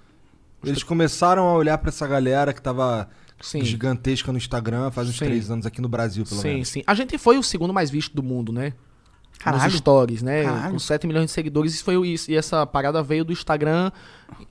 Eles 0.64 0.82
começaram 0.82 1.48
a 1.48 1.54
olhar 1.54 1.76
pra 1.78 1.88
essa 1.88 2.06
galera 2.06 2.52
que 2.52 2.62
tava 2.62 3.08
Sim. 3.42 3.62
gigantesca 3.64 4.30
no 4.32 4.38
Instagram 4.38 4.90
faz 4.90 5.08
uns 5.08 5.18
Sim. 5.18 5.24
três 5.26 5.50
anos 5.50 5.66
aqui 5.66 5.82
no 5.82 5.88
Brasil, 5.88 6.24
pelo 6.24 6.40
sim, 6.40 6.48
menos. 6.48 6.68
sim. 6.68 6.82
A 6.86 6.94
gente 6.94 7.18
foi 7.18 7.36
o 7.36 7.42
segundo 7.42 7.74
mais 7.74 7.90
visto 7.90 8.14
do 8.14 8.22
mundo, 8.22 8.52
né? 8.52 8.72
Caralho. 9.38 9.64
Nos 9.64 9.74
stories, 9.74 10.22
né? 10.22 10.44
Caralho. 10.44 10.72
Com 10.72 10.78
7 10.78 11.06
milhões 11.06 11.26
de 11.26 11.32
seguidores. 11.32 11.74
Isso 11.74 11.82
foi, 11.84 11.96
o- 11.96 12.04
isso, 12.04 12.30
e 12.30 12.36
essa 12.36 12.64
parada 12.64 13.02
veio 13.02 13.24
do 13.24 13.32
Instagram 13.32 13.90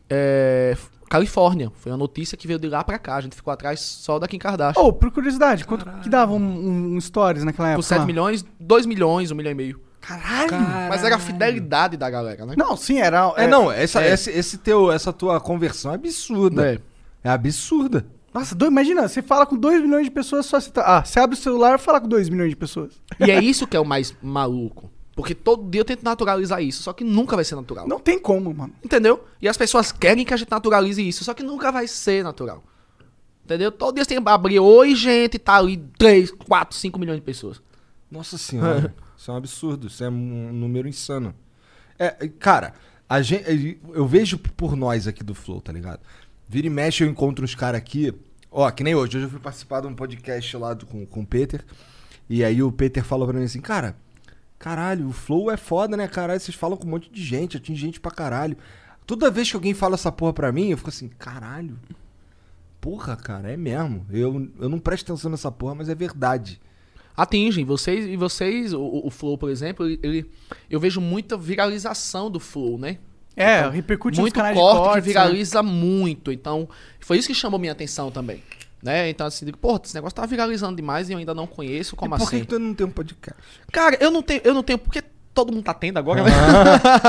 é, 0.09 0.75
Califórnia. 1.09 1.71
Foi 1.75 1.91
uma 1.91 1.97
notícia 1.97 2.37
que 2.37 2.47
veio 2.47 2.59
de 2.59 2.67
lá 2.67 2.83
pra 2.83 2.99
cá. 2.99 3.15
A 3.15 3.21
gente 3.21 3.35
ficou 3.35 3.51
atrás 3.53 3.79
só 3.79 4.19
da 4.19 4.27
Kim 4.27 4.37
Kardashian. 4.37 4.81
Ô, 4.81 4.91
por 4.91 5.09
curiosidade, 5.11 5.65
quanto 5.65 5.85
que 6.01 6.09
dava 6.09 6.33
um, 6.33 6.95
um 6.95 6.99
stories 7.01 7.43
naquela 7.43 7.69
época? 7.69 7.81
Por 7.81 7.87
7 7.87 7.99
lá? 7.99 8.05
milhões, 8.05 8.45
2 8.59 8.85
milhões, 8.85 9.31
1 9.31 9.35
milhão 9.35 9.51
e 9.51 9.55
meio. 9.55 9.81
Caralho! 10.01 10.51
Mas 10.89 11.03
era 11.03 11.15
a 11.15 11.19
fidelidade 11.19 11.95
da 11.95 12.09
galera, 12.09 12.45
né? 12.45 12.55
Não, 12.57 12.75
sim, 12.75 12.97
era. 12.99 13.31
É, 13.37 13.47
não, 13.47 13.71
essa, 13.71 14.01
É. 14.01 14.11
Esse, 14.13 14.31
esse 14.31 14.57
teu, 14.57 14.91
essa 14.91 15.13
tua 15.13 15.39
conversão 15.39 15.91
é 15.91 15.95
absurda. 15.95 16.73
É. 16.73 16.79
É, 17.23 17.29
absurda. 17.29 18.05
Nossa, 18.33 18.55
dois, 18.55 18.71
imagina, 18.71 19.07
você 19.07 19.21
fala 19.21 19.45
com 19.45 19.57
2 19.57 19.81
milhões 19.81 20.05
de 20.05 20.11
pessoas 20.11 20.45
só 20.45 20.59
você 20.59 20.71
tá. 20.71 20.99
Ah, 20.99 21.03
você 21.03 21.19
abre 21.19 21.35
o 21.35 21.39
celular 21.39 21.75
e 21.75 21.77
fala 21.77 21.99
com 21.99 22.07
2 22.07 22.29
milhões 22.29 22.49
de 22.49 22.55
pessoas. 22.55 22.93
E 23.19 23.29
é 23.29 23.41
isso 23.43 23.67
que 23.67 23.75
é 23.75 23.79
o 23.79 23.85
mais 23.85 24.15
maluco. 24.21 24.89
Porque 25.15 25.35
todo 25.35 25.69
dia 25.69 25.81
eu 25.81 25.85
tento 25.85 26.03
naturalizar 26.03 26.63
isso, 26.63 26.81
só 26.83 26.93
que 26.93 27.03
nunca 27.03 27.35
vai 27.35 27.43
ser 27.43 27.55
natural. 27.55 27.87
Não 27.87 27.99
tem 27.99 28.17
como, 28.17 28.53
mano. 28.53 28.73
Entendeu? 28.83 29.25
E 29.41 29.49
as 29.49 29.57
pessoas 29.57 29.91
querem 29.91 30.23
que 30.23 30.33
a 30.33 30.37
gente 30.37 30.49
naturalize 30.49 31.05
isso, 31.05 31.23
só 31.23 31.33
que 31.33 31.43
nunca 31.43 31.71
vai 31.71 31.87
ser 31.87 32.23
natural. 32.23 32.63
Entendeu? 33.43 33.71
Todo 33.71 33.95
dia 33.95 34.05
você 34.05 34.15
tem 34.15 34.23
que 34.23 34.29
abrir, 34.29 34.59
oi 34.59 34.95
gente, 34.95 35.37
tá 35.37 35.57
ali 35.57 35.77
3, 35.97 36.31
4, 36.31 36.77
5 36.77 36.97
milhões 36.97 37.19
de 37.19 37.25
pessoas. 37.25 37.61
Nossa 38.09 38.37
senhora. 38.37 38.95
isso 39.17 39.29
é 39.29 39.33
um 39.33 39.37
absurdo. 39.37 39.87
Isso 39.87 40.03
é 40.03 40.09
um 40.09 40.53
número 40.53 40.87
insano. 40.87 41.35
É, 41.99 42.27
cara, 42.39 42.73
a 43.09 43.21
gente, 43.21 43.77
eu 43.93 44.07
vejo 44.07 44.37
por 44.37 44.75
nós 44.77 45.05
aqui 45.05 45.21
do 45.21 45.35
Flow, 45.35 45.59
tá 45.59 45.73
ligado? 45.73 45.99
Vira 46.51 46.67
e 46.67 46.69
mexe, 46.69 47.01
eu 47.01 47.07
encontro 47.09 47.45
uns 47.45 47.55
caras 47.55 47.79
aqui. 47.79 48.13
Ó, 48.51 48.69
que 48.71 48.83
nem 48.83 48.93
hoje. 48.93 49.15
Hoje 49.15 49.25
eu 49.25 49.29
fui 49.29 49.39
participar 49.39 49.79
de 49.79 49.87
um 49.87 49.95
podcast 49.95 50.57
lá 50.57 50.73
do- 50.73 50.85
com, 50.85 51.05
com 51.05 51.21
o 51.21 51.25
Peter. 51.25 51.63
E 52.29 52.43
aí 52.43 52.61
o 52.61 52.69
Peter 52.73 53.01
falou 53.05 53.25
pra 53.25 53.39
mim 53.39 53.45
assim, 53.45 53.61
cara, 53.61 53.95
caralho, 54.59 55.07
o 55.07 55.13
Flow 55.13 55.49
é 55.49 55.55
foda, 55.55 55.95
né, 55.95 56.09
caralho? 56.09 56.41
Vocês 56.41 56.53
falam 56.57 56.75
com 56.77 56.85
um 56.85 56.89
monte 56.89 57.09
de 57.09 57.23
gente, 57.23 57.55
atinge 57.55 57.79
gente 57.79 58.01
pra 58.01 58.11
caralho. 58.11 58.57
Toda 59.07 59.31
vez 59.31 59.49
que 59.49 59.55
alguém 59.55 59.73
fala 59.73 59.95
essa 59.95 60.11
porra 60.11 60.33
pra 60.33 60.51
mim, 60.51 60.67
eu 60.71 60.77
fico 60.77 60.89
assim, 60.89 61.07
caralho. 61.17 61.79
Porra, 62.81 63.15
cara, 63.15 63.49
é 63.49 63.55
mesmo. 63.55 64.05
Eu, 64.09 64.49
eu 64.59 64.67
não 64.67 64.77
presto 64.77 65.09
atenção 65.09 65.31
nessa 65.31 65.49
porra, 65.53 65.75
mas 65.75 65.87
é 65.87 65.95
verdade. 65.95 66.59
Atingem 67.15 67.63
vocês 67.63 68.05
e 68.05 68.17
vocês, 68.17 68.73
o, 68.73 68.81
o 69.05 69.09
Flow, 69.09 69.37
por 69.37 69.49
exemplo, 69.49 69.85
ele, 69.87 70.29
eu 70.69 70.81
vejo 70.81 70.99
muita 70.99 71.37
viralização 71.37 72.29
do 72.29 72.41
Flow, 72.41 72.77
né? 72.77 72.97
É, 73.35 73.69
repercute 73.69 74.17
nos 74.17 74.23
muito 74.23 74.33
canais 74.33 74.55
corte, 74.55 74.77
de 74.77 74.83
cortes, 74.83 75.03
que 75.03 75.09
viraliza 75.09 75.63
muito. 75.63 76.31
Então, 76.31 76.67
foi 76.99 77.17
isso 77.17 77.27
que 77.27 77.33
chamou 77.33 77.59
minha 77.59 77.71
atenção 77.71 78.11
também. 78.11 78.43
Né? 78.83 79.09
Então, 79.09 79.27
assim, 79.27 79.45
digo, 79.45 79.57
pô, 79.57 79.79
esse 79.83 79.93
negócio 79.93 80.15
tá 80.15 80.25
viralizando 80.25 80.75
demais 80.75 81.09
e 81.09 81.13
eu 81.13 81.19
ainda 81.19 81.33
não 81.33 81.45
conheço, 81.45 81.95
como 81.95 82.15
e 82.15 82.17
por 82.17 82.29
que, 82.29 82.35
assim? 82.35 82.43
que 82.43 82.49
tu 82.49 82.59
não 82.59 82.73
tem 82.73 82.87
um 82.87 82.91
podcast? 82.91 83.39
Cara, 83.71 83.97
eu 83.99 84.09
não 84.09 84.23
tenho, 84.23 84.41
eu 84.43 84.53
não 84.53 84.63
tenho, 84.63 84.79
porque 84.79 85.03
todo 85.33 85.51
mundo 85.53 85.63
tá 85.63 85.73
tendo 85.73 85.97
agora, 85.97 86.23
né? 86.23 86.31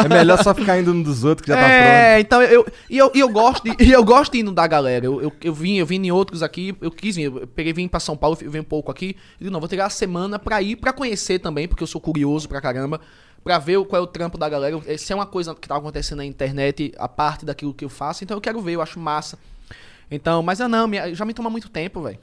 é 0.04 0.08
melhor 0.08 0.42
só 0.42 0.54
ficar 0.54 0.78
indo 0.78 0.92
no 0.94 1.02
dos 1.02 1.24
outros 1.24 1.44
que 1.44 1.52
já 1.52 1.58
tá 1.58 1.68
é, 1.68 2.20
então 2.20 2.42
eu, 2.42 2.66
e 2.88 2.96
eu, 2.96 3.10
e 3.14 3.20
eu 3.20 3.28
gosto 3.28 3.64
de, 3.64 3.84
e 3.84 3.90
eu 3.90 4.04
gosto 4.04 4.32
de 4.32 4.38
ir 4.38 4.42
no 4.42 4.52
da 4.52 4.66
galera. 4.66 5.04
Eu, 5.06 5.20
eu, 5.20 5.32
eu 5.42 5.54
vim, 5.54 5.76
eu 5.76 5.86
vim 5.86 5.96
em 5.96 6.12
outros 6.12 6.42
aqui, 6.42 6.76
eu 6.80 6.90
quis 6.90 7.16
vir, 7.16 7.24
eu 7.24 7.46
peguei 7.46 7.72
vim 7.72 7.88
pra 7.88 7.98
São 7.98 8.16
Paulo, 8.16 8.36
eu 8.40 8.50
vim 8.50 8.60
um 8.60 8.64
pouco 8.64 8.90
aqui. 8.90 9.16
E 9.40 9.44
digo, 9.44 9.50
não, 9.50 9.60
vou 9.60 9.68
tirar 9.68 9.86
a 9.86 9.90
semana 9.90 10.38
pra 10.38 10.62
ir, 10.62 10.76
pra 10.76 10.92
conhecer 10.92 11.38
também, 11.38 11.66
porque 11.66 11.82
eu 11.82 11.86
sou 11.86 12.00
curioso 12.00 12.48
pra 12.48 12.60
caramba, 12.60 13.00
pra 13.42 13.58
ver 13.58 13.82
qual 13.84 14.00
é 14.00 14.04
o 14.04 14.06
trampo 14.06 14.38
da 14.38 14.48
galera. 14.48 14.80
Se 14.98 15.12
é 15.12 15.16
uma 15.16 15.26
coisa 15.26 15.54
que 15.54 15.68
tá 15.68 15.76
acontecendo 15.76 16.18
na 16.18 16.24
internet, 16.24 16.92
a 16.96 17.08
parte 17.08 17.44
daquilo 17.44 17.74
que 17.74 17.84
eu 17.84 17.88
faço, 17.88 18.24
então 18.24 18.36
eu 18.36 18.40
quero 18.40 18.60
ver, 18.60 18.72
eu 18.72 18.82
acho 18.82 18.98
massa. 18.98 19.38
Então, 20.10 20.42
mas 20.42 20.60
eu 20.60 20.68
não, 20.68 20.88
já 21.14 21.24
me 21.24 21.32
toma 21.34 21.48
muito 21.48 21.68
tempo, 21.68 22.02
velho. 22.02 22.18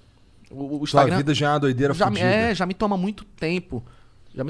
O, 0.51 0.81
o 0.81 0.87
Sua 0.87 1.01
Instagram 1.01 1.17
vida 1.17 1.33
já 1.33 1.47
é 1.47 1.49
uma 1.51 1.59
doideira 1.59 1.93
já, 1.93 2.11
é, 2.17 2.55
já 2.55 2.65
me 2.65 2.73
toma 2.73 2.97
muito 2.97 3.23
tempo. 3.23 3.83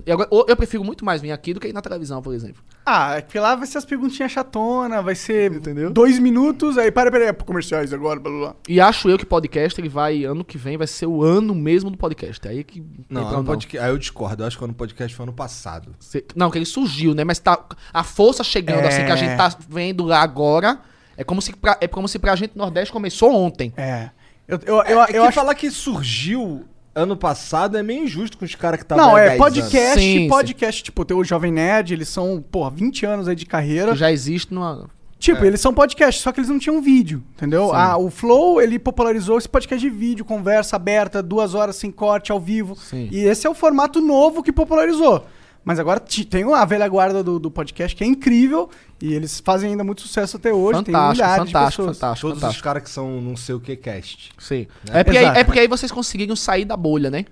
E 0.06 0.12
agora, 0.12 0.30
eu 0.48 0.56
prefiro 0.56 0.84
muito 0.84 1.06
mais 1.06 1.22
vir 1.22 1.32
aqui 1.32 1.54
do 1.54 1.60
que 1.60 1.68
ir 1.68 1.74
na 1.74 1.82
televisão, 1.82 2.22
por 2.22 2.34
exemplo. 2.34 2.62
Ah, 2.86 3.16
é 3.18 3.22
que 3.22 3.40
lá 3.40 3.56
vai 3.56 3.66
ser 3.66 3.78
as 3.78 3.86
perguntinhas 3.86 4.32
chatona, 4.32 5.02
vai 5.02 5.16
ser 5.16 5.54
Entendeu? 5.54 5.90
dois 5.90 6.20
minutos, 6.20 6.78
aí 6.78 6.92
para, 6.92 7.10
peraí, 7.12 7.28
é 7.30 7.34
pro 7.34 7.46
comerciais 7.46 7.94
agora, 7.94 8.20
blá 8.20 8.30
blá 8.32 8.40
blá. 8.40 8.56
E 8.68 8.80
acho 8.82 9.10
eu 9.10 9.18
que 9.18 9.26
podcast, 9.26 9.80
ele 9.80 9.88
vai, 9.90 10.26
ano 10.26 10.44
que 10.44 10.58
vem, 10.58 10.78
vai 10.78 10.86
ser 10.86 11.06
o 11.06 11.24
ano 11.24 11.56
mesmo 11.56 11.90
do 11.90 11.98
podcast. 11.98 12.46
Aí 12.48 12.64
que. 12.64 12.84
Não, 13.10 13.32
no 13.38 13.44
podcast, 13.44 13.78
aí 13.86 13.92
eu 13.92 13.98
discordo. 13.98 14.44
Eu 14.44 14.48
acho 14.48 14.58
que 14.60 14.68
no 14.68 14.74
podcast 14.74 15.16
foi 15.16 15.24
ano 15.24 15.34
passado. 15.34 15.96
Cê- 16.00 16.26
Não, 16.36 16.52
que 16.52 16.58
ele 16.58 16.66
surgiu, 16.66 17.16
né? 17.16 17.24
Mas 17.24 17.40
tá. 17.40 17.58
A 17.94 18.04
força 18.04 18.44
chegando, 18.44 18.82
É. 18.84 18.88
assim, 18.90 19.06
que 19.06 19.12
a 19.12 19.16
gente 19.16 19.38
tá 19.38 19.56
vendo 19.70 20.04
lá 20.04 20.22
agora. 20.22 20.80
É 21.18 21.24
como 21.24 21.42
se 21.42 21.54
pra, 21.56 21.78
é 21.82 21.88
como 21.88 22.08
se 22.08 22.20
pra 22.20 22.36
gente 22.36 22.58
Nordeste 22.58 22.92
começou 22.94 23.34
ontem. 23.34 23.74
É. 23.76 24.10
Eu, 24.48 24.60
eu, 24.66 24.76
eu, 24.76 24.82
é 24.82 25.04
eu 25.04 25.08
que 25.08 25.18
acho. 25.20 25.32
falar 25.34 25.54
que 25.56 25.70
surgiu 25.72 26.66
ano 26.94 27.16
passado 27.16 27.78
é 27.78 27.84
meio 27.84 28.04
injusto 28.04 28.38
com 28.38 28.46
os 28.46 28.56
caras 28.56 28.78
que 28.78 28.84
estavam 28.84 29.06
Não, 29.06 29.16
há 29.16 29.22
é 29.22 29.28
10 29.30 29.38
podcast, 29.38 29.78
anos. 29.78 29.94
Sim, 29.96 30.18
sim. 30.18 30.28
podcast, 30.28 30.84
tipo, 30.84 31.06
tem 31.06 31.16
o 31.16 31.24
Jovem 31.24 31.52
Nerd, 31.52 31.94
eles 31.94 32.10
são, 32.10 32.44
porra, 32.52 32.72
20 32.72 33.06
anos 33.06 33.28
aí 33.28 33.36
de 33.36 33.46
carreira. 33.46 33.92
Que 33.92 33.98
já 34.00 34.12
existe 34.12 34.54
numa. 34.54 34.90
Tipo, 35.18 35.44
eles 35.44 35.60
são 35.60 35.74
podcast, 35.74 36.22
só 36.22 36.32
que 36.32 36.40
eles 36.40 36.50
não 36.50 36.58
tinham 36.58 36.82
vídeo, 36.82 37.22
entendeu? 37.36 37.68
Sim. 37.68 37.76
Ah, 37.76 37.98
o 37.98 38.10
Flow, 38.10 38.62
ele 38.62 38.80
popularizou 38.80 39.38
esse 39.38 39.50
podcast 39.50 39.86
de 39.86 39.94
vídeo, 39.94 40.24
conversa 40.24 40.78
aberta, 40.78 41.22
duas 41.22 41.54
horas 41.54 41.76
sem 41.76 41.92
corte, 41.92 42.32
ao 42.32 42.40
vivo. 42.40 42.78
Sim. 42.78 43.10
E 43.12 43.20
esse 43.20 43.46
é 43.46 43.50
o 43.50 43.54
formato 43.54 44.00
novo 44.00 44.42
que 44.42 44.52
popularizou. 44.52 45.26
Mas 45.70 45.78
agora 45.80 46.00
tem 46.00 46.52
a 46.52 46.66
velha 46.66 46.88
guarda 46.88 47.24
do, 47.24 47.38
do 47.38 47.52
podcast, 47.52 47.96
que 47.96 48.04
é 48.04 48.08
incrível, 48.08 48.72
e 49.00 49.14
eles 49.14 49.40
fazem 49.40 49.70
ainda 49.70 49.84
muito 49.84 50.02
sucesso 50.02 50.38
até 50.38 50.52
hoje. 50.52 50.84
tem 50.84 50.92
Fantástico, 50.96 51.28
de 51.46 51.52
fantástico, 51.52 51.84
pessoas. 51.84 51.98
fantástico, 52.00 52.22
Todos 52.28 52.38
os 52.38 52.42
fantástico. 52.42 52.64
caras 52.64 52.84
que 52.84 52.90
são 52.90 53.22
não 53.22 53.38
sei 53.38 53.54
o 53.54 53.60
que 53.60 53.76
cast. 53.76 54.32
Sim. 54.40 54.66
É, 54.92 55.04
porque 55.04 55.18
aí, 55.20 55.26
é 55.26 55.44
porque 55.44 55.60
aí 55.60 55.68
vocês 55.68 55.92
conseguiram 55.92 56.36
sair 56.36 56.66
da 56.66 56.76
bolha, 56.76 57.12
né? 57.12 57.24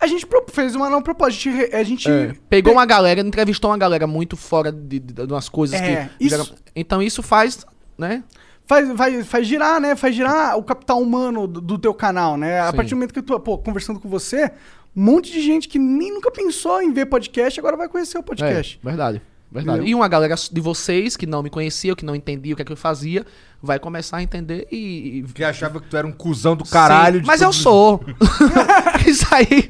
A 0.00 0.08
gente 0.08 0.26
fez 0.50 0.74
uma 0.74 0.90
não 0.90 1.00
proposta, 1.00 1.48
a 1.72 1.82
gente... 1.84 2.10
A 2.10 2.12
É. 2.12 2.34
Pegou 2.48 2.72
uma 2.72 2.84
galera, 2.84 3.20
entrevistou 3.20 3.70
uma 3.70 3.78
galera 3.78 4.08
muito 4.08 4.36
fora 4.36 4.72
de, 4.72 4.98
de, 4.98 5.12
de 5.12 5.32
umas 5.32 5.48
coisas 5.48 5.80
É, 5.80 6.10
que. 6.18 6.24
isso- 6.26 6.36
geram- 6.36 6.48
Então 6.74 7.00
isso 7.00 7.22
faz, 7.22 7.64
né? 7.96 8.24
faz, 8.66 8.88
vai, 8.92 9.22
faz 9.22 9.46
girar, 9.46 9.80
né? 9.80 9.94
Faz 9.94 10.16
girar 10.16 10.58
o 10.58 10.64
capital 10.64 11.00
humano 11.00 11.46
do, 11.46 11.60
do 11.60 11.78
teu 11.78 11.94
canal, 11.94 12.36
né? 12.36 12.58
A 12.60 12.70
Sim. 12.70 12.76
partir 12.76 12.90
do 12.90 12.96
momento 12.96 13.12
que 13.12 13.20
eu 13.20 13.22
tô, 13.22 13.38
pô, 13.38 13.56
conversando 13.56 14.00
com 14.00 14.08
você, 14.08 14.50
um 14.96 15.02
monte 15.02 15.32
de 15.32 15.40
gente 15.40 15.68
que 15.68 15.78
nem 15.78 16.12
nunca 16.12 16.30
pensou 16.30 16.80
em 16.82 16.92
ver 16.92 17.06
podcast, 17.06 17.58
agora 17.58 17.76
vai 17.76 17.88
conhecer 17.88 18.18
o 18.18 18.22
podcast. 18.22 18.78
É, 18.82 18.86
verdade. 18.88 19.22
Verdade. 19.52 19.78
Entendeu? 19.78 19.90
E 19.92 19.94
uma 19.94 20.08
galera 20.08 20.34
de 20.50 20.60
vocês 20.60 21.16
que 21.16 21.26
não 21.26 21.40
me 21.40 21.48
conheciam, 21.48 21.94
que 21.94 22.04
não 22.04 22.16
entendia 22.16 22.52
o 22.54 22.56
que 22.56 22.62
é 22.62 22.64
que 22.64 22.72
eu 22.72 22.76
fazia, 22.76 23.24
vai 23.62 23.78
começar 23.78 24.16
a 24.16 24.22
entender 24.22 24.66
e. 24.72 25.24
Que 25.32 25.44
achava 25.44 25.80
que 25.80 25.86
tu 25.88 25.96
era 25.96 26.04
um 26.04 26.10
cuzão 26.12 26.56
do 26.56 26.64
caralho. 26.64 27.16
Sim, 27.16 27.20
de 27.22 27.26
mas 27.28 27.40
eu 27.40 27.52
sou. 27.52 28.04
isso 29.06 29.24
aí. 29.30 29.68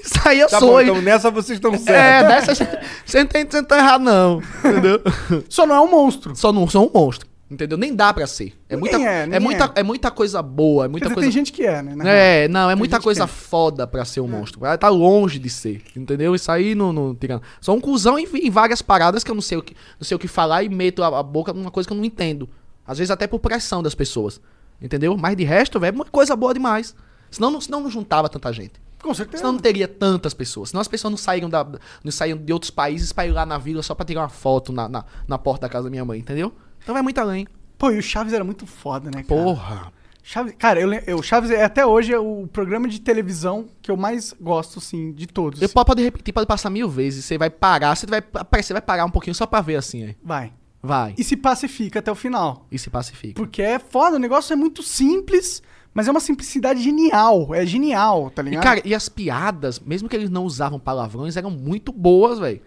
Isso 0.00 0.20
aí 0.24 0.38
eu 0.38 0.48
Tá 0.48 0.60
sou. 0.60 0.70
bom, 0.74 0.80
então 0.80 1.02
nessa 1.02 1.30
vocês 1.32 1.56
estão 1.58 1.72
certos. 1.76 1.88
é, 1.88 2.22
dessa 2.22 2.80
você 3.04 3.18
não 3.20 3.26
tem, 3.26 3.44
você 3.44 3.56
não 3.56 3.64
tá 3.64 3.78
errado, 3.78 4.02
não. 4.04 4.40
Entendeu? 4.64 5.00
Só 5.48 5.66
não 5.66 5.74
é 5.74 5.80
um 5.80 5.90
monstro. 5.90 6.36
Só 6.36 6.52
não 6.52 6.68
sou 6.68 6.86
um 6.86 6.90
monstro. 6.96 7.26
Entendeu? 7.50 7.76
Nem 7.76 7.94
dá 7.94 8.12
pra 8.12 8.26
ser. 8.26 8.54
É 8.68 8.76
muita, 8.76 8.96
é, 8.96 9.00
é, 9.00 9.24
ninguém 9.26 9.40
muita, 9.40 9.64
é. 9.76 9.80
é 9.80 9.82
muita 9.82 10.10
coisa 10.10 10.40
boa, 10.40 10.86
é 10.86 10.88
muita 10.88 11.06
dizer, 11.06 11.14
coisa. 11.14 11.28
tem 11.28 11.32
gente 11.32 11.52
que 11.52 11.62
é, 11.62 11.82
né? 11.82 11.94
na. 11.94 12.08
É, 12.08 12.48
não, 12.48 12.70
é 12.70 12.74
muita 12.74 12.96
gente 12.96 13.04
coisa 13.04 13.24
é. 13.24 13.26
foda 13.26 13.86
pra 13.86 14.04
ser 14.04 14.20
um 14.20 14.28
monstro. 14.28 14.60
Vai 14.60 14.76
tá 14.78 14.88
longe 14.88 15.38
de 15.38 15.50
ser, 15.50 15.82
entendeu? 15.94 16.34
Isso 16.34 16.50
aí 16.50 16.74
não, 16.74 16.92
não 16.92 17.14
tira. 17.14 17.40
Sou 17.60 17.76
um 17.76 17.80
cuzão 17.80 18.18
em, 18.18 18.26
em 18.34 18.50
várias 18.50 18.80
paradas 18.80 19.22
que 19.22 19.30
eu 19.30 19.34
não 19.34 19.42
sei 19.42 19.58
o 19.58 19.62
que, 19.62 19.74
não 20.00 20.04
sei 20.04 20.14
o 20.14 20.18
que 20.18 20.26
falar 20.26 20.62
e 20.62 20.68
meto 20.70 21.02
a, 21.02 21.18
a 21.18 21.22
boca 21.22 21.52
numa 21.52 21.70
coisa 21.70 21.86
que 21.86 21.92
eu 21.92 21.96
não 21.98 22.04
entendo. 22.04 22.48
Às 22.86 22.98
vezes 22.98 23.10
até 23.10 23.26
por 23.26 23.38
pressão 23.40 23.82
das 23.82 23.94
pessoas. 23.94 24.40
Entendeu? 24.80 25.16
Mas 25.16 25.36
de 25.36 25.44
resto, 25.44 25.78
velho, 25.78 25.94
é 25.94 25.96
uma 25.96 26.04
coisa 26.04 26.34
boa 26.34 26.52
demais. 26.52 26.94
Senão, 27.30 27.50
não- 27.50 27.60
senão 27.60 27.80
não 27.80 27.90
juntava 27.90 28.28
tanta 28.28 28.52
gente. 28.52 28.72
Com 29.02 29.12
certeza. 29.12 29.38
Senão 29.42 29.52
não 29.52 29.60
teria 29.60 29.86
tantas 29.86 30.32
pessoas. 30.32 30.70
Senão 30.70 30.80
as 30.80 30.88
pessoas 30.88 31.10
não 31.10 31.18
saíram, 31.18 31.50
da, 31.50 31.64
não 32.02 32.10
saíram 32.10 32.38
de 32.38 32.52
outros 32.52 32.70
países 32.70 33.12
pra 33.12 33.26
ir 33.26 33.32
lá 33.32 33.44
na 33.44 33.58
vila 33.58 33.82
só 33.82 33.94
pra 33.94 34.04
tirar 34.04 34.22
uma 34.22 34.28
foto 34.30 34.72
na, 34.72 34.88
na, 34.88 35.04
na 35.28 35.36
porta 35.36 35.62
da 35.62 35.68
casa 35.68 35.84
da 35.84 35.90
minha 35.90 36.04
mãe, 36.04 36.18
entendeu? 36.18 36.52
Então 36.84 36.92
vai 36.92 37.02
muito 37.02 37.18
além. 37.18 37.46
Pô, 37.76 37.90
e 37.90 37.98
o 37.98 38.02
Chaves 38.02 38.32
era 38.32 38.44
muito 38.44 38.66
foda, 38.66 39.06
né, 39.10 39.24
cara? 39.24 39.42
Porra. 39.42 39.92
Chaves, 40.22 40.54
cara, 40.58 40.80
eu, 40.80 40.92
eu, 40.92 41.22
Chaves 41.22 41.50
é 41.50 41.64
até 41.64 41.84
hoje 41.84 42.12
é 42.12 42.18
o 42.18 42.46
programa 42.50 42.88
de 42.88 43.00
televisão 43.00 43.66
que 43.82 43.90
eu 43.90 43.96
mais 43.96 44.34
gosto, 44.40 44.78
assim, 44.78 45.12
de 45.12 45.26
todos. 45.26 45.60
Eu 45.60 45.68
pode 45.68 46.02
repetir, 46.02 46.32
pode 46.32 46.46
passar 46.46 46.70
mil 46.70 46.88
vezes. 46.88 47.24
Você 47.24 47.36
vai 47.36 47.50
parar, 47.50 47.94
você 47.96 48.06
vai, 48.06 48.22
você 48.62 48.72
vai 48.72 48.80
parar 48.82 49.04
um 49.04 49.10
pouquinho 49.10 49.34
só 49.34 49.46
pra 49.46 49.60
ver 49.60 49.76
assim, 49.76 50.04
aí. 50.04 50.16
Vai. 50.22 50.52
Vai. 50.82 51.14
E 51.18 51.24
se 51.24 51.36
pacifica 51.36 51.98
até 51.98 52.12
o 52.12 52.14
final. 52.14 52.66
E 52.70 52.78
se 52.78 52.90
pacifica. 52.90 53.34
Porque 53.34 53.62
é 53.62 53.78
foda, 53.78 54.16
o 54.16 54.18
negócio 54.18 54.52
é 54.52 54.56
muito 54.56 54.82
simples, 54.82 55.62
mas 55.94 56.06
é 56.08 56.10
uma 56.10 56.20
simplicidade 56.20 56.82
genial. 56.82 57.54
É 57.54 57.64
genial, 57.64 58.30
tá 58.30 58.42
E, 58.42 58.46
ligado? 58.46 58.62
cara, 58.62 58.82
e 58.84 58.94
as 58.94 59.08
piadas, 59.08 59.80
mesmo 59.80 60.08
que 60.08 60.16
eles 60.16 60.28
não 60.30 60.44
usavam 60.44 60.78
palavrões, 60.78 61.36
eram 61.36 61.50
muito 61.50 61.90
boas, 61.92 62.38
velho. 62.38 62.60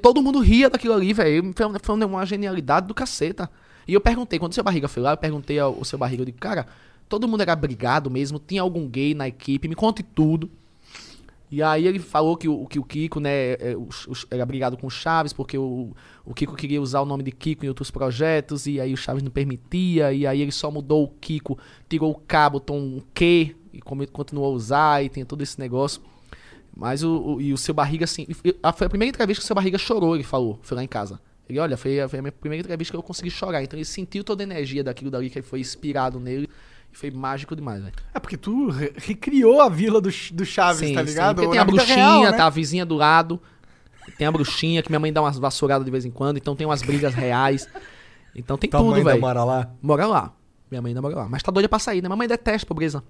Todo 0.00 0.22
mundo 0.22 0.40
ria 0.40 0.70
daquilo 0.70 0.94
ali, 0.94 1.12
velho. 1.12 1.52
Foi, 1.54 1.66
foi 1.82 2.04
uma 2.04 2.26
genialidade 2.26 2.86
do 2.86 2.94
caceta. 2.94 3.50
E 3.86 3.94
eu 3.94 4.00
perguntei, 4.00 4.38
quando 4.38 4.52
o 4.52 4.54
seu 4.54 4.62
barriga 4.64 4.88
foi 4.88 5.02
lá, 5.02 5.12
eu 5.12 5.16
perguntei 5.16 5.58
ao, 5.58 5.84
seu 5.84 5.98
barriga, 5.98 6.22
eu 6.22 6.26
digo, 6.26 6.38
cara, 6.38 6.66
todo 7.08 7.26
mundo 7.26 7.40
era 7.40 7.54
brigado 7.56 8.08
mesmo, 8.10 8.38
tinha 8.38 8.62
algum 8.62 8.86
gay 8.88 9.12
na 9.14 9.26
equipe, 9.26 9.66
me 9.68 9.74
conte 9.74 10.02
tudo. 10.02 10.48
E 11.50 11.62
aí 11.62 11.86
ele 11.86 11.98
falou 11.98 12.34
que 12.36 12.48
o, 12.48 12.66
que 12.66 12.78
o 12.78 12.84
Kiko, 12.84 13.20
né, 13.20 13.52
é, 13.52 13.76
o- 13.76 13.88
era 14.30 14.46
brigado 14.46 14.76
com 14.78 14.86
o 14.86 14.90
Chaves, 14.90 15.34
porque 15.34 15.58
o, 15.58 15.90
o 16.24 16.32
Kiko 16.32 16.54
queria 16.54 16.80
usar 16.80 17.02
o 17.02 17.04
nome 17.04 17.22
de 17.22 17.30
Kiko 17.30 17.66
em 17.66 17.68
outros 17.68 17.90
projetos, 17.90 18.66
e 18.66 18.80
aí 18.80 18.94
o 18.94 18.96
Chaves 18.96 19.22
não 19.22 19.30
permitia, 19.30 20.12
e 20.14 20.26
aí 20.26 20.40
ele 20.40 20.52
só 20.52 20.70
mudou 20.70 21.04
o 21.04 21.08
Kiko, 21.08 21.58
tirou 21.90 22.10
o 22.12 22.14
K, 22.14 22.48
botou 22.48 22.76
um 22.78 23.02
Q, 23.12 23.54
e 23.72 23.80
continuou 23.82 24.46
a 24.46 24.50
usar, 24.50 25.04
e 25.04 25.10
tem 25.10 25.24
todo 25.26 25.42
esse 25.42 25.58
negócio. 25.58 26.00
Mas 26.74 27.02
o, 27.02 27.34
o- 27.34 27.40
e 27.40 27.52
o 27.52 27.58
seu 27.58 27.74
barriga, 27.74 28.04
assim, 28.04 28.26
a- 28.62 28.72
foi 28.72 28.86
a 28.86 28.90
primeira 28.90 29.10
entrevista 29.10 29.40
que 29.40 29.44
o 29.44 29.46
seu 29.46 29.54
barriga 29.54 29.76
chorou, 29.78 30.14
ele 30.14 30.24
falou, 30.24 30.58
foi 30.62 30.76
lá 30.76 30.82
em 30.82 30.88
casa. 30.88 31.20
Ele, 31.48 31.58
olha, 31.58 31.76
foi 31.76 32.00
a, 32.00 32.08
foi 32.08 32.18
a 32.18 32.22
minha 32.22 32.32
primeira 32.32 32.62
entrevista 32.64 32.92
que 32.92 32.96
eu 32.96 33.02
consegui 33.02 33.30
chorar. 33.30 33.62
Então 33.62 33.78
ele 33.78 33.84
sentiu 33.84 34.24
toda 34.24 34.42
a 34.42 34.44
energia 34.44 34.82
daquilo 34.82 35.10
dali 35.10 35.28
que 35.28 35.42
foi 35.42 35.60
inspirado 35.60 36.18
nele. 36.18 36.48
E 36.92 36.96
foi 36.96 37.10
mágico 37.10 37.54
demais, 37.56 37.82
velho. 37.82 37.94
É 38.14 38.18
porque 38.20 38.36
tu 38.36 38.68
re- 38.70 38.92
recriou 38.96 39.60
a 39.60 39.68
vila 39.68 40.00
do, 40.00 40.08
do 40.32 40.44
Chaves, 40.44 40.86
Sim, 40.88 40.94
tá 40.94 41.00
sim, 41.00 41.06
ligado? 41.06 41.36
porque 41.36 41.48
tem 41.48 41.56
Na 41.56 41.62
a 41.62 41.64
bruxinha, 41.64 41.94
real, 41.96 42.22
né? 42.22 42.32
tá 42.32 42.46
a 42.46 42.50
vizinha 42.50 42.86
do 42.86 42.94
lado. 42.94 43.40
Tem 44.18 44.26
a 44.26 44.32
bruxinha, 44.32 44.82
que 44.82 44.90
minha 44.90 45.00
mãe 45.00 45.12
dá 45.12 45.20
umas 45.22 45.38
vassouradas 45.38 45.84
de 45.84 45.90
vez 45.90 46.04
em 46.04 46.10
quando. 46.10 46.36
Então 46.36 46.54
tem 46.56 46.66
umas 46.66 46.82
brigas 46.82 47.14
reais. 47.14 47.68
Então 48.34 48.56
tem 48.56 48.68
Tua 48.70 48.80
tudo, 48.80 48.90
mãe 48.92 49.04
velho. 49.04 49.20
mora 49.20 49.44
lá? 49.44 49.70
Mora 49.82 50.06
lá. 50.06 50.32
Minha 50.70 50.80
mãe 50.82 50.90
ainda 50.90 51.02
mora 51.02 51.16
lá. 51.16 51.28
Mas 51.28 51.42
tá 51.42 51.50
doida 51.52 51.68
pra 51.68 51.78
sair, 51.78 52.02
né? 52.02 52.08
Mamãe 52.08 52.26
detesta 52.28 52.66
pobreza. 52.66 53.02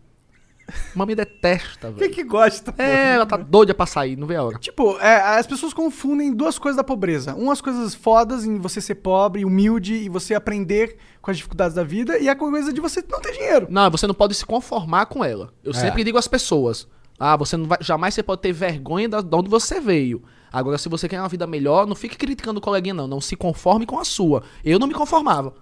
Mamãe 0.94 1.14
detesta, 1.16 1.88
Quem 1.88 1.96
velho. 1.96 2.12
que 2.14 2.22
gosta? 2.24 2.74
É, 2.78 3.14
ela 3.14 3.26
tá 3.26 3.36
doida 3.36 3.74
pra 3.74 3.84
sair, 3.86 4.16
não 4.16 4.26
vê 4.26 4.36
a 4.36 4.42
hora. 4.42 4.58
Tipo, 4.58 4.98
é, 4.98 5.38
as 5.38 5.46
pessoas 5.46 5.74
confundem 5.74 6.32
duas 6.32 6.58
coisas 6.58 6.76
da 6.76 6.84
pobreza. 6.84 7.34
Umas 7.34 7.60
coisas 7.60 7.94
fodas 7.94 8.44
em 8.44 8.58
você 8.58 8.80
ser 8.80 8.96
pobre, 8.96 9.44
humilde 9.44 9.94
e 9.94 10.08
você 10.08 10.34
aprender 10.34 10.96
com 11.20 11.30
as 11.30 11.36
dificuldades 11.36 11.74
da 11.74 11.82
vida, 11.84 12.18
e 12.18 12.28
a 12.28 12.34
coisa 12.36 12.72
de 12.72 12.80
você 12.80 13.04
não 13.10 13.20
ter 13.20 13.32
dinheiro. 13.32 13.66
Não, 13.70 13.90
você 13.90 14.06
não 14.06 14.14
pode 14.14 14.34
se 14.34 14.44
conformar 14.46 15.06
com 15.06 15.24
ela. 15.24 15.52
Eu 15.64 15.72
É. 15.72 15.74
sempre 15.74 16.04
digo 16.04 16.16
às 16.18 16.28
pessoas: 16.28 16.86
ah, 17.18 17.36
você 17.36 17.56
não 17.56 17.66
vai, 17.66 17.78
jamais 17.80 18.14
você 18.14 18.22
pode 18.22 18.40
ter 18.40 18.52
vergonha 18.52 19.08
da, 19.08 19.20
de 19.20 19.34
onde 19.36 19.48
você 19.50 19.80
veio. 19.80 20.22
Agora, 20.52 20.76
se 20.78 20.88
você 20.88 21.08
quer 21.08 21.18
uma 21.20 21.28
vida 21.28 21.46
melhor, 21.46 21.86
não 21.86 21.94
fique 21.96 22.16
criticando 22.16 22.58
o 22.58 22.62
coleguinha, 22.62 22.92
não. 22.94 23.06
Não 23.08 23.20
se 23.20 23.34
conforme 23.36 23.86
com 23.86 23.98
a 23.98 24.04
sua. 24.04 24.42
Eu 24.64 24.78
não 24.78 24.86
me 24.86 24.92
conformava. 24.94 25.54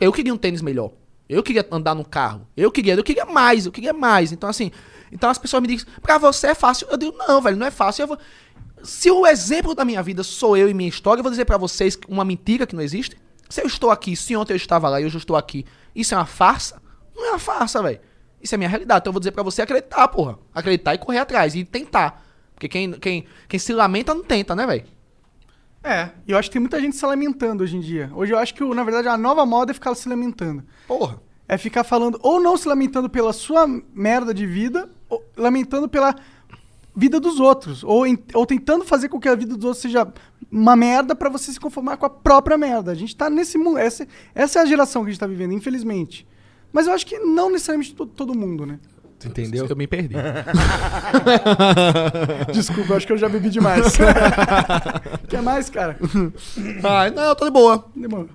Eu 0.00 0.12
queria 0.12 0.34
um 0.34 0.36
tênis 0.36 0.60
melhor. 0.62 0.90
Eu 1.28 1.42
queria 1.42 1.66
andar 1.70 1.94
num 1.94 2.04
carro. 2.04 2.46
Eu 2.56 2.70
queria, 2.70 2.94
eu 2.94 3.04
queria 3.04 3.26
mais, 3.26 3.66
eu 3.66 3.72
queria 3.72 3.92
mais. 3.92 4.32
Então, 4.32 4.48
assim, 4.48 4.70
então 5.12 5.28
as 5.28 5.38
pessoas 5.38 5.60
me 5.60 5.68
dizem, 5.68 5.86
pra 6.00 6.16
você 6.16 6.48
é 6.48 6.54
fácil. 6.54 6.86
Eu 6.90 6.96
digo, 6.96 7.16
não, 7.16 7.40
velho, 7.42 7.56
não 7.56 7.66
é 7.66 7.70
fácil. 7.70 8.06
Vou... 8.06 8.18
Se 8.82 9.10
o 9.10 9.26
exemplo 9.26 9.74
da 9.74 9.84
minha 9.84 10.02
vida 10.02 10.22
sou 10.22 10.56
eu 10.56 10.68
e 10.68 10.74
minha 10.74 10.88
história, 10.88 11.20
eu 11.20 11.24
vou 11.24 11.30
dizer 11.30 11.44
pra 11.44 11.58
vocês 11.58 11.98
uma 12.08 12.24
mentira 12.24 12.66
que 12.66 12.74
não 12.74 12.82
existe. 12.82 13.16
Se 13.48 13.60
eu 13.60 13.66
estou 13.66 13.90
aqui, 13.90 14.16
se 14.16 14.36
ontem 14.36 14.52
eu 14.52 14.56
estava 14.56 14.88
lá 14.88 15.00
e 15.00 15.04
hoje 15.04 15.16
eu 15.16 15.20
estou 15.20 15.36
aqui, 15.36 15.64
isso 15.94 16.14
é 16.14 16.16
uma 16.16 16.26
farsa? 16.26 16.80
Não 17.14 17.26
é 17.26 17.30
uma 17.30 17.38
farsa, 17.38 17.82
velho. 17.82 18.00
Isso 18.40 18.54
é 18.54 18.58
minha 18.58 18.68
realidade. 18.68 19.00
Então 19.00 19.10
eu 19.10 19.12
vou 19.12 19.20
dizer 19.20 19.32
pra 19.32 19.42
você 19.42 19.62
acreditar, 19.62 20.06
porra. 20.08 20.38
Acreditar 20.54 20.94
e 20.94 20.98
correr 20.98 21.18
atrás 21.18 21.54
e 21.54 21.64
tentar. 21.64 22.24
Porque 22.54 22.68
quem, 22.68 22.92
quem, 22.92 23.24
quem 23.48 23.58
se 23.58 23.72
lamenta 23.72 24.14
não 24.14 24.22
tenta, 24.22 24.54
né, 24.54 24.66
velho? 24.66 24.84
É, 25.88 26.10
e 26.26 26.32
eu 26.32 26.38
acho 26.38 26.48
que 26.50 26.52
tem 26.52 26.60
muita 26.60 26.78
gente 26.80 26.96
se 26.96 27.06
lamentando 27.06 27.62
hoje 27.64 27.76
em 27.76 27.80
dia. 27.80 28.10
Hoje 28.14 28.32
eu 28.32 28.38
acho 28.38 28.54
que, 28.54 28.62
na 28.74 28.84
verdade, 28.84 29.08
a 29.08 29.16
nova 29.16 29.46
moda 29.46 29.70
é 29.70 29.74
ficar 29.74 29.94
se 29.94 30.08
lamentando. 30.08 30.62
Porra. 30.86 31.18
É 31.48 31.56
ficar 31.56 31.82
falando, 31.82 32.18
ou 32.22 32.38
não 32.42 32.58
se 32.58 32.68
lamentando 32.68 33.08
pela 33.08 33.32
sua 33.32 33.66
merda 33.94 34.34
de 34.34 34.44
vida, 34.46 34.90
ou 35.08 35.24
lamentando 35.34 35.88
pela 35.88 36.14
vida 36.94 37.18
dos 37.18 37.40
outros. 37.40 37.82
Ou, 37.82 38.06
em- 38.06 38.18
ou 38.34 38.44
tentando 38.44 38.84
fazer 38.84 39.08
com 39.08 39.18
que 39.18 39.28
a 39.28 39.34
vida 39.34 39.56
dos 39.56 39.64
outros 39.64 39.80
seja 39.80 40.06
uma 40.52 40.76
merda 40.76 41.14
pra 41.14 41.30
você 41.30 41.50
se 41.50 41.58
conformar 41.58 41.96
com 41.96 42.04
a 42.04 42.10
própria 42.10 42.58
merda. 42.58 42.92
A 42.92 42.94
gente 42.94 43.16
tá 43.16 43.30
nesse 43.30 43.56
mundo. 43.56 43.78
Essa, 43.78 44.06
essa 44.34 44.58
é 44.58 44.62
a 44.62 44.66
geração 44.66 45.02
que 45.04 45.08
a 45.08 45.12
gente 45.12 45.20
tá 45.20 45.26
vivendo, 45.26 45.54
infelizmente. 45.54 46.26
Mas 46.70 46.86
eu 46.86 46.92
acho 46.92 47.06
que 47.06 47.18
não 47.18 47.48
necessariamente 47.50 47.94
to- 47.94 48.04
todo 48.04 48.36
mundo, 48.36 48.66
né? 48.66 48.78
Tu 49.18 49.28
entendeu? 49.28 49.66
Eu 49.68 49.76
me 49.76 49.86
perdi. 49.86 50.14
Desculpa, 52.52 52.92
eu 52.92 52.96
acho 52.96 53.06
que 53.06 53.12
eu 53.12 53.18
já 53.18 53.28
bebi 53.28 53.50
demais. 53.50 53.94
Quer 55.28 55.42
mais, 55.42 55.68
cara? 55.68 55.98
Ai, 56.84 57.10
não, 57.10 57.24
eu 57.24 57.34
tô 57.34 57.46
de 57.46 57.50
boa. 57.50 57.84
Demorou. 57.96 58.28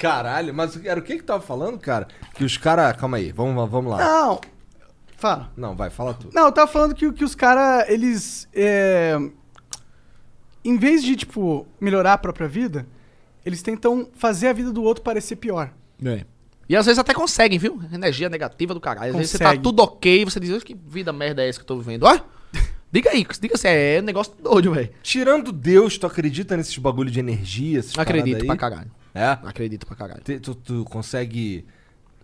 Caralho, 0.00 0.54
mas 0.54 0.82
era 0.84 1.00
o 1.00 1.02
que 1.02 1.16
que 1.16 1.22
tava 1.22 1.42
falando, 1.42 1.78
cara? 1.78 2.06
Que 2.34 2.44
os 2.44 2.56
caras... 2.56 2.96
Calma 2.96 3.16
aí, 3.16 3.32
vamos, 3.32 3.68
vamos 3.68 3.90
lá. 3.90 3.98
Não. 3.98 4.40
Fala. 5.16 5.50
Não, 5.56 5.76
vai, 5.76 5.90
fala 5.90 6.14
tu. 6.14 6.30
Não, 6.32 6.46
eu 6.46 6.52
tava 6.52 6.70
falando 6.70 6.94
que, 6.94 7.10
que 7.12 7.24
os 7.24 7.34
caras, 7.34 7.88
eles. 7.90 8.48
é, 8.54 9.18
em 10.64 10.78
vez 10.78 11.02
de, 11.02 11.16
tipo, 11.16 11.66
melhorar 11.78 12.14
a 12.14 12.18
própria 12.18 12.48
vida, 12.48 12.86
eles 13.44 13.60
tentam 13.60 14.08
fazer 14.14 14.48
a 14.48 14.52
vida 14.52 14.72
do 14.72 14.82
outro 14.82 15.02
parecer 15.02 15.36
pior. 15.36 15.70
É. 16.02 16.24
E 16.70 16.76
às 16.76 16.86
vezes 16.86 17.00
até 17.00 17.12
conseguem, 17.12 17.58
viu? 17.58 17.82
Energia 17.92 18.28
negativa 18.28 18.72
do 18.72 18.80
caralho. 18.80 19.10
Às 19.10 19.16
vezes 19.16 19.32
você 19.32 19.38
tá 19.38 19.46
Consegue. 19.46 19.62
tudo 19.64 19.82
ok, 19.82 20.24
você 20.24 20.38
diz, 20.38 20.52
"Oxe, 20.52 20.64
que 20.64 20.76
vida 20.86 21.12
merda 21.12 21.42
é 21.42 21.48
essa 21.48 21.58
que 21.58 21.64
eu 21.64 21.66
tô 21.66 21.76
vivendo? 21.76 22.04
Ó, 22.04 22.16
diga 22.92 23.10
aí, 23.10 23.26
diga 23.40 23.58
se 23.58 23.66
é, 23.66 23.96
é 23.96 24.00
um 24.00 24.04
negócio 24.04 24.32
doido, 24.40 24.72
velho. 24.72 24.88
Tirando 25.02 25.50
Deus, 25.50 25.98
tu 25.98 26.06
acredita 26.06 26.56
nesses 26.56 26.78
bagulho 26.78 27.10
de 27.10 27.18
energia? 27.18 27.80
Acredito 27.96 28.46
pra 28.46 28.56
caralho. 28.56 28.90
É? 29.12 29.24
Acredito 29.30 29.84
pra 29.84 29.96
caralho. 29.96 30.22
Tu, 30.22 30.54
tu 30.54 30.84
consegue 30.84 31.66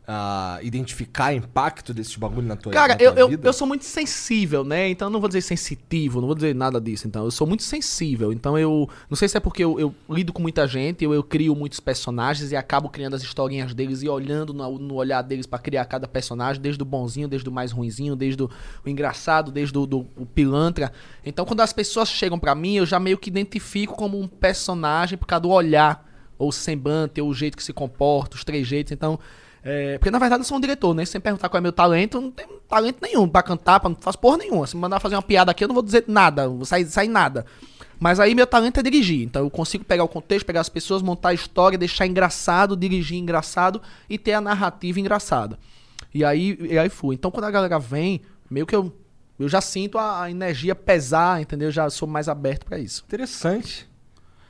ah, 0.08 0.60
identificar 0.62 1.34
impacto 1.34 1.92
desses 1.92 2.14
bagulho 2.14 2.46
na 2.46 2.54
tua, 2.54 2.72
Cara, 2.72 2.92
na 2.92 2.98
tua 2.98 3.06
eu, 3.06 3.14
eu, 3.16 3.28
vida? 3.28 3.48
eu 3.48 3.52
sou 3.52 3.66
muito 3.66 3.84
sensível, 3.84 4.62
né? 4.62 4.88
Então 4.88 5.08
eu 5.08 5.12
não 5.12 5.18
vou 5.18 5.28
dizer 5.28 5.40
sensitivo, 5.40 6.20
não 6.20 6.28
vou 6.28 6.34
dizer 6.36 6.54
nada 6.54 6.80
disso. 6.80 7.08
Então 7.08 7.24
eu 7.24 7.30
sou 7.32 7.44
muito 7.44 7.64
sensível. 7.64 8.32
Então 8.32 8.56
eu. 8.56 8.88
Não 9.10 9.16
sei 9.16 9.28
se 9.28 9.36
é 9.36 9.40
porque 9.40 9.64
eu, 9.64 9.80
eu 9.80 9.92
lido 10.08 10.32
com 10.32 10.40
muita 10.40 10.64
gente, 10.66 11.04
eu, 11.04 11.12
eu 11.12 11.24
crio 11.24 11.56
muitos 11.56 11.80
personagens 11.80 12.52
e 12.52 12.56
acabo 12.56 12.88
criando 12.88 13.14
as 13.14 13.22
historinhas 13.22 13.74
deles 13.74 14.00
e 14.02 14.08
olhando 14.08 14.54
no, 14.54 14.78
no 14.78 14.94
olhar 14.94 15.22
deles 15.22 15.44
pra 15.44 15.58
criar 15.58 15.84
cada 15.86 16.06
personagem, 16.06 16.62
desde 16.62 16.80
o 16.80 16.86
bonzinho, 16.86 17.26
desde 17.26 17.48
o 17.48 17.52
mais 17.52 17.72
ruinzinho, 17.72 18.14
desde 18.14 18.44
o, 18.44 18.50
o 18.84 18.88
engraçado, 18.88 19.50
desde 19.50 19.76
o, 19.76 19.86
do, 19.86 20.06
o 20.16 20.24
pilantra. 20.24 20.92
Então 21.24 21.44
quando 21.44 21.62
as 21.62 21.72
pessoas 21.72 22.08
chegam 22.08 22.38
pra 22.38 22.54
mim, 22.54 22.76
eu 22.76 22.86
já 22.86 23.00
meio 23.00 23.18
que 23.18 23.28
identifico 23.28 23.96
como 23.96 24.20
um 24.20 24.28
personagem 24.28 25.18
por 25.18 25.26
causa 25.26 25.42
do 25.42 25.50
olhar, 25.50 26.06
ou 26.38 26.50
o 26.50 26.52
semblante, 26.52 27.20
ou 27.20 27.28
o 27.28 27.34
jeito 27.34 27.56
que 27.56 27.64
se 27.64 27.72
comporta, 27.72 28.36
os 28.36 28.44
trejeitos. 28.44 28.92
Então. 28.92 29.18
É, 29.68 29.98
porque 29.98 30.12
na 30.12 30.20
verdade 30.20 30.42
eu 30.42 30.44
sou 30.44 30.56
um 30.56 30.60
diretor, 30.60 30.94
né? 30.94 31.04
Se 31.04 31.10
você 31.10 31.18
me 31.18 31.22
perguntar 31.22 31.48
qual 31.48 31.58
é 31.58 31.60
meu 31.60 31.72
talento, 31.72 32.18
eu 32.18 32.20
não 32.20 32.30
tenho 32.30 32.50
talento 32.68 32.98
nenhum 33.02 33.28
pra 33.28 33.42
cantar, 33.42 33.80
pra, 33.80 33.88
não 33.88 33.96
faço 33.96 34.16
porra 34.16 34.36
nenhuma. 34.36 34.64
Se 34.64 34.76
me 34.76 34.80
mandar 34.80 35.00
fazer 35.00 35.16
uma 35.16 35.22
piada 35.22 35.50
aqui, 35.50 35.64
eu 35.64 35.68
não 35.68 35.74
vou 35.74 35.82
dizer 35.82 36.04
nada, 36.06 36.46
não 36.46 36.58
vou 36.58 36.64
sair, 36.64 36.86
sair 36.86 37.08
nada. 37.08 37.44
Mas 37.98 38.20
aí 38.20 38.32
meu 38.32 38.46
talento 38.46 38.78
é 38.78 38.82
dirigir. 38.82 39.22
Então 39.24 39.42
eu 39.42 39.50
consigo 39.50 39.84
pegar 39.84 40.04
o 40.04 40.08
contexto, 40.08 40.46
pegar 40.46 40.60
as 40.60 40.68
pessoas, 40.68 41.02
montar 41.02 41.30
a 41.30 41.34
história, 41.34 41.76
deixar 41.76 42.06
engraçado, 42.06 42.76
dirigir 42.76 43.18
engraçado 43.18 43.82
e 44.08 44.16
ter 44.16 44.34
a 44.34 44.40
narrativa 44.40 45.00
engraçada. 45.00 45.58
E 46.14 46.24
aí, 46.24 46.56
e 46.60 46.78
aí 46.78 46.88
fui. 46.88 47.16
Então 47.16 47.32
quando 47.32 47.46
a 47.46 47.50
galera 47.50 47.80
vem, 47.80 48.20
meio 48.48 48.66
que 48.66 48.76
eu, 48.76 48.92
eu 49.36 49.48
já 49.48 49.60
sinto 49.60 49.98
a, 49.98 50.22
a 50.22 50.30
energia 50.30 50.76
pesar, 50.76 51.40
entendeu? 51.40 51.68
Eu 51.68 51.72
já 51.72 51.90
sou 51.90 52.06
mais 52.06 52.28
aberto 52.28 52.66
pra 52.66 52.78
isso. 52.78 53.02
Interessante. 53.04 53.88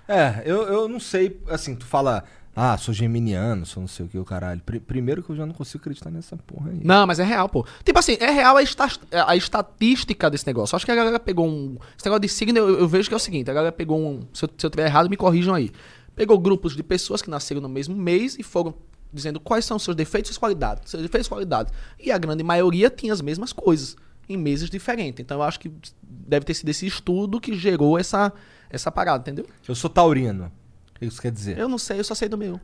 É, 0.07 0.43
eu, 0.45 0.62
eu 0.64 0.89
não 0.89 1.01
sei, 1.01 1.41
assim, 1.49 1.75
tu 1.75 1.87
fala, 1.87 2.23
ah, 2.59 2.77
sou 2.79 2.95
geminiano, 2.95 3.67
sou 3.67 3.83
não 3.83 3.87
sei 3.89 4.07
o 4.07 4.09
que, 4.09 4.19
o 4.19 4.25
caralho. 4.25 4.61
Pri- 4.65 4.81
primeiro 4.81 5.23
que 5.23 5.29
eu 5.31 5.37
já 5.37 5.45
não 5.45 5.53
consigo 5.53 5.83
acreditar 5.83 6.11
nessa 6.11 6.37
porra 6.39 6.71
aí. 6.71 6.81
Não, 6.83 7.07
mas 7.07 7.19
é 7.21 7.25
real, 7.25 7.49
pô. 7.51 7.67
Tipo 7.85 7.99
assim, 7.99 8.17
é 8.19 8.31
real 8.31 8.57
a, 8.57 8.63
esta- 8.63 8.89
a 9.27 9.37
estatística 9.37 10.31
desse 10.31 10.47
negócio. 10.47 10.75
Acho 10.75 10.87
que 10.87 10.91
a 10.91 10.95
galera 10.97 11.21
pegou 11.21 11.47
um. 11.47 11.77
Esse 11.97 12.07
negócio 12.07 12.21
de 12.23 12.29
signo, 12.29 12.59
eu, 12.59 12.79
eu 12.81 12.89
vejo 12.89 13.09
que 13.09 13.15
é 13.15 13.17
o 13.17 13.21
seguinte: 13.21 13.51
a 13.51 13.55
galera 13.55 13.73
pegou 13.73 14.01
um. 14.01 14.21
Se 14.33 14.45
eu, 14.47 14.51
se 14.57 14.65
eu 14.67 14.71
tiver 14.71 14.87
errado, 14.87 15.11
me 15.11 15.17
corrijam 15.17 15.55
aí. 15.55 15.71
Pegou 16.15 16.39
grupos 16.39 16.75
de 16.75 16.83
pessoas 16.83 17.21
que 17.21 17.29
nasceram 17.29 17.61
no 17.61 17.69
mesmo 17.69 17.95
mês 17.95 18.37
e 18.39 18.43
foram 18.43 18.75
dizendo 19.13 19.39
quais 19.39 19.65
são 19.67 19.77
os 19.77 19.83
seus 19.85 19.95
defeitos 19.95 20.31
e 20.31 20.33
suas 20.35 20.39
qualidades. 20.39 20.91
Seus 20.91 21.03
defeitos 21.03 21.27
e 21.27 21.31
qualidades. 21.31 21.73
E 22.03 22.11
a 22.11 22.17
grande 22.17 22.43
maioria 22.43 22.89
tinha 22.89 23.13
as 23.13 23.21
mesmas 23.21 23.53
coisas, 23.53 23.97
em 24.29 24.37
meses 24.37 24.71
diferentes. 24.71 25.21
Então 25.21 25.39
eu 25.39 25.43
acho 25.43 25.61
que 25.61 25.71
deve 26.03 26.45
ter 26.47 26.55
sido 26.55 26.69
esse 26.71 26.87
estudo 26.87 27.39
que 27.39 27.55
gerou 27.55 27.99
essa, 27.99 28.33
essa 28.71 28.91
parada, 28.91 29.21
entendeu? 29.21 29.47
Eu 29.69 29.75
sou 29.75 29.91
taurino. 29.91 30.51
O 30.97 30.99
que 30.99 31.05
isso 31.07 31.21
quer 31.23 31.31
dizer? 31.31 31.59
Eu 31.59 31.69
não 31.69 31.79
sei, 31.79 31.99
eu 32.01 32.05
só 32.05 32.15
sei 32.15 32.29
do 32.29 32.37
meu. 32.39 32.61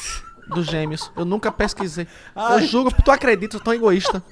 Dos 0.48 0.66
gêmeos. 0.66 1.10
Eu 1.16 1.24
nunca 1.24 1.50
pesquisei. 1.50 2.06
Eu 2.36 2.60
juro, 2.66 2.90
tu 3.04 3.10
acredita, 3.10 3.56
eu 3.56 3.58
sou 3.58 3.64
tão 3.64 3.72
egoísta. 3.74 4.22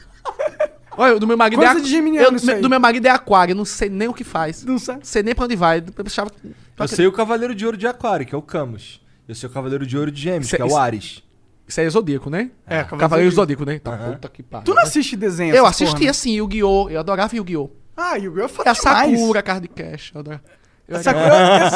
Olha, 0.94 1.18
do 1.18 1.26
meu 1.26 1.38
marido 1.38 1.58
Coisa 1.58 1.78
é 1.78 1.82
de 1.82 1.94
eu- 1.96 2.36
isso 2.36 2.50
aí. 2.50 2.60
Do 2.60 2.68
meu 2.68 2.78
marido 2.78 3.06
é 3.06 3.10
aquário, 3.10 3.52
eu 3.52 3.56
não 3.56 3.64
sei 3.64 3.88
nem 3.88 4.08
o 4.08 4.12
que 4.14 4.22
faz. 4.24 4.62
Não 4.62 4.78
sabe? 4.78 5.06
sei 5.06 5.22
nem 5.22 5.34
pra 5.34 5.46
onde 5.46 5.56
vai. 5.56 5.78
Eu 5.78 6.04
achava- 6.04 6.30
Eu 6.78 6.88
sei 6.88 7.06
o 7.06 7.12
Cavaleiro 7.12 7.54
de 7.54 7.64
Ouro 7.64 7.78
de 7.78 7.86
Aquário, 7.86 8.26
que 8.26 8.34
é 8.34 8.38
o 8.38 8.42
Camus. 8.42 9.00
Eu 9.26 9.34
sei 9.34 9.48
o 9.48 9.52
Cavaleiro 9.52 9.86
de 9.86 9.96
Ouro 9.96 10.10
de 10.10 10.20
Gêmeos, 10.20 10.46
Isso 10.46 10.54
é- 10.56 10.58
que 10.58 10.62
é 10.62 10.66
o 10.66 10.76
Ares. 10.76 11.22
Isso 11.66 11.80
aí 11.80 11.86
é 11.86 11.90
Zodíaco, 11.90 12.28
né? 12.28 12.50
É, 12.66 12.84
Cavaleiro 12.84 13.30
Zodíaco, 13.30 13.64
né? 13.64 13.78
Tá, 13.78 13.92
Aham. 13.94 14.12
puta 14.12 14.28
que 14.28 14.42
pariu. 14.42 14.64
Tu 14.66 14.74
não 14.74 14.82
assiste 14.82 15.16
desenho 15.16 15.54
Eu 15.54 15.60
porra, 15.62 15.70
assistia 15.70 16.04
né? 16.04 16.10
assim, 16.10 16.32
Yu-Gi-Oh! 16.32 16.90
Eu 16.90 17.00
adorava 17.00 17.34
Yu-Gi-Oh! 17.34 17.70
Ah, 17.96 18.16
Yu-Gi-Oh! 18.16 18.44
é 18.44 18.48
foda 18.48 18.70
a 18.70 18.74
demais. 18.74 19.18
Sakura, 19.18 19.42
Card 19.42 19.68
Cash. 19.68 20.10
Eu 20.14 20.20
adorava. 20.20 20.42
Eu 20.88 21.02
Sakura, 21.02 21.26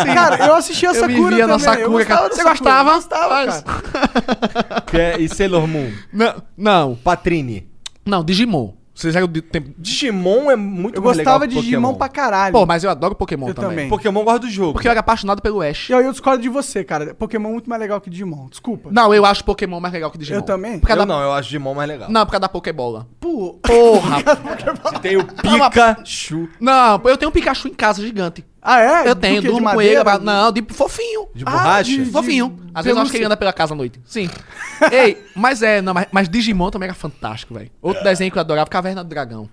eu- 0.09 0.15
cara, 0.15 0.47
eu 0.47 0.55
assistia 0.55 0.91
a 0.91 0.93
Eu 0.95 1.01
Sakura 1.01 1.29
vivia 1.29 1.47
na 1.47 1.59
também. 1.59 1.81
eu 1.83 1.89
Sakura, 1.89 1.89
gostava 2.05 2.29
Você 2.29 2.35
Sakura, 2.43 2.51
gostava? 2.53 2.91
eu 2.91 2.95
Gostava, 2.97 3.35
Mas- 3.47 3.63
cara. 3.63 4.81
Que 4.87 4.99
é, 4.99 5.21
e 5.21 5.29
Sailor 5.29 5.67
Moon. 5.67 5.91
Não, 6.13 6.43
não. 6.57 6.95
Patrine. 6.97 7.69
Não, 8.05 8.23
Digimon. 8.25 8.73
Vocês 8.95 9.15
de 9.29 9.43
tempo. 9.43 9.75
Digimon 9.77 10.51
é 10.51 10.57
muito 10.57 10.97
Eu 10.97 11.03
mais 11.03 11.19
gostava 11.19 11.47
de 11.47 11.55
Digimon 11.55 11.83
Pokémon. 11.93 11.99
pra 11.99 12.09
caralho. 12.09 12.53
Pô, 12.55 12.65
mas 12.65 12.83
eu 12.83 12.89
adoro 12.89 13.15
Pokémon 13.15 13.49
Eu 13.49 13.55
também. 13.55 13.71
também. 13.71 13.89
Pokémon 13.91 14.25
gosta 14.25 14.39
do 14.41 14.49
jogo. 14.51 14.73
Porque 14.73 14.89
eu 14.89 14.91
era 14.91 15.01
apaixonado 15.01 15.43
pelo 15.43 15.61
Ash. 15.61 15.91
E 15.91 15.95
aí 15.95 16.03
eu 16.07 16.11
discordo 16.11 16.43
de 16.43 16.49
você, 16.49 16.83
cara. 16.83 17.13
Pokémon 17.15 17.51
é 17.51 17.53
muito 17.53 17.69
mais 17.69 17.79
legal 17.79 18.01
que 18.01 18.09
Digimon. 18.09 18.47
Desculpa. 18.49 18.89
Não, 18.91 19.13
eu 19.13 19.27
acho 19.27 19.45
Pokémon 19.45 19.81
mais 19.81 19.93
legal 19.93 20.11
que 20.11 20.17
Digimon. 20.17 20.39
Eu 20.39 20.43
também? 20.43 20.79
Por 20.79 20.87
causa 20.87 21.03
Eu 21.03 21.07
da... 21.07 21.15
não, 21.15 21.23
eu 21.23 21.33
acho 21.35 21.49
Digimon 21.49 21.75
mais 21.75 21.87
legal. 21.91 22.11
Não, 22.11 22.25
por 22.25 22.33
causa 22.33 22.41
da 22.41 22.49
Pokébola. 22.49 23.07
Pô. 23.21 23.59
Porra! 23.63 24.17
Tem 25.03 25.19
o 25.19 25.25
Pikachu. 25.27 26.49
não, 26.59 26.99
eu 27.05 27.19
tenho 27.19 27.29
um 27.29 27.33
Pikachu 27.33 27.69
em 27.69 27.75
casa 27.75 28.01
gigante. 28.01 28.47
Ah, 28.69 28.81
é? 28.81 29.09
Eu 29.09 29.15
Do 29.15 29.21
tenho? 29.21 29.41
De 29.41 29.47
durmo 29.49 29.71
com 29.71 29.81
ele. 29.81 30.03
mas- 30.03 30.21
Não, 30.23 30.51
de 30.51 30.61
fofinho. 30.71 31.29
De 31.35 31.45
Ah, 31.47 31.51
borracha? 31.51 31.91
de- 31.91 32.05
Fofinho. 32.07 32.59
Às 32.75 32.85
vezes 32.85 32.97
eu 32.97 33.03
acho 33.03 33.11
que 33.13 33.17
ele 33.19 33.25
anda 33.27 33.37
pela 33.37 33.53
casa 33.53 33.75
à 33.75 33.77
noite. 33.77 34.01
Sim. 34.05 34.29
Ei, 34.91 35.23
mas 35.37 35.63
é, 35.63 35.81
não, 35.81 35.95
mas, 35.95 36.09
mas 36.11 36.29
Digimon 36.29 36.69
também 36.71 36.87
era 36.89 36.95
fantástico, 36.95 37.55
velho. 37.55 37.71
Outro 37.81 38.03
desenho 38.03 38.31
que 38.33 38.37
eu 38.37 38.41
adorava, 38.41 38.69
Caverna 38.69 39.05
do 39.05 39.09
Dragão. 39.09 39.49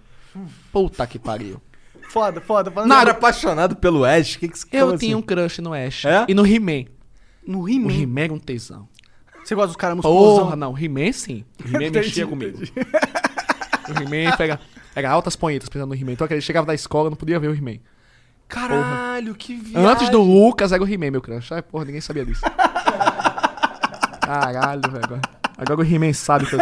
Puta 0.71 1.05
que 1.05 1.19
pariu. 1.19 1.61
Foda, 2.09 2.41
foda. 2.41 2.71
foda. 2.71 2.87
Não, 2.87 2.99
era 2.99 3.11
apaixonado 3.11 3.75
pelo 3.75 4.03
Ash. 4.03 4.35
Que 4.35 4.47
que 4.49 4.57
você 4.57 4.67
Eu 4.71 4.87
como 4.87 4.97
tinha 4.97 5.15
um 5.15 5.19
assim? 5.19 5.27
crush 5.27 5.61
no 5.61 5.73
Ash. 5.73 6.05
É? 6.05 6.25
E 6.27 6.33
no 6.33 6.45
He-Man. 6.45 6.85
No 7.45 7.61
O 7.61 7.69
He-Man. 7.69 7.91
He-Man 7.93 8.21
era 8.21 8.33
um 8.33 8.39
tesão. 8.39 8.87
Você 9.43 9.53
gosta 9.53 9.67
dos 9.67 9.75
caras 9.75 9.95
musculosão? 9.97 10.45
Porra, 10.45 10.55
não. 10.55 10.77
He-Man 10.77 11.11
sim. 11.11 11.43
O 11.63 11.67
He-Man 11.67 11.85
Entendi, 11.87 12.07
mexia 12.07 12.25
comigo. 12.27 12.57
O 12.57 13.91
He-Man 14.01 14.35
pega, 14.37 14.59
pega 14.95 15.09
altas 15.09 15.35
ponhetas 15.35 15.69
pensando 15.69 15.89
no 15.89 15.95
He-Man. 15.95 16.13
Então 16.13 16.25
ele 16.29 16.41
chegava 16.41 16.65
da 16.65 16.73
escola, 16.73 17.09
não 17.09 17.17
podia 17.17 17.39
ver 17.39 17.49
o 17.49 17.55
He-Man. 17.55 17.77
Caralho, 18.53 19.33
que 19.35 19.55
viagem. 19.55 19.89
Antes 19.89 20.09
do 20.09 20.21
Lucas 20.21 20.71
era 20.71 20.81
o 20.83 20.87
He-Man, 20.87 21.11
meu 21.11 21.21
crush. 21.21 21.51
Ai, 21.51 21.61
porra, 21.61 21.85
ninguém 21.85 22.01
sabia 22.01 22.25
disso. 22.25 22.41
Caralho, 24.21 24.81
velho. 24.91 25.21
Agora, 25.57 25.81
o 25.81 25.83
He-Man 25.83 26.13
sabe 26.13 26.45
que 26.45 26.55
eu. 26.55 26.59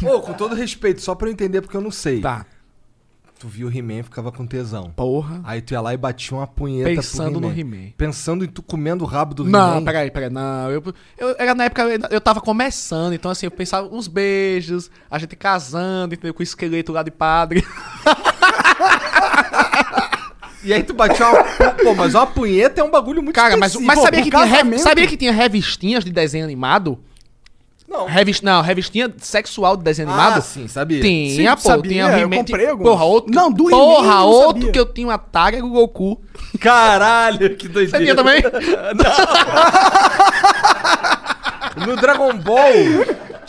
Pô, 0.00 0.20
com 0.20 0.32
todo 0.34 0.54
respeito, 0.54 1.00
só 1.00 1.14
pra 1.14 1.28
eu 1.28 1.32
entender, 1.32 1.60
porque 1.60 1.76
eu 1.76 1.80
não 1.80 1.90
sei. 1.90 2.20
Tá. 2.20 2.44
Tu 3.40 3.46
viu 3.46 3.68
o 3.68 3.70
He-Man 3.72 4.02
ficava 4.02 4.32
com 4.32 4.44
tesão. 4.44 4.90
Porra. 4.96 5.40
Aí 5.44 5.60
tu 5.62 5.70
ia 5.72 5.80
lá 5.80 5.94
e 5.94 5.96
batia 5.96 6.36
uma 6.36 6.46
punheta 6.46 6.90
Pensando 6.90 7.40
pro 7.40 7.48
no 7.48 7.56
He-Man. 7.56 7.92
Pensando 7.96 8.44
em 8.44 8.48
tu 8.48 8.62
comendo 8.62 9.04
o 9.04 9.06
rabo 9.06 9.32
do 9.32 9.44
Não, 9.44 9.74
He-Man. 9.76 9.84
peraí, 9.84 10.10
peraí. 10.10 10.28
Não, 10.30 10.68
eu, 10.72 10.82
eu 11.16 11.36
era 11.38 11.54
na 11.54 11.64
época, 11.64 11.82
eu- 11.82 12.00
eu 12.10 12.20
tava 12.20 12.40
começando, 12.40 13.12
então 13.12 13.30
assim, 13.30 13.46
eu 13.46 13.50
pensava 13.52 13.86
uns 13.94 14.08
beijos, 14.08 14.90
a 15.08 15.18
gente 15.20 15.36
casando, 15.36 16.14
entendeu? 16.14 16.34
Com 16.34 16.40
o 16.40 16.42
esqueleto 16.42 16.90
lá 16.92 17.02
de 17.04 17.12
padre. 17.12 17.64
E 20.64 20.74
aí 20.74 20.82
tu 20.82 20.92
batia 20.92 21.24
uma... 21.28 21.44
Pô, 21.84 21.94
mas 21.94 22.14
uma 22.16 22.26
punheta 22.26 22.80
é 22.80 22.84
um 22.84 22.90
bagulho 22.90 23.22
muito 23.22 23.34
Cara, 23.36 23.56
mas, 23.56 23.76
mas 23.76 24.00
sabia, 24.00 24.22
que 24.22 24.30
tinha 24.30 24.78
sabia 24.78 25.06
que 25.06 25.16
tinha 25.16 25.30
revistinhas 25.32 26.04
de 26.04 26.10
desenho 26.10 26.44
animado? 26.44 26.98
Não. 27.88 28.04
Revist, 28.06 28.42
não, 28.44 28.60
revistinha 28.60 29.10
sexual 29.18 29.76
de 29.76 29.84
desenho 29.84 30.10
Ah, 30.10 30.12
animado? 30.12 30.42
sim, 30.42 30.66
sabia. 30.68 31.00
Tinha, 31.00 31.56
Sim, 31.56 31.62
pô, 31.62 31.68
sabia, 31.68 31.90
tinha 31.90 32.04
eu 32.18 32.26
He-Man. 32.26 32.36
comprei 32.38 32.66
tinha-. 32.66 32.76
Porra, 32.76 33.04
outro. 33.04 33.32
Não, 33.32 33.50
do 33.50 33.70
He-Man 33.70 33.78
Porra, 33.78 34.06
eu 34.06 34.10
não 34.14 34.26
outro 34.26 34.52
sabia. 34.58 34.72
que 34.72 34.78
eu 34.80 34.86
tinha 34.92 35.06
um 35.06 35.10
Atari 35.10 35.56
era 35.56 35.64
o 35.64 35.70
Goku. 35.70 36.20
Caralho, 36.60 37.56
que 37.56 37.66
doideira. 37.68 37.98
Você 37.98 38.04
tinha 38.04 38.14
também? 38.16 38.42
No 41.86 41.96
Dragon 41.96 42.32
Ball, 42.38 42.72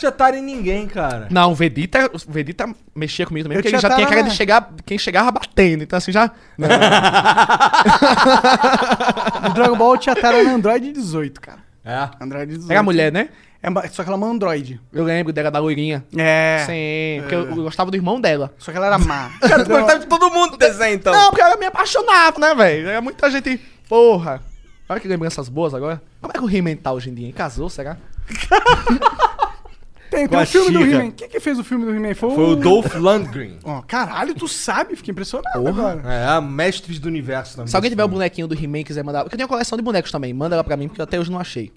tinha 0.00 0.08
Atari 0.08 0.38
em 0.38 0.42
ninguém, 0.42 0.86
cara. 0.86 1.28
Não, 1.30 1.52
o 1.52 1.54
Vegeta, 1.54 2.10
o 2.12 2.32
Vegeta 2.32 2.68
mexia 2.94 3.26
comigo 3.26 3.44
também, 3.44 3.56
Eu 3.56 3.62
porque 3.62 3.74
ele 3.74 3.78
tinha 3.78 3.90
já 3.90 3.94
tinha 3.94 4.06
Atari 4.06 4.20
cara 4.20 4.30
de 4.30 4.36
chegar, 4.36 4.70
quem 4.86 4.98
chegava 4.98 5.30
batendo, 5.30 5.82
então 5.82 5.96
assim 5.96 6.12
já... 6.12 6.30
No 9.42 9.54
Dragon 9.54 9.76
Ball 9.76 9.98
tinha 9.98 10.14
tela 10.14 10.42
na 10.42 10.52
Android 10.52 10.92
18, 10.92 11.40
cara. 11.40 11.58
É. 11.84 12.08
Android 12.20 12.52
18. 12.52 12.70
Era 12.70 12.82
mulher, 12.82 13.12
né? 13.12 13.28
É, 13.62 13.68
só 13.88 14.02
que 14.02 14.08
ela 14.08 14.16
é 14.16 14.22
uma 14.22 14.26
Android. 14.26 14.80
Eu 14.90 15.04
lembro 15.04 15.34
dela 15.34 15.50
da 15.50 15.58
loirinha. 15.58 16.02
É. 16.16 16.64
Sim, 16.64 17.20
porque 17.20 17.34
eu, 17.34 17.50
eu 17.50 17.64
gostava 17.64 17.90
do 17.90 17.96
irmão 17.96 18.18
dela. 18.18 18.54
Só 18.58 18.72
que 18.72 18.78
ela 18.78 18.86
era 18.86 18.98
má. 18.98 19.30
Cara, 19.40 19.64
tu 19.64 19.70
gostava 19.70 19.98
de 19.98 20.06
todo 20.06 20.30
mundo 20.30 20.52
do 20.52 20.56
desenho, 20.56 20.94
então. 20.94 21.12
Não, 21.12 21.28
porque 21.28 21.42
ela 21.42 21.58
me 21.58 21.66
apaixonava, 21.66 22.38
né, 22.38 22.54
velho? 22.54 22.88
Era 22.88 23.02
muita 23.02 23.30
gente... 23.30 23.60
Porra. 23.86 24.40
Olha 24.88 24.98
que 24.98 25.06
lembranças 25.06 25.48
boas 25.48 25.74
agora. 25.74 26.00
Como 26.20 26.32
é 26.34 26.38
que 26.38 26.44
o 26.44 26.50
He-Man 26.50 26.76
tá 26.76 26.92
hoje 26.92 27.10
em 27.10 27.14
dia, 27.14 27.26
hein? 27.26 27.32
Casou, 27.32 27.68
será? 27.68 27.98
Tem, 30.10 30.26
tem 30.26 30.42
o 30.42 30.46
filme 30.46 30.72
do. 30.72 30.84
He-Man. 30.84 31.10
Quem 31.12 31.28
que 31.28 31.38
fez 31.40 31.58
o 31.58 31.64
filme 31.64 31.84
do 31.84 31.94
He-Man? 31.94 32.14
Foi, 32.14 32.34
Foi 32.34 32.44
o 32.52 32.56
Dolph 32.56 32.94
Lundgren. 32.96 33.58
Ó, 33.64 33.80
caralho, 33.82 34.34
tu 34.34 34.48
sabe? 34.48 34.96
Fiquei 34.96 35.12
impressionado 35.12 35.68
agora. 35.68 36.02
É, 36.04 36.40
mestres 36.40 36.98
do 36.98 37.06
universo 37.08 37.56
também. 37.56 37.68
Se 37.68 37.76
alguém 37.76 37.90
tiver 37.90 38.04
o 38.04 38.08
bonequinho 38.08 38.48
do 38.48 38.54
He-Man 38.54 38.80
e 38.80 38.84
quiser 38.84 39.04
mandar... 39.04 39.22
Porque 39.22 39.34
eu 39.34 39.38
tenho 39.38 39.46
uma 39.46 39.54
coleção 39.54 39.76
de 39.78 39.84
bonecos 39.84 40.10
também. 40.10 40.32
Manda 40.34 40.56
ela 40.56 40.64
pra 40.64 40.76
mim, 40.76 40.88
porque 40.88 41.00
até 41.00 41.18
hoje 41.18 41.30
não 41.30 41.38
achei. 41.38 41.72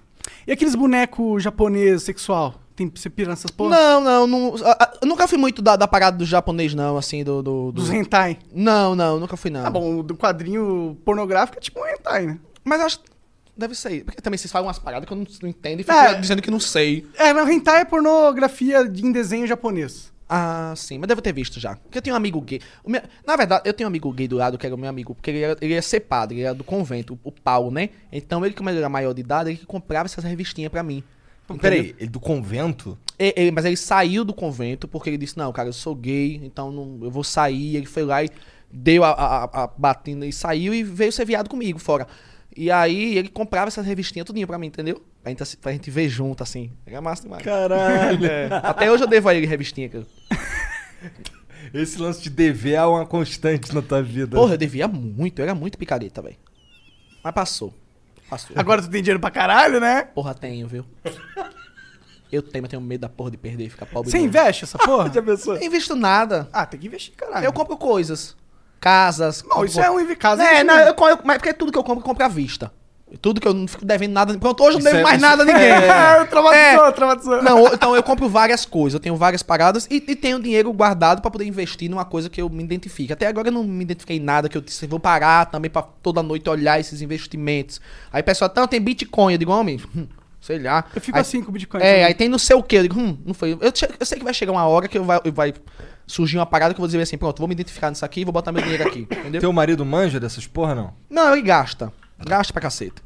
E 0.48 0.52
aqueles 0.52 0.74
bonecos 0.76 1.44
japonês 1.44 2.04
sexual? 2.04 2.56
Tem, 2.76 2.92
você 2.94 3.08
pira 3.10 3.30
nessas 3.30 3.52
porra? 3.52 3.70
Não, 3.70 4.02
não, 4.02 4.26
não 4.28 4.56
a- 4.66 4.72
a- 4.84 4.94
eu 5.02 5.08
nunca 5.08 5.28
fui 5.28 5.38
muito 5.38 5.62
da, 5.62 5.76
da 5.76 5.88
parada 5.88 6.18
do 6.18 6.26
japonês, 6.26 6.74
não, 6.74 6.98
assim, 6.98 7.24
do. 7.24 7.44
do, 7.44 7.66
do- 7.66 7.72
Dos 7.74 7.90
hentai. 7.92 8.40
Não, 8.52 8.96
não, 8.96 9.20
nunca 9.20 9.38
fui, 9.38 9.52
não. 9.52 9.62
Tá 9.62 9.70
bom, 9.70 10.00
o 10.00 10.02
do 10.02 10.16
quadrinho 10.16 10.98
pornográfico 11.06 11.60
é 11.60 11.62
tipo 11.62 11.80
um 11.80 11.86
hentai, 11.86 12.26
né? 12.26 12.40
Mas 12.64 12.82
acho. 12.82 13.00
Deve 13.56 13.76
ser. 13.76 14.04
Porque 14.04 14.22
também 14.22 14.38
vocês 14.38 14.52
falam 14.52 14.68
umas 14.68 14.80
paradas 14.80 15.06
que 15.08 15.14
eu 15.14 15.18
não, 15.18 15.26
não 15.42 15.50
entendo 15.50 15.80
e 15.82 15.84
fico 15.84 15.96
É. 15.96 16.14
dizendo 16.16 16.42
que 16.42 16.50
não 16.52 16.60
sei. 16.60 17.06
É, 17.16 17.32
não, 17.34 17.50
hentai 17.50 17.82
é 17.82 17.86
pornografia 17.86 18.88
de- 18.88 19.06
em 19.06 19.12
desenho 19.12 19.46
japonês. 19.46 20.12
Ah, 20.28 20.74
sim, 20.76 20.98
mas 20.98 21.08
devo 21.08 21.22
ter 21.22 21.34
visto 21.34 21.60
já. 21.60 21.76
Porque 21.76 21.98
eu 21.98 22.02
tenho 22.02 22.16
um 22.16 22.18
amigo 22.18 22.42
gay. 22.42 22.60
O 22.84 22.90
meu- 22.90 23.02
na 23.28 23.36
verdade, 23.36 23.64
eu 23.70 23.74
tenho 23.74 23.88
um 23.88 23.92
amigo 23.92 24.12
gay 24.12 24.28
do 24.28 24.38
lado, 24.38 24.58
que 24.58 24.66
era 24.66 24.74
o 24.74 24.78
meu 24.78 24.90
amigo, 24.90 25.14
porque 25.14 25.30
ele 25.30 25.42
era, 25.42 25.58
ele 25.62 25.74
ia 25.76 25.82
ser 25.82 26.00
padre, 26.00 26.38
ele 26.38 26.46
era 26.46 26.56
do 26.56 26.64
convento, 26.64 27.14
o, 27.24 27.28
o 27.30 27.32
Paulo, 27.32 27.70
né? 27.70 27.90
Então 28.12 28.44
ele, 28.44 28.56
como 28.56 28.70
ele 28.70 28.80
era 28.80 28.90
maior 28.90 29.14
de 29.14 29.22
idade, 29.22 29.52
ele 29.52 29.58
que 29.60 29.66
comprava 29.66 30.06
essas 30.08 30.24
revistinhas 30.24 30.72
pra 30.72 30.82
mim. 30.82 31.04
Peraí, 31.62 31.94
ele 32.00 32.10
do 32.10 32.20
convento? 32.22 32.98
E- 33.20 33.34
ele- 33.38 33.52
mas 33.52 33.66
ele 33.66 33.78
saiu 33.78 34.24
do 34.26 34.34
convento 34.34 34.88
porque 34.88 35.10
ele 35.12 35.18
disse, 35.18 35.38
não, 35.38 35.52
cara, 35.52 35.70
eu 35.70 35.74
sou 35.74 35.94
gay, 35.94 36.42
então 36.44 36.72
não, 36.72 37.00
eu 37.04 37.12
vou 37.12 37.24
sair. 37.24 37.76
Ele 37.76 37.86
foi 37.86 38.04
lá 38.04 38.24
e 38.24 38.30
deu 38.72 39.04
a, 39.04 39.10
a, 39.12 39.44
a- 39.44 39.64
a 39.66 39.68
batina 39.78 40.26
e 40.26 40.34
saiu 40.34 40.74
e 40.74 40.82
veio 40.82 41.12
ser 41.12 41.26
viado 41.26 41.48
comigo 41.50 41.78
fora. 41.78 42.08
E 42.56 42.70
aí 42.70 43.18
ele 43.18 43.30
comprava 43.30 43.68
essas 43.68 43.86
revistinhas 43.86 44.26
tudinho 44.26 44.46
pra 44.48 44.58
mim, 44.58 44.68
entendeu? 44.68 45.04
Pra 45.22 45.32
gente, 45.32 45.58
pra 45.58 45.72
gente 45.72 45.90
ver 45.90 46.08
junto, 46.10 46.44
assim. 46.44 46.72
Era 46.86 47.02
massa 47.02 47.24
demais. 47.24 47.44
Caralho. 47.44 48.26
É. 48.26 48.50
Até 48.64 48.92
hoje 48.92 49.04
eu 49.04 49.08
devo 49.08 49.30
a 49.30 49.34
ele 49.34 49.46
revistinha. 49.48 49.90
cara. 49.90 50.06
Esse 51.74 51.98
lance 52.00 52.22
de 52.22 52.30
dever 52.30 52.74
é 52.74 52.86
uma 52.86 53.06
constante 53.06 53.74
na 53.74 53.82
tua 53.82 54.02
vida. 54.04 54.36
Porra, 54.36 54.54
eu 54.54 54.58
devia 54.58 54.88
muito, 54.88 55.40
eu 55.40 55.44
era 55.44 55.56
muito 55.56 55.78
picareta, 55.78 56.22
velho. 56.22 56.36
Mas 57.24 57.34
passou. 57.34 57.74
Passou. 58.30 58.56
Agora 58.56 58.82
tu 58.82 58.90
tem 58.90 59.02
dinheiro 59.02 59.20
pra 59.20 59.32
caralho, 59.32 59.80
né? 59.80 60.04
Porra, 60.04 60.36
tenho, 60.36 60.68
viu? 60.68 60.86
Eu 62.32 62.42
tenho, 62.42 62.64
mas 62.64 62.70
tenho 62.70 62.82
medo 62.82 63.02
da 63.02 63.10
porra 63.10 63.32
de 63.32 63.38
perder 63.38 63.66
e 63.66 63.70
ficar 63.70 63.86
pobre. 63.86 64.12
Você 64.12 64.18
investe 64.18 64.64
essa 64.66 64.78
porra? 64.78 65.10
Já 65.14 65.22
pensou? 65.22 65.56
Não 65.56 65.64
invisto 65.64 65.96
nada. 65.96 66.50
ah, 66.52 66.66
tem 66.66 66.80
que 66.80 66.88
investir, 66.88 67.14
caralho. 67.16 67.46
Eu 67.46 67.54
compro 67.54 67.78
coisas. 67.78 68.36
Casas. 68.84 69.42
Não, 69.44 69.50
compro- 69.50 69.66
isso 69.66 69.80
é 69.80 69.90
um 69.90 70.00
invi- 70.00 70.16
casa. 70.16 70.44
É, 70.44 70.58
é 70.60 70.64
não, 70.64 70.78
eu, 70.78 70.88
eu, 70.94 71.20
mas 71.24 71.38
porque 71.38 71.54
tudo 71.54 71.72
que 71.72 71.78
eu 71.78 71.84
compro, 71.84 72.02
eu 72.02 72.06
compro 72.06 72.26
à 72.26 72.28
vista. 72.28 72.72
Tudo 73.22 73.40
que 73.40 73.48
eu 73.48 73.54
não 73.54 73.68
fico 73.68 73.86
devendo 73.86 74.12
nada. 74.12 74.36
Pronto, 74.40 74.64
hoje 74.64 74.78
eu 74.80 74.84
não 74.84 74.86
devo 74.92 74.98
é- 74.98 75.04
mais 75.04 75.22
nada 75.22 75.44
a 75.44 75.46
ninguém. 75.46 75.62
É, 75.72 76.26
traumatizou, 76.26 76.86
É. 76.88 76.92
traumatizou. 76.92 77.44
Não, 77.44 77.68
então 77.68 77.96
eu 77.96 78.02
compro 78.02 78.28
várias 78.28 78.66
coisas, 78.66 78.96
eu 78.96 79.00
tenho 79.00 79.16
várias 79.16 79.44
paradas 79.44 79.88
e, 79.90 79.98
e 80.08 80.16
tenho 80.16 80.42
dinheiro 80.42 80.74
guardado 80.74 81.22
pra 81.22 81.30
poder 81.30 81.46
investir 81.46 81.90
numa 81.92 82.04
coisa 82.06 82.28
que 82.30 82.42
eu 82.42 82.50
me 82.50 82.64
identifique. 82.64 83.14
Até 83.14 83.28
agora 83.28 83.50
eu 83.50 83.52
não 83.52 83.64
me 83.64 83.84
identifiquei 83.84 84.18
em 84.18 84.20
nada, 84.20 84.50
que 84.50 84.58
eu 84.58 84.62
disse, 84.62 84.88
vou 84.88 85.00
parar 85.00 85.46
também 85.46 85.70
pra 85.70 85.84
toda 85.84 86.24
noite 86.24 86.50
olhar 86.50 86.80
esses 86.80 87.02
investimentos. 87.04 87.80
Aí 88.12 88.22
o 88.22 88.24
pessoal, 88.26 88.52
não, 88.56 88.68
tem 88.68 88.82
Bitcoin. 88.82 89.34
Eu 89.34 89.38
digo, 89.38 89.52
homem, 89.52 89.80
hum, 89.96 90.08
sei 90.44 90.60
lá. 90.60 90.84
Eu 90.94 91.00
fico 91.00 91.18
Aí- 91.18 91.22
assim 91.22 91.42
com 91.42 91.50
o 91.50 91.54
Bitcoin. 91.54 91.82
É, 91.82 91.86
também. 91.90 92.04
aí 92.04 92.14
tem 92.14 92.28
não 92.28 92.38
sei 92.38 92.54
o 92.56 92.62
que. 92.62 92.76
Eu 92.76 92.82
digo, 92.84 93.00
hum, 93.00 93.18
não 93.26 93.34
foi. 93.34 93.54
Eu, 93.54 93.60
eu 93.62 94.06
sei 94.06 94.18
que 94.18 94.24
vai 94.24 94.34
chegar 94.34 94.52
uma 94.52 94.66
hora 94.68 94.90
que 94.90 94.98
eu 94.98 95.04
vai, 95.06 95.20
vai 95.32 95.54
surgir 96.06 96.38
uma 96.38 96.46
parada 96.46 96.74
que 96.74 96.78
eu 96.80 96.82
vou 96.82 96.88
dizer 96.88 97.02
assim, 97.02 97.18
pronto, 97.18 97.40
vou 97.40 97.48
me 97.48 97.54
identificar 97.54 97.90
nisso 97.90 98.04
aqui 98.04 98.22
e 98.22 98.26
vou 98.26 98.34
botar 98.34 98.52
meu 98.52 98.62
dinheiro 98.62 98.86
aqui. 98.86 99.08
Entendeu? 99.10 99.40
Teu 99.40 99.54
marido 99.54 99.86
manja 99.86 100.20
dessas 100.20 100.46
porra, 100.46 100.76
não? 100.76 100.94
Não, 101.10 101.32
ele 101.32 101.42
gasta. 101.42 101.94
Gasta 102.20 102.52
pra 102.52 102.62
caceta. 102.62 103.02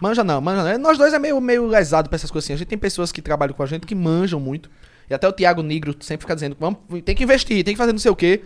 Manja 0.00 0.24
não, 0.24 0.40
manja 0.40 0.64
não. 0.64 0.78
Nós 0.78 0.98
dois 0.98 1.14
é 1.14 1.18
meio, 1.18 1.40
meio 1.40 1.64
lesado 1.66 2.08
pra 2.08 2.16
essas 2.16 2.30
coisas 2.30 2.46
assim. 2.46 2.54
A 2.54 2.56
gente 2.56 2.68
tem 2.68 2.78
pessoas 2.78 3.12
que 3.12 3.22
trabalham 3.22 3.54
com 3.54 3.62
a 3.62 3.66
gente 3.66 3.86
que 3.86 3.94
manjam 3.94 4.40
muito. 4.40 4.68
E 5.08 5.14
até 5.14 5.28
o 5.28 5.32
Thiago 5.32 5.62
Negro 5.62 5.94
sempre 6.00 6.24
fica 6.24 6.34
dizendo, 6.34 6.56
vamos, 6.58 6.78
tem 7.04 7.14
que 7.14 7.22
investir, 7.22 7.62
tem 7.64 7.74
que 7.74 7.78
fazer 7.78 7.92
não 7.92 7.98
sei 8.00 8.10
o 8.10 8.16
quê. 8.16 8.42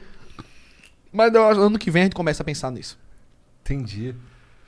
Mas 1.11 1.35
ano 1.35 1.79
que 1.79 1.91
vem 1.91 2.03
a 2.03 2.05
gente 2.07 2.15
começa 2.15 2.43
a 2.43 2.45
pensar 2.45 2.71
nisso. 2.71 2.99
Entendi. 3.63 4.15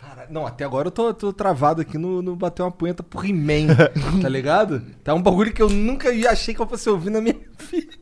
Caralho, 0.09 0.29
não, 0.33 0.47
até 0.47 0.65
agora 0.65 0.89
eu 0.89 0.93
tô, 0.93 1.13
tô 1.13 1.33
travado 1.33 1.81
aqui 1.83 1.99
no, 1.99 2.23
no 2.23 2.37
bater 2.37 2.63
uma 2.63 2.71
punheta 2.71 3.03
por 3.03 3.25
He-Man, 3.25 3.75
tá 4.23 4.29
ligado? 4.29 4.83
Tá 5.03 5.13
um 5.15 5.23
bagulho 5.23 5.53
que 5.53 5.61
eu 5.63 5.69
nunca 5.69 6.11
ia- 6.13 6.31
achei 6.31 6.55
que 6.55 6.61
eu 6.61 6.67
fosse 6.67 6.89
ouvir 6.89 7.11
na 7.11 7.21
minha 7.21 7.35
vida. 7.71 7.97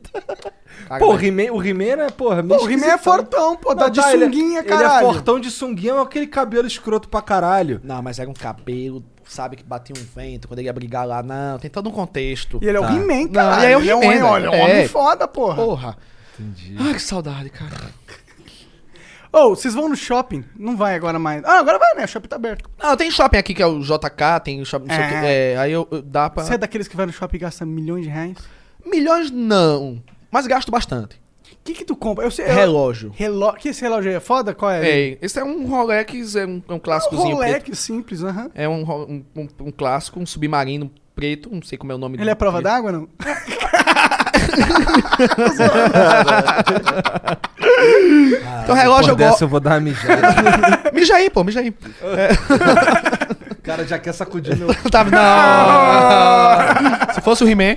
Cara, 0.87 0.99
Pô, 0.99 1.13
o 1.15 1.19
He-Man, 1.19 1.51
o 1.51 1.63
He-Man 1.63 2.03
é, 2.03 2.09
porra, 2.11 2.43
meio 2.43 2.59
Pô, 2.59 2.65
o 2.67 2.69
He-Man 2.71 2.85
é 2.87 2.97
fortão, 2.97 3.55
pô, 3.57 3.75
tá 3.75 3.85
Não, 3.85 3.89
de 3.89 3.99
tá, 4.01 4.13
ele 4.13 4.23
é- 4.23 4.27
sunguinha, 4.27 4.59
Ele 4.59 4.67
caralho. 4.67 5.07
é 5.09 5.13
fortão 5.13 5.39
de 5.39 5.49
sunguinha, 5.49 5.93
mas 5.95 6.03
aquele 6.05 6.27
cabelo 6.27 6.67
escroto 6.67 7.09
pra 7.09 7.21
caralho. 7.21 7.81
Não, 7.83 8.01
mas 8.01 8.19
era 8.19 8.29
um 8.29 8.33
cabelo, 8.33 9.03
sabe, 9.23 9.55
que 9.55 9.63
batia 9.63 9.95
um 9.97 10.03
vento 10.15 10.47
quando 10.47 10.59
ele 10.59 10.67
ia 10.67 10.73
brigar 10.73 11.07
lá. 11.07 11.23
Não, 11.23 11.57
tem 11.57 11.69
todo 11.71 11.89
um 11.89 11.91
contexto. 11.91 12.59
E 12.61 12.67
ele 12.67 12.77
é 12.77 12.81
Tá. 12.81 12.87
o 12.91 12.95
He-Man, 12.95 13.23
Não, 13.25 13.31
cara. 13.31 13.63
ele 13.63 13.71
é 13.73 13.77
o 13.77 13.81
Ele 13.81 13.89
é 13.89 13.95
um 13.95 14.03
He-Man, 14.03 14.27
olha, 14.27 14.45
é 14.45 14.49
um 14.49 14.61
homem 14.61 14.75
É. 14.83 14.87
foda, 14.87 15.27
porra. 15.27 15.55
Porra. 15.55 15.97
Entendi. 16.39 16.75
Ai, 16.77 16.93
que 16.93 17.01
saudade, 17.01 17.49
cara. 17.49 17.71
Ô, 19.37 19.49
vocês 19.49 19.73
vão 19.73 19.89
no 19.89 19.95
shopping? 19.97 20.45
Não 20.57 20.77
vai 20.77 20.95
agora 20.95 21.19
mais. 21.19 21.43
Ah, 21.43 21.59
agora 21.59 21.77
vai, 21.77 21.93
né? 21.95 22.05
O 22.05 22.07
shopping 22.07 22.27
tá 22.29 22.37
aberto. 22.37 22.69
Não, 22.81 22.95
tem 22.95 23.11
shopping 23.11 23.37
aqui 23.37 23.53
que 23.53 23.61
é 23.61 23.65
o 23.65 23.79
JK, 23.81 24.39
tem 24.43 24.61
o 24.61 24.65
shopping. 24.65 24.87
não 24.87 24.95
sei 24.95 25.03
o 25.05 25.09
quê, 25.09 25.15
É. 25.15 25.51
É, 25.53 25.57
aí 25.57 25.71
eu, 25.73 25.87
eu- 25.91 26.01
dá 26.01 26.29
pra. 26.29 26.43
Você 26.43 26.53
é 26.53 26.57
daqueles 26.57 26.87
que 26.87 26.95
vai 26.95 27.05
no 27.05 27.11
shopping 27.11 27.35
e 27.35 27.39
gasta 27.39 27.65
milhões 27.65 28.03
de 28.03 28.09
reais? 28.09 28.37
Milhões 28.85 29.29
não, 29.31 30.01
mas 30.31 30.47
gasto 30.47 30.71
bastante. 30.71 31.15
O 31.51 31.57
que 31.65 31.73
que 31.73 31.83
tu 31.85 31.95
compra? 31.95 32.23
Eu 32.23 32.31
sei. 32.31 32.45
eu- 32.45 32.53
Relógio. 32.53 33.11
Relógio. 33.15 33.59
Que 33.59 33.69
esse 33.69 33.81
relógio 33.81 34.09
aí 34.11 34.15
é 34.17 34.19
foda? 34.19 34.53
Qual 34.53 34.69
é? 34.71 34.87
É, 34.87 35.17
esse 35.21 35.37
é 35.39 35.43
um 35.43 35.65
Rolex, 35.67 36.35
é 36.35 36.45
um, 36.45 36.61
é 36.69 36.71
um 36.71 36.75
um 36.75 36.79
clássicozinho 36.79 37.37
preto. 37.37 37.51
Rolex 37.51 37.79
simples, 37.79 38.23
aham. 38.23 38.49
É 38.55 38.69
um, 38.69 38.83
um, 38.83 39.25
um- 39.35 39.47
um 39.61 39.71
clássico, 39.71 40.19
um 40.19 40.25
submarino 40.25 40.89
preto, 41.15 41.49
não 41.51 41.61
sei 41.61 41.77
como 41.77 41.91
é 41.91 41.95
o 41.95 41.97
nome 41.97 42.17
Ele 42.19 42.29
é 42.29 42.35
prova 42.35 42.61
dele. 42.61 42.73
d'água, 42.73 42.91
não? 42.91 43.07
Então 48.63 48.75
relógio 48.75 49.11
eu 49.11 49.17
gosto. 49.17 49.41
eu 49.43 49.47
vou 49.47 49.59
dar 49.59 49.71
uma 49.71 49.79
mijada. 49.81 50.91
Mija 50.93 51.15
aí, 51.15 51.29
pô, 51.29 51.43
mija 51.43 51.59
aí. 51.59 51.69
o 51.69 51.73
cara 53.61 53.85
já 53.85 53.99
quer 53.99 54.13
sacudir 54.13 54.55
meu... 54.57 54.67
Tá, 54.91 55.03
não. 55.03 57.13
Se 57.13 57.21
fosse 57.21 57.43
o 57.43 57.47
He-Man. 57.49 57.75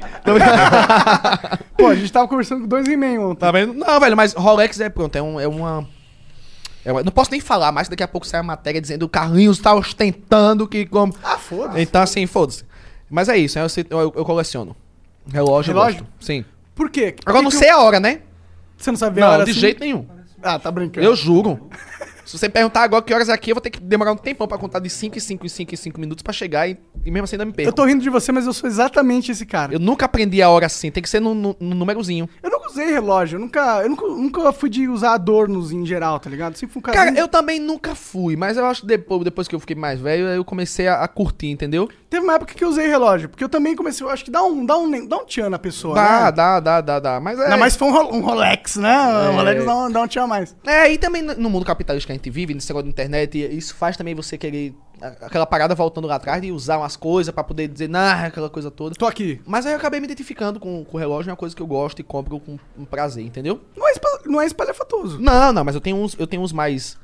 Pô, 1.77 1.89
a 1.89 1.95
gente 1.95 2.11
tava 2.13 2.29
conversando 2.29 2.63
com 2.63 2.69
dois 2.69 2.87
He-Man 2.89 3.21
ontem. 3.21 3.41
Tá 3.41 3.51
vendo? 3.53 3.75
Não, 3.75 4.01
velho, 4.01 4.17
mas 4.17 4.33
Rolex 4.35 4.81
é 4.81 4.89
pronto, 4.89 5.17
é, 5.17 5.23
um, 5.23 5.39
é 5.41 5.47
uma. 5.49 5.87
é 6.85 6.93
uma- 6.93 7.03
não 7.03 7.13
posso 7.13 7.31
nem 7.31 7.41
falar 7.41 7.73
mais, 7.73 7.89
daqui 7.89 8.03
a 8.03 8.09
pouco 8.09 8.27
sai 8.27 8.41
a 8.41 8.43
matéria 8.43 8.81
dizendo 8.81 9.01
que 9.01 9.05
o 9.07 9.09
Carlinhos 9.09 9.59
tá 9.59 9.75
ostentando 9.75 10.67
que 10.67 10.87
como. 10.87 11.15
Ah, 11.23 11.39
foda-se. 11.39 11.81
Então, 11.81 12.03
assim, 12.03 12.27
foda-se. 12.27 12.65
Mas 13.11 13.29
é 13.29 13.37
isso, 13.37 13.59
eu, 13.59 13.67
eu, 13.91 14.13
eu 14.17 14.25
coleciono. 14.25 14.77
Relógio, 15.31 15.73
Relógio? 15.73 16.01
eu 16.01 16.05
gosto. 16.05 16.25
Sim. 16.25 16.45
Por 16.75 16.91
quê? 16.91 17.13
Por 17.13 17.31
Agora 17.31 17.45
que 17.45 17.45
não 17.45 17.51
que 17.51 17.57
sei 17.57 17.71
a 17.71 17.79
hora, 17.79 18.01
né? 18.01 18.21
Você 18.77 18.91
não 18.91 18.99
sabe 18.99 19.21
a 19.21 19.25
Não, 19.27 19.33
hora 19.33 19.45
de 19.45 19.51
assim? 19.51 19.61
jeito 19.61 19.81
nenhum. 19.81 20.07
Ah, 20.43 20.59
tá 20.59 20.71
brincando. 20.71 21.05
Eu 21.07 21.17
juro. 21.17 21.69
Se 22.25 22.37
você 22.37 22.47
perguntar 22.47 22.83
agora 22.83 23.03
que 23.03 23.13
horas 23.15 23.31
é 23.31 23.33
aqui, 23.33 23.51
eu 23.51 23.55
vou 23.55 23.61
ter 23.63 23.71
que 23.71 23.81
demorar 23.81 24.13
um 24.13 24.17
tempão 24.17 24.47
pra 24.47 24.59
contar 24.59 24.81
de 24.81 24.91
5 24.91 25.17
em 25.17 25.21
5 25.21 25.47
em 25.47 25.49
5 25.49 25.73
em 25.73 25.77
5 25.79 25.99
minutos 25.99 26.23
pra 26.23 26.31
chegar 26.31 26.69
e, 26.69 26.77
e 27.03 27.11
mesmo 27.11 27.25
assim 27.25 27.37
ainda 27.37 27.47
me 27.47 27.55
perco. 27.55 27.71
Eu 27.71 27.73
tô 27.73 27.87
rindo 27.87 28.03
de 28.03 28.11
você, 28.11 28.31
mas 28.31 28.45
eu 28.47 28.53
sou 28.53 28.69
exatamente 28.69 29.33
esse 29.33 29.47
cara. 29.47 29.73
Eu 29.73 29.79
nunca 29.79 30.05
aprendi 30.05 30.43
a 30.43 30.51
hora 30.51 30.67
assim, 30.67 30.91
tem 30.91 31.03
que 31.03 31.09
ser 31.09 31.21
no, 31.21 31.33
no, 31.35 31.57
no 31.59 31.75
númerozinho. 31.75 32.29
Eu 32.43 32.51
nunca 32.51 32.69
usei 32.69 32.91
relógio, 32.91 33.37
eu 33.37 33.41
nunca, 33.41 33.81
eu 33.83 33.89
nunca, 33.89 34.07
nunca 34.07 34.53
fui 34.53 34.69
de 34.69 34.87
usar 34.89 35.15
adornos 35.15 35.73
em 35.73 35.87
geral, 35.87 36.21
tá 36.21 36.29
ligado? 36.29 36.55
Sempre 36.55 36.75
fui 36.75 36.81
um 36.81 36.83
cara. 36.83 36.99
Cara, 36.99 37.19
eu 37.19 37.29
também 37.29 37.59
nunca 37.59 37.95
fui, 37.95 38.37
mas 38.37 38.59
eu 38.59 38.67
acho 38.67 38.83
que 38.83 38.87
depois, 38.89 39.25
depois 39.25 39.49
que 39.49 39.55
eu 39.55 39.61
fiquei 39.61 39.75
mais 39.75 39.99
velho, 39.99 40.27
eu 40.27 40.45
comecei 40.45 40.87
a, 40.87 41.03
a 41.03 41.09
curtir, 41.09 41.49
entendeu? 41.49 41.89
Teve 42.11 42.25
uma 42.25 42.35
época 42.35 42.55
que 42.55 42.65
eu 42.65 42.69
usei 42.69 42.87
relógio, 42.89 43.29
porque 43.29 43.45
eu 43.45 43.49
também 43.51 43.77
comecei, 43.77 44.05
eu 44.07 44.09
acho 44.11 44.25
que 44.25 44.31
dá 44.31 44.43
um, 44.43 44.65
dá 44.65 44.79
um, 44.79 45.07
dá 45.07 45.19
um 45.19 45.27
tchan 45.27 45.51
na 45.51 45.59
pessoa, 45.59 45.95
Dá, 45.95 46.25
né? 46.27 46.33
dá, 46.33 46.61
dá, 46.61 46.81
dá, 46.81 46.99
dá. 47.01 47.21
Mas 47.21 47.39
é. 47.39 47.45
Ainda 47.45 47.57
mais 47.59 47.75
se 47.75 47.79
for 47.79 47.87
um, 47.87 48.17
um 48.17 48.21
Rolex, 48.23 48.77
né? 48.77 49.29
Um 49.31 49.37
Rolex 49.37 49.65
dá 49.67 49.77
um, 49.77 49.91
dá 49.93 50.01
um 50.03 50.09
tchan 50.09 50.23
a 50.23 50.27
mais. 50.27 50.57
É, 50.67 50.91
e 50.91 50.97
também 50.97 51.21
no 51.23 51.51
mundo 51.51 51.67
capitalista 51.67 52.07
que 52.07 52.13
a 52.13 52.15
gente 52.15 52.31
vive, 52.31 52.55
nesse 52.55 52.69
negócio 52.71 52.85
de 52.85 52.91
internet, 52.91 53.37
isso 53.55 53.75
faz 53.75 53.97
também 53.97 54.15
você 54.15 54.39
querer. 54.39 54.75
Aquela 55.01 55.47
parada 55.47 55.75
voltando 55.77 56.09
lá 56.09 56.17
atrás 56.17 56.41
de 56.43 56.51
usar 56.51 56.79
umas 56.79 56.97
coisas 56.97 57.33
pra 57.33 57.45
poder 57.45 57.69
dizer, 57.69 57.89
nah, 57.89 58.25
aquela 58.27 58.51
coisa 58.51 58.69
toda. 58.71 58.95
Tô 58.97 59.07
aqui. 59.07 59.41
Mas 59.47 59.65
aí 59.67 59.73
eu 59.73 59.79
acabei 59.79 60.01
me 60.01 60.07
identificando 60.07 60.59
com, 60.59 60.85
com 60.85 60.97
o 60.97 60.99
relógio, 61.01 61.29
é 61.29 61.33
uma 61.33 61.37
coisa 61.37 61.55
que 61.55 61.63
eu 61.63 61.67
gosto 61.69 62.01
e 62.01 62.03
compro 62.03 62.41
com 62.41 62.59
um 62.77 62.85
prazer, 62.85 63.23
entendeu? 63.25 63.61
Não 63.77 63.87
é, 63.87 63.93
espa- 63.93 64.21
não 64.27 64.41
é 64.41 64.47
espalhafatoso. 64.47 65.21
Não, 65.21 65.53
não, 65.53 65.63
mas 65.63 65.75
eu 65.77 65.81
tenho 65.81 65.97
uns, 65.99 66.17
eu 66.19 66.27
tenho 66.27 66.43
uns 66.43 66.53
mais, 66.53 66.97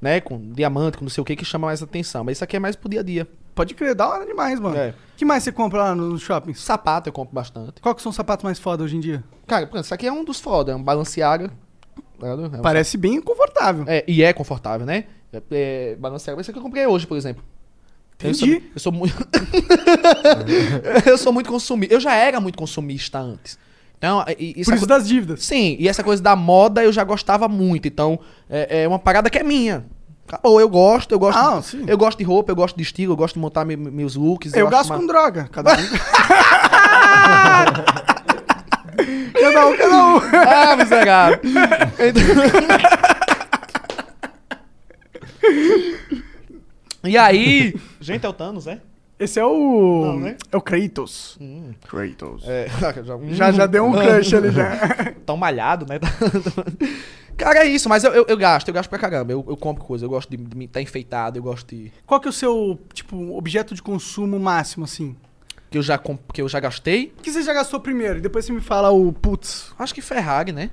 né, 0.00 0.20
com 0.22 0.40
diamante, 0.52 0.96
com 0.96 1.04
não 1.04 1.10
sei 1.10 1.20
o 1.20 1.24
que, 1.24 1.36
que 1.36 1.44
chama 1.44 1.66
mais 1.66 1.82
atenção. 1.82 2.24
Mas 2.24 2.38
isso 2.38 2.44
aqui 2.44 2.56
é 2.56 2.60
mais 2.60 2.76
pro 2.76 2.88
dia 2.88 3.00
a 3.00 3.02
dia. 3.02 3.28
Pode 3.54 3.74
crer, 3.74 3.94
da 3.94 4.08
hora 4.08 4.26
demais, 4.26 4.58
mano. 4.58 4.76
É. 4.76 4.94
que 5.16 5.24
mais 5.24 5.42
você 5.44 5.52
compra 5.52 5.78
lá 5.84 5.94
nos 5.94 6.20
shoppings? 6.22 6.60
Sapato 6.60 7.08
eu 7.08 7.12
compro 7.12 7.34
bastante. 7.34 7.80
Qual 7.80 7.94
que 7.94 8.02
são 8.02 8.10
os 8.10 8.16
sapatos 8.16 8.42
mais 8.44 8.58
foda 8.58 8.82
hoje 8.82 8.96
em 8.96 9.00
dia? 9.00 9.22
Cara, 9.46 9.66
por 9.66 9.74
exemplo, 9.76 9.84
isso 9.86 9.94
aqui 9.94 10.06
é 10.06 10.12
um 10.12 10.24
dos 10.24 10.40
foda, 10.40 10.72
é 10.72 10.74
um 10.74 10.82
Balenciaga. 10.82 11.50
tá? 12.18 12.26
É 12.26 12.34
um 12.34 12.62
Parece 12.62 12.96
bem 12.96 13.20
confortável. 13.20 13.84
É, 13.86 14.04
e 14.08 14.22
é 14.22 14.32
confortável, 14.32 14.84
né? 14.86 15.04
É, 15.32 15.42
é, 15.52 15.96
Balenciaga, 15.96 16.40
esse 16.40 16.50
aqui 16.50 16.58
eu 16.58 16.62
comprei 16.62 16.86
hoje, 16.86 17.06
por 17.06 17.16
exemplo. 17.16 17.44
Entendi. 18.16 18.50
Eu 18.52 18.60
sou, 18.60 18.62
eu 18.74 18.80
sou 18.80 18.92
muito. 18.92 19.28
eu 21.06 21.18
sou 21.18 21.32
muito 21.32 21.50
consumista. 21.50 21.94
Eu 21.94 22.00
já 22.00 22.14
era 22.14 22.40
muito 22.40 22.56
consumista 22.58 23.18
antes. 23.18 23.58
Então, 23.96 24.24
e- 24.38 24.54
e- 24.56 24.60
essa 24.60 24.70
Por 24.70 24.76
isso 24.76 24.86
co- 24.86 24.88
das 24.88 25.08
dívidas. 25.08 25.42
Sim, 25.44 25.76
e 25.78 25.88
essa 25.88 26.02
coisa 26.04 26.22
da 26.22 26.36
moda 26.36 26.82
eu 26.84 26.92
já 26.92 27.04
gostava 27.04 27.48
muito. 27.48 27.86
Então, 27.88 28.18
é, 28.50 28.82
é 28.82 28.88
uma 28.88 28.98
parada 28.98 29.30
que 29.30 29.38
é 29.38 29.42
minha. 29.42 29.84
Ou 30.42 30.60
eu 30.60 30.68
gosto, 30.68 31.12
eu 31.12 31.18
gosto. 31.18 31.38
Ah, 31.38 31.60
sim. 31.62 31.84
Eu 31.86 31.96
gosto 31.98 32.18
de 32.18 32.24
roupa, 32.24 32.50
eu 32.52 32.56
gosto 32.56 32.76
de 32.76 32.82
estilo, 32.82 33.12
eu 33.12 33.16
gosto 33.16 33.34
de 33.34 33.40
montar 33.40 33.64
me- 33.64 33.76
meus 33.76 34.16
looks. 34.16 34.52
Eu, 34.54 34.66
acho 34.66 34.76
gasto 34.76 34.90
uma- 34.90 34.98
com 34.98 35.06
droga, 35.06 35.48
cada 35.52 35.72
um. 35.72 35.76
cada 39.40 39.66
um, 39.66 39.76
cada 39.76 40.06
um. 40.06 40.20
Ah, 40.48 40.76
miserável. 40.80 41.40
e 47.04 47.16
aí. 47.18 47.74
Gente, 48.00 48.24
é 48.24 48.28
o 48.28 48.32
Thanos, 48.32 48.66
é? 48.66 48.80
Esse 49.18 49.38
é 49.38 49.44
o. 49.44 50.04
Não, 50.06 50.18
né? 50.20 50.36
É 50.50 50.56
o 50.56 50.60
Kratos. 50.60 51.38
Kratos. 51.88 52.42
É, 52.48 52.66
Já, 53.34 53.52
já 53.52 53.66
deu 53.66 53.84
um 53.86 53.92
crush 53.92 54.34
ali 54.34 54.50
já. 54.50 55.12
Tão 55.24 55.36
malhado, 55.36 55.86
né? 55.88 56.00
Cara, 57.36 57.64
é 57.64 57.66
isso, 57.66 57.88
mas 57.88 58.04
eu, 58.04 58.12
eu, 58.12 58.24
eu 58.28 58.36
gasto, 58.36 58.68
eu 58.68 58.74
gasto 58.74 58.88
pra 58.88 58.98
caramba. 58.98 59.32
Eu, 59.32 59.44
eu 59.48 59.56
compro 59.56 59.84
coisa, 59.84 60.04
eu 60.04 60.08
gosto 60.08 60.30
de 60.30 60.36
estar 60.64 60.74
tá 60.74 60.80
enfeitado, 60.80 61.38
eu 61.38 61.42
gosto 61.42 61.74
de. 61.74 61.92
Qual 62.06 62.20
que 62.20 62.28
é 62.28 62.30
o 62.30 62.32
seu, 62.32 62.78
tipo, 62.92 63.36
objeto 63.36 63.74
de 63.74 63.82
consumo 63.82 64.38
máximo, 64.38 64.84
assim? 64.84 65.16
Que 65.70 65.78
eu 65.78 65.82
já, 65.82 65.98
comp... 65.98 66.20
que 66.32 66.40
eu 66.40 66.48
já 66.48 66.60
gastei. 66.60 67.12
O 67.18 67.22
que 67.22 67.32
você 67.32 67.42
já 67.42 67.52
gastou 67.52 67.80
primeiro? 67.80 68.18
E 68.18 68.20
depois 68.20 68.44
você 68.44 68.52
me 68.52 68.60
fala 68.60 68.90
o 68.90 69.12
putz. 69.12 69.72
Acho 69.78 69.94
que 69.94 70.00
Ferrari, 70.00 70.52
né? 70.52 70.70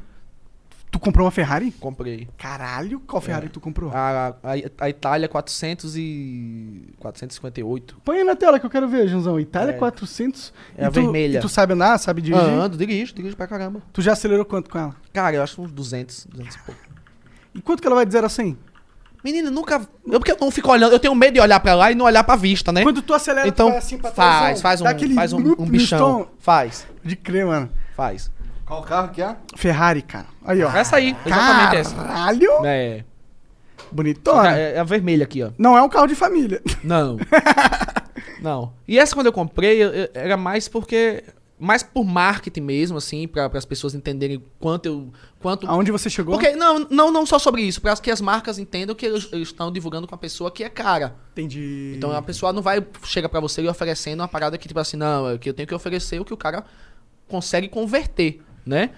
Tu 0.91 0.99
comprou 0.99 1.26
uma 1.26 1.31
Ferrari? 1.31 1.72
Comprei. 1.72 2.27
Caralho, 2.38 2.99
qual 2.99 3.22
Ferrari 3.22 3.47
tu 3.47 3.61
comprou? 3.61 3.89
A, 3.93 4.35
a, 4.43 4.85
a 4.85 4.89
Itália 4.89 5.30
400 5.30 5.95
e. 5.95 6.93
458. 6.99 7.95
Põe 8.03 8.18
aí 8.18 8.23
na 8.26 8.35
tela 8.35 8.59
que 8.59 8.65
eu 8.65 8.69
quero 8.69 8.89
ver, 8.89 9.07
Janzão. 9.07 9.39
Itália 9.39 9.73
É. 9.73 9.77
400. 9.77 10.53
É 10.77 10.84
E 10.84 10.85
a 10.85 10.91
tu, 10.91 11.01
vermelha. 11.01 11.38
E 11.38 11.41
tu 11.41 11.47
sabe 11.47 11.72
andar, 11.73 11.97
sabe 11.97 12.22
dirigir? 12.22 12.45
Ah, 12.45 12.63
ando, 12.65 12.77
dirijo, 12.77 13.15
dirijo 13.15 13.38
pra 13.38 13.47
caramba. 13.47 13.81
Tu 13.93 14.01
já 14.01 14.11
acelerou 14.11 14.43
quanto 14.43 14.69
com 14.69 14.77
ela? 14.77 14.95
Cara, 15.13 15.38
eu 15.38 15.41
acho 15.41 15.61
uns 15.61 15.72
200, 15.72 16.27
200 16.30 16.55
e 16.55 16.59
pouco. 16.59 16.81
E 17.55 17.61
quanto 17.61 17.81
que 17.81 17.88
ela 17.88 17.95
vai 17.95 18.05
de 18.05 18.11
0 18.11 18.26
a 18.26 18.30
100? 18.30 18.57
Menino, 19.23 19.49
nunca. 19.49 19.88
Eu 20.05 20.19
porque 20.19 20.31
eu 20.34 20.38
não 20.41 20.51
fico 20.51 20.69
olhando, 20.69 20.91
eu 20.91 20.99
tenho 20.99 21.15
medo 21.15 21.35
de 21.35 21.39
olhar 21.39 21.59
pra 21.61 21.73
lá 21.73 21.89
e 21.91 21.95
não 21.95 22.05
olhar 22.05 22.23
pra 22.23 22.35
vista, 22.35 22.72
né? 22.72 22.84
Quando 22.84 23.01
tu 23.01 23.13
acelera, 23.13 23.47
então, 23.47 23.68
tu 23.68 23.72
vai 23.72 23.77
assim 23.77 23.97
pra 23.97 24.11
trás. 24.11 24.61
faz, 24.61 24.81
faz 24.81 24.81
um, 24.81 25.15
faz 25.15 25.31
um, 25.34 25.55
um 25.57 25.65
bichão. 25.65 26.27
Faz, 26.39 26.85
De 27.01 27.15
crer, 27.15 27.45
mano. 27.45 27.69
faz. 27.95 28.30
Qual 28.72 28.84
carro 28.84 29.10
que 29.10 29.22
é? 29.22 29.35
Ferrari, 29.57 30.02
cara. 30.02 30.27
Aí, 30.45 30.64
ó. 30.64 30.72
Essa 30.72 30.95
aí, 30.95 31.14
exatamente 31.26 31.76
essa. 31.76 31.93
Caralho! 31.93 32.65
É, 32.65 33.03
Bonitona. 33.91 34.57
é, 34.57 34.76
é 34.76 34.80
a 34.80 34.84
vermelha 34.85 35.26
aqui, 35.26 35.43
ó. 35.43 35.52
Não 35.57 35.77
é 35.77 35.81
um 35.81 35.89
carro 35.89 36.07
de 36.07 36.15
família. 36.15 36.61
Não. 36.81 37.18
não. 38.41 38.72
E 38.88 38.98
essa 38.98 39.14
quando 39.14 39.26
eu 39.26 39.34
comprei, 39.34 39.84
eu- 39.84 39.89
eu- 39.89 40.10
era 40.14 40.38
mais 40.38 40.69
porque. 40.69 41.22
Mais 41.60 41.84
por 41.84 42.06
marketing 42.06 42.61
mesmo, 42.61 42.98
assim, 42.98 43.27
para 43.27 43.45
as 43.53 43.65
pessoas 43.65 43.93
entenderem 43.93 44.41
quanto 44.57 44.85
eu. 44.85 45.10
Quanto, 45.41 45.68
Aonde 45.68 45.91
você 45.91 46.10
chegou? 46.10 46.34
Porque, 46.34 46.56
não, 46.56 46.88
não, 46.89 47.11
não 47.11 47.26
só 47.26 47.38
sobre 47.38 47.61
isso, 47.64 47.81
para 47.81 47.93
que 47.98 48.10
as 48.10 48.22
marcas 48.22 48.57
entendam 48.57 48.95
que 48.95 49.06
eles 49.06 49.27
eles 49.34 49.49
estão 49.49 49.69
divulgando 49.69 50.07
com 50.07 50.15
a 50.15 50.18
pessoa 50.18 50.49
que 50.49 50.64
é 50.64 50.69
cara. 50.69 51.14
Entendi. 51.34 51.93
Então 51.98 52.14
a 52.14 52.22
pessoa 52.22 52.53
não 52.53 52.61
vai 52.61 52.81
chega 53.03 53.27
pra 53.27 53.41
você 53.41 53.61
e 53.61 53.68
oferecendo 53.68 54.22
uma 54.22 54.30
parada 54.30 54.57
que 54.57 54.65
tipo 54.68 54.80
assim, 54.80 54.95
não, 54.95 55.30
é 55.30 55.38
que 55.38 55.49
eu 55.49 55.53
tenho 55.53 55.68
que 55.68 55.76
oferecer 55.76 56.22
o 56.22 56.26
que 56.26 56.34
o 56.34 56.38
cara 56.38 56.64
consegue 57.27 57.68
converter, 57.68 58.41
né? 58.65 58.91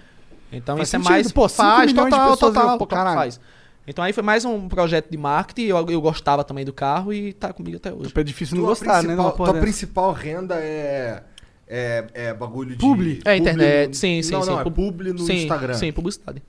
Então 0.52 0.76
Faz 0.76 0.88
isso 0.88 0.96
sentido. 0.96 1.08
é 1.08 1.12
mais 1.12 1.32
Pô, 1.32 1.48
faz 1.48 1.92
total, 1.92 2.30
pessoas, 2.30 2.38
total, 2.38 2.78
total 2.78 2.86
caralho. 2.98 3.16
faz. 3.16 3.40
Então 3.86 4.02
aí 4.04 4.12
foi 4.12 4.22
mais 4.22 4.44
um 4.44 4.68
projeto 4.68 5.10
de 5.10 5.16
marketing, 5.18 5.62
eu, 5.68 5.86
eu 5.90 6.00
gostava 6.00 6.42
também 6.42 6.64
do 6.64 6.72
carro 6.72 7.12
e 7.12 7.32
tá 7.34 7.52
comigo 7.52 7.76
até 7.76 7.92
hoje. 7.92 8.12
É 8.14 8.22
difícil 8.22 8.56
não 8.56 8.62
Tua 8.64 8.70
gostar, 8.70 9.02
né? 9.02 9.14
tua 9.14 9.46
dessa. 9.48 9.60
principal 9.60 10.12
renda 10.12 10.54
é, 10.56 11.22
é, 11.68 12.06
é 12.14 12.34
bagulho 12.34 12.70
de... 12.70 12.78
Publi? 12.78 13.20
É, 13.24 13.36
internet, 13.36 13.94
sim, 13.96 14.22
sim, 14.22 14.32
não, 14.32 14.42
sim. 14.42 14.50
Não, 14.50 14.60
é 14.60 14.64
Pub- 14.64 14.74
publi 14.74 15.12
no 15.12 15.18
sim, 15.18 15.42
Instagram. 15.42 15.74
Sim, 15.74 15.92
publicidade. 15.92 16.42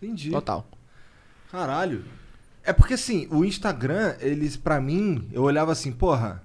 Entendi. 0.00 0.30
Total. 0.30 0.64
Caralho. 1.50 2.04
É 2.62 2.72
porque 2.72 2.94
assim, 2.94 3.26
o 3.30 3.44
Instagram, 3.44 4.14
eles, 4.20 4.56
pra 4.56 4.80
mim, 4.80 5.28
eu 5.32 5.42
olhava 5.42 5.72
assim, 5.72 5.90
porra, 5.90 6.42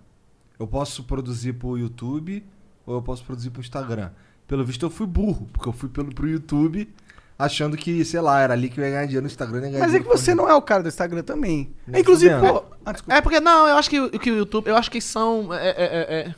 eu 0.57 0.65
posso 0.67 1.03
produzir 1.03 1.53
pro 1.53 1.77
YouTube 1.77 2.43
ou 2.85 2.95
eu 2.95 3.01
posso 3.01 3.23
produzir 3.23 3.49
pro 3.49 3.61
Instagram. 3.61 4.09
Pelo 4.51 4.65
visto 4.65 4.85
eu 4.85 4.89
fui 4.89 5.07
burro, 5.07 5.47
porque 5.53 5.69
eu 5.69 5.71
fui 5.71 5.87
pelo, 5.87 6.13
pro 6.13 6.27
YouTube 6.27 6.93
achando 7.39 7.77
que, 7.77 8.03
sei 8.03 8.19
lá, 8.19 8.41
era 8.41 8.53
ali 8.53 8.67
que 8.67 8.81
eu 8.81 8.83
ia 8.83 8.89
ganhar 8.91 9.05
dinheiro 9.05 9.21
no 9.21 9.27
Instagram. 9.31 9.61
ia 9.61 9.69
ganhar 9.69 9.79
Mas 9.79 9.93
é 9.95 10.01
que 10.01 10.05
você 10.05 10.35
não 10.35 10.49
é 10.49 10.53
o 10.53 10.61
cara 10.61 10.83
do 10.83 10.89
Instagram 10.89 11.23
também. 11.23 11.73
Inclusive, 11.87 12.35
pô. 12.37 12.65
Ah. 12.85 12.93
É 13.07 13.21
porque, 13.21 13.39
não, 13.39 13.65
eu 13.65 13.77
acho 13.77 13.89
que, 13.89 13.97
o- 13.97 14.09
que 14.09 14.29
o 14.29 14.35
YouTube, 14.35 14.67
eu 14.67 14.75
acho 14.75 14.91
que 14.91 14.99
são 14.99 15.53
é, 15.53 15.69
é, 15.69 15.73
é, 15.77 16.19
é, 16.19 16.35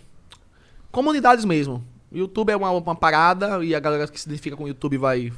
comunidades 0.92 1.44
mesmo. 1.44 1.84
O 2.12 2.18
YouTube 2.18 2.52
é 2.52 2.56
uma, 2.56 2.70
uma 2.70 2.96
parada 2.96 3.66
e 3.66 3.74
a 3.74 3.80
galera 3.80 4.08
que 4.08 4.22
se 4.22 4.28
identifica 4.28 4.56
com 4.56 4.66
o 4.66 4.68
YouTube 4.68 4.96
vai. 5.00 5.34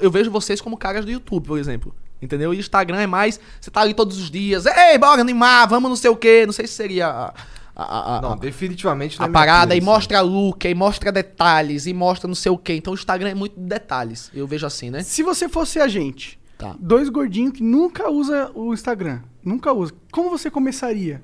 Eu, 0.00 0.08
vejo 0.08 0.30
vocês 0.30 0.60
como 0.60 0.76
caras 0.76 1.04
do 1.04 1.10
YouTube, 1.10 1.44
por 1.44 1.58
exemplo. 1.58 1.92
Entendeu? 2.22 2.54
E 2.54 2.58
o 2.58 2.60
Instagram 2.60 3.00
é 3.00 3.06
mais. 3.08 3.40
Você 3.60 3.68
tá 3.68 3.80
ali 3.80 3.94
todos 3.94 4.16
os 4.16 4.30
dias. 4.30 4.64
Ei, 4.64 4.96
bora 4.96 5.20
animar, 5.20 5.66
vamos 5.66 5.88
não 5.88 5.96
sei 5.96 6.08
o 6.08 6.16
quê. 6.16 6.46
Não 6.46 6.52
sei 6.52 6.68
se 6.68 6.74
seria 6.74 7.34
a, 7.74 8.18
a, 8.18 8.20
Não, 8.20 8.36
definitivamente 8.36 9.18
não 9.18 9.26
a 9.26 9.28
é 9.28 9.32
parada 9.32 9.74
pira, 9.74 9.76
e 9.76 9.80
mostra 9.80 10.20
look, 10.20 10.64
e 10.68 10.74
mostra 10.74 11.10
detalhes, 11.10 11.86
e 11.86 11.94
mostra 11.94 12.28
não 12.28 12.34
sei 12.34 12.52
o 12.52 12.58
quê. 12.58 12.74
Então 12.74 12.92
o 12.92 12.96
Instagram 12.96 13.30
é 13.30 13.34
muito 13.34 13.58
detalhes. 13.58 14.30
Eu 14.34 14.46
vejo 14.46 14.66
assim, 14.66 14.90
né? 14.90 15.02
Se 15.02 15.22
você 15.22 15.48
fosse 15.48 15.80
a 15.80 15.88
gente, 15.88 16.38
Tá. 16.58 16.76
dois 16.78 17.08
gordinhos 17.08 17.54
que 17.54 17.62
nunca 17.62 18.08
usa 18.10 18.50
o 18.54 18.72
Instagram, 18.72 19.20
nunca 19.42 19.72
usa, 19.72 19.92
como 20.12 20.30
você 20.30 20.50
começaria? 20.50 21.22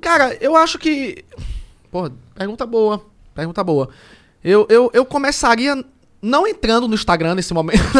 Cara, 0.00 0.36
eu 0.40 0.54
acho 0.56 0.78
que. 0.78 1.24
Pô, 1.90 2.10
pergunta 2.34 2.64
boa. 2.66 3.04
Pergunta 3.34 3.64
boa. 3.64 3.88
Eu, 4.42 4.66
eu, 4.70 4.90
eu 4.94 5.04
começaria 5.04 5.84
não 6.22 6.46
entrando 6.46 6.86
no 6.86 6.94
Instagram 6.94 7.34
nesse 7.34 7.54
momento. 7.54 7.80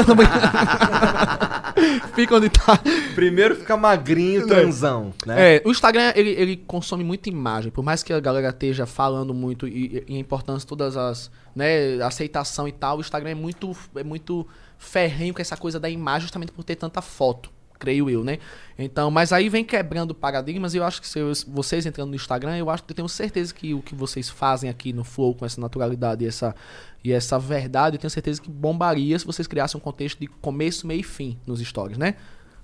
Fica 2.14 2.36
onde 2.36 2.48
tá. 2.48 2.78
Primeiro 3.14 3.56
fica 3.56 3.76
magrinho, 3.76 4.46
transão, 4.46 5.12
né? 5.26 5.56
É, 5.56 5.62
o 5.64 5.70
Instagram, 5.70 6.12
ele, 6.14 6.30
ele 6.30 6.56
consome 6.56 7.02
muita 7.04 7.28
imagem. 7.28 7.70
Por 7.70 7.82
mais 7.82 8.02
que 8.02 8.12
a 8.12 8.20
galera 8.20 8.48
esteja 8.48 8.86
falando 8.86 9.32
muito 9.32 9.66
e, 9.66 10.04
e 10.06 10.16
a 10.16 10.18
importância 10.18 10.60
de 10.60 10.66
todas 10.66 10.96
as, 10.96 11.30
né, 11.54 12.00
aceitação 12.02 12.68
e 12.68 12.72
tal, 12.72 12.98
o 12.98 13.00
Instagram 13.00 13.30
é 13.30 13.34
muito, 13.34 13.76
é 13.96 14.04
muito 14.04 14.46
ferrenho 14.78 15.34
com 15.34 15.40
essa 15.40 15.56
coisa 15.56 15.78
da 15.78 15.88
imagem 15.88 16.22
justamente 16.22 16.52
por 16.52 16.64
ter 16.64 16.76
tanta 16.76 17.00
foto, 17.00 17.50
creio 17.80 18.08
eu, 18.08 18.22
né? 18.22 18.38
Então, 18.78 19.10
mas 19.10 19.32
aí 19.32 19.48
vem 19.48 19.64
quebrando 19.64 20.14
paradigmas 20.14 20.74
e 20.74 20.76
eu 20.76 20.84
acho 20.84 21.00
que 21.00 21.08
se 21.08 21.18
eu- 21.18 21.32
vocês 21.48 21.84
entrando 21.86 22.10
no 22.10 22.14
Instagram, 22.14 22.56
eu 22.56 22.70
acho 22.70 22.84
que 22.84 22.92
eu 22.92 22.94
tenho 22.96 23.08
certeza 23.08 23.52
que 23.52 23.74
o 23.74 23.82
que 23.82 23.94
vocês 23.94 24.28
fazem 24.28 24.70
aqui 24.70 24.92
no 24.92 25.02
Flow 25.02 25.34
com 25.34 25.44
essa 25.44 25.60
naturalidade 25.60 26.24
e 26.24 26.28
essa, 26.28 26.54
e 27.02 27.10
essa 27.12 27.38
verdade, 27.38 27.96
eu 27.96 28.00
tenho 28.00 28.10
certeza 28.10 28.40
que 28.40 28.48
bombaria 28.50 29.18
se 29.18 29.26
vocês 29.26 29.48
criassem 29.48 29.78
um 29.78 29.82
contexto 29.82 30.18
de 30.20 30.26
começo, 30.28 30.86
meio 30.86 31.00
e 31.00 31.02
fim 31.02 31.36
nos 31.46 31.58
stories, 31.60 31.98
né? 31.98 32.14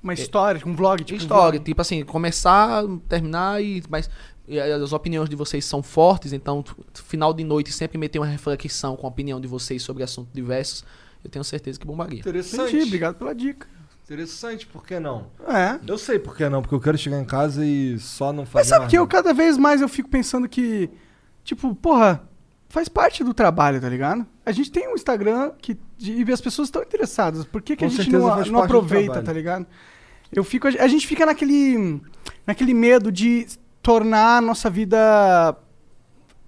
Uma 0.02 0.12
história, 0.14 0.60
um 0.64 0.76
vlog, 0.76 1.02
tipo. 1.02 1.14
um 1.14 1.22
história, 1.22 1.58
vlog. 1.58 1.64
tipo 1.64 1.80
assim, 1.80 2.04
começar, 2.04 2.84
terminar 3.08 3.60
e. 3.60 3.82
Mas 3.88 4.08
e 4.46 4.60
as 4.60 4.92
opiniões 4.92 5.28
de 5.28 5.34
vocês 5.34 5.64
são 5.64 5.82
fortes, 5.82 6.32
então, 6.32 6.64
final 6.94 7.34
de 7.34 7.42
noite 7.42 7.72
sempre 7.72 7.98
meter 7.98 8.20
uma 8.20 8.26
reflexão 8.26 8.94
com 8.94 9.04
a 9.06 9.10
opinião 9.10 9.40
de 9.40 9.48
vocês 9.48 9.82
sobre 9.82 10.04
assuntos 10.04 10.32
diversos. 10.32 10.84
Eu 11.24 11.28
tenho 11.30 11.44
certeza 11.44 11.80
que 11.80 11.84
bombaria. 11.84 12.20
Interessante. 12.20 12.68
Entendi, 12.68 12.84
obrigado 12.86 13.16
pela 13.16 13.34
dica. 13.34 13.66
Interessante, 14.06 14.68
por 14.68 14.86
que 14.86 15.00
não? 15.00 15.26
É. 15.48 15.80
Eu 15.84 15.98
sei 15.98 16.16
por 16.16 16.36
que 16.36 16.48
não, 16.48 16.62
porque 16.62 16.76
eu 16.76 16.80
quero 16.80 16.96
chegar 16.96 17.18
em 17.18 17.24
casa 17.24 17.66
e 17.66 17.98
só 17.98 18.32
não 18.32 18.46
fazer 18.46 18.60
Mas 18.60 18.68
sabe 18.68 18.86
que 18.88 18.96
eu 18.96 19.04
cada 19.04 19.34
vez 19.34 19.58
mais 19.58 19.80
eu 19.80 19.88
fico 19.88 20.08
pensando 20.08 20.48
que, 20.48 20.88
tipo, 21.42 21.74
porra, 21.74 22.22
faz 22.68 22.88
parte 22.88 23.24
do 23.24 23.34
trabalho, 23.34 23.80
tá 23.80 23.88
ligado? 23.88 24.24
A 24.44 24.52
gente 24.52 24.70
tem 24.70 24.88
um 24.88 24.94
Instagram 24.94 25.50
que 25.60 25.76
de- 25.98 26.22
e 26.22 26.32
as 26.32 26.40
pessoas 26.40 26.68
estão 26.68 26.82
interessadas. 26.82 27.44
Por 27.44 27.60
que, 27.60 27.74
que 27.74 27.84
a 27.84 27.88
gente 27.88 28.08
não, 28.12 28.44
não 28.44 28.62
aproveita, 28.62 29.20
tá 29.20 29.32
ligado? 29.32 29.66
Eu 30.32 30.44
fico, 30.44 30.68
a 30.68 30.86
gente 30.86 31.04
fica 31.04 31.26
naquele, 31.26 32.00
naquele 32.46 32.74
medo 32.74 33.10
de 33.10 33.48
tornar 33.82 34.38
a 34.38 34.40
nossa 34.40 34.70
vida, 34.70 35.56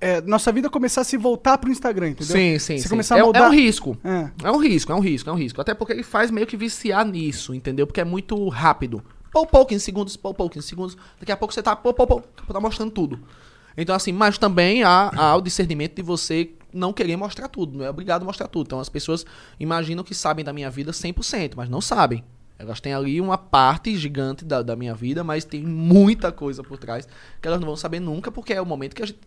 é, 0.01 0.21
nossa 0.21 0.53
vida 0.53 0.71
começar 0.71 1.01
a 1.01 1.05
se 1.05 1.17
voltar 1.17 1.59
pro 1.59 1.71
Instagram, 1.71 2.11
entendeu? 2.11 2.37
Sim, 2.37 2.59
sim. 2.59 2.77
Você 2.77 2.85
sim. 2.85 2.89
começar 2.89 3.17
a 3.17 3.19
é, 3.19 3.23
moldar- 3.23 3.43
é 3.43 3.49
um 3.49 3.53
risco. 3.53 3.97
É. 4.05 4.31
É 4.45 4.51
um 4.51 4.59
risco, 4.59 4.93
é 4.93 4.95
um 4.95 5.01
risco, 5.01 5.31
é 5.31 5.33
um 5.33 5.37
risco. 5.37 5.61
Até 5.61 5.75
porque 5.75 5.93
ele 5.93 6.03
faz 6.03 6.31
meio 6.31 6.47
que 6.47 6.57
viciar 6.57 7.05
nisso, 7.05 7.55
entendeu? 7.55 7.87
Porque 7.87 8.01
é 8.01 8.05
muito 8.05 8.49
rápido. 8.49 9.03
Pou, 9.33 9.47
pou, 9.47 9.67
15 9.67 9.85
segundos, 9.85 10.17
pou, 10.17 10.33
pou, 10.33 10.49
15 10.49 10.67
segundos. 10.67 10.97
Daqui 11.19 11.33
a 11.33 11.37
pouco 11.37 11.53
você 11.53 11.63
tá, 11.63 11.77
pou, 11.77 11.93
pou, 11.93 12.07
pou, 12.07 12.21
tá 12.21 12.61
mostrando 12.61 12.91
tudo. 12.91 13.21
Então, 13.77 13.95
assim, 13.95 14.13
mas 14.13 14.39
também 14.39 14.83
há, 14.83 15.11
há 15.15 15.37
o 15.37 15.41
discernimento 15.41 15.97
de 15.97 16.03
você 16.03 16.51
não 16.73 16.93
querer 16.93 17.17
mostrar 17.17 17.49
tudo, 17.49 17.79
não 17.79 17.85
é 17.85 17.91
obrigado 17.91 18.23
a 18.23 18.25
mostrar 18.25 18.49
tudo. 18.49 18.67
Então, 18.67 18.81
as 18.81 18.89
pessoas 18.89 19.25
imaginam 19.59 20.03
que 20.05 20.15
sabem 20.15 20.45
da 20.45 20.53
minha 20.53 20.71
vida 20.71 20.91
100%, 20.91 21.53
mas 21.57 21.69
não 21.69 21.81
sabem. 21.81 22.25
Elas 22.59 22.81
têm 22.81 22.93
ali 22.93 23.21
uma 23.21 23.39
parte 23.39 23.97
gigante 23.97 24.45
da, 24.45 24.63
da 24.63 24.75
minha 24.75 24.95
vida, 24.95 25.23
mas 25.23 25.45
tem 25.45 25.63
muita 25.63 26.33
coisa 26.33 26.63
por 26.63 26.77
trás 26.77 27.07
que 27.41 27.47
elas 27.47 27.61
não 27.61 27.67
vão 27.69 27.77
saber 27.77 28.01
nunca, 28.01 28.33
porque 28.33 28.53
é 28.53 28.61
o 28.61 28.67
momento 28.67 28.97
que 28.97 29.03
a 29.03 29.07
gente, 29.07 29.21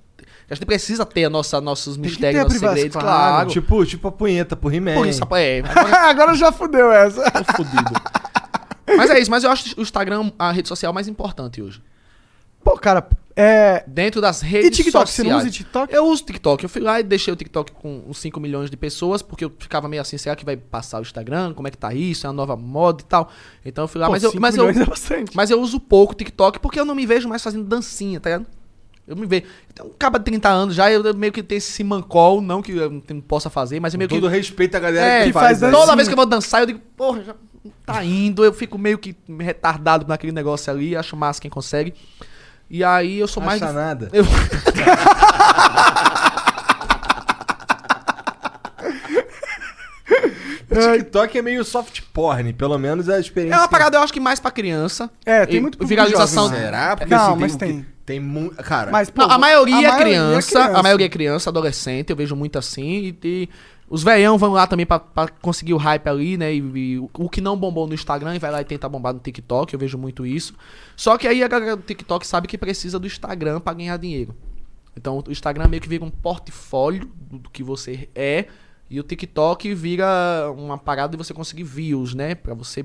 a 0.49 0.53
gente 0.53 0.65
precisa 0.65 1.05
ter 1.05 1.29
nossa, 1.29 1.59
nossos 1.61 1.97
mistérios, 1.97 2.43
nossos 2.43 2.59
segredos, 2.59 2.93
claro. 2.93 3.07
claro. 3.07 3.49
Tipo, 3.49 3.85
tipo 3.85 4.07
a 4.07 4.11
punheta 4.11 4.55
pro 4.55 4.73
He-Man. 4.73 4.95
Por 4.95 5.07
isso, 5.07 5.21
é, 5.35 5.59
agora 5.67 5.97
Agora 5.97 6.35
já 6.35 6.51
fudeu 6.51 6.91
essa. 6.91 7.29
tô 7.31 7.53
fudido. 7.55 7.91
Mas 8.97 9.09
é 9.09 9.19
isso, 9.19 9.31
mas 9.31 9.43
eu 9.43 9.51
acho 9.51 9.79
o 9.79 9.81
Instagram 9.81 10.31
a 10.37 10.51
rede 10.51 10.67
social 10.67 10.91
mais 10.91 11.07
importante 11.07 11.61
hoje. 11.61 11.81
Pô, 12.63 12.77
cara, 12.77 13.07
é. 13.35 13.83
Dentro 13.87 14.21
das 14.21 14.41
E 14.41 14.45
redes 14.45 14.77
TikTok? 14.77 15.09
sociais. 15.09 15.15
Você 15.15 15.23
não 15.23 15.37
usa 15.37 15.49
TikTok? 15.49 15.93
Eu 15.93 16.05
uso 16.05 16.23
TikTok. 16.23 16.63
Eu 16.63 16.69
fui 16.69 16.81
lá 16.81 16.99
e 16.99 17.03
deixei 17.03 17.33
o 17.33 17.35
TikTok 17.35 17.71
com 17.71 18.03
uns 18.07 18.19
5 18.19 18.39
milhões 18.39 18.69
de 18.69 18.77
pessoas, 18.77 19.21
porque 19.21 19.45
eu 19.45 19.51
ficava 19.57 19.87
meio 19.87 20.01
assim, 20.01 20.17
será 20.17 20.35
que 20.35 20.45
vai 20.45 20.57
passar 20.57 20.99
o 20.99 21.01
Instagram? 21.01 21.53
Como 21.53 21.67
é 21.67 21.71
que 21.71 21.77
tá 21.77 21.93
isso? 21.93 22.25
É 22.27 22.29
uma 22.29 22.35
nova 22.35 22.55
moda 22.55 23.01
e 23.01 23.05
tal. 23.05 23.31
Então 23.65 23.85
eu 23.85 23.87
fui 23.87 23.99
lá, 23.99 24.07
Pô, 24.07 24.11
mas, 24.11 24.23
eu, 24.23 24.33
mas, 24.39 24.57
eu, 24.57 24.69
é 24.69 24.73
mas 25.33 25.49
eu 25.49 25.59
uso 25.59 25.79
pouco 25.79 26.13
TikTok 26.13 26.59
porque 26.59 26.79
eu 26.79 26.85
não 26.85 26.93
me 26.93 27.05
vejo 27.05 27.27
mais 27.27 27.41
fazendo 27.41 27.63
dancinha, 27.63 28.19
tá 28.19 28.29
ligado? 28.29 28.47
Eu 29.11 29.17
me 29.17 29.25
vejo. 29.25 29.43
Então, 29.71 29.87
um 29.87 30.11
de 30.11 30.19
30 30.19 30.49
anos 30.49 30.75
já, 30.75 30.91
eu 30.91 31.13
meio 31.13 31.31
que 31.31 31.43
tenho 31.43 31.57
esse 31.57 31.83
mancol, 31.83 32.41
não 32.41 32.61
que 32.61 32.71
eu 32.71 32.89
não 33.09 33.21
possa 33.21 33.49
fazer, 33.49 33.79
mas 33.79 33.93
eu 33.93 33.97
meio 33.97 34.09
Com 34.09 34.15
que. 34.15 34.21
todo 34.21 34.29
respeito 34.29 34.75
à 34.75 34.79
galera 34.79 35.05
É, 35.05 35.25
que 35.25 35.33
faz, 35.33 35.61
né? 35.61 35.71
Toda 35.71 35.95
vez 35.95 36.07
que 36.07 36.13
eu 36.13 36.17
vou 36.17 36.25
dançar, 36.25 36.61
eu 36.61 36.65
digo, 36.65 36.79
porra, 36.95 37.23
já 37.23 37.35
tá 37.85 38.03
indo. 38.03 38.43
Eu 38.43 38.53
fico 38.53 38.77
meio 38.77 38.97
que 38.97 39.15
retardado 39.39 40.05
naquele 40.07 40.31
negócio 40.31 40.71
ali. 40.71 40.95
Acho 40.95 41.15
massa 41.15 41.41
quem 41.41 41.51
consegue. 41.51 41.93
E 42.69 42.83
aí 42.83 43.19
eu 43.19 43.27
sou 43.27 43.43
mais. 43.43 43.61
Acha 43.61 43.73
nada. 43.73 44.09
Eu... 44.13 44.23
O 50.71 50.97
TikTok 50.97 51.37
é 51.37 51.41
meio 51.41 51.63
soft 51.63 52.01
porn, 52.13 52.53
pelo 52.53 52.77
menos 52.77 53.09
é 53.09 53.15
a 53.15 53.19
experiência. 53.19 53.55
É 53.55 53.59
uma 53.59 53.67
parada, 53.67 53.97
eu 53.97 54.01
acho 54.01 54.13
que 54.13 54.19
mais 54.19 54.39
pra 54.39 54.51
criança. 54.51 55.09
É, 55.25 55.45
tem 55.45 55.59
muito 55.59 55.85
viralização. 55.85 56.45
jovem, 56.45 56.59
né? 56.59 56.65
Será? 56.65 56.97
Porque 56.97 57.13
Não, 57.13 57.31
assim, 57.31 57.39
mas 57.39 57.55
tem. 57.55 57.73
tem. 57.73 57.91
Tem 58.03 58.19
mu... 58.19 58.49
Cara, 58.51 58.91
Mas, 58.91 59.09
pô, 59.09 59.21
Não, 59.21 59.31
a 59.31 59.37
maioria, 59.37 59.87
é 59.87 59.97
criança, 59.97 60.49
criança. 60.49 60.79
A 60.79 60.83
maioria 60.83 61.05
é 61.05 61.09
criança, 61.09 61.49
adolescente, 61.49 62.09
eu 62.09 62.15
vejo 62.15 62.35
muito 62.35 62.57
assim. 62.57 62.83
E, 62.83 63.17
e 63.23 63.49
os 63.87 64.03
veião 64.03 64.37
vão 64.37 64.53
lá 64.53 64.65
também 64.65 64.85
pra, 64.85 64.99
pra 64.99 65.27
conseguir 65.27 65.73
o 65.73 65.77
hype 65.77 66.07
ali, 66.07 66.35
né? 66.35 66.53
E, 66.53 66.57
e 66.57 66.99
o, 66.99 67.09
o 67.13 67.29
que 67.29 67.39
não 67.39 67.55
bombou 67.55 67.85
no 67.85 67.93
Instagram 67.93 68.35
e 68.35 68.39
vai 68.39 68.49
lá 68.49 68.61
e 68.61 68.65
tenta 68.65 68.89
bombar 68.89 69.13
no 69.13 69.19
TikTok, 69.19 69.73
eu 69.73 69.79
vejo 69.79 69.97
muito 69.97 70.25
isso. 70.25 70.55
Só 70.95 71.17
que 71.17 71.27
aí 71.27 71.43
a 71.43 71.47
galera 71.47 71.75
do 71.75 71.83
TikTok 71.83 72.25
sabe 72.25 72.47
que 72.47 72.57
precisa 72.57 72.97
do 72.97 73.05
Instagram 73.05 73.59
pra 73.59 73.73
ganhar 73.73 73.97
dinheiro. 73.97 74.35
Então 74.95 75.23
o 75.25 75.31
Instagram 75.31 75.67
meio 75.67 75.81
que 75.81 75.87
vira 75.89 76.03
um 76.03 76.09
portfólio 76.09 77.09
do 77.15 77.49
que 77.49 77.63
você 77.63 78.09
é. 78.15 78.45
E 78.91 78.99
o 78.99 79.03
TikTok 79.03 79.73
vira 79.73 80.53
uma 80.53 80.77
parada 80.77 81.11
de 81.11 81.17
você 81.17 81.33
conseguir 81.33 81.63
views, 81.63 82.13
né? 82.13 82.35
Pra 82.35 82.53
você 82.53 82.83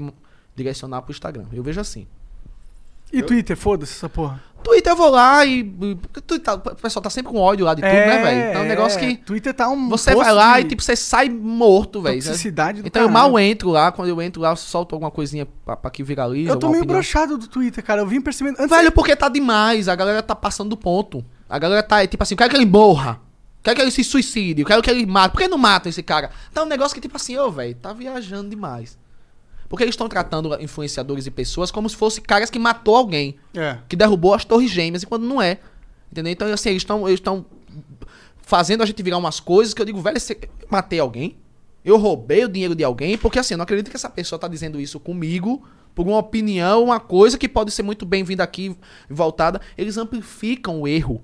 direcionar 0.54 1.02
pro 1.02 1.10
Instagram. 1.10 1.46
Eu 1.52 1.64
vejo 1.64 1.80
assim. 1.80 2.06
E 3.12 3.22
Twitter, 3.22 3.56
foda-se 3.56 3.92
essa 3.94 4.08
porra. 4.08 4.40
Twitter 4.62 4.92
eu 4.92 4.96
vou 4.96 5.10
lá 5.10 5.44
e. 5.44 5.64
Twitter, 6.24 6.54
o 6.54 6.76
pessoal 6.76 7.02
tá 7.02 7.10
sempre 7.10 7.32
com 7.32 7.38
ódio 7.38 7.66
lá 7.66 7.74
de 7.74 7.82
tudo, 7.82 7.92
né, 7.92 8.22
velho? 8.22 8.50
Então 8.50 8.62
é 8.62 8.64
um 8.64 8.68
negócio 8.68 9.00
que. 9.00 9.16
Twitter 9.16 9.52
tá 9.52 9.68
um. 9.68 9.88
Você 9.88 10.14
vai 10.14 10.32
lá 10.32 10.60
e, 10.60 10.64
tipo, 10.64 10.80
você 10.80 10.94
sai 10.94 11.28
morto, 11.28 12.00
velho. 12.00 12.22
Toxicidade 12.22 12.82
do 12.82 12.86
Então 12.86 13.02
eu 13.02 13.08
mal 13.08 13.36
entro 13.36 13.70
lá, 13.70 13.90
quando 13.90 14.08
eu 14.08 14.22
entro 14.22 14.40
lá, 14.40 14.50
eu 14.50 14.56
solto 14.56 14.94
alguma 14.94 15.10
coisinha 15.10 15.44
pra, 15.64 15.76
pra 15.76 15.90
que 15.90 16.04
viralize. 16.04 16.48
Eu 16.48 16.56
tô 16.56 16.68
meio 16.68 16.84
opinião. 16.84 17.38
do 17.38 17.48
Twitter, 17.48 17.82
cara. 17.82 18.02
Eu 18.02 18.06
vim 18.06 18.20
percebendo. 18.20 18.60
Antes 18.60 18.70
Velho, 18.70 18.92
porque 18.92 19.16
tá 19.16 19.28
demais, 19.28 19.88
a 19.88 19.96
galera 19.96 20.22
tá 20.22 20.36
passando 20.36 20.70
do 20.70 20.76
ponto. 20.76 21.24
A 21.48 21.58
galera 21.58 21.82
tá, 21.82 22.04
é, 22.04 22.06
tipo 22.06 22.22
assim, 22.22 22.34
eu 22.34 22.38
quero 22.38 22.50
que 22.50 22.56
ele 22.56 22.66
morra. 22.66 23.26
Quero 23.66 23.74
que 23.74 23.82
ele 23.82 23.90
se 23.90 24.05
suicide, 24.05 24.64
quero 24.64 24.80
que 24.80 24.88
ele 24.88 25.05
mate. 25.05 25.32
Por 25.32 25.40
que 25.40 25.48
não 25.48 25.59
mata 25.59 25.88
esse 25.88 26.01
cara? 26.01 26.30
Tá 26.55 26.62
um 26.62 26.66
negócio 26.66 26.94
que, 26.94 27.01
tipo 27.01 27.16
assim, 27.16 27.36
ô, 27.36 27.51
velho, 27.51 27.74
tá 27.74 27.93
viajando 27.93 28.48
demais. 28.48 28.97
Porque 29.68 29.82
eles 29.82 29.94
estão 29.94 30.09
tratando 30.09 30.55
influenciadores 30.62 31.26
e 31.26 31.32
pessoas 31.32 31.72
como 31.72 31.88
se 31.90 31.97
fossem 31.97 32.22
caras 32.22 32.48
que 32.48 32.60
matou 32.60 32.94
alguém. 32.94 33.34
É. 33.52 33.78
que 33.88 33.97
derrubou 33.97 34.34
as 34.34 34.44
torres 34.44 34.70
gêmeas, 34.70 35.02
e 35.02 35.06
quando 35.06 35.26
não 35.26 35.43
é. 35.43 35.59
Entendeu? 36.12 36.32
Então, 36.32 36.47
assim, 36.52 36.68
eles 36.68 36.82
estão 36.82 37.09
eles 37.09 37.20
fazendo 38.36 38.84
a 38.84 38.86
gente 38.86 39.02
virar 39.02 39.18
umas 39.18 39.40
coisas 39.40 39.74
que 39.74 39.82
eu 39.82 39.86
digo, 39.86 40.01
velho, 40.01 40.20
você 40.20 40.38
matei 40.70 41.01
alguém? 41.01 41.36
Eu 41.84 41.97
roubei 41.97 42.44
o 42.44 42.48
dinheiro 42.48 42.76
de 42.76 42.84
alguém? 42.84 43.18
Porque 43.18 43.40
assim, 43.40 43.55
eu 43.55 43.59
não 43.59 43.64
acredito 43.64 43.90
que 43.90 43.97
essa 43.97 44.09
pessoa 44.09 44.38
tá 44.38 44.47
dizendo 44.47 44.80
isso 44.80 45.01
comigo 45.01 45.66
por 45.93 46.06
uma 46.06 46.18
opinião, 46.18 46.84
uma 46.84 47.01
coisa 47.01 47.36
que 47.36 47.48
pode 47.48 47.72
ser 47.72 47.82
muito 47.82 48.06
bem-vinda 48.06 48.44
aqui 48.44 48.76
e 49.10 49.12
voltada. 49.12 49.60
Eles 49.76 49.97
amplificam 49.97 50.82
o 50.82 50.86
erro. 50.86 51.20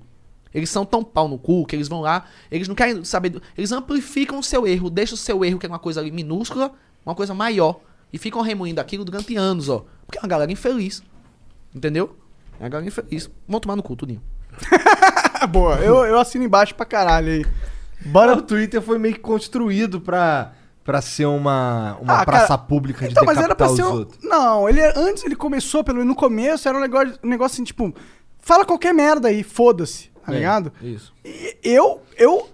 Eles 0.53 0.69
são 0.69 0.85
tão 0.85 1.03
pau 1.03 1.27
no 1.27 1.37
cu 1.37 1.65
que 1.65 1.75
eles 1.75 1.87
vão 1.87 2.01
lá, 2.01 2.25
eles 2.51 2.67
não 2.67 2.75
querem 2.75 3.03
saber. 3.03 3.29
do- 3.29 3.41
Eles 3.57 3.71
amplificam 3.71 4.39
o 4.39 4.43
seu 4.43 4.67
erro, 4.67 4.89
deixam 4.89 5.15
o 5.15 5.17
seu 5.17 5.43
erro, 5.43 5.57
que 5.59 5.65
é 5.65 5.69
uma 5.69 5.79
coisa 5.79 5.99
ali 5.99 6.11
minúscula, 6.11 6.71
uma 7.05 7.15
coisa 7.15 7.33
maior. 7.33 7.79
E 8.11 8.17
ficam 8.19 8.41
remoendo 8.41 8.79
aquilo 8.79 9.03
durante 9.03 9.35
anos, 9.35 9.69
ó. 9.69 9.85
Porque 10.05 10.19
é 10.19 10.21
uma 10.21 10.27
galera 10.27 10.51
infeliz. 10.51 11.01
Entendeu? 11.73 12.15
É 12.59 12.63
uma 12.63 12.69
galera 12.69 12.87
infeliz. 12.87 13.29
Vão 13.47 13.59
tomar 13.59 13.75
no 13.75 13.81
cu, 13.81 13.95
tudinho. 13.95 14.21
Boa. 15.49 15.75
Eu, 15.77 16.05
eu 16.05 16.19
assino 16.19 16.43
embaixo 16.43 16.75
pra 16.75 16.85
caralho 16.85 17.27
aí. 17.31 17.41
o 18.05 18.09
Bora. 18.09 18.41
Twitter 18.41 18.81
foi 18.81 18.97
meio 18.99 19.15
que 19.15 19.19
construído 19.19 19.99
pra, 19.99 20.53
pra 20.83 21.01
ser 21.01 21.25
uma, 21.25 21.97
uma 22.01 22.19
Ah, 22.21 22.25
praça 22.25 22.47
cara, 22.49 22.57
pública 22.59 23.05
de 23.07 23.11
Então, 23.13 23.23
mas 23.25 23.37
era 23.37 23.49
decapitar 23.49 23.67
pra 23.67 23.75
ser. 23.75 23.83
os 23.83 23.89
um- 23.89 23.99
outros. 23.99 24.19
Não, 24.23 24.69
ele 24.69 24.81
antes 24.95 25.23
ele 25.23 25.35
começou, 25.35 25.83
pelo 25.83 26.05
no 26.05 26.15
começo, 26.15 26.67
era 26.67 26.77
um 26.77 26.81
negócio, 26.81 27.17
um 27.23 27.27
negócio 27.29 27.55
assim, 27.55 27.63
tipo, 27.63 27.93
fala 28.39 28.63
qualquer 28.65 28.93
merda 28.93 29.27
aí, 29.29 29.41
foda-se, 29.43 30.11
tá 30.25 30.31
É. 30.33 30.35
ligado? 30.35 30.71
Isso. 30.81 31.13
E 31.23 31.57
eu, 31.63 32.01
eu, 32.17 32.49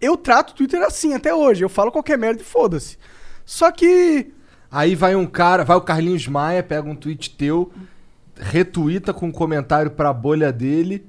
eu 0.00 0.16
trato 0.16 0.50
o 0.50 0.54
Twitter 0.54 0.82
assim 0.82 1.14
até 1.14 1.34
hoje. 1.34 1.62
Eu 1.64 1.68
falo 1.68 1.90
qualquer 1.92 2.16
merda 2.18 2.42
e 2.42 2.44
foda-se. 2.44 2.98
Só 3.44 3.70
que. 3.70 4.32
Aí 4.70 4.94
vai 4.94 5.14
um 5.14 5.26
cara, 5.26 5.64
vai 5.64 5.76
o 5.76 5.80
Carlinhos 5.80 6.26
Maia, 6.26 6.62
pega 6.62 6.88
um 6.88 6.94
tweet 6.96 7.30
teu, 7.30 7.72
retuita 8.36 9.14
com 9.14 9.26
um 9.28 9.32
comentário 9.32 9.90
pra 9.92 10.12
bolha 10.12 10.52
dele, 10.52 11.06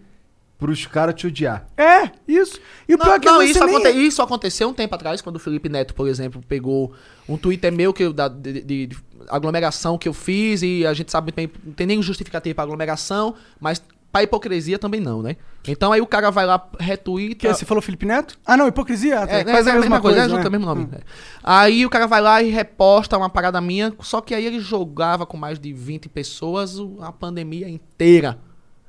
pros 0.58 0.86
caras 0.86 1.16
te 1.16 1.28
odiar. 1.28 1.68
É, 1.76 2.12
isso. 2.28 2.60
E 2.88 2.94
o 2.96 2.98
Não, 2.98 3.06
pior 3.06 3.16
é 3.16 3.20
que 3.20 3.26
não, 3.26 3.42
isso, 3.42 3.66
nem- 3.66 3.76
aconte- 3.76 3.92
isso 3.98 4.22
aconteceu 4.22 4.70
um 4.70 4.74
tempo 4.74 4.94
atrás, 4.96 5.22
quando 5.22 5.36
o 5.36 5.40
Felipe 5.40 5.70
Neto, 5.70 5.94
por 5.94 6.08
exemplo, 6.08 6.42
pegou 6.48 6.94
um 7.28 7.36
Twitter 7.38 7.72
meu 7.74 7.92
que 7.94 8.04
eu, 8.04 8.14
da, 8.14 8.28
de, 8.28 8.62
de- 8.62 8.88
de 8.88 8.98
aglomeração 9.28 9.98
que 9.98 10.08
eu 10.08 10.14
fiz, 10.14 10.62
e 10.62 10.86
a 10.86 10.94
gente 10.94 11.12
sabe 11.12 11.26
muito 11.26 11.36
bem, 11.36 11.52
não 11.66 11.74
tem 11.74 11.88
nenhum 11.88 12.02
justificativo 12.02 12.56
pra 12.56 12.64
aglomeração, 12.64 13.36
mas 13.60 13.82
pra 14.12 14.24
hipocrisia 14.24 14.80
também 14.80 15.00
não, 15.00 15.22
né? 15.22 15.36
Então 15.68 15.92
aí 15.92 16.02
o 16.02 16.08
cara 16.08 16.32
vai 16.32 16.46
lá, 16.46 16.66
retuita. 16.80 17.36
Que, 17.36 17.54
você 17.54 17.66
falou 17.66 17.82
Felipe 17.82 18.06
Neto? 18.06 18.40
Ah, 18.46 18.56
não, 18.56 18.68
hipocrisia? 18.68 19.16
É, 19.28 19.44
quase 19.44 19.70
é, 19.70 19.74
a 19.74 19.80
mesma 19.80 20.00
coisa, 20.00 20.22
é, 20.22 20.30
junto, 20.30 20.40
né? 20.40 20.46
é 20.46 20.48
o 20.48 20.52
mesmo 20.52 20.66
nome. 20.66 20.90
é. 20.94 21.00
Aí 21.44 21.86
o 21.86 21.90
cara 21.90 22.08
vai 22.08 22.22
lá 22.22 22.42
e 22.42 22.50
reposta 22.50 23.18
uma 23.18 23.30
parada 23.30 23.60
minha, 23.60 23.94
só 24.00 24.22
que 24.22 24.34
aí 24.34 24.46
ele 24.46 24.60
jogava 24.60 25.26
com 25.26 25.38
mais 25.38 25.60
de 25.60 25.74
20 25.74 26.10
pessoas 26.10 26.78
a 27.02 27.12
pandemia 27.12 27.70
inteira. 27.70 28.40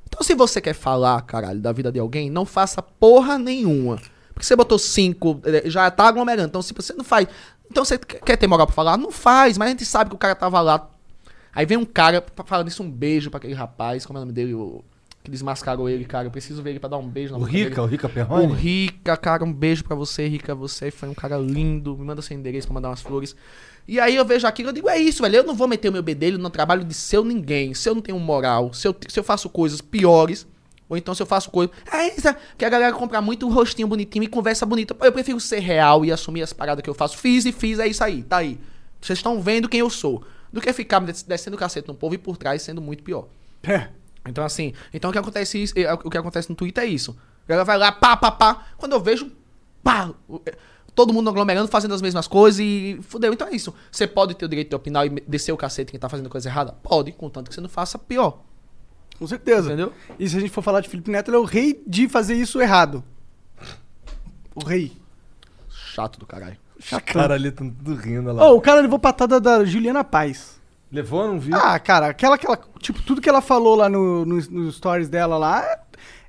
Então 0.07 0.23
se 0.23 0.35
você 0.35 0.61
quer 0.61 0.75
falar, 0.75 1.21
caralho, 1.23 1.61
da 1.61 1.73
vida 1.73 1.93
de 1.93 1.99
alguém, 1.99 2.31
não 2.31 2.47
faça 2.47 2.81
porra 2.81 3.39
nenhuma. 3.39 4.01
Porque 4.33 4.47
você 4.47 4.55
botou 4.55 4.79
cinco, 4.79 5.41
eh, 5.45 5.69
já 5.69 5.91
tá 5.91 6.07
aglomerando. 6.07 6.49
Então 6.49 6.63
se 6.63 6.73
você 6.73 6.95
não 6.95 7.05
faz... 7.05 7.27
Então 7.71 7.85
você 7.85 7.99
quer 7.99 8.37
ter 8.37 8.47
moral 8.47 8.67
pra 8.67 8.75
falar? 8.75 8.97
Não 8.97 9.11
faz, 9.11 9.59
mas 9.59 9.67
a 9.67 9.71
gente 9.71 9.85
sabe 9.85 10.09
que 10.11 10.17
o 10.17 10.19
cara 10.19 10.35
tava 10.35 10.61
lá. 10.61 10.89
Aí 11.53 11.67
vem 11.67 11.77
um 11.77 11.85
cara, 11.85 12.25
falando 12.47 12.69
isso, 12.69 12.83
um 12.83 12.91
beijo 12.91 13.31
pra 13.31 13.39
aquele 13.39 13.53
rapaz, 13.53 14.07
como 14.07 14.19
é 14.19 14.21
o 14.21 14.25
nome 14.25 14.33
dele? 14.33 14.55
O, 14.55 14.83
que 15.29 15.33
desmascarou 15.33 15.89
ele, 15.89 16.05
cara. 16.05 16.27
Eu 16.27 16.31
preciso 16.31 16.63
ver 16.63 16.71
ele 16.71 16.81
pra 16.81 16.89
dar 16.89 16.97
um 16.97 17.07
beijo 17.07 17.33
na 17.33 17.37
O 17.37 17.41
boca 17.41 17.53
dele. 17.53 17.69
Rica, 17.69 17.83
o 17.83 17.87
Rica 17.87 18.09
Perrone? 18.09 18.55
Rica, 18.55 19.17
cara, 19.17 19.45
um 19.45 19.53
beijo 19.53 19.85
pra 19.85 19.95
você, 19.95 20.27
Rica. 20.27 20.55
Você 20.55 20.91
foi 20.91 21.09
um 21.09 21.15
cara 21.15 21.37
lindo. 21.37 21.97
Me 21.97 22.05
manda 22.05 22.23
seu 22.23 22.37
endereço 22.37 22.67
pra 22.67 22.75
mandar 22.75 22.89
umas 22.89 23.03
flores. 23.03 23.37
E 23.87 24.01
aí 24.01 24.17
eu 24.17 24.25
vejo 24.25 24.47
aquilo 24.47 24.71
eu 24.71 24.73
digo, 24.73 24.89
é 24.89 24.99
isso, 24.99 25.23
velho. 25.23 25.37
Eu 25.37 25.45
não 25.45 25.55
vou 25.55 25.69
meter 25.69 25.89
o 25.89 25.93
meu 25.93 26.03
bedelho 26.03 26.39
no 26.39 26.51
trabalho 26.51 26.85
de 26.85 26.95
seu 26.95 27.25
ninguém. 27.25 27.75
Se 27.75 27.89
eu 27.89 27.95
não 27.95 28.03
tenho 28.03 28.19
moral, 28.19 28.73
se 28.73 28.89
eu, 28.89 28.97
se 29.07 29.19
eu 29.19 29.25
faço 29.25 29.49
coisas 29.49 29.81
piores, 29.81 30.47
ou 30.89 30.97
então 30.97 31.15
se 31.15 31.23
eu 31.23 31.27
faço 31.27 31.51
coisas. 31.51 31.75
É 31.91 32.09
isso, 32.09 32.35
que 32.57 32.65
a 32.65 32.69
galera 32.69 32.93
compra 32.93 33.21
muito 33.21 33.47
um 33.47 33.53
rostinho 33.53 33.89
bonitinho 33.89 34.25
e 34.25 34.29
conversa 34.29 34.67
bonita. 34.67 34.97
Eu 35.01 35.13
prefiro 35.13 35.39
ser 35.41 35.61
real 35.61 36.05
e 36.05 36.13
assumir 36.13 36.43
as 36.43 36.53
paradas 36.53 36.83
que 36.83 36.91
eu 36.91 36.95
faço. 36.95 37.17
Fiz 37.19 37.45
e 37.45 37.53
fiz, 37.53 37.79
é 37.79 37.87
isso 37.87 38.03
aí, 38.03 38.23
tá 38.23 38.39
aí. 38.39 38.59
Vocês 39.01 39.19
estão 39.19 39.41
vendo 39.41 39.69
quem 39.69 39.81
eu 39.81 39.91
sou. 39.91 40.23
Do 40.53 40.61
que 40.61 40.73
ficar 40.73 41.01
descendo 41.01 41.57
o 41.57 41.59
cacete 41.59 41.87
no 41.89 41.95
povo 41.95 42.15
e 42.15 42.19
por 42.19 42.37
trás 42.37 42.63
sendo 42.63 42.81
muito 42.81 43.03
pior. 43.03 43.29
É. 43.63 43.89
Então, 44.29 44.45
assim, 44.45 44.73
então 44.93 45.11
o 45.11 45.13
que 45.13 45.19
acontece, 45.19 45.63
isso- 45.63 45.75
é, 45.77 45.93
o 45.93 46.11
que 46.11 46.19
acontece 46.19 46.49
no 46.51 46.55
Twitter 46.57 46.85
é 46.85 46.87
isso. 46.87 47.17
A 47.45 47.49
galera 47.49 47.65
vai 47.65 47.79
lá, 47.79 47.91
pá, 47.93 48.17
pá, 48.17 48.31
pá. 48.31 48.67
Quando 48.77 48.93
eu 48.93 49.01
vejo, 49.01 49.31
pá, 49.83 50.11
o- 50.29 50.41
é, 50.47 50.57
todo 50.95 51.13
mundo 51.13 51.31
aglomerando, 51.31 51.69
fazendo 51.69 51.95
as 51.95 52.03
mesmas 52.03 52.27
coisas 52.29 52.61
e 52.61 52.99
fudeu. 53.03 53.33
Então 53.33 53.49
é 53.49 53.55
isso. 53.57 53.75
Você 53.91 54.07
pode 54.07 54.35
ter 54.35 54.45
o 54.45 54.49
direito 54.49 54.69
de 54.71 54.77
opinar 54.77 55.07
e 55.07 55.11
descer 55.27 55.53
o 55.53 55.57
cacete 55.57 55.91
quem 55.91 55.99
tá 56.01 56.09
fazendo 56.09 56.29
coisa 56.29 56.49
errada? 56.49 56.73
Pode, 56.83 57.13
contanto 57.13 57.49
que 57.49 57.55
você 57.55 57.61
não 57.61 57.69
faça 57.69 57.99
pior. 57.99 58.43
Com 59.19 59.27
certeza. 59.27 59.69
Entendeu? 59.69 59.93
E 60.19 60.29
se 60.29 60.37
a 60.37 60.41
gente 60.41 60.51
for 60.51 60.63
falar 60.63 60.81
de 60.81 60.89
Felipe 60.89 61.11
Neto, 61.11 61.29
ele 61.31 61.37
é 61.37 61.41
o 61.41 61.45
rei 61.45 61.83
de 61.87 62.09
fazer 62.09 62.35
isso 62.35 62.61
errado. 62.61 63.03
O 64.55 64.65
rei. 64.65 64.93
Chato 65.69 66.19
do 66.19 66.27
caralho. 66.27 66.57
Os 66.79 66.91
caras 67.05 67.33
ali 67.33 67.49
estão 67.49 67.69
tudo 67.69 67.95
rindo 67.95 68.33
lá. 68.33 68.49
Oh, 68.49 68.57
o 68.57 68.61
cara 68.61 68.81
levou 68.81 68.99
patada 68.99 69.41
da 69.41 69.65
Juliana 69.65 70.05
Paz. 70.05 70.58
Levou, 70.91 71.27
não 71.29 71.39
viu? 71.39 71.55
Ah, 71.57 71.79
cara, 71.79 72.09
aquela, 72.09 72.37
aquela. 72.37 72.59
Tipo, 72.81 73.03
tudo 73.03 73.21
que 73.21 73.29
ela 73.29 73.41
falou 73.43 73.75
lá 73.77 73.89
no, 73.89 74.25
no, 74.25 74.37
nos 74.37 74.77
stories 74.77 75.09
dela 75.09 75.37
lá 75.37 75.63
é- 75.63 75.81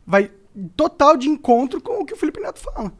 vai 0.05 0.31
total 0.75 1.15
de 1.15 1.29
encontro 1.29 1.79
com 1.79 2.01
o 2.01 2.05
que 2.05 2.13
o 2.13 2.17
Felipe 2.17 2.41
Neto 2.41 2.59
fala. 2.59 2.91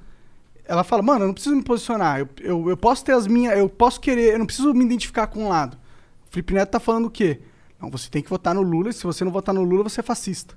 Ela 0.65 0.83
fala, 0.83 1.01
mano, 1.01 1.23
eu 1.23 1.27
não 1.27 1.33
preciso 1.33 1.55
me 1.55 1.63
posicionar. 1.63 2.19
Eu, 2.19 2.29
eu, 2.39 2.69
eu 2.69 2.77
posso 2.77 3.03
ter 3.03 3.11
as 3.13 3.27
minhas. 3.27 3.57
Eu 3.57 3.67
posso 3.67 3.99
querer. 3.99 4.33
Eu 4.33 4.39
não 4.39 4.45
preciso 4.45 4.73
me 4.73 4.85
identificar 4.85 5.27
com 5.27 5.45
um 5.45 5.49
lado. 5.49 5.75
O 6.27 6.31
Felipe 6.31 6.53
Neto 6.53 6.69
tá 6.69 6.79
falando 6.79 7.05
o 7.07 7.09
quê? 7.11 7.41
Não, 7.81 7.89
você 7.89 8.09
tem 8.09 8.21
que 8.21 8.29
votar 8.29 8.53
no 8.53 8.61
Lula, 8.61 8.89
e 8.89 8.93
se 8.93 9.03
você 9.03 9.23
não 9.25 9.31
votar 9.31 9.53
no 9.55 9.63
Lula, 9.63 9.83
você 9.83 9.99
é 10.01 10.03
fascista. 10.03 10.53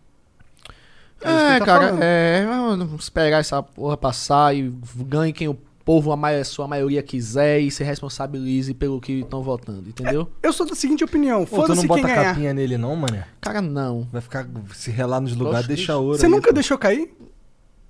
isso 0.68 1.20
que 1.20 1.26
É, 1.28 1.50
ele 1.50 1.58
tá 1.60 1.64
cara, 1.66 1.84
falando. 1.88 2.02
é. 2.02 2.46
Vamos 2.46 3.02
esperar 3.04 3.38
essa 3.40 3.62
porra 3.62 3.96
passar 3.96 4.54
e 4.54 4.72
ganhe 4.96 5.32
quem 5.32 5.48
o 5.48 5.56
povo, 5.84 6.12
a 6.12 6.16
mai- 6.16 6.42
sua 6.44 6.66
maioria, 6.68 7.02
quiser 7.02 7.60
e 7.60 7.70
se 7.70 7.82
responsabilize 7.84 8.72
pelo 8.74 9.00
que 9.00 9.20
estão 9.20 9.42
votando, 9.42 9.88
entendeu? 9.88 10.28
Eu 10.42 10.52
sou 10.52 10.66
da 10.66 10.74
seguinte 10.74 11.02
opinião: 11.04 11.44
Pô, 11.44 11.56
tu 11.56 11.56
não 11.56 11.66
foda-se 11.66 11.86
bota 11.86 12.02
quem 12.02 12.10
a 12.12 12.24
capinha 12.24 12.54
nele 12.54 12.76
não, 12.78 12.94
mané? 12.96 13.26
Cara, 13.40 13.60
não. 13.60 14.08
Vai 14.12 14.20
ficar, 14.20 14.46
se 14.74 14.90
relar 14.90 15.20
nos 15.20 15.34
lugares, 15.36 15.66
deixa 15.66 15.96
ouro 15.96 16.18
Você 16.18 16.26
aí, 16.26 16.32
nunca 16.32 16.48
pô. 16.48 16.54
deixou 16.54 16.78
cair? 16.78 17.12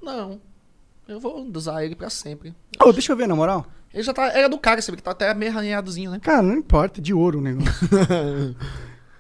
Não. 0.03 0.41
Eu 1.07 1.19
vou 1.21 1.47
usar 1.55 1.85
ele 1.85 1.95
pra 1.95 2.09
sempre. 2.09 2.55
Ô, 2.81 2.93
deixa 2.93 3.13
eu 3.13 3.17
ver, 3.17 3.27
na 3.27 3.35
moral. 3.37 3.67
Ele 3.93 4.03
já 4.03 4.13
tá. 4.15 4.29
Era 4.29 4.49
do 4.49 4.59
cara, 4.59 4.81
você 4.81 4.91
vê 4.91 4.97
que 4.97 5.03
tá 5.03 5.11
até 5.11 5.33
meio 5.35 5.53
arranhadozinho, 5.53 6.11
né? 6.11 6.19
Cara, 6.23 6.41
não 6.43 6.55
importa, 6.55 7.01
é 7.01 7.03
de 7.03 7.13
ouro 7.13 7.39
o 7.39 7.43
negócio. 7.43 7.71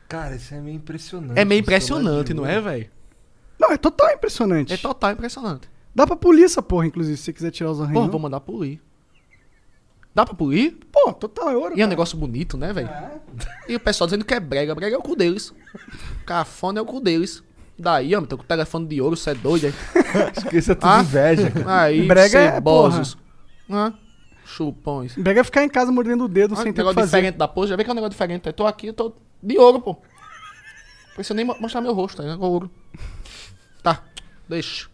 Cara, 0.09 0.37
isso 0.37 0.55
é 0.55 0.61
meio 0.61 0.77
impressionante. 0.77 1.39
É 1.39 1.45
meio 1.45 1.61
impressionante, 1.61 2.35
não 2.35 2.45
é, 2.47 2.61
velho? 2.61 2.91
não, 3.59 3.71
é 3.73 3.77
total 3.77 4.11
impressionante. 4.13 4.73
É 4.73 4.77
total 4.77 5.13
impressionante. 5.13 5.69
Dá 5.95 6.07
pra 6.07 6.17
polir 6.17 6.45
essa 6.45 6.63
porra, 6.63 6.87
inclusive, 6.87 7.17
se 7.17 7.25
você 7.25 7.33
quiser 7.33 7.51
tirar 7.51 7.71
os 7.71 7.79
Pô, 7.79 7.85
arranhões. 7.85 8.11
vou 8.11 8.21
mandar 8.21 8.41
polir. 8.41 8.81
Dá 10.15 10.25
pra 10.27 10.35
polir? 10.35 10.77
Pô, 10.91 11.13
total 11.13 11.51
é 11.51 11.57
ouro. 11.57 11.77
E 11.77 11.81
é 11.83 11.87
um 11.87 11.89
negócio 11.89 12.17
bonito, 12.19 12.57
né, 12.57 12.73
velho? 12.73 12.91
E 13.69 13.75
o 13.77 13.81
pessoal 13.81 14.07
dizendo 14.07 14.25
que 14.25 14.35
é 14.35 14.41
brega. 14.41 14.75
Brega 14.75 14.97
é 14.97 14.99
o 14.99 15.03
cu 15.03 15.17
deles. 15.17 15.55
Cafona 16.27 16.79
é 16.79 16.83
o 16.83 16.87
cu 16.87 17.01
deles. 17.01 17.43
Daí, 17.79 18.15
homem, 18.15 18.29
tô 18.29 18.37
com 18.37 18.43
o 18.45 18.47
telefone 18.47 18.87
de 18.87 19.01
ouro, 19.01 19.17
você 19.17 19.31
é 19.31 19.35
doido, 19.35 19.67
aí. 19.67 19.73
É 20.55 20.61
tudo 20.75 20.79
Ah? 20.87 21.01
inveja, 21.01 21.51
cara. 21.51 21.83
Aí, 21.83 22.07
Brega 22.07 22.39
é 22.39 22.53
cebosos. 22.55 23.17
Hã? 23.71 23.95
Chupões. 24.45 25.15
Brega 25.17 25.41
é 25.41 25.45
ficar 25.45 25.65
em 25.65 25.69
casa 25.69 25.91
mordendo 25.91 26.25
o 26.25 26.29
dedo 26.29 26.53
Olha 26.55 26.63
sem 26.63 26.73
um 26.73 26.75
ter 26.75 26.83
o 26.83 26.85
que 26.85 26.91
negócio 26.91 27.01
fazer. 27.01 27.17
diferente 27.17 27.39
da 27.39 27.49
pose, 27.49 27.71
já 27.71 27.77
vê 27.77 27.83
que 27.85 27.89
é 27.91 27.93
um 27.93 27.95
negócio 27.95 28.11
diferente. 28.11 28.47
Eu 28.47 28.53
tô 28.53 28.67
aqui, 28.67 28.89
eu 28.89 28.93
tô 28.93 29.15
de 29.43 29.59
ouro, 29.59 29.81
pô. 29.81 29.97
Precisa 31.15 31.33
nem 31.35 31.45
mo- 31.45 31.57
mostrar 31.59 31.81
meu 31.81 31.95
rosto, 31.95 32.19
tá? 32.19 32.23
ligado? 32.25 32.43
Ouro. 32.43 32.71
Tá, 33.83 34.03
deixa. 34.49 34.89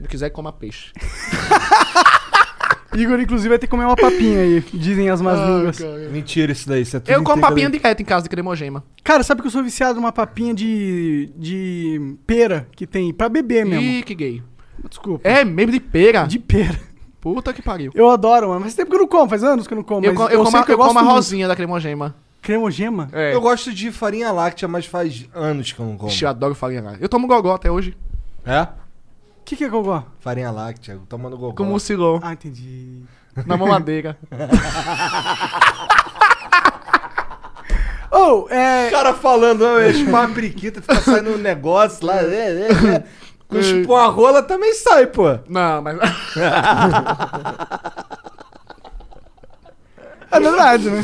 Quem 0.00 0.04
não 0.04 0.08
quiser, 0.08 0.30
coma 0.30 0.50
peixe. 0.50 0.92
Igor, 2.96 3.20
inclusive, 3.20 3.50
vai 3.50 3.58
ter 3.58 3.66
que 3.66 3.70
comer 3.70 3.84
uma 3.84 3.94
papinha 3.94 4.40
aí, 4.40 4.60
dizem 4.74 5.08
as 5.10 5.20
más 5.20 5.38
línguas. 5.38 5.78
Mentira 6.10 6.50
isso 6.50 6.68
daí, 6.68 6.82
isso 6.82 6.96
é 6.96 7.00
tudo 7.00 7.12
Eu 7.12 7.22
como 7.22 7.40
papinha 7.40 7.70
direto 7.70 8.00
em 8.00 8.04
casa 8.04 8.24
de 8.24 8.28
cremogema. 8.28 8.82
Cara, 9.04 9.22
sabe 9.22 9.42
que 9.42 9.46
eu 9.46 9.50
sou 9.50 9.62
viciado 9.62 9.94
numa 9.94 10.10
papinha 10.10 10.52
de. 10.52 11.30
de 11.36 12.16
pera 12.26 12.66
que 12.74 12.86
tem 12.88 13.12
pra 13.12 13.28
beber 13.28 13.64
mesmo. 13.64 13.84
Ih, 13.84 14.02
que 14.02 14.14
gay. 14.14 14.42
Desculpa. 14.88 15.28
É 15.28 15.44
mesmo 15.44 15.70
de 15.70 15.78
pera. 15.78 16.24
De 16.26 16.38
pera. 16.40 16.80
Puta 17.20 17.52
que 17.52 17.62
pariu. 17.62 17.92
Eu 17.94 18.10
adoro, 18.10 18.48
mano. 18.48 18.62
Mas 18.62 18.74
tem 18.74 18.84
tempo 18.84 18.90
que 18.90 18.96
eu 18.96 19.02
não 19.02 19.08
como, 19.08 19.28
faz 19.28 19.44
anos 19.44 19.68
que 19.68 19.74
eu 19.74 19.76
não 19.76 19.84
como. 19.84 20.04
Eu, 20.04 20.12
mas 20.14 20.26
co- 20.26 20.32
eu, 20.32 20.42
como, 20.42 20.56
a- 20.56 20.64
que 20.64 20.72
eu 20.72 20.78
como 20.78 20.98
a 20.98 21.02
rosinha 21.02 21.46
da 21.46 21.54
cremogema. 21.54 22.16
Cremogema? 22.42 23.08
É. 23.12 23.34
Eu 23.34 23.40
gosto 23.40 23.72
de 23.72 23.92
farinha 23.92 24.32
láctea, 24.32 24.66
mas 24.66 24.86
faz 24.86 25.28
anos 25.32 25.70
que 25.70 25.78
eu 25.78 25.86
não 25.86 25.96
como. 25.96 26.10
Ixi, 26.10 26.24
eu 26.24 26.30
adoro 26.30 26.56
farinha 26.56 26.82
lá. 26.82 26.96
Eu 26.98 27.08
tomo 27.08 27.28
gogó 27.28 27.54
até 27.54 27.70
hoje. 27.70 27.96
É? 28.44 28.66
O 29.50 29.52
que, 29.52 29.56
que 29.56 29.64
é 29.64 29.68
gogó? 29.68 30.04
Farinha 30.20 30.52
láctea, 30.52 31.00
tomando 31.08 31.36
gogó. 31.36 31.54
Como 31.56 31.72
mucilon. 31.72 32.20
Ah, 32.22 32.34
entendi. 32.34 33.02
na 33.46 33.56
mamadeira. 33.56 34.16
Oh, 38.12 38.46
é. 38.50 38.88
O 38.88 38.90
cara 38.90 39.14
falando, 39.14 39.64
"Ah, 39.64 39.80
é 39.82 39.92
chupar 39.92 40.26
uma 40.26 40.34
periquita, 40.34 40.82
fica 40.82 41.00
saindo 41.00 41.30
um 41.30 41.38
negócio 41.38 42.04
lá. 42.04 42.16
É, 42.16 42.24
é, 42.26 42.68
é. 42.96 43.04
Com 43.48 43.62
chupar 43.62 44.04
a 44.04 44.08
rola 44.08 44.42
também 44.42 44.74
sai, 44.74 45.06
pô. 45.06 45.38
Não, 45.48 45.80
mas. 45.80 45.96
É 50.32 50.38
verdade, 50.38 50.90
né? 50.90 51.02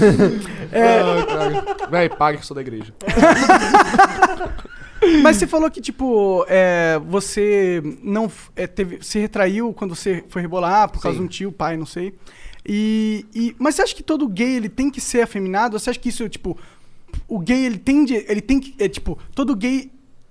Cara. 1.27 1.89
Véi, 1.91 2.09
pague 2.09 2.39
que 2.39 2.43
eu 2.45 2.47
sou 2.47 2.55
da 2.55 2.61
igreja. 2.61 2.93
Mas 5.23 5.37
você 5.37 5.47
falou 5.47 5.71
que, 5.71 5.81
tipo, 5.81 6.45
é, 6.49 6.99
você 7.07 7.83
não 8.03 8.31
é, 8.55 8.67
teve, 8.67 8.99
se 9.03 9.19
retraiu 9.19 9.73
quando 9.75 9.95
você 9.95 10.25
foi 10.29 10.43
rebolar 10.43 10.91
por 10.91 11.01
causa 11.03 11.17
Sim. 11.19 11.23
de 11.23 11.27
um 11.27 11.29
tio, 11.29 11.53
pai, 11.53 11.77
não 11.77 11.87
sei. 11.87 12.15
E, 12.67 13.25
e- 13.35 13.57
mas 13.59 13.75
você 13.75 13.83
acha 13.83 13.95
que 13.95 14.03
todo 14.03 14.27
gay 14.29 14.57
ele 14.57 14.69
tem 14.69 14.91
que 14.91 15.01
ser 15.01 15.21
afeminado? 15.23 15.75
Ou 15.75 15.79
você 15.81 15.91
acha 15.91 15.99
que 15.99 16.09
isso, 16.09 16.29
tipo, 16.29 16.59
o 17.29 17.39
gay 17.39 17.65
ele 17.67 17.79
tem 17.79 18.05
de, 18.05 18.15
ele 18.29 18.41
tem 18.41 18.59
que, 18.59 18.75
é, 18.83 18.89
tipo, 18.89 19.19
todo 19.35 19.55
gay 19.55 19.91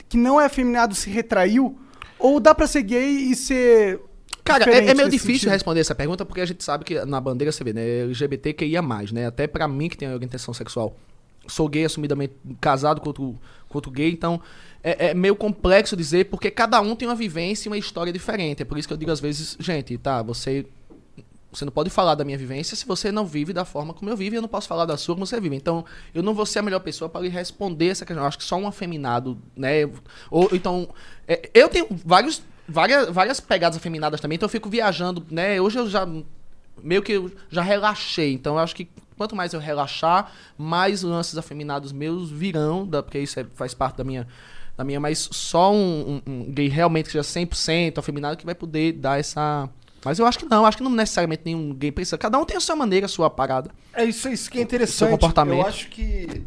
que 0.09 0.17
não 0.17 0.39
é 0.41 0.45
afeminado 0.45 0.93
se 0.95 1.09
retraiu? 1.09 1.77
Ou 2.19 2.39
dá 2.39 2.53
pra 2.55 2.67
ser 2.67 2.81
gay 2.83 3.07
e 3.31 3.35
ser 3.35 3.99
Cara, 4.43 4.69
é, 4.71 4.89
é 4.89 4.93
meio 4.93 5.09
difícil 5.09 5.33
sentido? 5.35 5.49
responder 5.51 5.79
essa 5.79 5.95
pergunta 5.95 6.23
porque 6.25 6.41
a 6.41 6.45
gente 6.45 6.63
sabe 6.63 6.85
que 6.85 7.03
na 7.05 7.19
bandeira 7.19 7.51
você 7.51 7.63
vê, 7.63 7.73
né? 7.73 8.01
LGBTQIA, 8.01 8.81
né? 9.11 9.25
Até 9.27 9.47
pra 9.47 9.67
mim 9.67 9.89
que 9.89 9.97
tem 9.97 10.11
orientação 10.13 10.53
sexual. 10.53 10.95
Sou 11.47 11.67
gay, 11.67 11.85
assumidamente 11.85 12.33
casado 12.59 13.01
com 13.01 13.09
outro, 13.09 13.39
outro 13.77 13.91
gay, 13.91 14.11
então 14.11 14.41
é, 14.85 15.07
é 15.07 15.13
meio 15.15 15.35
complexo 15.35 15.97
dizer 15.97 16.25
porque 16.25 16.51
cada 16.51 16.79
um 16.79 16.95
tem 16.95 17.07
uma 17.07 17.15
vivência 17.15 17.67
e 17.67 17.69
uma 17.69 17.77
história 17.77 18.13
diferente. 18.13 18.61
É 18.61 18.65
por 18.65 18.77
isso 18.77 18.87
que 18.87 18.93
eu 18.93 18.97
digo 18.97 19.11
às 19.11 19.19
vezes, 19.19 19.57
gente, 19.59 19.97
tá, 19.97 20.21
você. 20.21 20.65
Você 21.51 21.63
não 21.63 21.71
pode 21.71 21.89
falar 21.89 22.15
da 22.15 22.25
minha 22.25 22.37
vivência 22.37 22.75
se 22.75 22.85
você 22.85 23.13
não 23.13 23.25
vive 23.25 23.53
da 23.53 23.63
forma 23.63 23.93
como 23.93 24.11
eu 24.11 24.17
vivo 24.17 24.35
e 24.35 24.37
eu 24.37 24.41
não 24.41 24.49
posso 24.49 24.67
falar 24.67 24.83
da 24.83 24.97
sua 24.97 25.15
como 25.15 25.25
você 25.25 25.39
vive. 25.39 25.55
Então, 25.55 25.85
eu 26.13 26.21
não 26.21 26.33
vou 26.33 26.45
ser 26.45 26.59
a 26.59 26.61
melhor 26.61 26.81
pessoa 26.81 27.07
para 27.07 27.21
lhe 27.21 27.29
responder 27.29 27.87
essa 27.87 28.05
questão. 28.05 28.23
Eu 28.23 28.27
acho 28.27 28.37
que 28.37 28.43
só 28.43 28.57
um 28.57 28.67
afeminado, 28.67 29.37
né? 29.55 29.89
Ou 30.29 30.49
então. 30.51 30.89
é, 31.25 31.49
eu 31.53 31.69
tenho 31.69 31.87
vários, 32.05 32.43
várias, 32.67 33.09
várias 33.09 33.39
pegadas 33.39 33.77
afeminadas 33.77 34.19
também, 34.19 34.35
então 34.35 34.47
eu 34.47 34.51
fico 34.51 34.69
viajando, 34.69 35.25
né? 35.31 35.59
Hoje 35.61 35.79
eu 35.79 35.89
já. 35.89 36.05
Meio 36.83 37.01
que 37.01 37.13
eu 37.13 37.31
já 37.49 37.61
relaxei. 37.61 38.33
Então, 38.33 38.55
eu 38.55 38.59
acho 38.59 38.75
que 38.75 38.89
quanto 39.17 39.35
mais 39.35 39.53
eu 39.53 39.59
relaxar, 39.59 40.31
mais 40.57 41.01
lances 41.01 41.37
afeminados 41.37 41.91
meus 41.91 42.29
virão, 42.29 42.85
da, 42.87 43.01
porque 43.03 43.19
isso 43.19 43.39
é- 43.39 43.45
faz 43.55 43.73
parte 43.73 43.97
da 43.97 44.03
minha. 44.03 44.27
Da 44.77 44.83
minha, 44.83 44.99
mas 44.99 45.29
só 45.31 45.73
um, 45.73 46.21
um- 46.27 46.31
um 46.31 46.51
gay 46.51 46.67
realmente 46.67 47.05
que 47.05 47.11
seja 47.13 47.23
100% 47.23 47.97
afeminado 47.97 48.35
que 48.35 48.45
vai 48.45 48.53
poder 48.55 48.91
dar 48.93 49.17
essa. 49.19 49.69
Mas 50.03 50.19
eu 50.19 50.25
acho 50.27 50.37
que 50.37 50.45
não, 50.45 50.65
acho 50.65 50.77
que 50.77 50.83
não 50.83 50.91
necessariamente 50.91 51.43
nenhum 51.45 51.73
gay 51.73 51.91
precisa. 51.91 52.17
Cada 52.17 52.37
um 52.37 52.43
tem 52.45 52.57
a 52.57 52.59
sua 52.59 52.75
maneira, 52.75 53.05
a 53.05 53.09
sua 53.09 53.29
parada. 53.29 53.71
É 53.93 54.03
isso, 54.03 54.27
isso 54.27 54.51
que 54.51 54.59
é 54.59 54.61
interessante. 54.61 54.97
Seu 54.97 55.07
comportamento. 55.09 55.61
Eu 55.61 55.65
acho 55.67 55.87
que. 55.89 56.43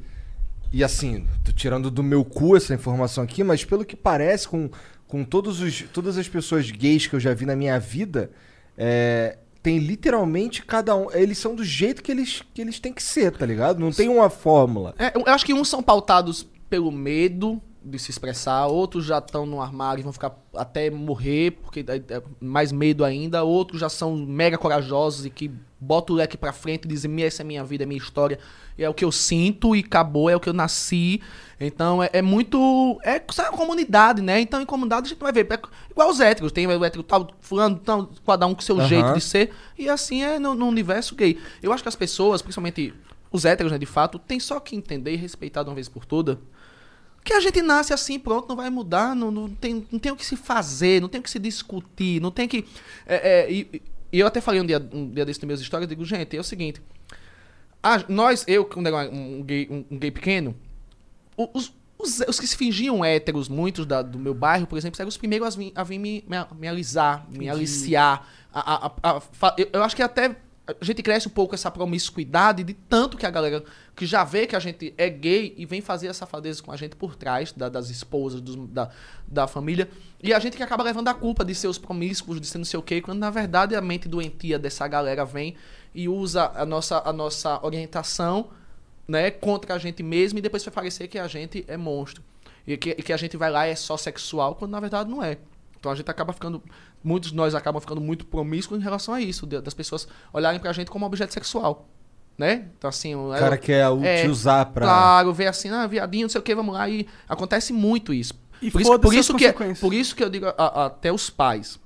E 0.70 0.84
assim, 0.84 1.26
tô 1.42 1.50
tirando 1.52 1.90
do 1.90 2.02
meu 2.02 2.22
cu 2.22 2.54
essa 2.54 2.74
informação 2.74 3.24
aqui, 3.24 3.42
mas 3.42 3.64
pelo 3.64 3.82
que 3.84 3.96
parece, 3.96 4.46
com, 4.46 4.68
com 5.06 5.24
todos 5.24 5.62
os, 5.62 5.80
todas 5.92 6.18
as 6.18 6.28
pessoas 6.28 6.70
gays 6.70 7.06
que 7.06 7.14
eu 7.16 7.20
já 7.20 7.32
vi 7.32 7.46
na 7.46 7.56
minha 7.56 7.80
vida, 7.80 8.30
é, 8.76 9.38
tem 9.68 9.76
literalmente 9.76 10.64
cada 10.64 10.96
um. 10.96 11.12
Eles 11.12 11.36
são 11.36 11.54
do 11.54 11.62
jeito 11.62 12.02
que 12.02 12.10
eles, 12.10 12.42
que 12.54 12.62
eles 12.62 12.80
têm 12.80 12.90
que 12.90 13.02
ser, 13.02 13.36
tá 13.36 13.44
ligado? 13.44 13.78
Não 13.78 13.92
tem 13.92 14.08
uma 14.08 14.30
fórmula. 14.30 14.94
É, 14.98 15.12
eu 15.14 15.22
acho 15.26 15.44
que 15.44 15.52
uns 15.52 15.68
são 15.68 15.82
pautados 15.82 16.48
pelo 16.70 16.90
medo 16.90 17.60
de 17.88 17.98
se 17.98 18.10
expressar, 18.10 18.66
outros 18.66 19.04
já 19.04 19.18
estão 19.18 19.46
no 19.46 19.60
armário 19.60 20.00
e 20.00 20.02
vão 20.02 20.12
ficar 20.12 20.36
até 20.54 20.90
morrer, 20.90 21.52
porque 21.52 21.84
é 21.88 22.22
mais 22.40 22.70
medo 22.70 23.04
ainda, 23.04 23.42
outros 23.42 23.80
já 23.80 23.88
são 23.88 24.16
mega 24.16 24.58
corajosos 24.58 25.26
e 25.26 25.30
que 25.30 25.50
botam 25.80 26.14
o 26.14 26.18
leque 26.18 26.36
pra 26.36 26.52
frente 26.52 26.84
e 26.84 26.88
dizem, 26.88 27.22
essa 27.22 27.42
é 27.42 27.44
minha 27.44 27.64
vida, 27.64 27.84
é 27.84 27.86
minha 27.86 27.98
história, 27.98 28.38
é 28.76 28.88
o 28.88 28.94
que 28.94 29.04
eu 29.04 29.12
sinto 29.12 29.74
e 29.74 29.80
acabou, 29.80 30.28
é 30.28 30.36
o 30.36 30.40
que 30.40 30.48
eu 30.48 30.52
nasci. 30.52 31.20
Então 31.60 32.02
é, 32.02 32.10
é 32.12 32.22
muito. 32.22 32.98
É 33.02 33.20
sabe, 33.32 33.50
uma 33.50 33.58
comunidade, 33.58 34.22
né? 34.22 34.40
Então 34.40 34.60
em 34.60 34.66
comunidade 34.66 35.06
a 35.06 35.08
gente 35.08 35.18
vai 35.18 35.32
ver. 35.32 35.46
É 35.50 35.60
igual 35.90 36.08
os 36.08 36.20
héteros, 36.20 36.52
tem 36.52 36.66
o 36.66 36.84
hétero 36.84 37.02
tal, 37.02 37.28
fulano, 37.40 37.78
tal, 37.78 38.10
cada 38.24 38.46
um 38.46 38.54
com 38.54 38.60
seu 38.60 38.78
Aham. 38.78 38.86
jeito 38.86 39.12
de 39.12 39.20
ser. 39.20 39.50
E 39.76 39.88
assim 39.88 40.22
é 40.22 40.38
no, 40.38 40.54
no 40.54 40.66
universo 40.68 41.14
gay. 41.14 41.38
Eu 41.62 41.72
acho 41.72 41.82
que 41.82 41.88
as 41.88 41.96
pessoas, 41.96 42.42
principalmente 42.42 42.94
os 43.30 43.44
héteros, 43.44 43.72
né, 43.72 43.78
de 43.78 43.86
fato, 43.86 44.18
tem 44.18 44.40
só 44.40 44.58
que 44.60 44.76
entender 44.76 45.12
e 45.12 45.16
respeitar 45.16 45.62
de 45.62 45.68
uma 45.68 45.74
vez 45.74 45.88
por 45.88 46.04
toda 46.04 46.38
que 47.28 47.34
a 47.34 47.40
gente 47.40 47.62
nasce 47.62 47.92
assim, 47.92 48.18
pronto, 48.18 48.48
não 48.48 48.56
vai 48.56 48.70
mudar, 48.70 49.14
não, 49.14 49.30
não, 49.30 49.48
tem, 49.48 49.86
não 49.92 49.98
tem 49.98 50.10
o 50.10 50.16
que 50.16 50.24
se 50.26 50.36
fazer, 50.36 51.00
não 51.00 51.08
tem 51.08 51.20
o 51.20 51.22
que 51.22 51.30
se 51.30 51.38
discutir, 51.38 52.20
não 52.20 52.30
tem 52.30 52.48
que. 52.48 52.64
é, 53.06 53.44
é, 53.46 53.52
e, 53.52 53.82
e 54.12 54.18
eu 54.20 54.26
até 54.26 54.40
falei 54.40 54.60
um 54.60 54.66
dia, 54.66 54.78
um 54.92 55.10
dia 55.10 55.24
desse 55.24 55.38
nas 55.40 55.46
minhas 55.46 55.60
histórias, 55.60 55.84
eu 55.88 55.94
digo, 55.94 56.04
gente, 56.04 56.36
é 56.36 56.40
o 56.40 56.44
seguinte. 56.44 56.80
a- 57.82 58.04
nós, 58.08 58.44
eu, 58.48 58.68
um, 58.76 59.38
um 59.38 59.42
gay, 59.42 59.68
um, 59.70 59.84
um 59.94 59.98
gay 59.98 60.10
pequeno, 60.10 60.56
os, 61.36 61.72
os, 61.98 62.20
os 62.20 62.40
que 62.40 62.46
se 62.46 62.56
fingiam 62.56 63.04
héteros, 63.04 63.48
muitos 63.48 63.84
da- 63.86 64.02
do 64.02 64.18
meu 64.18 64.34
bairro, 64.34 64.66
por 64.66 64.76
exemplo, 64.78 65.00
eram 65.00 65.08
os 65.08 65.16
primeiros 65.16 65.54
a 65.54 65.58
vir, 65.58 65.72
a 65.74 65.84
vir 65.84 65.98
me, 65.98 66.24
me, 66.26 66.36
me 66.58 66.68
alisar, 66.68 67.26
me 67.30 67.48
aliciar. 67.48 68.26
A, 68.52 68.86
a- 69.02 69.22
eu, 69.56 69.68
eu 69.72 69.82
acho 69.82 69.94
que 69.94 70.02
até 70.02 70.36
a 70.66 70.84
gente 70.84 71.02
cresce 71.02 71.26
um 71.28 71.30
pouco 71.30 71.54
essa 71.54 71.70
promiscuidade 71.70 72.62
de 72.64 72.74
tanto 72.74 73.16
que 73.16 73.24
a 73.24 73.30
galera 73.30 73.64
que 73.98 74.06
já 74.06 74.22
vê 74.22 74.46
que 74.46 74.54
a 74.54 74.60
gente 74.60 74.94
é 74.96 75.10
gay 75.10 75.52
e 75.58 75.66
vem 75.66 75.80
fazer 75.80 76.06
essa 76.06 76.20
safadeza 76.20 76.62
com 76.62 76.70
a 76.70 76.76
gente 76.76 76.94
por 76.94 77.16
trás 77.16 77.50
da- 77.52 77.68
das 77.68 77.90
esposas, 77.90 78.40
dos- 78.40 78.54
da, 78.68 78.88
da 79.26 79.46
família. 79.48 79.90
E 80.22 80.32
a 80.32 80.38
gente 80.38 80.56
que 80.56 80.62
acaba 80.62 80.84
levando 80.84 81.08
a 81.08 81.14
culpa 81.14 81.44
de 81.44 81.54
ser 81.54 81.66
os 81.66 81.78
promíscuos, 81.78 82.40
de 82.40 82.46
ser 82.46 82.58
não 82.58 82.64
sei 82.64 82.78
o 82.78 82.82
quê, 82.82 83.00
quando 83.00 83.18
na 83.18 83.28
verdade 83.30 83.74
a 83.74 83.80
mente 83.80 84.08
doentia 84.08 84.56
dessa 84.58 84.86
galera 84.86 85.24
vem 85.24 85.56
e 85.92 86.08
usa 86.08 86.52
a 86.54 86.64
nossa, 86.64 87.02
a 87.04 87.12
nossa 87.12 87.58
orientação 87.66 88.50
né, 89.08 89.30
contra 89.30 89.74
a 89.74 89.78
gente 89.78 90.02
mesmo 90.02 90.38
e 90.38 90.42
depois 90.42 90.64
vai 90.64 90.72
parecer 90.72 91.08
que 91.08 91.18
a 91.18 91.26
gente 91.26 91.64
é 91.66 91.76
monstro. 91.76 92.22
E 92.66 92.76
que, 92.76 92.90
e 92.90 93.02
que 93.02 93.12
a 93.12 93.16
gente 93.16 93.36
vai 93.36 93.50
lá 93.50 93.66
e 93.66 93.72
é 93.72 93.74
só 93.74 93.96
sexual, 93.96 94.54
quando 94.54 94.70
na 94.70 94.80
verdade 94.80 95.10
não 95.10 95.22
é. 95.24 95.38
Então 95.80 95.90
a 95.90 95.94
gente 95.94 96.10
acaba 96.10 96.32
ficando. 96.32 96.62
Muitos 97.02 97.30
de 97.30 97.36
nós 97.36 97.54
acabam 97.54 97.80
ficando 97.80 98.00
muito 98.00 98.26
promíscuos 98.26 98.78
em 98.78 98.82
relação 98.82 99.14
a 99.14 99.20
isso, 99.20 99.46
das 99.46 99.72
pessoas 99.74 100.06
olharem 100.32 100.60
pra 100.60 100.72
gente 100.72 100.90
como 100.90 101.06
objeto 101.06 101.32
sexual. 101.32 101.88
Né? 102.38 102.66
Então 102.78 102.88
assim. 102.88 103.14
O 103.16 103.30
cara 103.36 103.58
quer 103.58 103.88
u- 103.88 104.04
É, 104.04 104.22
te 104.22 104.28
usar 104.28 104.66
pra. 104.66 104.86
Claro, 104.86 105.32
ver 105.34 105.48
assim, 105.48 105.68
ah, 105.70 105.86
viadinho, 105.88 106.22
não 106.22 106.28
sei 106.28 106.38
o 106.40 106.44
que, 106.44 106.54
vamos 106.54 106.72
lá. 106.72 106.88
E 106.88 107.04
acontece 107.28 107.72
muito 107.72 108.14
isso. 108.14 108.32
E 108.62 108.70
por 108.70 108.80
isso, 108.80 108.98
por 109.00 109.08
as 109.12 109.14
isso 109.20 109.34
que, 109.34 109.44
consequências. 109.46 109.80
por 109.80 109.92
isso 109.92 110.14
que 110.16 110.22
eu 110.22 110.30
digo 110.30 110.46
a- 110.46 110.54
a- 110.56 110.86
até 110.86 111.12
os 111.12 111.28
pais. 111.28 111.80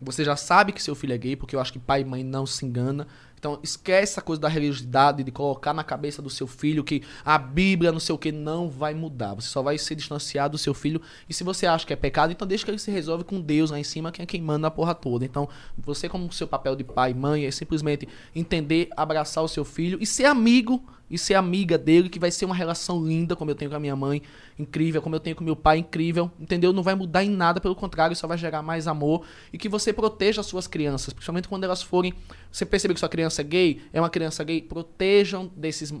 Você 0.00 0.24
já 0.24 0.36
sabe 0.36 0.72
que 0.72 0.82
seu 0.82 0.94
filho 0.94 1.14
é 1.14 1.18
gay, 1.18 1.36
porque 1.36 1.56
eu 1.56 1.60
acho 1.60 1.72
que 1.72 1.78
pai 1.78 2.02
e 2.02 2.04
mãe 2.04 2.22
não 2.22 2.44
se 2.44 2.66
engana. 2.66 3.06
Então, 3.38 3.58
esquece 3.62 4.14
essa 4.14 4.22
coisa 4.22 4.40
da 4.40 4.48
religiosidade, 4.48 5.22
de 5.22 5.30
colocar 5.30 5.72
na 5.72 5.84
cabeça 5.84 6.22
do 6.22 6.30
seu 6.30 6.46
filho 6.46 6.82
que 6.82 7.02
a 7.24 7.36
Bíblia, 7.38 7.92
não 7.92 8.00
sei 8.00 8.14
o 8.14 8.18
que, 8.18 8.32
não 8.32 8.68
vai 8.68 8.94
mudar. 8.94 9.34
Você 9.34 9.48
só 9.48 9.62
vai 9.62 9.78
se 9.78 9.94
distanciar 9.94 10.48
do 10.48 10.58
seu 10.58 10.72
filho. 10.74 11.00
E 11.28 11.34
se 11.34 11.44
você 11.44 11.66
acha 11.66 11.86
que 11.86 11.92
é 11.92 11.96
pecado, 11.96 12.32
então 12.32 12.48
deixa 12.48 12.64
que 12.64 12.70
ele 12.70 12.78
se 12.78 12.90
resolve 12.90 13.24
com 13.24 13.40
Deus 13.40 13.70
lá 13.70 13.78
em 13.78 13.84
cima, 13.84 14.10
que 14.10 14.22
é 14.22 14.26
quem 14.26 14.40
manda 14.40 14.66
a 14.66 14.70
porra 14.70 14.94
toda. 14.94 15.24
Então, 15.24 15.48
você, 15.76 16.08
como 16.08 16.32
seu 16.32 16.48
papel 16.48 16.74
de 16.74 16.84
pai 16.84 17.10
e 17.10 17.14
mãe, 17.14 17.44
é 17.44 17.50
simplesmente 17.50 18.08
entender, 18.34 18.88
abraçar 18.96 19.44
o 19.44 19.48
seu 19.48 19.64
filho 19.64 19.98
e 20.00 20.06
ser 20.06 20.24
amigo 20.24 20.82
e 21.10 21.16
ser 21.16 21.34
amiga 21.34 21.78
dele, 21.78 22.08
que 22.08 22.18
vai 22.18 22.30
ser 22.30 22.44
uma 22.44 22.54
relação 22.54 23.04
linda, 23.04 23.36
como 23.36 23.50
eu 23.50 23.54
tenho 23.54 23.70
com 23.70 23.76
a 23.76 23.80
minha 23.80 23.94
mãe, 23.94 24.22
incrível, 24.58 25.00
como 25.00 25.14
eu 25.14 25.20
tenho 25.20 25.36
com 25.36 25.44
meu 25.44 25.56
pai, 25.56 25.78
incrível, 25.78 26.30
entendeu? 26.40 26.72
Não 26.72 26.82
vai 26.82 26.94
mudar 26.94 27.24
em 27.24 27.30
nada, 27.30 27.60
pelo 27.60 27.74
contrário, 27.74 28.16
só 28.16 28.26
vai 28.26 28.36
gerar 28.36 28.62
mais 28.62 28.86
amor 28.88 29.24
e 29.52 29.58
que 29.58 29.68
você 29.68 29.92
proteja 29.92 30.40
as 30.40 30.46
suas 30.46 30.66
crianças, 30.66 31.12
principalmente 31.12 31.48
quando 31.48 31.64
elas 31.64 31.82
forem. 31.82 32.12
Você 32.50 32.66
perceber 32.66 32.94
que 32.94 33.00
sua 33.00 33.08
criança 33.08 33.40
é 33.40 33.44
gay, 33.44 33.82
é 33.92 34.00
uma 34.00 34.10
criança 34.10 34.42
gay, 34.42 34.60
protejam 34.60 35.50
desses 35.56 35.92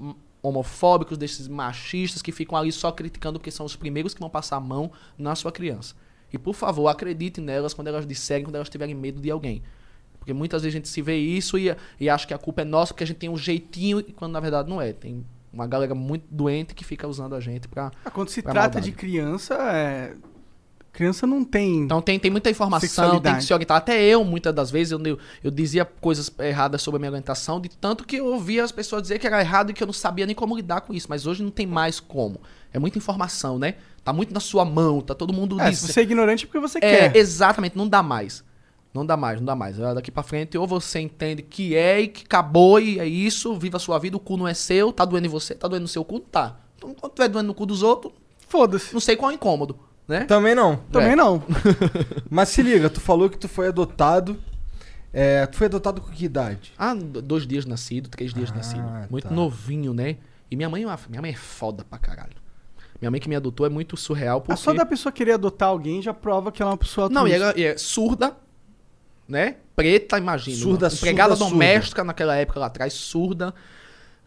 homofóbicos, 0.42 1.18
desses 1.18 1.48
machistas 1.48 2.22
que 2.22 2.32
ficam 2.32 2.56
ali 2.56 2.72
só 2.72 2.92
criticando 2.92 3.38
porque 3.38 3.50
são 3.50 3.66
os 3.66 3.76
primeiros 3.76 4.14
que 4.14 4.20
vão 4.20 4.30
passar 4.30 4.56
a 4.56 4.60
mão 4.60 4.90
na 5.18 5.34
sua 5.34 5.52
criança. 5.52 5.94
E 6.32 6.38
por 6.38 6.54
favor, 6.54 6.88
acredite 6.88 7.40
nelas 7.40 7.72
quando 7.72 7.88
elas 7.88 8.06
disserem, 8.06 8.44
quando 8.44 8.56
elas 8.56 8.68
tiverem 8.68 8.94
medo 8.94 9.20
de 9.20 9.30
alguém. 9.30 9.62
Porque 10.26 10.34
muitas 10.34 10.62
vezes 10.62 10.74
a 10.74 10.78
gente 10.78 10.88
se 10.88 11.00
vê 11.00 11.16
isso 11.16 11.56
e, 11.56 11.72
e 12.00 12.10
acha 12.10 12.26
que 12.26 12.34
a 12.34 12.38
culpa 12.38 12.62
é 12.62 12.64
nossa 12.64 12.92
porque 12.92 13.04
a 13.04 13.06
gente 13.06 13.18
tem 13.18 13.28
um 13.30 13.36
jeitinho, 13.36 14.02
quando 14.16 14.32
na 14.32 14.40
verdade 14.40 14.68
não 14.68 14.82
é. 14.82 14.92
Tem 14.92 15.24
uma 15.52 15.68
galera 15.68 15.94
muito 15.94 16.24
doente 16.28 16.74
que 16.74 16.82
fica 16.84 17.06
usando 17.06 17.36
a 17.36 17.40
gente 17.40 17.68
pra. 17.68 17.92
Ah, 18.04 18.10
Quando 18.10 18.28
se 18.30 18.42
Pra 18.42 18.50
trata 18.52 18.66
maldade. 18.78 18.90
de 18.90 18.96
criança, 18.96 19.54
é... 19.54 20.14
criança 20.92 21.28
não 21.28 21.44
tem. 21.44 21.76
Então 21.82 22.02
tem, 22.02 22.18
tem 22.18 22.28
muita 22.28 22.50
informação, 22.50 23.20
tem 23.20 23.36
que 23.36 23.44
se 23.44 23.54
orientar. 23.54 23.76
Até 23.76 24.02
eu, 24.02 24.24
muitas 24.24 24.52
das 24.52 24.68
vezes, 24.68 24.90
eu, 24.90 25.00
eu, 25.04 25.16
eu 25.44 25.50
dizia 25.52 25.84
coisas 25.84 26.28
erradas 26.40 26.82
sobre 26.82 26.96
a 26.96 27.00
minha 27.00 27.10
orientação, 27.12 27.60
de 27.60 27.68
tanto 27.68 28.04
que 28.04 28.16
eu 28.16 28.26
ouvia 28.26 28.64
as 28.64 28.72
pessoas 28.72 29.02
dizer 29.02 29.20
que 29.20 29.28
era 29.28 29.40
errado 29.40 29.70
e 29.70 29.74
que 29.74 29.80
eu 29.82 29.86
não 29.86 29.94
sabia 29.94 30.26
nem 30.26 30.34
como 30.34 30.56
lidar 30.56 30.80
com 30.80 30.92
isso. 30.92 31.06
Mas 31.08 31.24
hoje 31.24 31.40
não 31.40 31.52
tem 31.52 31.68
mais 31.68 32.00
como. 32.00 32.40
É 32.72 32.80
muita 32.80 32.98
informação, 32.98 33.60
né? 33.60 33.74
Tá 34.02 34.12
muito 34.12 34.34
na 34.34 34.40
sua 34.40 34.64
mão, 34.64 35.00
tá 35.00 35.14
todo 35.14 35.32
mundo 35.32 35.60
É, 35.60 35.70
diz- 35.70 35.78
se 35.78 35.92
você 35.92 36.00
é 36.00 36.02
ignorante 36.02 36.44
é 36.44 36.46
porque 36.48 36.58
você 36.58 36.78
É, 36.78 36.80
quer. 37.10 37.16
exatamente, 37.16 37.76
não 37.76 37.88
dá 37.88 38.02
mais. 38.02 38.44
Não 38.96 39.04
dá 39.06 39.16
mais, 39.16 39.38
não 39.40 39.44
dá 39.46 39.54
mais. 39.54 39.78
Ah, 39.80 39.92
Daqui 39.94 40.10
pra 40.10 40.22
frente, 40.22 40.56
ou 40.56 40.66
você 40.66 41.00
entende 41.00 41.42
que 41.42 41.76
é 41.76 42.00
e 42.00 42.08
que 42.08 42.24
acabou 42.24 42.80
e 42.80 42.98
é 42.98 43.06
isso, 43.06 43.54
viva 43.56 43.76
a 43.76 43.80
sua 43.80 43.98
vida, 43.98 44.16
o 44.16 44.20
cu 44.20 44.36
não 44.36 44.48
é 44.48 44.54
seu, 44.54 44.90
tá 44.92 45.04
doendo 45.04 45.26
em 45.26 45.30
você, 45.30 45.54
tá 45.54 45.68
doendo 45.68 45.82
no 45.82 45.88
seu 45.88 46.04
cu, 46.04 46.18
tá. 46.20 46.56
Então, 46.78 46.94
quando 46.94 47.12
tiver 47.12 47.28
doendo 47.28 47.48
no 47.48 47.54
cu 47.54 47.66
dos 47.66 47.82
outros, 47.82 48.12
Foda-se. 48.48 48.92
não 48.94 49.00
sei 49.00 49.16
qual 49.16 49.30
é 49.30 49.34
o 49.34 49.36
incômodo, 49.36 49.78
né? 50.08 50.20
Também 50.24 50.54
não. 50.54 50.76
Também 50.90 51.12
É. 51.12 51.16
não. 51.16 51.42
Mas 52.30 52.48
se 52.48 52.62
liga, 52.62 52.88
tu 52.88 53.00
falou 53.00 53.28
que 53.28 53.36
tu 53.36 53.48
foi 53.48 53.68
adotado. 53.68 54.38
É, 55.12 55.46
tu 55.46 55.56
foi 55.56 55.66
adotado 55.66 56.00
com 56.00 56.10
que 56.10 56.24
idade? 56.24 56.72
Ah, 56.78 56.94
dois 56.94 57.46
dias 57.46 57.64
nascido, 57.64 58.08
três 58.08 58.32
dias 58.34 58.50
Ah, 58.52 58.56
nascido. 58.56 58.84
Muito 59.10 59.28
tá. 59.28 59.34
novinho, 59.34 59.92
né? 59.94 60.16
E 60.50 60.56
minha 60.56 60.68
mãe, 60.68 60.84
é 60.84 60.96
minha 61.08 61.22
mãe 61.22 61.30
é 61.32 61.34
foda 61.36 61.84
pra 61.88 61.98
caralho. 61.98 62.36
Minha 63.00 63.10
mãe 63.10 63.20
que 63.20 63.28
me 63.28 63.36
adotou 63.36 63.66
é 63.66 63.68
muito 63.68 63.96
surreal 63.96 64.40
porque... 64.40 64.52
Ah, 64.52 64.56
só 64.56 64.72
da 64.72 64.86
pessoa 64.86 65.12
querer 65.12 65.32
adotar 65.32 65.68
alguém 65.68 66.00
já 66.00 66.14
prova 66.14 66.50
que 66.52 66.62
ela 66.62 66.70
é 66.70 66.72
uma 66.72 66.78
pessoa 66.78 67.08
Não, 67.08 67.26
e 67.28 67.32
ela 67.32 67.52
e 67.56 67.64
é 67.64 67.76
surda, 67.76 68.36
né? 69.28 69.56
Preta, 69.74 70.18
imagina. 70.18 70.56
Surda, 70.56 70.88
Empregada 70.88 71.36
surda, 71.36 71.50
doméstica 71.50 72.04
naquela 72.04 72.36
época 72.36 72.60
lá 72.60 72.66
atrás, 72.66 72.92
surda. 72.92 73.54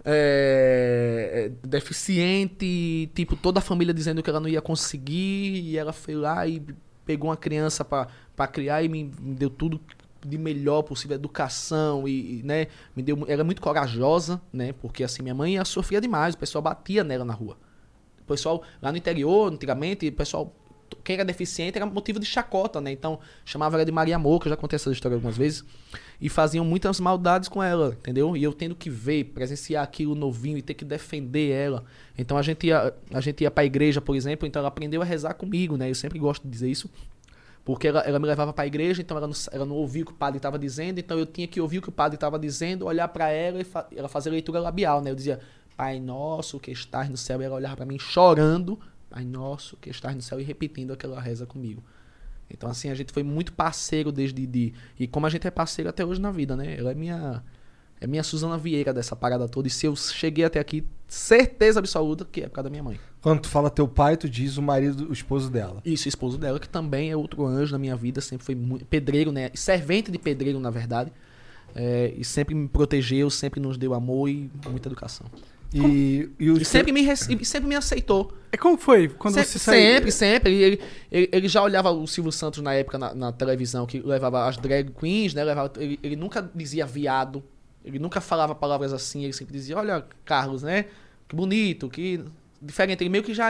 é, 0.06 1.50
é, 1.64 1.68
deficiente, 1.68 3.10
tipo, 3.14 3.36
toda 3.36 3.60
a 3.60 3.62
família 3.62 3.94
dizendo 3.94 4.24
que 4.24 4.30
ela 4.30 4.40
não 4.40 4.48
ia 4.48 4.62
conseguir, 4.62 5.62
e 5.62 5.78
ela 5.78 5.92
foi 5.94 6.16
lá 6.16 6.48
e 6.48 6.62
pegou 7.06 7.30
uma 7.30 7.38
criança 7.38 7.84
pra 7.84 8.08
pra 8.36 8.48
criar 8.48 8.82
e 8.82 8.88
me, 8.88 9.12
me 9.20 9.36
deu 9.36 9.50
tudo 9.50 9.82
de 10.26 10.38
melhor 10.38 10.82
possível, 10.84 11.16
educação 11.16 12.08
e, 12.08 12.40
e, 12.40 12.44
né, 12.44 12.68
me 12.96 13.04
deu, 13.04 13.26
era 13.28 13.44
muito 13.44 13.62
corajosa, 13.62 14.42
né, 14.54 14.74
porque 14.82 15.04
assim, 15.04 15.22
minha 15.22 15.36
mãe 15.36 15.62
sofria 15.66 16.00
demais, 16.00 16.36
o 16.36 16.38
pessoal 16.38 16.62
batia 16.62 17.04
nela 17.04 17.26
na 17.26 17.34
rua. 17.34 17.58
O 18.22 18.24
pessoal, 18.24 18.64
lá 18.82 18.94
no 18.94 18.98
interior, 18.98 19.52
antigamente, 19.52 20.08
o 20.08 20.14
pessoal, 20.14 20.56
quem 21.04 21.16
era 21.16 21.26
deficiente 21.26 21.78
era 21.78 21.86
motivo 21.86 22.20
de 22.20 22.26
chacota, 22.26 22.80
né? 22.80 22.92
Então, 22.92 23.20
chamava 23.46 23.76
ela 23.76 23.86
de 23.86 23.92
Maria 23.92 24.20
que 24.20 24.48
eu 24.48 24.50
já 24.50 24.58
contei 24.58 24.76
essa 24.76 24.92
história 24.92 25.16
algumas 25.16 25.38
vezes, 25.38 25.64
e 26.20 26.30
faziam 26.30 26.66
muitas 26.66 27.00
maldades 27.00 27.48
com 27.48 27.62
ela, 27.64 27.96
entendeu? 28.00 28.36
E 28.36 28.44
eu 28.44 28.54
tendo 28.54 28.76
que 28.76 28.90
ver, 28.90 29.26
presenciar 29.26 29.84
aquilo 29.84 30.16
novinho 30.16 30.58
e 30.58 30.62
ter 30.62 30.74
que 30.74 30.86
defender 30.86 31.52
ela. 31.52 31.84
Então, 32.18 32.38
a 32.38 32.42
gente 32.42 32.68
ia, 32.68 32.94
a 33.14 33.22
gente 33.22 33.42
ia 33.42 33.52
pra 33.52 33.66
igreja, 33.66 34.02
por 34.02 34.16
exemplo, 34.16 34.48
então 34.48 34.60
ela 34.60 34.70
aprendeu 34.70 35.02
a 35.02 35.06
rezar 35.06 35.34
comigo, 35.34 35.78
né? 35.78 35.90
Eu 35.90 35.96
sempre 35.96 36.20
gosto 36.20 36.44
de 36.44 36.50
dizer 36.50 36.70
isso. 36.70 36.90
Porque 37.64 37.88
ela, 37.88 38.00
ela 38.02 38.20
me 38.20 38.26
levava 38.26 38.52
pra 38.52 38.66
igreja, 38.66 39.02
então 39.02 39.16
ela 39.18 39.28
não, 39.28 39.36
ela 39.52 39.66
não 39.66 39.76
ouvia 39.76 40.04
o 40.04 40.06
que 40.06 40.12
o 40.12 40.16
padre 40.16 40.38
estava 40.38 40.58
dizendo, 40.58 41.00
então 41.00 41.20
eu 41.20 41.26
tinha 41.26 41.48
que 41.48 41.62
ouvir 41.62 41.78
o 41.78 41.82
que 41.82 41.90
o 41.90 41.92
padre 41.92 42.16
estava 42.16 42.40
dizendo, 42.40 42.86
olhar 42.86 43.08
pra 43.10 43.30
ela 43.30 43.62
e 43.62 43.64
fa 43.64 43.88
ela 43.96 44.08
fazer 44.08 44.30
leitura 44.30 44.60
labial, 44.60 45.02
né? 45.02 45.12
Eu 45.12 45.16
dizia, 45.16 45.40
Pai 45.80 45.98
nosso 45.98 46.60
que 46.60 46.72
estás 46.72 47.08
no 47.08 47.16
céu, 47.16 47.42
e 47.42 47.46
ela 47.46 47.56
olhava 47.56 47.78
pra 47.78 47.86
mim 47.86 47.98
chorando, 47.98 48.78
Pai 49.10 49.26
nosso 49.26 49.78
que 49.78 49.90
estás 49.90 50.16
no 50.16 50.22
céu, 50.22 50.40
e 50.40 50.44
repetindo 50.44 50.94
aquela 50.94 51.20
reza 51.20 51.46
comigo. 51.46 51.84
Então, 52.50 52.70
assim, 52.70 52.90
a 52.90 52.96
gente 52.96 53.14
foi 53.14 53.24
muito 53.24 53.54
parceiro 53.54 54.12
desde. 54.12 54.46
De, 54.46 54.74
e 55.00 55.08
como 55.08 55.26
a 55.26 55.30
gente 55.30 55.48
é 55.48 55.52
parceiro 55.52 55.90
até 55.90 56.04
hoje 56.04 56.20
na 56.20 56.32
vida, 56.32 56.56
né? 56.56 56.78
Ela 56.78 56.92
é 56.92 56.96
minha. 56.96 57.44
É 58.02 58.08
minha 58.08 58.24
Suzana 58.24 58.58
Vieira 58.58 58.94
dessa 58.94 59.14
parada 59.14 59.46
toda. 59.50 59.68
E 59.68 59.72
se 59.72 59.86
eu 59.86 59.94
cheguei 59.94 60.46
até 60.46 60.58
aqui, 60.58 60.86
certeza 61.06 61.80
absoluta 61.80 62.24
que 62.24 62.40
é 62.40 62.48
por 62.48 62.56
causa 62.56 62.70
da 62.70 62.70
minha 62.70 62.82
mãe. 62.82 62.98
Quando 63.22 63.42
tu 63.42 63.50
fala 63.50 63.70
teu 63.70 63.90
pai, 63.90 64.16
tu 64.16 64.30
diz 64.30 64.56
o 64.56 64.62
marido, 64.62 65.10
o 65.10 65.12
esposo 65.12 65.52
dela. 65.52 65.82
Isso, 65.84 66.06
o 66.06 66.08
esposo 66.08 66.38
dela, 66.38 66.62
que 66.62 66.70
também 66.70 67.12
é 67.12 67.18
outro 67.18 67.46
anjo 67.46 67.74
na 67.74 67.78
minha 67.78 67.98
vida, 67.98 68.22
sempre 68.22 68.46
foi 68.46 68.56
muito, 68.56 68.86
pedreiro, 68.86 69.34
né? 69.34 69.52
Servente 69.54 70.10
de 70.10 70.18
pedreiro, 70.18 70.62
na 70.62 70.70
verdade. 70.70 71.12
É, 71.76 72.14
e 72.18 72.24
sempre 72.24 72.56
me 72.56 72.70
protegeu, 72.70 73.30
sempre 73.30 73.60
nos 73.60 73.78
deu 73.78 73.94
amor 73.94 74.30
e 74.30 74.50
muita 74.70 74.88
educação. 74.88 75.28
E, 75.74 76.30
e, 76.40 76.50
E 76.50 76.66
sempre 76.66 76.92
me, 76.92 77.02
e 77.02 77.46
sempre 77.46 77.70
me 77.70 77.76
aceitou. 77.76 78.34
É 78.52 78.58
como 78.58 78.78
foi 78.78 79.08
quando 79.08 79.36
sempre, 79.36 79.50
você 79.50 79.60
saiu? 79.60 79.80
sempre, 79.80 80.12
sempre. 80.12 80.54
Ele, 80.54 80.82
ele, 81.12 81.30
ele 81.32 81.48
já 81.48 81.62
olhava 81.62 81.92
o 81.92 82.08
Silvio 82.08 82.32
Santos 82.32 82.62
na 82.64 82.74
época 82.74 82.98
na, 82.98 83.14
na 83.14 83.32
televisão, 83.32 83.86
que 83.86 84.00
levava 84.00 84.48
as 84.48 84.58
drag 84.58 84.92
queens, 84.92 85.34
né? 85.34 85.44
Levava, 85.44 85.72
ele, 85.78 86.00
ele 86.02 86.16
nunca 86.16 86.50
dizia 86.56 86.86
viado. 86.86 87.44
Ele 87.86 88.00
nunca 88.00 88.20
falava 88.20 88.56
palavras 88.56 88.92
assim. 88.92 89.24
Ele 89.24 89.34
sempre 89.34 89.54
dizia, 89.54 89.78
olha, 89.78 90.04
Carlos, 90.26 90.64
né? 90.64 90.86
Que 91.28 91.36
bonito, 91.36 91.88
que 91.88 92.24
diferente. 92.60 93.04
Ele 93.04 93.10
meio 93.10 93.24
que 93.24 93.34
já, 93.34 93.50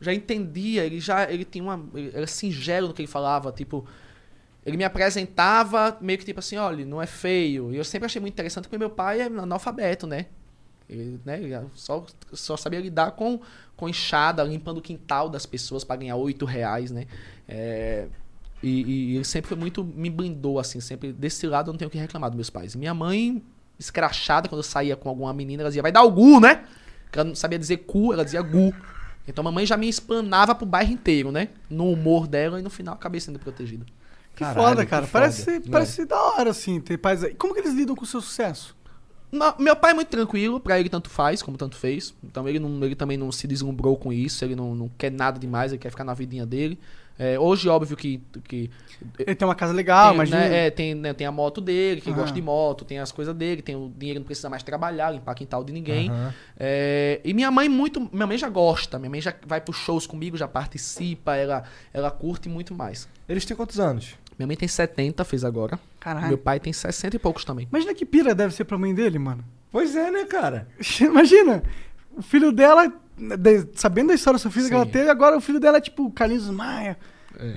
já 0.00 0.14
entendia, 0.14 0.84
ele 0.84 1.00
já 1.00 1.28
ele 1.30 1.44
tinha 1.44 1.64
uma. 1.64 1.84
Ele 1.94 2.12
era 2.14 2.26
singelo 2.26 2.88
no 2.88 2.94
que 2.94 3.02
ele 3.02 3.08
falava, 3.08 3.50
tipo. 3.50 3.84
Ele 4.64 4.76
me 4.76 4.82
apresentava 4.84 5.96
meio 6.00 6.18
que 6.18 6.24
tipo 6.24 6.40
assim, 6.40 6.56
olha, 6.56 6.84
não 6.84 7.00
é 7.00 7.06
feio. 7.06 7.72
E 7.72 7.76
eu 7.76 7.84
sempre 7.84 8.06
achei 8.06 8.20
muito 8.20 8.34
interessante 8.34 8.64
porque 8.64 8.78
meu 8.78 8.90
pai 8.90 9.20
é 9.20 9.24
analfabeto, 9.26 10.08
né? 10.08 10.26
Ele, 10.88 11.20
né, 11.24 11.42
ele 11.42 11.54
só, 11.74 12.04
só 12.32 12.56
sabia 12.56 12.80
lidar 12.80 13.12
com, 13.12 13.40
com 13.76 13.88
enxada, 13.88 14.42
limpando 14.44 14.78
o 14.78 14.82
quintal 14.82 15.28
das 15.28 15.44
pessoas 15.44 15.82
para 15.82 15.96
ganhar 15.96 16.16
oito 16.16 16.44
reais, 16.44 16.90
né? 16.90 17.06
É, 17.48 18.06
e, 18.62 18.82
e 18.82 19.16
ele 19.16 19.24
sempre 19.24 19.48
foi 19.48 19.56
muito. 19.56 19.84
Me 19.84 20.08
blindou, 20.08 20.58
assim, 20.58 20.80
sempre. 20.80 21.12
Desse 21.12 21.46
lado 21.46 21.68
eu 21.68 21.72
não 21.72 21.78
tenho 21.78 21.88
o 21.88 21.90
que 21.90 21.98
reclamar 21.98 22.30
dos 22.30 22.36
meus 22.36 22.50
pais. 22.50 22.74
Minha 22.74 22.94
mãe, 22.94 23.42
escrachada, 23.78 24.48
quando 24.48 24.60
eu 24.60 24.64
saía 24.64 24.96
com 24.96 25.08
alguma 25.08 25.32
menina, 25.32 25.62
ela 25.62 25.70
dizia, 25.70 25.82
vai 25.82 25.92
dar 25.92 26.02
o 26.02 26.10
gu, 26.10 26.40
né? 26.40 26.64
Porque 27.04 27.18
ela 27.18 27.28
não 27.28 27.34
sabia 27.34 27.58
dizer 27.58 27.78
cu, 27.78 28.12
ela 28.12 28.24
dizia 28.24 28.42
gu. 28.42 28.74
Então 29.28 29.42
a 29.42 29.44
mamãe 29.44 29.66
já 29.66 29.76
me 29.76 29.88
explanava 29.88 30.54
pro 30.54 30.64
bairro 30.64 30.92
inteiro, 30.92 31.32
né? 31.32 31.48
No 31.68 31.90
humor 31.90 32.26
dela 32.26 32.60
e 32.60 32.62
no 32.62 32.70
final 32.70 32.94
acabei 32.94 33.20
sendo 33.20 33.38
protegido. 33.38 33.84
Que 34.34 34.44
Caralho, 34.44 34.68
foda, 34.68 34.84
que 34.84 34.90
cara. 34.90 35.06
foda. 35.06 35.12
Parece, 35.12 35.60
parece 35.60 36.04
da 36.04 36.20
hora, 36.20 36.50
assim, 36.50 36.80
ter 36.80 36.98
pais 36.98 37.24
aí. 37.24 37.34
Como 37.34 37.54
que 37.54 37.60
eles 37.60 37.74
lidam 37.74 37.96
com 37.96 38.04
o 38.04 38.06
seu 38.06 38.20
sucesso? 38.20 38.76
Não, 39.30 39.54
meu 39.58 39.74
pai 39.74 39.90
é 39.90 39.94
muito 39.94 40.08
tranquilo, 40.08 40.60
pra 40.60 40.78
ele 40.78 40.88
tanto 40.88 41.10
faz, 41.10 41.42
como 41.42 41.56
tanto 41.56 41.76
fez. 41.76 42.14
Então 42.22 42.48
ele, 42.48 42.58
não, 42.58 42.84
ele 42.84 42.94
também 42.94 43.16
não 43.16 43.30
se 43.32 43.46
deslumbrou 43.46 43.96
com 43.96 44.12
isso, 44.12 44.44
ele 44.44 44.54
não, 44.54 44.74
não 44.74 44.88
quer 44.96 45.10
nada 45.10 45.38
demais, 45.38 45.72
ele 45.72 45.78
quer 45.80 45.90
ficar 45.90 46.04
na 46.04 46.14
vidinha 46.14 46.46
dele. 46.46 46.78
É, 47.18 47.38
hoje, 47.38 47.66
óbvio 47.68 47.96
que. 47.96 48.20
que 48.44 48.70
Ele 49.18 49.34
tem 49.34 49.48
uma 49.48 49.54
casa 49.54 49.72
legal, 49.72 50.14
imagina. 50.14 50.38
né, 50.38 50.66
é, 50.66 50.70
tem, 50.70 50.94
né, 50.94 51.14
tem 51.14 51.26
a 51.26 51.32
moto 51.32 51.62
dele, 51.62 52.00
que 52.00 52.10
Aham. 52.10 52.18
gosta 52.20 52.34
de 52.34 52.42
moto, 52.42 52.84
tem 52.84 52.98
as 52.98 53.10
coisas 53.10 53.34
dele, 53.34 53.62
tem 53.62 53.74
o 53.74 53.90
dinheiro, 53.96 54.20
não 54.20 54.26
precisa 54.26 54.50
mais 54.50 54.62
trabalhar, 54.62 55.10
limpar 55.10 55.34
quintal 55.34 55.64
de 55.64 55.72
ninguém. 55.72 56.10
Aham. 56.10 56.34
É, 56.58 57.20
e 57.24 57.32
minha 57.32 57.50
mãe 57.50 57.68
muito. 57.68 58.00
Minha 58.12 58.26
mãe 58.26 58.36
já 58.36 58.50
gosta, 58.50 58.98
minha 58.98 59.08
mãe 59.10 59.20
já 59.20 59.34
vai 59.46 59.60
pros 59.60 59.78
shows 59.78 60.06
comigo, 60.06 60.36
já 60.36 60.46
participa, 60.46 61.36
ela, 61.36 61.64
ela 61.92 62.10
curte 62.10 62.48
muito 62.50 62.74
mais. 62.74 63.08
Eles 63.26 63.44
têm 63.46 63.56
quantos 63.56 63.80
anos? 63.80 64.14
Minha 64.38 64.46
mãe 64.46 64.56
tem 64.56 64.68
70, 64.68 65.24
fez 65.24 65.44
agora. 65.44 65.78
Caralho. 65.98 66.28
Meu 66.28 66.38
pai 66.38 66.60
tem 66.60 66.72
60 66.72 67.16
e 67.16 67.18
poucos 67.18 67.44
também. 67.44 67.66
Imagina 67.70 67.94
que 67.94 68.04
pira 68.04 68.34
deve 68.34 68.54
ser 68.54 68.64
pra 68.64 68.76
mãe 68.78 68.94
dele, 68.94 69.18
mano. 69.18 69.44
Pois 69.72 69.96
é, 69.96 70.10
né, 70.10 70.24
cara? 70.24 70.68
Imagina, 71.00 71.62
o 72.16 72.22
filho 72.22 72.52
dela, 72.52 72.92
de- 73.18 73.66
sabendo 73.74 74.08
da 74.08 74.14
história 74.14 74.38
do 74.38 74.40
seu 74.42 74.50
filho 74.50 74.68
que 74.68 74.74
ela 74.74 74.84
Sim. 74.84 74.90
teve, 74.90 75.10
agora 75.10 75.36
o 75.36 75.40
filho 75.40 75.58
dela 75.60 75.78
é 75.78 75.80
tipo 75.80 76.10
Carlinhos 76.10 76.48
Maia. 76.50 76.96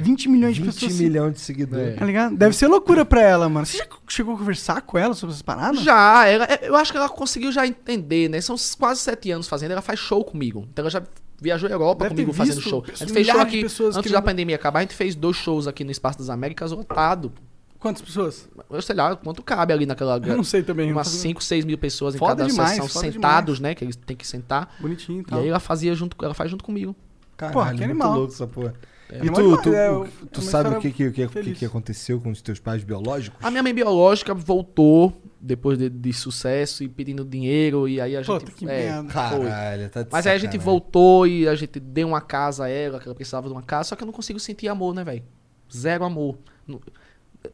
20 0.01 0.27
milhões 0.27 0.55
de 0.55 0.61
20 0.61 0.73
pessoas. 0.73 0.99
milhões 0.99 1.33
de 1.35 1.39
seguidores. 1.39 1.93
É. 1.93 1.97
Tá 1.97 2.03
ligado? 2.05 2.35
Deve 2.35 2.53
ser 2.53 2.67
loucura 2.67 3.05
pra 3.05 3.21
ela, 3.21 3.47
mano. 3.47 3.65
Você 3.65 3.77
já 3.77 3.87
chegou 4.09 4.35
a 4.35 4.37
conversar 4.37 4.81
com 4.81 4.97
ela 4.97 5.13
sobre 5.13 5.31
essas 5.31 5.41
paradas? 5.41 5.79
Já, 5.81 6.25
ela, 6.27 6.43
é, 6.45 6.67
eu 6.67 6.75
acho 6.75 6.91
que 6.91 6.97
ela 6.97 7.07
conseguiu 7.07 7.49
já 7.49 7.65
entender, 7.65 8.29
né? 8.29 8.41
São 8.41 8.57
quase 8.77 8.99
sete 8.99 9.31
anos 9.31 9.47
fazendo, 9.47 9.71
ela 9.71 9.81
faz 9.81 9.97
show 9.97 10.21
comigo. 10.25 10.67
Então 10.73 10.83
ela 10.83 10.89
já 10.89 11.01
viajou 11.41 11.67
a 11.69 11.71
Europa 11.71 12.03
Deve 12.05 12.15
comigo 12.15 12.33
fazendo 12.33 12.61
show. 12.61 12.83
A 12.87 12.95
gente 12.95 13.13
fez 13.13 13.27
show 13.27 13.39
aqui, 13.39 13.61
pessoas 13.63 13.95
antes 13.97 14.09
que 14.09 14.13
da 14.13 14.21
pandemia 14.21 14.55
acabar, 14.55 14.79
a 14.79 14.81
gente 14.83 14.95
fez 14.95 15.15
dois 15.15 15.35
shows 15.37 15.67
aqui 15.67 15.83
no 15.83 15.91
Espaço 15.91 16.17
das 16.19 16.29
Américas 16.29 16.71
lotado. 16.71 17.31
Quantas 17.79 18.01
pessoas? 18.01 18.49
Eu 18.69 18.81
sei 18.81 18.93
lá 18.95 19.15
quanto 19.15 19.41
cabe 19.41 19.71
ali 19.71 19.85
naquela... 19.85 20.17
Eu 20.17 20.35
não 20.35 20.43
sei 20.43 20.61
também. 20.61 20.91
Umas 20.91 21.07
não 21.07 21.13
faço- 21.13 21.21
5, 21.21 21.41
6 21.43 21.63
mil 21.65 21.77
pessoas 21.77 22.13
em 22.13 22.17
Foda 22.17 22.35
cada 22.43 22.49
demais, 22.49 22.71
sessão, 22.83 23.01
sentados, 23.01 23.59
né? 23.61 23.73
Que 23.73 23.85
eles 23.85 23.95
têm 23.95 24.17
que 24.17 24.27
sentar. 24.27 24.75
Bonitinho 24.81 25.19
e 25.19 25.21
E 25.21 25.25
tal. 25.25 25.39
aí 25.39 25.47
ela 25.47 25.61
fazia 25.61 25.95
junto, 25.95 26.17
ela 26.23 26.33
faz 26.33 26.51
junto 26.51 26.61
comigo. 26.63 26.93
Caralho, 27.37 27.53
Porra, 27.57 27.73
que 27.73 27.83
animal. 27.85 28.17
louco 28.17 28.33
essa 28.33 28.45
porra. 28.45 28.73
É 29.09 29.19
e 29.25 29.29
tu, 29.29 29.41
demais, 29.41 29.61
tu, 29.63 29.73
é, 29.73 29.89
o- 29.91 30.05
é 30.05 30.09
tu 30.29 30.41
uma 30.41 30.51
sabe 30.51 30.75
o 30.75 30.79
que, 30.81 30.91
que, 30.91 31.09
que, 31.11 31.53
que 31.55 31.65
aconteceu 31.65 32.19
com 32.19 32.29
os 32.31 32.41
teus 32.41 32.59
pais 32.59 32.83
biológicos? 32.83 33.39
A 33.43 33.49
minha 33.49 33.63
mãe 33.63 33.73
biológica 33.73 34.33
voltou 34.33 35.13
depois 35.41 35.77
de, 35.77 35.89
de 35.89 36.13
sucesso 36.13 36.83
e 36.83 36.89
pedindo 36.89 37.23
dinheiro 37.23 37.87
e 37.87 38.01
aí 38.01 38.15
a 38.15 38.21
gente... 38.21 38.39
Puta, 38.39 38.51
que 38.51 38.69
é. 38.69 39.03
Caralho, 39.09 39.89
tá 39.89 40.03
de 40.03 40.09
Mas 40.11 40.27
aí 40.27 40.35
a 40.35 40.39
gente 40.39 40.57
voltou 40.57 41.25
e 41.25 41.47
a 41.47 41.55
gente 41.55 41.79
deu 41.79 42.07
uma 42.07 42.21
casa 42.21 42.65
a 42.65 42.69
ela, 42.69 42.99
que 42.99 43.07
ela 43.07 43.15
precisava 43.15 43.47
de 43.47 43.53
uma 43.53 43.63
casa, 43.63 43.89
só 43.89 43.95
que 43.95 44.03
eu 44.03 44.05
não 44.05 44.13
consigo 44.13 44.39
sentir 44.39 44.67
amor, 44.67 44.93
né, 44.93 45.03
velho? 45.03 45.23
Zero 45.71 46.03
amor. 46.03 46.37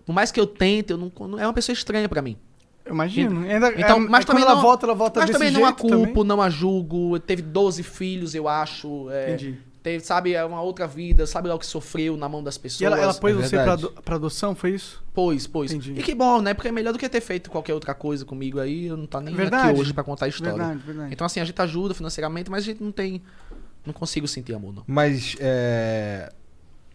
Por 0.05 0.13
mais 0.13 0.31
que 0.31 0.39
eu 0.39 0.47
tente, 0.47 0.91
eu 0.91 0.97
não, 0.97 1.11
é 1.39 1.45
uma 1.45 1.53
pessoa 1.53 1.73
estranha 1.73 2.09
pra 2.09 2.21
mim. 2.21 2.37
Eu 2.85 2.93
imagino. 2.93 3.41
Ainda, 3.41 3.73
Então, 3.75 3.97
é, 3.97 3.99
mas 3.99 4.23
é 4.23 4.27
também 4.27 4.43
ela 4.43 4.55
não, 4.55 4.61
volta, 4.61 4.85
ela 4.85 4.93
volta 4.93 5.19
mas 5.19 5.29
desse 5.29 5.39
também 5.39 5.51
não 5.51 5.65
a 5.65 5.73
culpo, 5.73 5.97
também. 5.97 6.23
não 6.23 6.41
a 6.41 6.49
julgo. 6.49 7.19
Teve 7.19 7.41
12 7.41 7.81
filhos, 7.83 8.35
eu 8.35 8.47
acho. 8.47 9.09
é, 9.09 9.33
Entendi. 9.33 9.57
Teve, 9.85 10.03
sabe, 10.03 10.33
é 10.33 10.43
uma 10.43 10.59
outra 10.63 10.87
vida, 10.87 11.27
sabe 11.27 11.47
lá 11.47 11.53
o 11.53 11.59
que 11.59 11.65
sofreu 11.67 12.17
na 12.17 12.27
mão 12.27 12.43
das 12.43 12.57
pessoas. 12.57 12.81
E 12.81 12.85
ela, 12.85 12.97
ela 12.99 13.13
pôs 13.13 13.37
É 13.37 13.39
você 13.39 13.55
pra, 13.55 13.77
pra 14.01 14.15
adoção, 14.15 14.55
foi 14.55 14.71
isso? 14.71 15.03
Pois, 15.13 15.45
pois. 15.45 15.71
Entendi. 15.71 15.99
E 15.99 16.01
que 16.01 16.15
bom, 16.15 16.41
né? 16.41 16.55
Porque 16.55 16.69
é 16.69 16.71
melhor 16.71 16.91
do 16.91 16.97
que 16.97 17.07
ter 17.07 17.21
feito 17.21 17.51
qualquer 17.51 17.75
outra 17.75 17.93
coisa 17.93 18.25
comigo 18.25 18.59
aí. 18.59 18.87
Eu 18.87 18.97
não 18.97 19.05
tá 19.05 19.21
nem 19.21 19.35
Verdade. 19.35 19.69
aqui 19.69 19.79
hoje 19.79 19.93
pra 19.93 20.03
contar 20.03 20.25
a 20.25 20.27
história. 20.27 20.53
Verdade, 20.55 20.79
verdade. 20.79 21.13
Então, 21.13 21.23
assim, 21.27 21.39
a 21.39 21.45
gente 21.45 21.61
ajuda 21.61 21.93
financeiramente, 21.93 22.49
mas 22.49 22.63
a 22.63 22.65
gente 22.65 22.81
não 22.81 22.91
tem. 22.91 23.21
Não 23.85 23.93
consigo 23.93 24.27
sentir 24.27 24.55
amor, 24.55 24.73
não. 24.73 24.83
Mas, 24.87 25.35
é. 25.39 26.33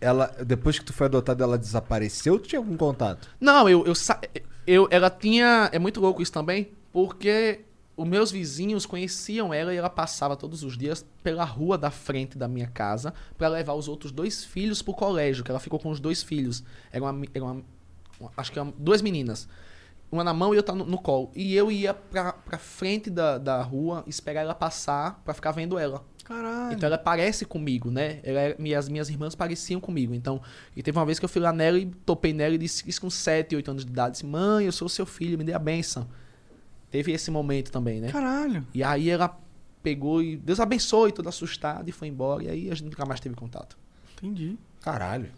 Ela, 0.00 0.26
depois 0.44 0.76
que 0.76 0.84
tu 0.84 0.92
foi 0.92 1.06
adotado, 1.06 1.44
ela 1.44 1.56
desapareceu 1.56 2.32
ou 2.32 2.40
tu 2.40 2.48
tinha 2.48 2.58
algum 2.58 2.76
contato? 2.76 3.28
Não, 3.40 3.68
eu, 3.68 3.86
eu, 3.86 3.94
sa- 3.94 4.20
eu. 4.66 4.88
Ela 4.90 5.10
tinha. 5.10 5.68
É 5.72 5.78
muito 5.78 6.00
louco 6.00 6.20
isso 6.20 6.32
também, 6.32 6.72
porque 6.92 7.60
os 8.02 8.08
meus 8.08 8.30
vizinhos 8.30 8.86
conheciam 8.86 9.52
ela 9.52 9.74
e 9.74 9.76
ela 9.76 9.90
passava 9.90 10.36
todos 10.36 10.62
os 10.62 10.76
dias 10.78 11.04
pela 11.22 11.44
rua 11.44 11.76
da 11.76 11.90
frente 11.90 12.38
da 12.38 12.46
minha 12.48 12.66
casa 12.68 13.12
pra 13.36 13.48
levar 13.48 13.74
os 13.74 13.88
outros 13.88 14.10
dois 14.12 14.44
filhos 14.44 14.80
pro 14.82 14.94
colégio, 14.94 15.44
que 15.44 15.50
ela 15.50 15.60
ficou 15.60 15.78
com 15.78 15.90
os 15.90 16.00
dois 16.00 16.22
filhos. 16.22 16.62
Era 16.92 17.04
uma. 17.04 17.24
Era 17.34 17.44
uma 17.44 17.62
acho 18.36 18.52
que 18.52 18.58
eram 18.58 18.72
duas 18.78 19.00
meninas. 19.02 19.48
Uma 20.12 20.24
na 20.24 20.34
mão 20.34 20.52
e 20.52 20.56
outra 20.56 20.74
no, 20.74 20.84
no 20.84 20.98
colo. 20.98 21.30
E 21.36 21.54
eu 21.54 21.70
ia 21.70 21.94
pra, 21.94 22.32
pra 22.32 22.58
frente 22.58 23.08
da, 23.08 23.38
da 23.38 23.62
rua 23.62 24.02
esperar 24.08 24.40
ela 24.40 24.54
passar 24.54 25.20
pra 25.24 25.32
ficar 25.32 25.52
vendo 25.52 25.78
ela. 25.78 26.04
Caralho. 26.24 26.74
Então 26.74 26.86
ela 26.88 26.98
parece 26.98 27.44
comigo, 27.44 27.90
né? 27.92 28.18
Ela, 28.24 28.40
era- 28.40 28.56
minhas, 28.58 28.88
minhas 28.88 29.08
irmãs 29.08 29.34
pareciam 29.36 29.80
comigo. 29.80 30.12
Então, 30.14 30.40
e 30.76 30.82
teve 30.82 30.98
uma 30.98 31.06
vez 31.06 31.18
que 31.20 31.24
eu 31.24 31.28
fui 31.28 31.40
lá 31.40 31.52
nela 31.52 31.78
e 31.78 31.86
topei 31.86 32.32
nela 32.32 32.54
e 32.54 32.58
disse 32.58 32.82
isso 32.88 33.00
com 33.00 33.08
7, 33.08 33.54
8 33.54 33.70
anos 33.70 33.84
de 33.84 33.90
idade. 33.92 34.12
Disse, 34.12 34.26
mãe, 34.26 34.66
eu 34.66 34.72
sou 34.72 34.88
seu 34.88 35.06
filho, 35.06 35.38
me 35.38 35.44
dê 35.44 35.52
a 35.52 35.58
benção. 35.58 36.08
Teve 36.90 37.12
esse 37.12 37.30
momento 37.30 37.70
também, 37.70 38.00
né? 38.00 38.10
Caralho. 38.10 38.66
E 38.74 38.82
aí 38.82 39.08
ela 39.08 39.38
pegou 39.82 40.22
e 40.22 40.36
Deus 40.36 40.58
abençoe, 40.60 41.12
toda 41.12 41.28
assustada, 41.28 41.88
e 41.88 41.92
foi 41.92 42.08
embora. 42.08 42.42
E 42.44 42.48
aí 42.48 42.70
a 42.70 42.74
gente 42.74 42.86
nunca 42.86 43.04
mais 43.06 43.20
teve 43.20 43.34
contato. 43.34 43.76
Entendi. 44.16 44.58
Caralho. 44.80 45.30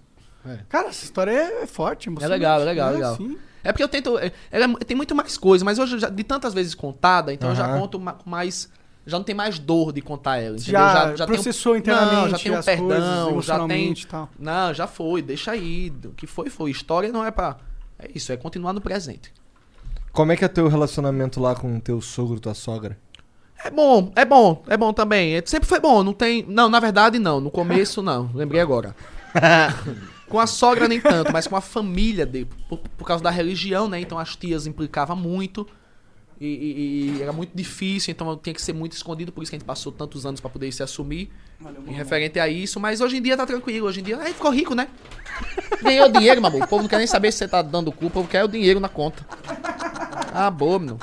Cara, 0.68 0.88
essa 0.88 1.04
história 1.04 1.30
é 1.30 1.66
forte, 1.68 2.08
É 2.20 2.26
legal, 2.26 2.60
é 2.60 2.64
legal, 2.64 2.88
né? 2.88 2.94
legal. 2.94 3.16
Sim. 3.16 3.38
É 3.62 3.70
porque 3.70 3.82
eu 3.84 3.88
tento. 3.88 4.18
é- 4.18 4.32
Ela 4.50 4.64
é- 4.64 4.84
tem 4.84 4.96
muito 4.96 5.14
mais 5.14 5.36
coisa, 5.38 5.64
mas 5.64 5.78
hoje, 5.78 5.98
já- 6.00 6.08
de 6.08 6.24
tantas 6.24 6.52
vezes 6.52 6.74
contada, 6.74 7.32
então 7.32 7.50
eu 7.50 7.54
já 7.54 7.78
conto 7.78 8.00
mais. 8.26 8.68
Já 9.06 9.18
não 9.18 9.24
tem 9.24 9.34
mais 9.34 9.58
dor 9.58 9.92
de 9.92 10.00
contar 10.00 10.38
ela. 10.38 10.56
Entendeu? 10.56 10.72
Já, 10.80 11.14
tenho- 11.14 11.26
processou 11.28 11.76
internamente 11.76 12.14
Não, 12.22 12.28
já 12.28 12.38
tem 12.38 12.52
um 12.52 12.56
as 12.58 12.64
coisas, 12.64 12.80
perdão, 12.88 12.98
já 12.98 13.24
tem. 13.24 13.32
emocionalmente 13.32 14.06
tal. 14.06 14.30
Não, 14.38 14.74
já 14.74 14.86
foi, 14.86 15.22
deixa 15.22 15.50
aí. 15.52 15.92
O 16.04 16.10
que 16.10 16.26
foi, 16.26 16.48
foi. 16.50 16.70
História 16.70 17.10
não 17.12 17.24
é 17.24 17.30
pra. 17.30 17.56
É 17.98 18.08
isso, 18.14 18.32
é 18.32 18.36
continuar 18.36 18.72
no 18.72 18.80
presente. 18.80 19.32
Como 20.12 20.30
é 20.30 20.36
que 20.36 20.44
é 20.44 20.48
teu 20.48 20.68
relacionamento 20.68 21.40
lá 21.40 21.54
com 21.54 21.80
teu 21.80 22.00
sogro, 22.00 22.38
tua 22.38 22.52
sogra? 22.54 22.98
É 23.64 23.70
bom, 23.70 24.12
é 24.14 24.24
bom, 24.24 24.62
é 24.68 24.76
bom 24.76 24.92
também. 24.92 25.36
É- 25.36 25.42
sempre 25.46 25.68
foi 25.68 25.80
bom, 25.80 26.02
não 26.02 26.12
tem. 26.12 26.44
Não, 26.48 26.68
na 26.68 26.80
verdade, 26.80 27.18
não. 27.18 27.40
No 27.40 27.50
começo, 27.50 28.02
não. 28.02 28.30
Lembrei 28.34 28.60
agora. 28.60 28.94
com 30.28 30.38
a 30.38 30.46
sogra, 30.46 30.86
nem 30.88 31.00
tanto, 31.00 31.32
mas 31.32 31.46
com 31.46 31.56
a 31.56 31.60
família 31.60 32.26
dele. 32.26 32.48
Por, 32.68 32.78
por 32.78 33.06
causa 33.06 33.22
da 33.24 33.30
religião, 33.30 33.88
né? 33.88 34.00
Então 34.00 34.18
as 34.18 34.36
tias 34.36 34.66
implicavam 34.66 35.16
muito. 35.16 35.66
E, 36.44 36.46
e- 36.46 37.16
e 37.18 37.22
era 37.22 37.32
muito 37.32 37.52
difícil, 37.54 38.10
então 38.10 38.28
eu 38.28 38.36
tinha 38.36 38.52
que 38.52 38.60
ser 38.60 38.72
muito 38.72 38.92
escondido, 38.92 39.30
por 39.30 39.42
isso 39.42 39.50
que 39.50 39.56
a 39.56 39.58
gente 39.58 39.66
passou 39.66 39.92
tantos 39.92 40.26
anos 40.26 40.40
pra 40.40 40.50
poder 40.50 40.72
se 40.72 40.82
assumir. 40.82 41.30
em 41.86 41.92
referente 41.92 42.40
a 42.40 42.48
isso, 42.48 42.80
mas 42.80 43.00
hoje 43.00 43.18
em 43.18 43.22
dia 43.22 43.36
tá 43.36 43.46
tranquilo. 43.46 43.86
Hoje 43.86 44.00
em 44.00 44.02
dia, 44.02 44.18
aí 44.18 44.32
ficou 44.34 44.50
rico, 44.50 44.74
né? 44.74 44.88
Ganhou 45.80 46.08
dinheiro, 46.08 46.42
mabu. 46.42 46.58
O 46.62 46.66
povo 46.66 46.82
não 46.82 46.88
quer 46.88 46.98
nem 46.98 47.06
saber 47.06 47.30
se 47.30 47.38
você 47.38 47.46
tá 47.48 47.62
dando 47.62 47.92
cu, 47.92 48.06
o 48.06 48.10
povo 48.10 48.26
quer 48.28 48.42
o 48.42 48.48
dinheiro 48.48 48.80
na 48.80 48.88
conta. 48.88 49.24
Ah, 50.34 50.50
boa, 50.50 50.78
menino. 50.80 50.98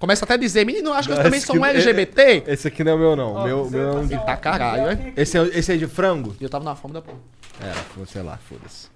Começa 0.00 0.24
até 0.24 0.34
a 0.34 0.36
dizer, 0.36 0.64
menino, 0.66 0.92
acho 0.92 1.08
que 1.08 1.14
eu 1.14 1.22
também 1.22 1.38
sou 1.40 1.54
um 1.56 1.60
que- 1.60 1.66
LGBT. 1.68 2.42
Esse 2.48 2.66
aqui 2.68 2.82
não 2.82 2.92
é 2.92 2.94
o 2.94 2.98
meu, 2.98 3.14
não. 3.16 3.44
meu, 3.44 3.70
meu 3.70 3.88
é 3.88 3.92
um 4.00 4.06
de... 4.06 4.14
Ele 4.14 4.22
tá 4.22 4.36
caralho, 4.36 4.86
né? 4.96 5.12
esse, 5.16 5.38
é, 5.38 5.42
esse 5.56 5.72
é 5.72 5.76
de 5.76 5.86
frango? 5.86 6.34
E 6.40 6.42
eu 6.44 6.48
tava 6.50 6.64
na 6.64 6.74
fome 6.74 6.94
da 6.94 7.02
porra. 7.02 7.18
É, 7.60 8.06
sei 8.06 8.22
lá, 8.22 8.36
foda-se. 8.48 8.88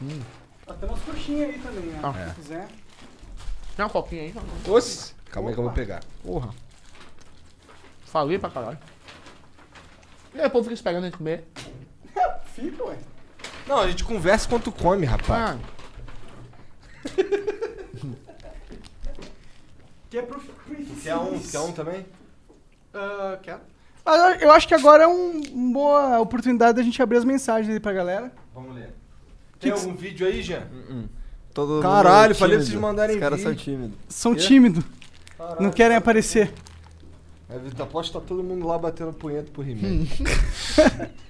Tem 0.00 0.88
umas 0.88 1.00
coxinhas 1.02 1.50
aí 1.50 1.58
também, 1.58 1.84
né? 1.90 2.00
Ah. 2.02 2.28
Se 2.30 2.34
quiser. 2.40 2.68
Tem 3.76 3.84
uma 3.84 3.90
coquinha 3.90 4.22
aí? 4.22 4.34
Oxe. 4.68 5.14
Calma 5.30 5.48
aí 5.50 5.54
que 5.54 5.60
eu 5.60 5.64
vou 5.64 5.72
pegar. 5.72 6.00
Porra. 6.22 6.50
Falei 8.04 8.38
pra 8.38 8.50
caralho. 8.50 8.78
E 10.34 10.40
aí 10.40 10.46
o 10.46 10.50
povo 10.50 10.64
fica 10.64 10.74
esperando 10.74 11.04
a 11.04 11.06
gente 11.06 11.16
comer. 11.18 11.44
Fica, 12.54 12.84
ué. 12.84 12.98
Não, 13.66 13.78
a 13.80 13.88
gente 13.88 14.04
conversa 14.04 14.46
enquanto 14.46 14.70
come, 14.70 15.06
rapaz. 15.06 15.56
Ah, 15.56 15.58
Que 20.10 20.18
é 20.18 20.22
pro... 20.22 20.38
Quer 21.02 21.16
um, 21.16 21.38
quer 21.40 21.60
um 21.60 21.72
também? 21.72 22.06
Ah, 22.92 23.38
quero. 23.42 23.60
Mas 24.04 24.42
eu- 24.42 24.52
acho 24.52 24.68
que 24.68 24.74
agora 24.74 25.04
é 25.04 25.06
um, 25.06 25.40
uma 25.52 25.72
boa 25.72 26.20
oportunidade 26.20 26.76
da 26.76 26.82
gente 26.82 27.00
abrir 27.00 27.16
as 27.16 27.24
mensagens 27.24 27.72
aí 27.72 27.80
pra 27.80 27.92
galera. 27.94 28.30
Vamos 28.52 28.74
ler. 28.74 28.92
Tem 29.58 29.72
que 29.72 29.78
algum 29.78 29.94
vídeo 29.94 30.26
aí, 30.26 30.42
Jean? 30.42 30.66
Todo 31.54 31.74
mundo 31.74 31.82
Caralho, 31.82 32.34
falei 32.34 32.56
pra 32.56 32.64
vocês 32.66 32.78
mandarem 32.80 33.16
Os 33.16 33.20
caras 33.20 33.40
são 33.40 33.54
tímidos. 33.54 33.98
São 34.08 34.34
tímidos. 34.34 34.84
Não 35.60 35.70
querem 35.70 35.96
aparecer. 35.96 36.52
É, 37.50 37.58
Vitor, 37.58 37.86
aposto 37.86 38.12
que 38.12 38.18
tá 38.20 38.24
todo 38.26 38.42
mundo 38.42 38.66
lá 38.66 38.78
batendo 38.78 39.12
punheta 39.12 39.50
pro 39.52 39.62
He-Man. 39.62 40.06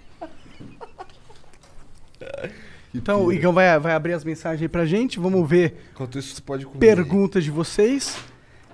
Então 2.94 3.24
o 3.24 3.32
Igão 3.32 3.52
vai, 3.52 3.78
vai 3.78 3.94
abrir 3.94 4.12
as 4.12 4.22
mensagens 4.24 4.60
aí 4.62 4.68
pra 4.68 4.84
gente. 4.84 5.18
Vamos 5.18 5.48
ver 5.48 5.88
Enquanto 5.92 6.18
isso, 6.18 6.34
você 6.34 6.42
pode 6.42 6.66
comer. 6.66 6.78
perguntas 6.78 7.42
de 7.42 7.50
vocês. 7.50 8.16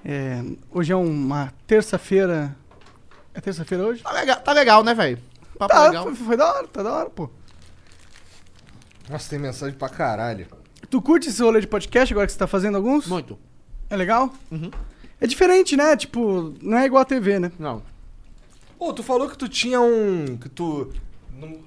É, 0.05 0.43
hoje 0.73 0.93
é 0.93 0.97
uma 0.97 1.53
terça-feira. 1.67 2.55
É 3.33 3.41
terça-feira 3.41 3.85
hoje? 3.85 4.03
tá, 4.03 4.11
legal, 4.13 4.41
tá 4.41 4.53
legal, 4.53 4.83
né, 4.85 4.93
velho? 4.95 5.19
Papo 5.57 5.73
Tá, 5.73 5.87
legal. 5.87 6.05
foi, 6.05 6.15
foi 6.15 6.37
da 6.37 6.53
hora, 6.53 6.67
tá 6.69 6.83
da 6.83 6.93
hora, 6.93 7.11
pô. 7.11 7.31
Nossa, 9.09 9.31
tem 9.31 9.39
mensagem 9.39 9.77
pra 9.77 9.89
caralho. 9.89 10.47
Tu 10.91 11.03
curte 11.03 11.29
esse 11.29 11.43
rolê 11.43 11.61
de 11.61 11.67
podcast 11.67 12.13
agora 12.13 12.27
que 12.27 12.33
você 12.33 12.39
tá 12.39 12.47
fazendo 12.47 12.77
alguns? 12.77 13.07
Muito. 13.07 13.39
É 13.91 13.97
legal? 13.97 14.33
Uhum. 14.51 14.71
É 15.21 15.27
diferente, 15.27 15.77
né? 15.77 15.97
Tipo, 15.97 16.55
não 16.63 16.79
é 16.79 16.87
igual 16.87 17.03
a 17.03 17.05
TV, 17.05 17.39
né? 17.39 17.53
Não. 17.59 17.83
Pô, 18.79 18.93
tu 18.93 19.03
falou 19.03 19.29
que 19.29 19.37
tu 19.37 19.49
tinha 19.49 19.81
um. 19.81 20.37
que 20.37 20.49
tu. 20.49 20.93
Não, 21.33 21.61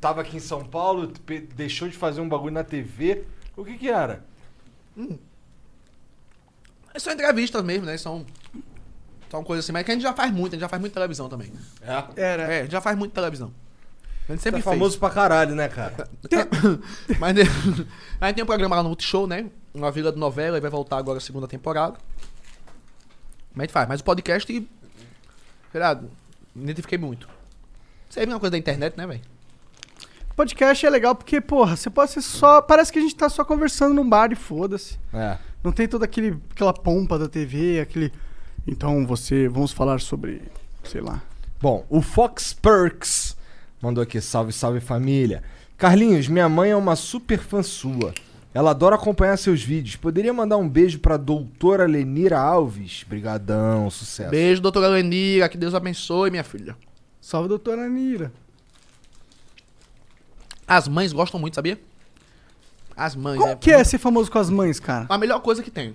tava 0.00 0.20
aqui 0.22 0.36
em 0.36 0.40
São 0.40 0.64
Paulo, 0.64 1.12
deixou 1.54 1.88
de 1.88 1.96
fazer 1.96 2.20
um 2.20 2.28
bagulho 2.28 2.54
na 2.54 2.64
TV. 2.64 3.24
O 3.56 3.64
que 3.64 3.76
que 3.76 3.88
era? 3.88 4.24
É 6.94 6.98
só 6.98 7.12
entrevistas 7.12 7.62
mesmo, 7.62 7.86
né? 7.86 7.96
São. 7.98 8.24
São 9.30 9.44
coisas 9.44 9.64
assim, 9.64 9.72
mas 9.72 9.84
que 9.84 9.90
a 9.90 9.94
gente 9.94 10.02
já 10.02 10.12
faz 10.12 10.32
muito, 10.32 10.52
a 10.52 10.56
gente 10.56 10.60
já 10.60 10.68
faz 10.68 10.80
muito 10.80 10.92
televisão 10.92 11.28
também. 11.28 11.52
É. 11.82 12.20
Era. 12.22 12.42
É, 12.44 12.60
a 12.60 12.62
gente 12.62 12.72
já 12.72 12.80
faz 12.80 12.96
muito 12.96 13.12
televisão. 13.12 13.52
A 14.28 14.32
gente 14.32 14.42
sempre 14.42 14.60
é 14.60 14.62
famoso 14.62 14.98
pra 14.98 15.10
caralho, 15.10 15.54
né, 15.54 15.68
cara? 15.68 16.08
fez. 16.28 16.46
mas 17.20 17.36
a 18.20 18.26
gente 18.26 18.34
tem 18.34 18.44
um 18.44 18.46
programa 18.46 18.74
lá 18.76 18.82
no 18.82 18.88
Multishow, 18.88 19.26
né? 19.26 19.46
Uma 19.72 19.90
vila 19.90 20.10
de 20.10 20.18
novela 20.18 20.58
e 20.58 20.60
vai 20.60 20.70
voltar 20.70 20.98
agora 20.98 21.18
a 21.18 21.20
segunda 21.20 21.46
temporada. 21.46 21.96
Mas 23.54 23.62
a 23.62 23.66
gente 23.66 23.72
faz. 23.72 23.88
Mas 23.88 24.00
o 24.00 24.04
podcast, 24.04 24.68
sei 25.72 25.80
lá, 25.80 25.94
me 26.54 26.64
identifiquei 26.64 26.98
muito. 26.98 27.28
Isso 28.10 28.18
aí 28.18 28.24
é 28.24 28.28
uma 28.28 28.40
coisa 28.40 28.52
da 28.52 28.58
internet, 28.58 28.96
né, 28.96 29.06
velho? 29.06 29.20
Podcast 30.34 30.84
é 30.84 30.90
legal 30.90 31.14
porque, 31.14 31.40
porra, 31.40 31.76
você 31.76 31.88
pode 31.88 32.10
ser 32.10 32.20
só. 32.20 32.60
Parece 32.60 32.92
que 32.92 32.98
a 32.98 33.02
gente 33.02 33.14
tá 33.14 33.28
só 33.28 33.44
conversando 33.44 33.94
num 33.94 34.08
bar 34.08 34.32
e 34.32 34.34
foda-se. 34.34 34.98
É. 35.14 35.38
Não 35.62 35.70
tem 35.70 35.86
toda 35.86 36.04
aquele, 36.04 36.36
aquela 36.50 36.72
pompa 36.72 37.16
da 37.16 37.28
TV, 37.28 37.78
aquele. 37.80 38.12
Então 38.66 39.06
você. 39.06 39.48
Vamos 39.48 39.70
falar 39.70 40.00
sobre. 40.00 40.42
Sei 40.82 41.00
lá. 41.00 41.22
Bom, 41.60 41.86
o 41.88 42.02
Fox 42.02 42.52
Perks 42.52 43.35
mandou 43.86 44.02
aqui, 44.02 44.20
salve, 44.20 44.52
salve 44.52 44.80
família. 44.80 45.42
Carlinhos, 45.76 46.28
minha 46.28 46.48
mãe 46.48 46.70
é 46.70 46.76
uma 46.76 46.96
super 46.96 47.38
fã 47.38 47.62
sua. 47.62 48.12
Ela 48.52 48.70
adora 48.70 48.96
acompanhar 48.96 49.36
seus 49.36 49.62
vídeos. 49.62 49.96
Poderia 49.96 50.32
mandar 50.32 50.56
um 50.56 50.68
beijo 50.68 50.98
pra 50.98 51.16
doutora 51.16 51.86
Lenira 51.86 52.38
Alves? 52.38 53.04
Brigadão, 53.06 53.90
sucesso. 53.90 54.30
Beijo, 54.30 54.62
doutora 54.62 54.88
Lenira, 54.88 55.48
que 55.48 55.58
Deus 55.58 55.74
abençoe, 55.74 56.30
minha 56.30 56.42
filha. 56.42 56.76
Salve, 57.20 57.48
doutora 57.48 57.82
Anira. 57.82 58.32
As 60.66 60.88
mães 60.88 61.12
gostam 61.12 61.38
muito, 61.38 61.54
sabia? 61.54 61.78
As 62.96 63.14
mães. 63.14 63.38
Como 63.38 63.56
que 63.58 63.70
é 63.70 63.84
ser 63.84 63.98
famoso 63.98 64.30
com 64.30 64.38
as 64.38 64.48
mães, 64.48 64.80
cara? 64.80 65.06
A 65.08 65.18
melhor 65.18 65.40
coisa 65.40 65.62
que 65.62 65.70
tem. 65.70 65.94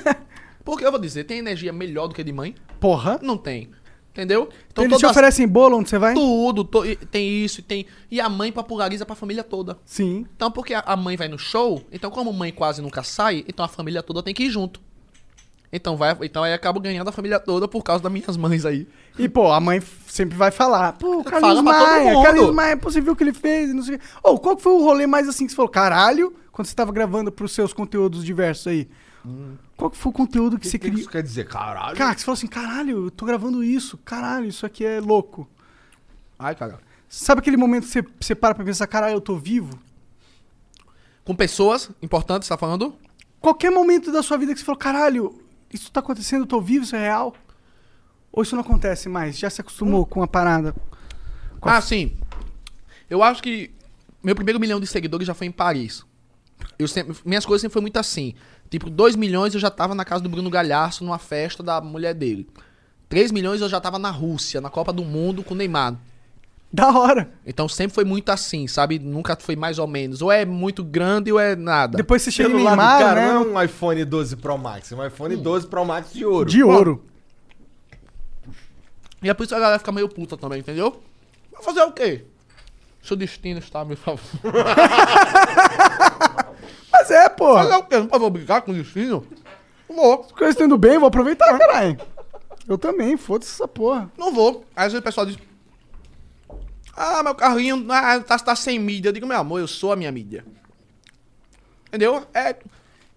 Porque 0.64 0.84
eu 0.84 0.90
vou 0.90 1.00
dizer, 1.00 1.24
tem 1.24 1.38
energia 1.38 1.72
melhor 1.72 2.06
do 2.08 2.14
que 2.14 2.24
de 2.24 2.32
mãe? 2.32 2.54
Porra. 2.80 3.18
Não 3.22 3.36
tem. 3.36 3.70
Entendeu? 4.12 4.48
Então 4.72 4.84
eles 4.84 4.98
te 4.98 5.06
oferecem 5.06 5.46
bolo 5.46 5.78
onde 5.78 5.88
você 5.88 5.98
vai? 5.98 6.14
tudo, 6.14 6.64
to- 6.64 6.84
e- 6.84 6.96
tem 6.96 7.44
isso, 7.44 7.60
e 7.60 7.62
tem. 7.62 7.86
E 8.10 8.20
a 8.20 8.28
mãe 8.28 8.50
populariza 8.50 9.06
pra 9.06 9.14
família 9.14 9.44
toda. 9.44 9.78
Sim. 9.84 10.26
Então, 10.34 10.50
porque 10.50 10.74
a- 10.74 10.82
a 10.84 10.96
mãe 10.96 11.16
vai 11.16 11.28
no 11.28 11.38
show, 11.38 11.82
então 11.92 12.10
como 12.10 12.30
a 12.30 12.32
mãe 12.32 12.50
quase 12.52 12.82
nunca 12.82 13.02
sai, 13.04 13.44
então 13.46 13.64
a 13.64 13.68
família 13.68 14.02
toda 14.02 14.20
tem 14.22 14.34
que 14.34 14.42
ir 14.44 14.50
junto. 14.50 14.80
Então 15.72 15.96
vai, 15.96 16.16
então 16.22 16.42
aí 16.42 16.52
acabo 16.52 16.80
ganhando 16.80 17.06
a 17.06 17.12
família 17.12 17.38
toda 17.38 17.68
por 17.68 17.84
causa 17.84 18.02
das 18.02 18.10
minhas 18.10 18.36
mães 18.36 18.66
aí. 18.66 18.88
E, 19.16 19.28
pô, 19.28 19.52
a 19.52 19.60
mãe 19.60 19.78
f- 19.78 20.12
sempre 20.12 20.36
vai 20.36 20.50
falar. 20.50 20.94
Pô, 20.94 21.22
Fala 21.22 21.22
pra 21.22 21.40
todo 21.40 21.62
Maia, 21.62 22.12
mundo. 22.12 22.24
Carlinhos 22.24 22.54
Maia, 22.54 22.76
pô, 22.76 22.90
você 22.90 23.00
viu 23.00 23.12
o 23.12 23.16
que 23.16 23.22
ele 23.22 23.32
fez? 23.32 23.70
e 23.70 23.72
Não 23.72 23.82
sei 23.84 23.94
o 23.94 23.98
quê. 24.00 24.04
Ô, 24.24 24.36
qual 24.38 24.56
que 24.56 24.62
foi 24.62 24.72
o 24.72 24.82
rolê 24.82 25.06
mais 25.06 25.28
assim 25.28 25.44
que 25.46 25.52
você 25.52 25.56
falou? 25.56 25.70
Caralho, 25.70 26.34
quando 26.50 26.66
você 26.66 26.74
tava 26.74 26.90
gravando 26.90 27.30
pros 27.30 27.52
seus 27.52 27.72
conteúdos 27.72 28.24
diversos 28.24 28.66
aí. 28.66 28.88
Hum. 29.80 29.88
qual 29.88 29.90
que 29.90 29.96
foi 29.96 30.10
o 30.10 30.12
conteúdo 30.12 30.58
que 30.58 30.66
O 30.66 30.70
você 30.70 30.78
que, 30.78 30.84
que 30.84 30.90
queria. 30.90 31.00
isso 31.02 31.10
quer 31.10 31.22
dizer? 31.22 31.46
Caralho. 31.48 31.96
Cara, 31.96 32.14
que 32.14 32.20
você 32.20 32.24
falou 32.26 32.34
assim, 32.36 32.46
caralho, 32.46 33.06
eu 33.06 33.10
tô 33.10 33.24
gravando 33.26 33.62
isso, 33.64 33.96
caralho, 33.98 34.46
isso 34.46 34.64
aqui 34.66 34.84
é 34.84 35.00
louco. 35.00 35.48
Ai, 36.38 36.54
cara. 36.54 36.78
Sabe 37.08 37.40
aquele 37.40 37.56
momento 37.56 37.84
que 37.86 37.90
você, 37.90 38.02
você 38.20 38.34
para 38.34 38.54
pra 38.54 38.64
pensar, 38.64 38.86
caralho, 38.86 39.14
eu 39.14 39.20
tô 39.20 39.36
vivo? 39.36 39.78
Com 41.24 41.34
pessoas 41.34 41.90
importantes, 42.02 42.46
você 42.46 42.54
tá 42.54 42.58
falando? 42.58 42.94
Qualquer 43.40 43.70
momento 43.70 44.12
da 44.12 44.22
sua 44.22 44.36
vida 44.36 44.52
que 44.52 44.58
você 44.60 44.64
falou, 44.64 44.78
caralho, 44.78 45.42
isso 45.72 45.90
tá 45.90 46.00
acontecendo, 46.00 46.42
eu 46.42 46.46
tô 46.46 46.60
vivo, 46.60 46.84
isso 46.84 46.96
é 46.96 47.00
real? 47.00 47.34
Ou 48.32 48.42
isso 48.42 48.54
não 48.54 48.62
acontece 48.62 49.08
mais? 49.08 49.38
Já 49.38 49.50
se 49.50 49.60
acostumou 49.60 50.06
com 50.06 50.22
a 50.22 50.28
parada? 50.28 50.74
Com 51.60 51.68
a- 51.68 51.76
Ah, 51.76 51.80
sim. 51.80 52.16
Eu 53.08 53.22
acho 53.22 53.42
que 53.42 53.70
meu 54.22 54.34
primeiro 54.34 54.60
milhão 54.60 54.78
de 54.80 54.86
seguidores 54.86 55.26
já 55.26 55.34
foi 55.34 55.46
em 55.48 55.52
Paris. 55.52 56.04
Eu 56.78 56.86
sempre, 56.86 57.16
minhas 57.24 57.44
coisas 57.44 57.62
sempre 57.62 57.72
foi 57.72 57.82
muito 57.82 57.98
assim. 57.98 58.34
Tipo, 58.70 58.88
2 58.88 59.16
milhões 59.16 59.52
eu 59.52 59.60
já 59.60 59.68
tava 59.68 59.94
na 59.94 60.04
casa 60.04 60.22
do 60.22 60.28
Bruno 60.28 60.48
Galhaço 60.48 61.04
numa 61.04 61.18
festa 61.18 61.62
da 61.62 61.80
mulher 61.80 62.14
dele. 62.14 62.48
3 63.08 63.32
milhões 63.32 63.60
eu 63.60 63.68
já 63.68 63.80
tava 63.80 63.98
na 63.98 64.10
Rússia, 64.10 64.60
na 64.60 64.70
Copa 64.70 64.92
do 64.92 65.04
Mundo 65.04 65.42
com 65.42 65.52
o 65.54 65.56
Neymar. 65.56 65.96
Da 66.72 66.96
hora. 66.96 67.28
Então 67.44 67.68
sempre 67.68 67.92
foi 67.92 68.04
muito 68.04 68.30
assim, 68.30 68.68
sabe? 68.68 69.00
Nunca 69.00 69.36
foi 69.36 69.56
mais 69.56 69.80
ou 69.80 69.88
menos. 69.88 70.22
Ou 70.22 70.30
é 70.30 70.44
muito 70.44 70.84
grande 70.84 71.32
ou 71.32 71.40
é 71.40 71.56
nada. 71.56 71.96
Depois 71.96 72.22
você 72.22 72.30
chega 72.30 72.48
no 72.48 72.54
celular 72.54 72.76
do 72.76 72.76
Neymar, 72.76 73.00
cara 73.00 73.20
né? 73.20 73.32
não 73.32 73.42
é 73.42 73.60
um 73.60 73.64
iPhone 73.64 74.04
12 74.04 74.36
Pro 74.36 74.56
Max, 74.56 74.92
é 74.92 74.94
um 74.94 75.04
iPhone 75.04 75.36
12 75.36 75.66
Pro 75.66 75.84
Max 75.84 76.12
de 76.12 76.24
ouro. 76.24 76.48
De 76.48 76.62
ouro. 76.62 77.04
E 79.20 79.28
é 79.28 79.34
por 79.34 79.42
isso 79.42 79.50
que 79.50 79.56
a 79.56 79.60
galera 79.60 79.80
fica 79.80 79.90
meio 79.90 80.08
puta 80.08 80.36
também, 80.36 80.60
entendeu? 80.60 81.02
Vai 81.52 81.62
fazer 81.62 81.82
o 81.82 81.90
quê? 81.90 82.24
Seu 83.02 83.16
destino 83.16 83.58
está 83.58 83.80
a 83.80 83.84
meu 83.84 83.96
favor. 83.96 84.22
Mas 86.92 87.10
é, 87.10 87.28
pô. 87.28 87.54
Fazer 87.54 87.74
o 87.74 87.82
quê? 87.84 87.98
Não 87.98 88.18
vou 88.18 88.30
brigar 88.30 88.62
com 88.62 88.72
o 88.72 88.74
destino? 88.74 89.26
Vou. 89.88 90.20
As 90.20 90.32
coisas 90.32 90.50
estão 90.54 90.66
indo 90.66 90.78
bem, 90.78 90.98
vou 90.98 91.08
aproveitar, 91.08 91.56
caralho. 91.58 91.98
Eu 92.68 92.78
também, 92.78 93.16
foda-se 93.16 93.52
essa 93.52 93.66
porra. 93.66 94.10
Não 94.16 94.32
vou. 94.32 94.64
Aí 94.76 94.86
às 94.86 94.92
vezes 94.92 95.00
o 95.00 95.04
pessoal 95.04 95.26
diz: 95.26 95.36
Ah, 96.96 97.22
meu 97.22 97.34
carrinho 97.34 97.84
ah, 97.90 98.20
tá, 98.20 98.38
tá 98.38 98.54
sem 98.56 98.78
mídia. 98.78 99.08
Eu 99.08 99.12
digo, 99.12 99.26
meu 99.26 99.38
amor, 99.38 99.60
eu 99.60 99.68
sou 99.68 99.92
a 99.92 99.96
minha 99.96 100.12
mídia. 100.12 100.44
Entendeu? 101.88 102.24
É, 102.32 102.54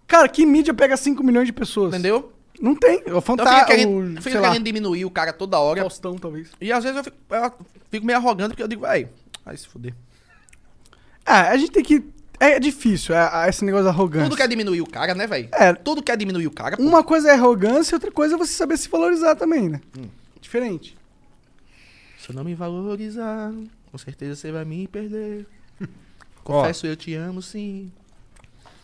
Cara, 0.07 0.27
que 0.27 0.45
mídia 0.45 0.73
pega 0.73 0.95
5 0.95 1.23
milhões 1.23 1.47
de 1.47 1.53
pessoas? 1.53 1.93
entendeu? 1.93 2.31
Não 2.61 2.75
tem. 2.75 2.97
É 3.05 3.13
o 3.13 3.17
Então 3.17 3.21
fantasma. 3.21 3.53
fica 3.53 3.65
querendo, 3.65 3.97
o, 3.97 4.07
fica 4.17 4.21
sei 4.29 4.39
lá, 4.39 4.49
querendo 4.49 4.65
diminuir 4.65 5.05
o 5.05 5.11
cara 5.11 5.33
toda 5.33 5.59
hora. 5.59 5.81
Faustão, 5.81 6.17
talvez. 6.17 6.51
E 6.61 6.71
às 6.71 6.83
vezes 6.83 6.97
eu 6.97 7.03
fico, 7.03 7.17
eu 7.31 7.51
fico 7.89 8.05
meio 8.05 8.19
arrogante 8.19 8.49
porque 8.49 8.63
eu 8.63 8.67
digo, 8.67 8.81
vai 8.81 9.07
se 9.55 9.67
fuder. 9.67 9.93
Ah, 11.25 11.49
a 11.49 11.57
gente 11.57 11.71
tem 11.71 11.83
que... 11.83 12.03
É 12.43 12.59
difícil, 12.59 13.15
é, 13.15 13.45
é 13.45 13.49
esse 13.49 13.63
negócio 13.63 13.85
da 13.85 13.91
arrogância. 13.91 14.29
Tudo 14.29 14.37
quer 14.37 14.47
diminuir 14.49 14.81
o 14.81 14.85
cara, 14.85 15.15
né, 15.15 15.25
velho? 15.25 15.47
É. 15.53 15.73
Tudo 15.73 16.03
quer 16.03 16.17
diminuir 16.17 16.47
o 16.47 16.51
cara. 16.51 16.75
pô. 16.75 16.83
Uma 16.83 17.03
coisa 17.03 17.29
é 17.29 17.33
arrogância 17.33 17.93
e 17.93 17.95
outra 17.95 18.11
coisa 18.11 18.35
é 18.35 18.37
você 18.37 18.51
saber 18.51 18.77
se 18.77 18.89
valorizar 18.89 19.35
também, 19.35 19.69
né? 19.69 19.79
Hum. 19.97 20.09
Diferente. 20.41 20.97
Se 22.19 22.31
eu 22.31 22.35
não 22.35 22.43
me 22.43 22.53
valorizar, 22.53 23.53
com 23.89 23.97
certeza 23.97 24.35
você 24.35 24.51
vai 24.51 24.65
me 24.65 24.87
perder. 24.87 25.45
Confesso, 26.43 26.85
eu 26.85 26.97
te 26.97 27.13
amo, 27.13 27.41
sim. 27.41 27.91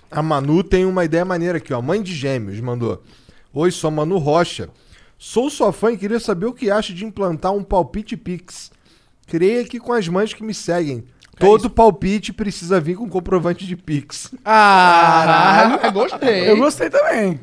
A 0.10 0.24
Manu 0.24 0.64
tem 0.64 0.86
uma 0.86 1.04
ideia 1.04 1.26
maneira 1.26 1.58
aqui, 1.58 1.74
ó. 1.74 1.82
Mãe 1.82 2.02
de 2.02 2.16
gêmeos 2.16 2.60
mandou. 2.62 3.04
Oi, 3.54 3.72
sou 3.72 3.90
a 3.90 3.92
Manu 3.92 4.18
Rocha. 4.18 4.70
Sou 5.18 5.50
sua 5.50 5.74
fã 5.74 5.92
e 5.92 5.98
queria 5.98 6.20
saber 6.20 6.46
o 6.46 6.54
que 6.54 6.72
acha 6.72 6.94
de 6.94 7.04
implantar 7.04 7.52
um 7.52 7.64
palpite 7.64 8.16
Pix. 8.16 8.72
Criei 9.28 9.62
aqui 9.62 9.80
com 9.80 9.92
as 9.92 10.08
mães 10.08 10.34
que 10.34 10.44
me 10.44 10.54
seguem. 10.54 11.04
Todo 11.40 11.70
palpite 11.70 12.34
precisa 12.34 12.80
vir 12.80 12.96
com 12.96 13.10
comprovante 13.10 13.66
de 13.66 13.76
Pix. 13.76 14.34
Ah, 14.44 15.90
gostei. 15.94 16.50
Eu 16.50 16.58
gostei 16.58 16.90
também. 16.90 17.40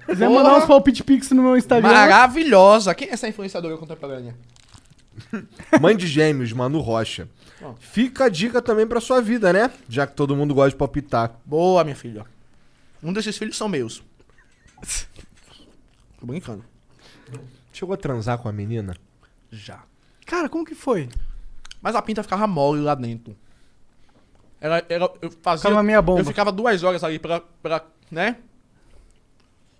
Se 0.00 0.06
quiser 0.12 0.28
mandar 0.28 0.56
uns 0.56 0.64
palpite 0.64 1.04
pix 1.04 1.30
no 1.30 1.42
meu 1.42 1.56
Instagram. 1.56 1.88
Maravilhosa. 1.90 2.94
Quem 2.94 3.08
é 3.08 3.12
essa 3.12 3.28
influenciadora 3.28 3.76
contemporânea? 3.76 4.34
Mãe 5.80 5.96
de 5.96 6.06
gêmeos, 6.06 6.52
Manu 6.52 6.80
Rocha. 6.80 7.28
Ó. 7.60 7.74
Fica 7.78 8.24
a 8.24 8.28
dica 8.28 8.62
também 8.62 8.86
pra 8.86 9.00
sua 9.00 9.20
vida, 9.20 9.52
né? 9.52 9.70
Já 9.88 10.06
que 10.06 10.14
todo 10.14 10.34
mundo 10.36 10.54
gosta 10.54 10.70
de 10.70 10.76
palpitar. 10.76 11.38
Boa, 11.44 11.84
minha 11.84 11.96
filha. 11.96 12.24
Um 13.02 13.12
desses 13.12 13.36
filhos 13.36 13.56
são 13.56 13.68
meus. 13.68 14.02
Tô 16.18 16.26
brincando. 16.26 16.64
Chegou 17.72 17.94
a 17.94 17.98
transar 17.98 18.38
com 18.38 18.48
a 18.48 18.52
menina? 18.52 18.96
Já. 19.50 19.82
Cara, 20.24 20.48
como 20.48 20.64
que 20.64 20.74
foi? 20.74 21.08
Mas 21.80 21.94
a 21.94 22.02
pinta 22.02 22.22
ficava 22.22 22.46
mole 22.46 22.80
lá 22.80 22.94
dentro. 22.94 23.36
Ela, 24.60 24.82
ela, 24.88 25.12
eu 25.22 25.30
fazia. 25.42 25.62
Ficava 25.68 25.82
meia 25.82 26.02
bomba. 26.02 26.20
Eu 26.20 26.24
ficava 26.24 26.50
duas 26.50 26.82
horas 26.82 27.04
ali 27.04 27.18
pra, 27.18 27.40
pra. 27.62 27.84
né? 28.10 28.36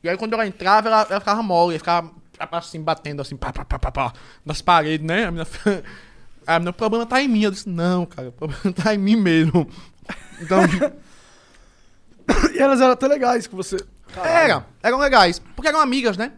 E 0.03 0.09
aí 0.09 0.17
quando 0.17 0.35
ela 0.35 0.47
entrava, 0.47 0.89
ela, 0.89 1.07
ela 1.11 1.21
ficava 1.21 1.43
mole, 1.43 1.73
ela 1.75 1.79
ficava 1.79 2.13
assim, 2.53 2.81
batendo 2.81 3.21
assim, 3.21 3.37
pá, 3.37 3.53
pá, 3.53 3.65
pá, 3.65 3.79
pá, 3.79 3.91
pá, 3.91 4.13
nas 4.45 4.63
paredes, 4.63 5.05
né? 5.05 5.25
A 5.25 5.31
minha, 5.33 5.47
a 6.47 6.59
minha, 6.61 6.71
o 6.71 6.75
problema 6.75 7.05
tá 7.05 7.21
em 7.21 7.27
mim. 7.29 7.43
Eu 7.43 7.51
disse, 7.51 7.69
não, 7.69 8.07
cara, 8.07 8.29
o 8.29 8.33
problema 8.33 8.63
tá 8.73 8.95
em 8.95 8.99
mim 8.99 9.17
mesmo. 9.17 9.69
Então, 10.41 10.61
E 12.55 12.59
elas 12.59 12.81
eram 12.81 12.93
até 12.93 13.07
legais 13.07 13.47
com 13.47 13.57
você. 13.57 13.77
era, 14.17 14.67
eram 14.83 14.99
legais. 14.99 15.39
Porque 15.39 15.69
eram 15.69 15.81
amigas, 15.81 16.17
né? 16.17 16.33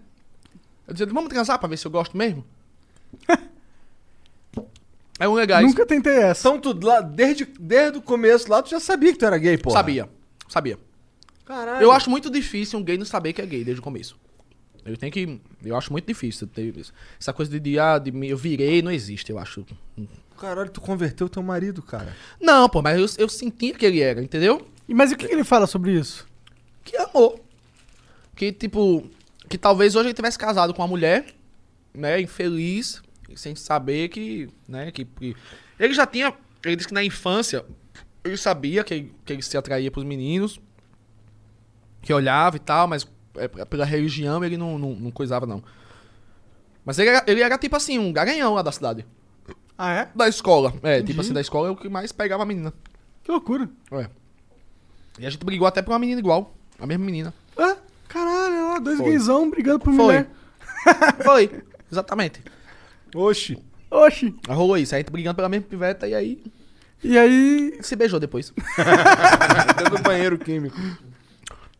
Eu 0.86 0.94
dizia, 0.94 1.06
vamos 1.12 1.28
transar 1.28 1.58
pra 1.58 1.68
ver 1.68 1.76
se 1.76 1.86
eu 1.86 1.90
gosto 1.90 2.16
mesmo? 2.16 2.44
Eram 5.20 5.34
legais. 5.34 5.66
Nunca 5.66 5.86
tentei 5.86 6.16
essa. 6.16 6.48
Então, 6.48 6.58
tu, 6.58 6.84
lá, 6.84 7.00
desde, 7.00 7.46
desde 7.60 7.98
o 7.98 8.02
começo 8.02 8.50
lá, 8.50 8.62
tu 8.62 8.70
já 8.70 8.80
sabia 8.80 9.12
que 9.12 9.18
tu 9.18 9.24
era 9.26 9.38
gay, 9.38 9.58
pô. 9.58 9.70
Sabia, 9.70 10.08
sabia. 10.48 10.78
Caralho. 11.44 11.82
Eu 11.82 11.92
acho 11.92 12.08
muito 12.08 12.30
difícil 12.30 12.78
um 12.78 12.82
gay 12.82 12.96
não 12.96 13.04
saber 13.04 13.32
que 13.32 13.42
é 13.42 13.46
gay 13.46 13.62
desde 13.62 13.80
o 13.80 13.82
começo. 13.82 14.18
Eu 14.84 14.96
tenho 14.96 15.12
que. 15.12 15.40
Eu 15.64 15.76
acho 15.76 15.92
muito 15.92 16.06
difícil 16.06 16.46
ter 16.46 16.76
isso. 16.76 16.92
Essa 17.20 17.32
coisa 17.32 17.50
de, 17.50 17.60
de, 17.60 17.78
ah, 17.78 17.98
de 17.98 18.10
eu 18.26 18.36
virei 18.36 18.80
não 18.82 18.90
existe, 18.90 19.30
eu 19.30 19.38
acho. 19.38 19.64
Caralho, 20.38 20.70
tu 20.70 20.80
converteu 20.80 21.28
teu 21.28 21.42
marido, 21.42 21.82
cara. 21.82 22.16
Não, 22.40 22.66
pô, 22.68 22.80
mas 22.80 22.98
eu, 22.98 23.24
eu 23.24 23.28
sentia 23.28 23.74
que 23.74 23.84
ele 23.84 24.00
era, 24.00 24.22
entendeu? 24.22 24.66
E 24.88 24.94
Mas 24.94 25.10
e 25.10 25.14
o 25.14 25.16
que, 25.18 25.28
que 25.28 25.34
ele 25.34 25.44
fala 25.44 25.66
sobre 25.66 25.92
isso? 25.92 26.26
Que 26.82 26.96
amor. 26.96 27.38
Que, 28.34 28.50
tipo, 28.50 29.06
que 29.48 29.58
talvez 29.58 29.94
hoje 29.94 30.08
ele 30.08 30.14
tivesse 30.14 30.38
casado 30.38 30.72
com 30.72 30.80
uma 30.80 30.88
mulher, 30.88 31.26
né, 31.92 32.20
infeliz, 32.20 33.02
sem 33.36 33.54
saber 33.54 34.08
que, 34.08 34.48
né, 34.68 34.90
que, 34.90 35.04
que- 35.04 35.36
ele 35.78 35.94
já 35.94 36.06
tinha, 36.06 36.32
ele 36.64 36.76
disse 36.76 36.88
que 36.88 36.94
na 36.94 37.02
infância 37.04 37.64
ele 38.24 38.36
sabia 38.36 38.82
que, 38.84 38.94
ele- 38.94 39.14
que 39.24 39.32
ele 39.32 39.42
se 39.42 39.56
atraía 39.56 39.90
pros 39.90 40.04
meninos, 40.04 40.60
que 42.02 42.12
olhava 42.12 42.56
e 42.56 42.60
tal, 42.60 42.86
mas 42.88 43.06
é, 43.36 43.48
pela 43.64 43.84
religião 43.84 44.44
ele 44.44 44.56
não, 44.56 44.78
não, 44.78 44.90
não 44.94 45.10
coisava 45.10 45.46
não. 45.46 45.62
Mas 46.84 46.98
ele 46.98 47.10
era, 47.10 47.24
ele 47.26 47.40
era 47.42 47.58
tipo 47.58 47.76
assim, 47.76 47.98
um 47.98 48.12
garanhão 48.12 48.54
lá 48.54 48.62
da 48.62 48.72
cidade. 48.72 49.06
Ah, 49.76 49.92
é? 49.92 50.08
Da 50.14 50.28
escola. 50.28 50.74
É, 50.82 51.02
tipo 51.02 51.20
assim, 51.20 51.32
da 51.32 51.40
escola 51.40 51.68
é 51.68 51.70
o 51.70 51.76
que 51.76 51.88
mais 51.88 52.12
pegava 52.12 52.42
a 52.42 52.46
menina. 52.46 52.72
Que 53.22 53.30
loucura. 53.30 53.68
É. 53.92 54.08
E 55.18 55.26
a 55.26 55.30
gente 55.30 55.44
brigou 55.44 55.66
até 55.66 55.80
por 55.82 55.92
uma 55.92 55.98
menina 55.98 56.18
igual. 56.20 56.54
A 56.78 56.86
mesma 56.86 57.04
menina. 57.04 57.32
Ah, 57.56 57.76
caralho, 58.08 58.80
dois 58.82 58.98
Foi. 58.98 59.08
gaysão 59.10 59.50
brigando 59.50 59.78
por 59.80 59.92
Foi. 59.94 60.04
mulher. 60.04 60.30
Foi. 61.24 61.62
Exatamente. 61.90 62.42
Oxi. 63.14 63.58
Oxi. 63.90 64.34
Aí 64.48 64.54
rolou 64.54 64.76
isso. 64.76 64.94
Aí 64.94 65.00
gente 65.00 65.10
brigando 65.10 65.36
pela 65.36 65.48
mesma 65.48 65.66
piveta 65.66 66.06
e 66.06 66.14
aí 66.14 66.42
E 67.02 67.18
aí... 67.18 67.78
se 67.82 67.96
beijou 67.96 68.20
depois. 68.20 68.52
Dentro 69.76 69.96
do 69.96 70.02
banheiro 70.02 70.38
químico. 70.38 70.76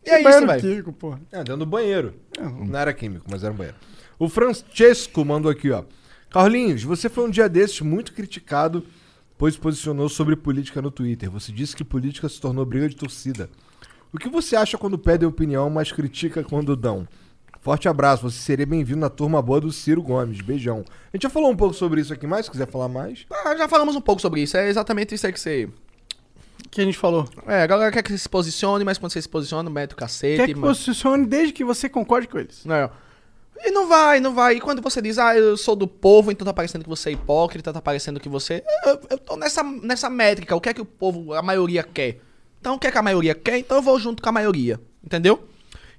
E 0.05 0.09
é 0.09 0.21
isso, 0.21 0.47
velho. 0.47 0.61
químico, 0.61 0.93
porra. 0.93 1.21
É, 1.31 1.37
dentro 1.37 1.57
do 1.57 1.65
banheiro. 1.65 2.15
Não 2.39 2.79
era 2.79 2.91
químico, 2.91 3.25
mas 3.29 3.43
era 3.43 3.53
um 3.53 3.55
banheiro. 3.55 3.77
O 4.17 4.27
Francesco 4.27 5.23
mandou 5.23 5.51
aqui, 5.51 5.69
ó. 5.69 5.83
Carlinhos, 6.29 6.83
você 6.83 7.07
foi 7.07 7.25
um 7.25 7.29
dia 7.29 7.47
desses 7.47 7.81
muito 7.81 8.13
criticado, 8.13 8.83
pois 9.37 9.57
posicionou 9.57 10.09
sobre 10.09 10.35
política 10.35 10.81
no 10.81 10.89
Twitter. 10.89 11.29
Você 11.29 11.51
disse 11.51 11.75
que 11.75 11.83
política 11.83 12.27
se 12.27 12.41
tornou 12.41 12.65
briga 12.65 12.89
de 12.89 12.95
torcida. 12.95 13.49
O 14.13 14.17
que 14.17 14.29
você 14.29 14.55
acha 14.55 14.77
quando 14.77 14.97
pedem 14.97 15.27
opinião, 15.27 15.69
mas 15.69 15.91
critica 15.91 16.43
quando 16.43 16.75
dão? 16.75 17.07
Forte 17.61 17.87
abraço, 17.87 18.23
você 18.23 18.39
seria 18.39 18.65
bem-vindo 18.65 18.99
na 18.99 19.09
turma 19.09 19.39
boa 19.39 19.61
do 19.61 19.71
Ciro 19.71 20.01
Gomes. 20.01 20.41
Beijão. 20.41 20.83
A 21.13 21.15
gente 21.15 21.21
já 21.21 21.29
falou 21.29 21.51
um 21.51 21.55
pouco 21.55 21.75
sobre 21.75 22.01
isso 22.01 22.11
aqui 22.11 22.25
mais, 22.25 22.45
se 22.45 22.51
quiser 22.51 22.67
falar 22.67 22.87
mais. 22.87 23.23
Ah, 23.29 23.55
já 23.55 23.67
falamos 23.67 23.95
um 23.95 24.01
pouco 24.01 24.19
sobre 24.19 24.41
isso. 24.41 24.57
É 24.57 24.67
exatamente 24.67 25.13
isso 25.13 25.27
aí 25.27 25.31
que 25.31 25.39
você. 25.39 25.69
que 26.71 26.81
a 26.81 26.83
gente 26.83 26.97
falou. 26.97 27.29
É, 27.45 27.61
a 27.61 27.67
galera 27.67 27.91
quer 27.91 28.01
que 28.01 28.11
você 28.11 28.17
se 28.17 28.27
posicione, 28.27 28.83
mas 28.83 28.97
quando 28.97 29.11
você 29.11 29.21
se 29.21 29.29
posiciona, 29.29 29.69
mete 29.69 29.93
o 29.93 29.95
cacete. 29.95 30.37
Quer 30.37 30.47
que 30.47 30.55
mano. 30.55 30.73
posicione 30.73 31.23
desde 31.27 31.53
que 31.53 31.63
você 31.63 31.87
concorde 31.87 32.27
com 32.27 32.39
eles. 32.39 32.65
Não. 32.65 32.89
E 33.63 33.69
não 33.69 33.87
vai, 33.87 34.19
não 34.19 34.33
vai. 34.33 34.55
E 34.55 34.59
quando 34.59 34.81
você 34.81 34.99
diz, 34.99 35.19
ah, 35.19 35.37
eu 35.37 35.55
sou 35.55 35.75
do 35.75 35.87
povo, 35.87 36.31
então 36.31 36.43
tá 36.43 36.53
parecendo 36.53 36.83
que 36.83 36.89
você 36.89 37.09
é 37.09 37.13
hipócrita, 37.13 37.71
tá 37.71 37.79
parecendo 37.79 38.19
que 38.19 38.27
você. 38.27 38.63
Eu, 38.83 38.99
eu 39.11 39.17
tô 39.19 39.37
nessa, 39.37 39.61
nessa 39.61 40.09
métrica. 40.09 40.55
O 40.55 40.59
que 40.59 40.69
é 40.69 40.73
que 40.73 40.81
o 40.81 40.85
povo, 40.85 41.35
a 41.35 41.43
maioria 41.43 41.83
quer? 41.83 42.21
Então, 42.59 42.73
o 42.73 42.79
que 42.79 42.87
é 42.87 42.91
que 42.91 42.97
a 42.97 43.03
maioria 43.03 43.35
quer? 43.35 43.59
Então 43.59 43.77
eu 43.77 43.83
vou 43.83 43.99
junto 43.99 44.23
com 44.23 44.29
a 44.29 44.31
maioria. 44.31 44.81
Entendeu? 45.05 45.47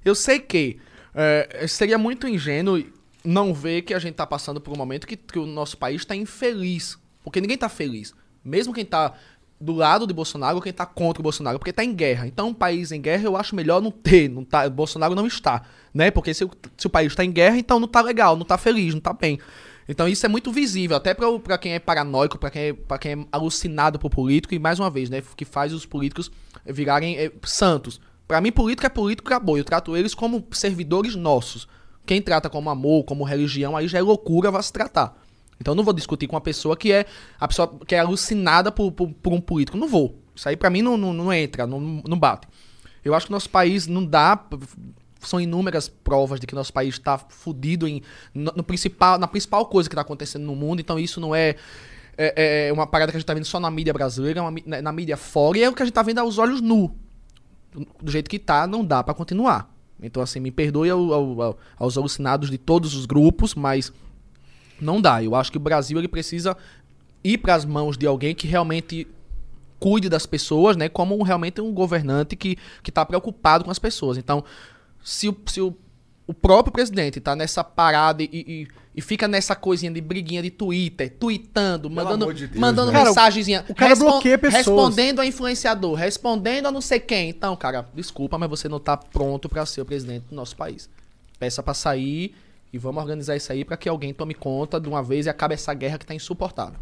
Eu 0.03 0.13
sei 0.13 0.39
que 0.39 0.77
é, 1.15 1.65
seria 1.67 1.97
muito 1.97 2.27
ingênuo 2.27 2.83
não 3.23 3.53
ver 3.53 3.83
que 3.83 3.93
a 3.93 3.99
gente 3.99 4.15
tá 4.15 4.27
passando 4.27 4.59
por 4.59 4.73
um 4.73 4.77
momento 4.77 5.07
que, 5.07 5.15
que 5.15 5.39
o 5.39 5.45
nosso 5.45 5.77
país 5.77 6.03
tá 6.03 6.15
infeliz. 6.15 6.97
Porque 7.23 7.39
ninguém 7.39 7.57
tá 7.57 7.69
feliz. 7.69 8.13
Mesmo 8.43 8.73
quem 8.73 8.85
tá 8.85 9.13
do 9.59 9.71
lado 9.71 10.05
de 10.05 10.13
Bolsonaro 10.13 10.57
ou 10.57 10.61
quem 10.61 10.73
tá 10.73 10.85
contra 10.85 11.21
o 11.21 11.23
Bolsonaro, 11.23 11.57
porque 11.57 11.71
tá 11.71 11.83
em 11.83 11.93
guerra. 11.93 12.27
Então, 12.27 12.49
um 12.49 12.53
país 12.53 12.91
em 12.91 12.99
guerra 12.99 13.23
eu 13.23 13.37
acho 13.37 13.55
melhor 13.55 13.81
não 13.81 13.91
ter, 13.91 14.29
não 14.29 14.43
tá, 14.43 14.69
Bolsonaro 14.69 15.15
não 15.15 15.25
está, 15.25 15.63
né? 15.93 16.11
Porque 16.11 16.33
se, 16.33 16.45
se 16.77 16.87
o 16.87 16.89
país 16.89 17.15
tá 17.15 17.23
em 17.23 17.31
guerra, 17.31 17.57
então 17.57 17.79
não 17.79 17.87
tá 17.87 18.01
legal, 18.01 18.35
não 18.35 18.45
tá 18.45 18.57
feliz, 18.57 18.93
não 18.93 18.99
tá 18.99 19.13
bem. 19.13 19.39
Então 19.87 20.07
isso 20.07 20.25
é 20.25 20.29
muito 20.29 20.51
visível, 20.51 20.97
até 20.97 21.13
pra 21.13 21.57
quem 21.57 21.73
é 21.73 21.79
paranoico, 21.79 22.37
pra 22.37 22.49
quem 22.49 22.61
é, 22.61 22.97
quem 22.97 23.11
é 23.13 23.25
alucinado 23.31 23.97
por 23.97 24.09
político, 24.09 24.53
e 24.53 24.59
mais 24.59 24.79
uma 24.79 24.89
vez, 24.89 25.09
né, 25.09 25.23
que 25.35 25.45
faz 25.45 25.73
os 25.73 25.85
políticos 25.85 26.29
virarem 26.65 27.17
eh, 27.17 27.31
santos. 27.43 28.01
Pra 28.33 28.41
mim, 28.41 28.51
político 28.51 28.87
é 28.87 28.89
político, 28.89 29.27
acabou. 29.27 29.59
Eu 29.59 29.63
trato 29.63 29.95
eles 29.95 30.15
como 30.15 30.43
servidores 30.53 31.15
nossos. 31.15 31.67
Quem 32.03 32.19
trata 32.19 32.49
como 32.49 32.67
amor, 32.67 33.03
como 33.03 33.23
religião, 33.23 33.77
aí 33.77 33.87
já 33.87 33.99
é 33.99 34.01
loucura, 34.01 34.49
vai 34.49 34.63
se 34.63 34.73
tratar. 34.73 35.15
Então 35.61 35.73
eu 35.73 35.75
não 35.75 35.83
vou 35.83 35.93
discutir 35.93 36.25
com 36.25 36.35
uma 36.35 36.41
pessoa 36.41 36.75
que 36.75 36.91
é 36.91 37.05
a 37.39 37.47
pessoa 37.47 37.79
que 37.85 37.93
é 37.93 37.99
alucinada 37.99 38.71
por, 38.71 38.91
por, 38.91 39.13
por 39.13 39.33
um 39.33 39.39
político. 39.39 39.77
Não 39.77 39.87
vou. 39.87 40.17
Isso 40.35 40.49
aí 40.49 40.57
pra 40.57 40.71
mim 40.71 40.81
não, 40.81 40.97
não, 40.97 41.13
não 41.13 41.31
entra, 41.31 41.67
não, 41.67 41.79
não 41.79 42.17
bate. 42.17 42.47
Eu 43.05 43.13
acho 43.13 43.27
que 43.27 43.31
nosso 43.31 43.51
país 43.51 43.85
não 43.85 44.03
dá. 44.03 44.43
São 45.19 45.39
inúmeras 45.39 45.87
provas 45.87 46.39
de 46.39 46.47
que 46.47 46.55
nosso 46.55 46.73
país 46.73 46.95
está 46.95 47.19
fudido 47.19 47.87
em, 47.87 48.01
no, 48.33 48.51
no 48.55 48.63
principal, 48.63 49.19
na 49.19 49.27
principal 49.27 49.67
coisa 49.67 49.87
que 49.87 49.93
está 49.93 50.01
acontecendo 50.01 50.43
no 50.43 50.55
mundo. 50.55 50.79
Então 50.79 50.97
isso 50.97 51.21
não 51.21 51.35
é, 51.35 51.55
é, 52.17 52.69
é 52.69 52.73
uma 52.73 52.87
parada 52.87 53.11
que 53.11 53.15
a 53.15 53.19
gente 53.19 53.27
tá 53.27 53.35
vendo 53.35 53.45
só 53.45 53.59
na 53.59 53.69
mídia 53.69 53.93
brasileira, 53.93 54.39
é 54.39 54.41
uma 54.41 54.59
na, 54.65 54.81
na 54.81 54.91
mídia 54.91 55.17
fora. 55.17 55.59
E 55.59 55.63
é 55.63 55.69
o 55.69 55.73
que 55.73 55.83
a 55.83 55.85
gente 55.85 55.93
tá 55.93 56.01
vendo 56.01 56.17
aos 56.17 56.39
olhos 56.39 56.59
nu. 56.59 56.97
Do 58.01 58.11
jeito 58.11 58.29
que 58.29 58.37
tá, 58.39 58.67
não 58.67 58.85
dá 58.85 59.03
pra 59.03 59.13
continuar. 59.13 59.73
Então, 60.01 60.21
assim, 60.21 60.39
me 60.39 60.51
perdoe 60.51 60.89
ao- 60.89 61.13
ao- 61.13 61.41
ao- 61.41 61.57
aos 61.77 61.97
alucinados 61.97 62.49
de 62.49 62.57
todos 62.57 62.93
os 62.93 63.05
grupos, 63.05 63.55
mas 63.55 63.91
não 64.79 64.99
dá. 65.01 65.23
Eu 65.23 65.33
acho 65.35 65.51
que 65.51 65.57
o 65.57 65.61
Brasil 65.61 65.97
ele 65.97 66.07
precisa 66.07 66.55
ir 67.23 67.37
para 67.37 67.55
as 67.55 67.63
mãos 67.65 67.97
de 67.97 68.05
alguém 68.05 68.35
que 68.35 68.45
realmente 68.47 69.07
cuide 69.79 70.09
das 70.09 70.25
pessoas, 70.25 70.75
né? 70.77 70.89
Como 70.89 71.21
realmente 71.23 71.61
um 71.61 71.73
governante 71.73 72.35
que 72.35 72.57
está 72.87 73.05
preocupado 73.05 73.63
com 73.63 73.71
as 73.71 73.79
pessoas. 73.79 74.17
Então, 74.17 74.43
se 75.03 75.33
se 75.45 75.61
o, 75.61 75.75
o 76.25 76.33
próprio 76.33 76.71
presidente 76.71 77.19
tá 77.19 77.35
nessa 77.35 77.63
parada 77.63 78.23
e, 78.23 78.29
e, 78.31 78.67
e 78.95 79.01
fica 79.01 79.27
nessa 79.27 79.55
coisinha 79.55 79.91
de 79.91 79.99
briguinha 79.99 80.41
de 80.41 80.49
Twitter, 80.49 81.13
tweetando, 81.19 81.89
mandando, 81.89 82.25
amor 82.25 82.33
de 82.33 82.47
Deus, 82.47 82.59
mandando 82.59 82.91
né? 82.91 83.03
Mensagenzinha, 83.03 83.65
o 83.67 83.75
cara 83.75 83.95
bloqueia 83.95 84.37
pessoas. 84.37 84.65
respondendo 84.65 85.19
a 85.19 85.25
influenciador, 85.25 85.95
respondendo 85.95 86.67
a 86.67 86.71
não 86.71 86.81
sei 86.81 86.99
quem. 86.99 87.29
Então, 87.29 87.55
cara, 87.55 87.87
desculpa, 87.93 88.37
mas 88.37 88.49
você 88.49 88.69
não 88.69 88.79
tá 88.79 88.95
pronto 88.95 89.49
para 89.49 89.65
ser 89.65 89.81
o 89.81 89.85
presidente 89.85 90.25
do 90.29 90.35
nosso 90.35 90.55
país. 90.55 90.89
Peça 91.37 91.61
pra 91.61 91.73
sair 91.73 92.33
e 92.71 92.77
vamos 92.77 93.01
organizar 93.01 93.35
isso 93.35 93.51
aí 93.51 93.65
pra 93.65 93.75
que 93.75 93.89
alguém 93.89 94.13
tome 94.13 94.33
conta 94.33 94.79
de 94.79 94.87
uma 94.87 95.03
vez 95.03 95.25
e 95.25 95.29
acabe 95.29 95.53
essa 95.55 95.73
guerra 95.73 95.97
que 95.97 96.05
tá 96.05 96.15
insuportável. 96.15 96.79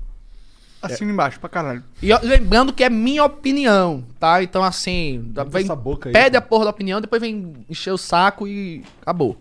Assina 0.81 1.11
embaixo 1.11 1.39
pra 1.39 1.49
caralho. 1.49 1.83
E 2.01 2.11
ó, 2.11 2.19
lembrando 2.23 2.73
que 2.73 2.83
é 2.83 2.89
minha 2.89 3.23
opinião, 3.23 4.03
tá? 4.19 4.41
Então, 4.41 4.63
assim, 4.63 5.31
vem, 5.47 5.63
essa 5.63 5.75
boca 5.75 6.09
aí, 6.09 6.13
pede 6.13 6.31
cara. 6.31 6.37
a 6.39 6.41
porra 6.41 6.65
da 6.65 6.71
opinião, 6.71 6.99
depois 6.99 7.21
vem 7.21 7.53
encher 7.69 7.91
o 7.91 7.97
saco 7.97 8.47
e 8.47 8.83
acabou. 9.01 9.37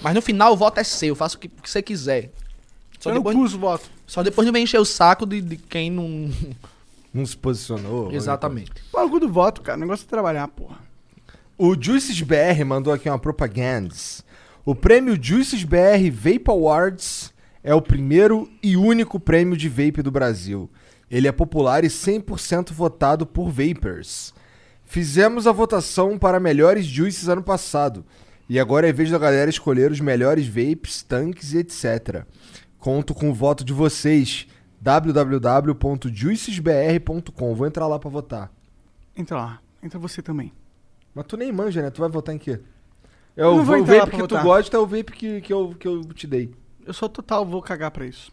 Mas 0.00 0.14
no 0.14 0.22
final 0.22 0.52
o 0.52 0.56
voto 0.56 0.78
é 0.80 0.84
seu, 0.84 1.14
faça 1.14 1.36
o 1.36 1.38
que, 1.38 1.48
o 1.48 1.62
que 1.62 1.70
você 1.70 1.82
quiser. 1.82 2.30
Só 2.98 3.10
Eu 3.10 3.16
não 3.16 3.20
depois, 3.22 3.36
pus 3.36 3.54
o 3.54 3.58
voto. 3.58 3.90
só 4.06 4.22
depois 4.22 4.46
não 4.46 4.52
vem 4.52 4.64
encher 4.64 4.80
o 4.80 4.84
saco 4.84 5.26
de, 5.26 5.40
de 5.40 5.56
quem 5.56 5.90
não. 5.90 6.30
Não 7.12 7.24
se 7.24 7.36
posicionou. 7.36 8.10
Exatamente. 8.12 8.72
Bagulho 8.92 9.20
do 9.20 9.32
voto, 9.32 9.62
cara. 9.62 9.76
O 9.78 9.80
negócio 9.80 10.04
é 10.04 10.08
trabalhar, 10.08 10.48
porra. 10.48 10.78
O 11.56 11.80
Juices 11.80 12.20
BR 12.20 12.64
mandou 12.66 12.92
aqui 12.92 13.08
uma 13.08 13.18
propaganda. 13.18 13.94
O 14.64 14.74
prêmio 14.74 15.16
Juices 15.22 15.62
BR 15.62 16.10
Vape 16.10 16.44
Awards 16.48 17.32
é 17.64 17.74
o 17.74 17.80
primeiro 17.80 18.46
e 18.62 18.76
único 18.76 19.18
prêmio 19.18 19.56
de 19.56 19.70
vape 19.70 20.02
do 20.02 20.10
Brasil. 20.10 20.70
Ele 21.10 21.26
é 21.26 21.32
popular 21.32 21.82
e 21.82 21.88
100% 21.88 22.72
votado 22.72 23.24
por 23.24 23.48
vapers. 23.48 24.34
Fizemos 24.84 25.46
a 25.46 25.52
votação 25.52 26.18
para 26.18 26.38
melhores 26.38 26.84
juices 26.84 27.26
ano 27.26 27.42
passado. 27.42 28.04
E 28.46 28.60
agora 28.60 28.86
é 28.86 28.92
vez 28.92 29.10
da 29.10 29.18
galera 29.18 29.48
escolher 29.48 29.90
os 29.90 29.98
melhores 29.98 30.46
vapes, 30.46 31.02
tanques 31.02 31.54
e 31.54 31.58
etc. 31.58 32.26
Conto 32.78 33.14
com 33.14 33.30
o 33.30 33.34
voto 33.34 33.64
de 33.64 33.72
vocês. 33.72 34.46
www.juicesbr.com. 34.78 37.54
Vou 37.54 37.66
entrar 37.66 37.86
lá 37.86 37.98
pra 37.98 38.10
votar. 38.10 38.52
Entra 39.16 39.38
lá. 39.38 39.58
Entra 39.82 39.98
você 39.98 40.20
também. 40.20 40.52
Mas 41.14 41.24
tu 41.26 41.38
nem 41.38 41.50
manja, 41.50 41.80
né? 41.80 41.88
Tu 41.88 42.02
vai 42.02 42.10
votar 42.10 42.34
em 42.34 42.38
quê? 42.38 42.60
É 43.34 43.46
o, 43.46 43.64
vape 43.64 44.10
que 44.10 44.18
tu 44.18 44.28
votar. 44.28 44.44
gosta, 44.44 44.76
é 44.76 44.80
o 44.80 44.86
vape 44.86 45.12
que, 45.12 45.40
que, 45.40 45.50
eu, 45.52 45.74
que 45.78 45.88
eu 45.88 46.04
te 46.12 46.26
dei. 46.26 46.52
Eu 46.84 46.92
sou 46.92 47.08
total, 47.08 47.44
vou 47.46 47.62
cagar 47.62 47.90
pra 47.90 48.06
isso. 48.06 48.32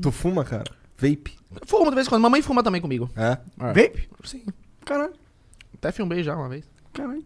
Tu 0.00 0.10
fuma, 0.10 0.44
cara? 0.44 0.64
Vape. 0.96 1.36
Fuma 1.66 1.90
de 1.90 1.94
vez 1.94 2.06
em 2.06 2.10
quando. 2.10 2.22
Mamãe 2.22 2.42
fuma 2.42 2.62
também 2.62 2.80
comigo. 2.80 3.08
É? 3.16 3.38
Vape? 3.56 4.08
Sim. 4.24 4.44
Caralho, 4.84 5.12
Até 5.74 5.92
filmei 5.92 6.22
já 6.22 6.34
uma 6.34 6.48
vez. 6.48 6.64
caralho. 6.92 7.24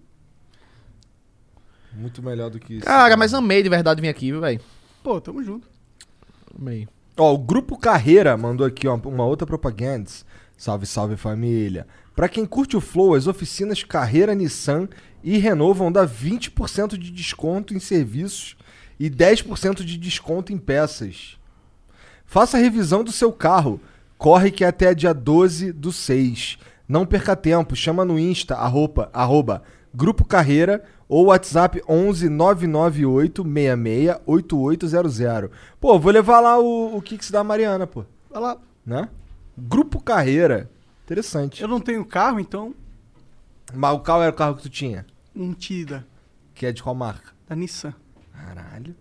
Muito 1.94 2.22
melhor 2.22 2.50
do 2.50 2.58
que 2.58 2.74
isso. 2.74 2.86
Cara, 2.86 3.16
mas 3.16 3.34
amei 3.34 3.62
de 3.62 3.68
verdade 3.68 4.00
vir 4.00 4.08
aqui, 4.08 4.32
viu, 4.32 4.40
velho? 4.40 4.60
Pô, 5.02 5.20
tamo 5.20 5.42
junto. 5.42 5.68
Amei. 6.58 6.88
Ó, 7.16 7.34
o 7.34 7.38
Grupo 7.38 7.76
Carreira 7.78 8.36
mandou 8.36 8.66
aqui 8.66 8.88
ó, 8.88 8.96
uma 8.96 9.24
outra 9.24 9.46
propaganda. 9.46 10.10
Salve, 10.56 10.86
salve 10.86 11.16
família. 11.16 11.86
Pra 12.16 12.28
quem 12.28 12.46
curte 12.46 12.76
o 12.76 12.80
Flow, 12.80 13.14
as 13.14 13.26
oficinas 13.26 13.82
Carreira 13.84 14.34
Nissan 14.34 14.88
e 15.22 15.36
Renault 15.38 15.78
vão 15.78 15.92
dar 15.92 16.06
20% 16.06 16.96
de 16.96 17.10
desconto 17.10 17.74
em 17.74 17.78
serviços 17.80 18.56
e 19.04 19.10
10% 19.10 19.82
de 19.82 19.98
desconto 19.98 20.52
em 20.52 20.58
peças. 20.58 21.36
Faça 22.24 22.56
a 22.56 22.60
revisão 22.60 23.02
do 23.02 23.10
seu 23.10 23.32
carro. 23.32 23.80
Corre 24.16 24.52
que 24.52 24.62
é 24.62 24.68
até 24.68 24.94
dia 24.94 25.12
12 25.12 25.72
do 25.72 25.90
6. 25.90 26.56
Não 26.88 27.04
perca 27.04 27.34
tempo, 27.34 27.74
chama 27.74 28.04
no 28.04 28.16
Insta, 28.16 28.54
arroba, 28.54 29.10
arroba 29.12 29.64
Grupo 29.92 30.24
Carreira 30.24 30.84
ou 31.08 31.26
WhatsApp 31.26 31.82
11 31.88 32.28
998 32.28 33.42
66 33.42 34.20
8800. 34.24 35.50
Pô, 35.80 35.98
vou 35.98 36.12
levar 36.12 36.38
lá 36.38 36.58
o, 36.60 36.96
o 36.96 37.02
Kicks 37.02 37.30
da 37.32 37.42
Mariana, 37.42 37.88
pô. 37.88 38.04
Vai 38.30 38.40
lá. 38.40 38.56
Né? 38.86 39.08
Grupo 39.58 40.00
Carreira. 40.00 40.70
Interessante. 41.04 41.60
Eu 41.60 41.66
não 41.66 41.80
tenho 41.80 42.04
carro, 42.04 42.38
então 42.38 42.72
Mas 43.74 44.00
qual 44.04 44.22
era 44.22 44.30
o 44.30 44.36
carro 44.36 44.54
que 44.54 44.62
tu 44.62 44.70
tinha? 44.70 45.04
um 45.34 45.52
Tida 45.52 46.06
Que 46.54 46.66
é 46.66 46.72
de 46.72 46.80
qual 46.82 46.94
marca? 46.94 47.32
da 47.48 47.56
Nissan. 47.56 47.92
Caralho. 48.44 48.94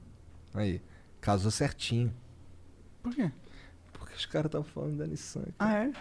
Aí, 0.53 0.81
casou 1.19 1.51
certinho. 1.51 2.13
Por 3.01 3.13
quê? 3.13 3.31
Porque 3.93 4.13
os 4.13 4.25
caras 4.25 4.47
estavam 4.47 4.67
falando 4.67 4.97
da 4.97 5.07
Nissan. 5.07 5.45
Ah, 5.57 5.85
é? 5.85 5.91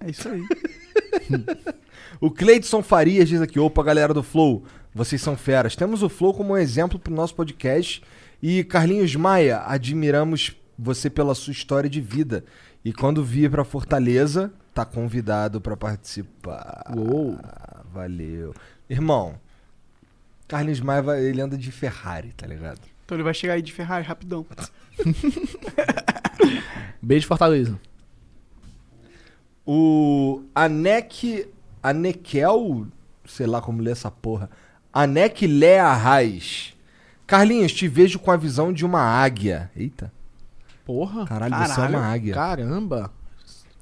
É 0.00 0.10
isso 0.10 0.28
aí. 0.28 0.42
O 2.20 2.30
Cleidson 2.30 2.82
Farias 2.82 3.28
diz 3.28 3.40
aqui, 3.40 3.58
opa, 3.58 3.82
galera 3.82 4.14
do 4.14 4.22
Flow, 4.22 4.64
vocês 4.94 5.20
são 5.20 5.36
feras. 5.36 5.74
Temos 5.74 6.02
o 6.02 6.08
Flow 6.08 6.32
como 6.32 6.52
um 6.52 6.56
exemplo 6.56 6.98
pro 6.98 7.12
nosso 7.12 7.34
podcast. 7.34 8.02
E 8.40 8.62
Carlinhos 8.64 9.16
Maia, 9.16 9.62
admiramos 9.66 10.56
você 10.78 11.10
pela 11.10 11.34
sua 11.34 11.52
história 11.52 11.90
de 11.90 12.00
vida. 12.00 12.44
E 12.84 12.92
quando 12.92 13.24
vir 13.24 13.50
pra 13.50 13.64
Fortaleza, 13.64 14.52
tá 14.72 14.84
convidado 14.84 15.60
pra 15.60 15.76
participar. 15.76 16.84
Uou. 16.96 17.36
Valeu. 17.92 18.54
Irmão, 18.88 19.40
Carlinhos 20.48 20.80
Maia, 20.80 21.02
vai- 21.02 21.24
ele 21.24 21.40
anda 21.40 21.56
de 21.56 21.70
Ferrari, 21.72 22.32
tá 22.36 22.46
ligado? 22.46 22.80
Então 23.04 23.16
ele 23.16 23.24
vai 23.24 23.34
chegar 23.34 23.54
aí 23.54 23.62
de 23.62 23.72
Ferrari 23.72 24.04
rapidão. 24.06 24.44
Beijo, 27.02 27.26
Fortaleza. 27.26 27.78
O 29.66 30.42
Anek. 30.54 31.48
Anekel. 31.82 32.86
Sei 33.24 33.46
lá 33.46 33.60
como 33.60 33.82
lê 33.82 33.90
essa 33.90 34.10
porra. 34.10 34.48
Anek 34.92 35.46
Lea 35.46 35.92
Raiz. 35.92 36.74
Carlinhos, 37.26 37.72
te 37.72 37.88
vejo 37.88 38.18
com 38.18 38.30
a 38.30 38.36
visão 38.36 38.72
de 38.72 38.84
uma 38.84 39.00
águia. 39.02 39.70
Eita. 39.76 40.12
Porra. 40.84 41.26
Caralho, 41.26 41.54
você 41.56 41.72
é 41.72 41.76
Caralho. 41.76 41.98
uma 41.98 42.06
águia. 42.06 42.34
Caramba. 42.34 43.12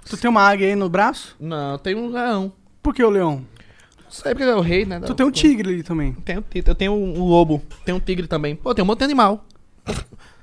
Tu 0.06 0.16
tem 0.16 0.30
uma 0.30 0.42
águia 0.42 0.68
aí 0.68 0.74
no 0.74 0.88
braço? 0.88 1.36
Não, 1.38 1.78
tem 1.78 1.94
um 1.94 2.08
leão. 2.08 2.52
Por 2.82 2.94
que 2.94 3.02
o 3.02 3.10
leão? 3.10 3.44
Não 4.14 4.22
sei 4.22 4.32
porque 4.32 4.44
é 4.44 4.54
o 4.54 4.60
rei, 4.60 4.84
né? 4.86 5.00
Tu 5.00 5.12
tem 5.12 5.26
um 5.26 5.30
tigre 5.30 5.68
ali 5.68 5.82
também. 5.82 6.12
Tenho, 6.12 6.44
eu 6.64 6.74
tenho 6.76 6.92
um 6.92 7.24
lobo, 7.24 7.60
tenho 7.84 7.96
um 7.98 8.00
tigre 8.00 8.28
também. 8.28 8.54
Pô, 8.54 8.72
tem 8.72 8.84
um 8.84 8.86
monte 8.86 8.98
de 9.00 9.04
animal. 9.06 9.44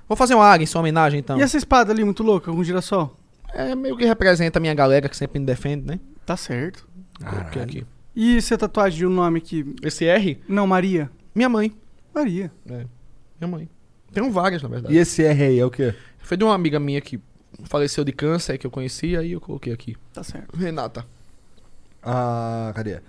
Vou 0.10 0.18
fazer 0.18 0.36
uma 0.36 0.46
águia 0.46 0.64
em 0.64 0.68
sua 0.68 0.82
homenagem, 0.82 1.22
então. 1.22 1.40
E 1.40 1.42
essa 1.42 1.56
espada 1.56 1.94
ali 1.94 2.04
muito 2.04 2.22
louca, 2.22 2.52
com 2.52 2.58
um 2.58 2.64
girassol? 2.66 3.18
É 3.54 3.74
meio 3.74 3.96
que 3.96 4.06
representa 4.06 4.60
a 4.60 4.62
minha 4.62 4.74
galera 4.74 5.08
que 5.08 5.16
sempre 5.16 5.40
me 5.40 5.46
defende, 5.46 5.88
né? 5.88 6.02
Tá 6.26 6.36
certo. 6.36 6.86
Coloquei 7.24 7.62
aqui. 7.62 7.86
E 8.14 8.36
essa 8.36 8.58
tatuagem 8.58 9.00
de 9.00 9.06
um 9.06 9.10
nome 9.10 9.38
aqui? 9.38 9.74
Esse 9.82 10.06
R, 10.06 10.42
Não, 10.50 10.68
Maria. 10.68 11.10
minha 11.34 11.48
mãe. 11.48 11.74
Maria. 12.14 12.52
É, 12.70 12.86
minha 13.40 13.48
mãe. 13.48 13.70
Tenho 14.12 14.30
várias, 14.30 14.62
na 14.62 14.68
verdade. 14.68 14.94
E 14.94 14.98
esse 14.98 15.24
R 15.24 15.44
aí 15.44 15.60
é 15.60 15.66
o 15.66 15.72
quê? 15.72 15.96
Foi 16.20 16.36
de 16.36 16.44
uma 16.44 16.54
amiga 16.54 16.78
minha 16.78 17.00
que 17.00 17.18
faleceu 17.64 18.04
de 18.04 18.12
câncer, 18.12 18.58
que 18.58 18.68
eu 18.68 18.72
conhecia, 18.72 19.22
aí 19.22 19.32
eu 19.32 19.40
coloquei 19.40 19.72
aqui. 19.72 19.96
Tá 20.12 20.24
certo. 20.24 20.58
Renata. 20.58 21.06
Ah, 22.04 22.74
cadê? 22.76 23.00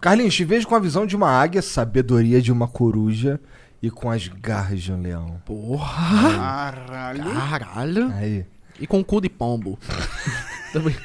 Carlinhos, 0.00 0.34
te 0.34 0.44
vejo 0.44 0.66
com 0.66 0.74
a 0.74 0.80
visão 0.80 1.06
de 1.06 1.14
uma 1.14 1.28
águia, 1.28 1.60
sabedoria 1.60 2.40
de 2.40 2.50
uma 2.50 2.66
coruja 2.66 3.38
e 3.82 3.90
com 3.90 4.10
as 4.10 4.28
garras 4.28 4.82
de 4.82 4.92
um 4.92 5.00
leão. 5.00 5.40
Porra! 5.44 6.36
Caralho. 6.36 7.24
Caralho! 7.24 8.12
Aí. 8.12 8.46
E 8.78 8.86
com 8.86 9.04
cu 9.04 9.20
de 9.20 9.28
pombo. 9.28 9.78
Também. 10.72 10.96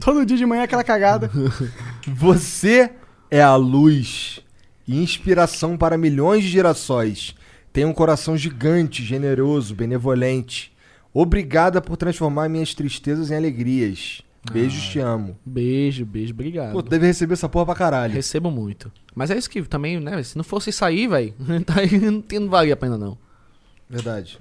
Todo 0.00 0.26
dia 0.26 0.36
de 0.36 0.46
manhã 0.46 0.62
aquela 0.64 0.84
cagada. 0.84 1.30
Você 2.06 2.90
é 3.30 3.42
a 3.42 3.56
luz 3.56 4.40
e 4.86 5.02
inspiração 5.02 5.76
para 5.76 5.98
milhões 5.98 6.44
de 6.44 6.50
gerações. 6.50 7.34
Tem 7.72 7.84
um 7.84 7.92
coração 7.92 8.36
gigante, 8.36 9.02
generoso, 9.02 9.74
benevolente. 9.74 10.74
Obrigada 11.12 11.80
por 11.80 11.96
transformar 11.96 12.48
minhas 12.48 12.74
tristezas 12.74 13.30
em 13.30 13.36
alegrias. 13.36 14.22
Beijos, 14.52 14.82
te 14.84 14.98
amo. 14.98 15.36
Beijo, 15.44 16.04
beijo, 16.04 16.32
obrigado. 16.32 16.72
Pô, 16.72 16.82
deve 16.82 17.06
receber 17.06 17.34
essa 17.34 17.48
porra 17.48 17.66
pra 17.66 17.74
caralho. 17.74 18.12
Recebo 18.12 18.50
muito. 18.50 18.90
Mas 19.14 19.30
é 19.30 19.36
isso 19.36 19.50
que 19.50 19.62
também, 19.62 19.98
né? 19.98 20.22
Se 20.22 20.36
não 20.36 20.44
fosse 20.44 20.70
aí, 20.84 21.06
velho, 21.06 21.34
tá 21.64 21.80
aí, 21.80 21.98
não, 21.98 22.22
não 22.40 22.48
valia 22.48 22.74
a 22.74 22.76
pena, 22.76 22.96
não. 22.96 23.18
Verdade. 23.88 24.38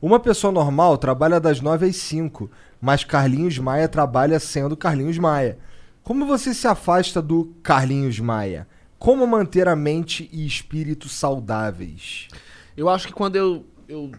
Uma 0.00 0.20
pessoa 0.20 0.52
normal 0.52 0.96
trabalha 0.96 1.40
das 1.40 1.60
9 1.60 1.86
às 1.86 1.96
5, 1.96 2.50
mas 2.80 3.02
Carlinhos 3.02 3.58
Maia 3.58 3.88
trabalha 3.88 4.38
sendo 4.38 4.76
Carlinhos 4.76 5.18
Maia. 5.18 5.58
Como 6.02 6.26
você 6.26 6.54
se 6.54 6.66
afasta 6.66 7.20
do 7.20 7.54
Carlinhos 7.62 8.18
Maia? 8.20 8.66
Como 8.98 9.26
manter 9.26 9.66
a 9.68 9.74
mente 9.74 10.28
e 10.32 10.46
espírito 10.46 11.08
saudáveis? 11.08 12.28
Eu 12.76 12.88
acho 12.88 13.08
que 13.08 13.12
quando 13.12 13.36
eu, 13.36 13.64
eu 13.88 14.12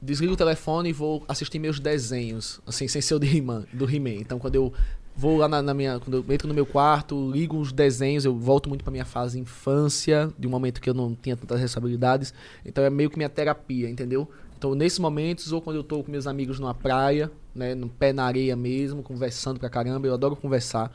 desligo 0.00 0.34
o 0.34 0.36
telefone 0.36 0.90
e 0.90 0.92
vou 0.92 1.24
assistir 1.28 1.58
meus 1.58 1.78
desenhos, 1.78 2.60
assim, 2.66 2.88
sem 2.88 3.00
ser 3.00 3.14
o 3.14 3.18
de 3.18 3.36
He-Man, 3.36 3.64
do 3.72 3.88
He-Man. 3.88 4.20
Então, 4.20 4.38
quando 4.38 4.56
eu 4.56 4.72
vou 5.16 5.38
lá 5.38 5.48
na, 5.48 5.62
na 5.62 5.74
minha. 5.74 5.98
Quando 6.00 6.24
eu 6.26 6.34
entro 6.34 6.48
no 6.48 6.54
meu 6.54 6.66
quarto, 6.66 7.30
ligo 7.30 7.58
os 7.58 7.72
desenhos, 7.72 8.24
eu 8.24 8.34
volto 8.34 8.68
muito 8.68 8.82
pra 8.82 8.90
minha 8.90 9.04
fase 9.04 9.38
infância, 9.38 10.32
de 10.38 10.46
um 10.46 10.50
momento 10.50 10.80
que 10.80 10.88
eu 10.88 10.94
não 10.94 11.14
tinha 11.14 11.36
tantas 11.36 11.60
responsabilidades. 11.60 12.32
Então, 12.64 12.82
é 12.84 12.90
meio 12.90 13.10
que 13.10 13.16
minha 13.16 13.28
terapia, 13.28 13.88
entendeu? 13.88 14.28
Então, 14.56 14.74
nesses 14.74 14.98
momentos, 14.98 15.52
ou 15.52 15.60
quando 15.60 15.76
eu 15.76 15.84
tô 15.84 16.02
com 16.02 16.10
meus 16.10 16.26
amigos 16.26 16.60
numa 16.60 16.74
praia, 16.74 17.30
né, 17.54 17.74
no 17.74 17.88
pé 17.88 18.12
na 18.12 18.24
areia 18.24 18.54
mesmo, 18.54 19.02
conversando 19.02 19.58
pra 19.58 19.68
caramba, 19.68 20.06
eu 20.06 20.14
adoro 20.14 20.36
conversar. 20.36 20.90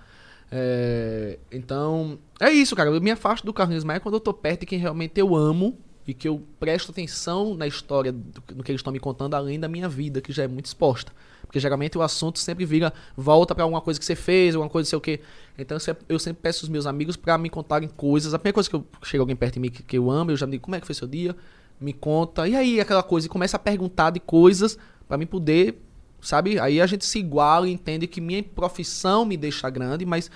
É, 0.51 1.37
então, 1.51 2.17
é 2.39 2.49
isso, 2.49 2.75
cara. 2.75 2.89
Eu 2.89 3.01
me 3.01 3.11
afasto 3.11 3.45
do 3.45 3.53
Carlinhos 3.53 3.83
Maia 3.83 3.99
quando 3.99 4.15
eu 4.15 4.19
tô 4.19 4.33
perto 4.33 4.61
de 4.61 4.65
quem 4.65 4.79
realmente 4.79 5.19
eu 5.19 5.35
amo 5.35 5.77
e 6.07 6.13
que 6.13 6.27
eu 6.27 6.41
presto 6.59 6.91
atenção 6.91 7.53
na 7.53 7.67
história, 7.67 8.13
no 8.55 8.63
que 8.63 8.71
eles 8.71 8.79
estão 8.79 8.93
me 8.93 8.99
contando, 8.99 9.33
além 9.33 9.59
da 9.59 9.67
minha 9.67 9.89
vida, 9.89 10.21
que 10.21 10.31
já 10.31 10.43
é 10.43 10.47
muito 10.47 10.65
exposta. 10.67 11.11
Porque 11.41 11.59
geralmente 11.59 11.97
o 11.97 12.01
assunto 12.01 12.39
sempre 12.39 12.65
vira, 12.65 12.93
volta 13.15 13.53
pra 13.53 13.63
alguma 13.63 13.81
coisa 13.81 13.99
que 13.99 14.05
você 14.05 14.15
fez, 14.15 14.55
alguma 14.55 14.69
coisa, 14.69 14.89
sei 14.89 14.97
o 14.97 15.01
quê. 15.01 15.19
Então 15.57 15.75
eu 15.75 15.79
sempre- 15.79 16.05
eu 16.09 16.17
sempre 16.19 16.41
peço 16.41 16.63
os 16.63 16.69
meus 16.69 16.85
amigos 16.85 17.15
pra 17.17 17.37
me 17.37 17.49
contarem 17.49 17.89
coisas. 17.89 18.33
A 18.33 18.39
primeira 18.39 18.53
coisa 18.53 18.69
que 18.69 18.75
eu 18.75 18.85
chega 19.03 19.21
alguém 19.21 19.35
perto 19.35 19.55
de 19.55 19.59
mim 19.59 19.69
que, 19.69 19.83
que 19.83 19.97
eu 19.97 20.09
amo, 20.09 20.31
eu 20.31 20.37
já 20.37 20.45
digo 20.45 20.63
como 20.63 20.75
é 20.75 20.79
que 20.79 20.85
foi 20.85 20.95
seu 20.95 21.07
dia, 21.07 21.35
me 21.79 21.91
conta. 21.93 22.47
E 22.47 22.55
aí 22.55 22.79
aquela 22.79 23.03
coisa, 23.03 23.27
e 23.27 23.29
começa 23.29 23.57
a 23.57 23.59
perguntar 23.59 24.09
de 24.11 24.19
coisas 24.19 24.77
pra 25.07 25.17
mim 25.17 25.25
poder, 25.25 25.81
sabe? 26.21 26.57
Aí 26.59 26.79
a 26.81 26.87
gente 26.87 27.05
se 27.05 27.19
iguala 27.19 27.67
e 27.67 27.71
entende 27.73 28.07
que 28.07 28.19
minha 28.21 28.41
profissão 28.43 29.25
me 29.25 29.37
deixa 29.37 29.69
grande, 29.69 30.05
mas 30.05 30.29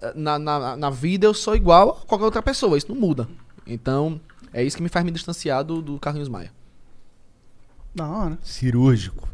eh, 0.00 0.12
na, 0.14 0.38
na, 0.38 0.76
na 0.76 0.90
vida 0.90 1.26
eu 1.26 1.34
sou 1.34 1.56
igual 1.56 2.00
a 2.02 2.06
qualquer 2.06 2.24
outra 2.24 2.42
pessoa, 2.42 2.76
isso 2.78 2.86
não 2.88 2.96
muda. 3.00 3.28
Então, 3.66 4.20
é 4.52 4.62
isso 4.64 4.76
que 4.76 4.82
me 4.82 4.88
faz 4.88 5.04
me 5.04 5.10
distanciar 5.10 5.62
do, 5.64 5.80
do 5.82 5.98
Carlinhos 5.98 6.28
Maia. 6.28 6.52
Da 7.94 8.06
hora. 8.08 8.38
Cirúrgico. 8.42 9.28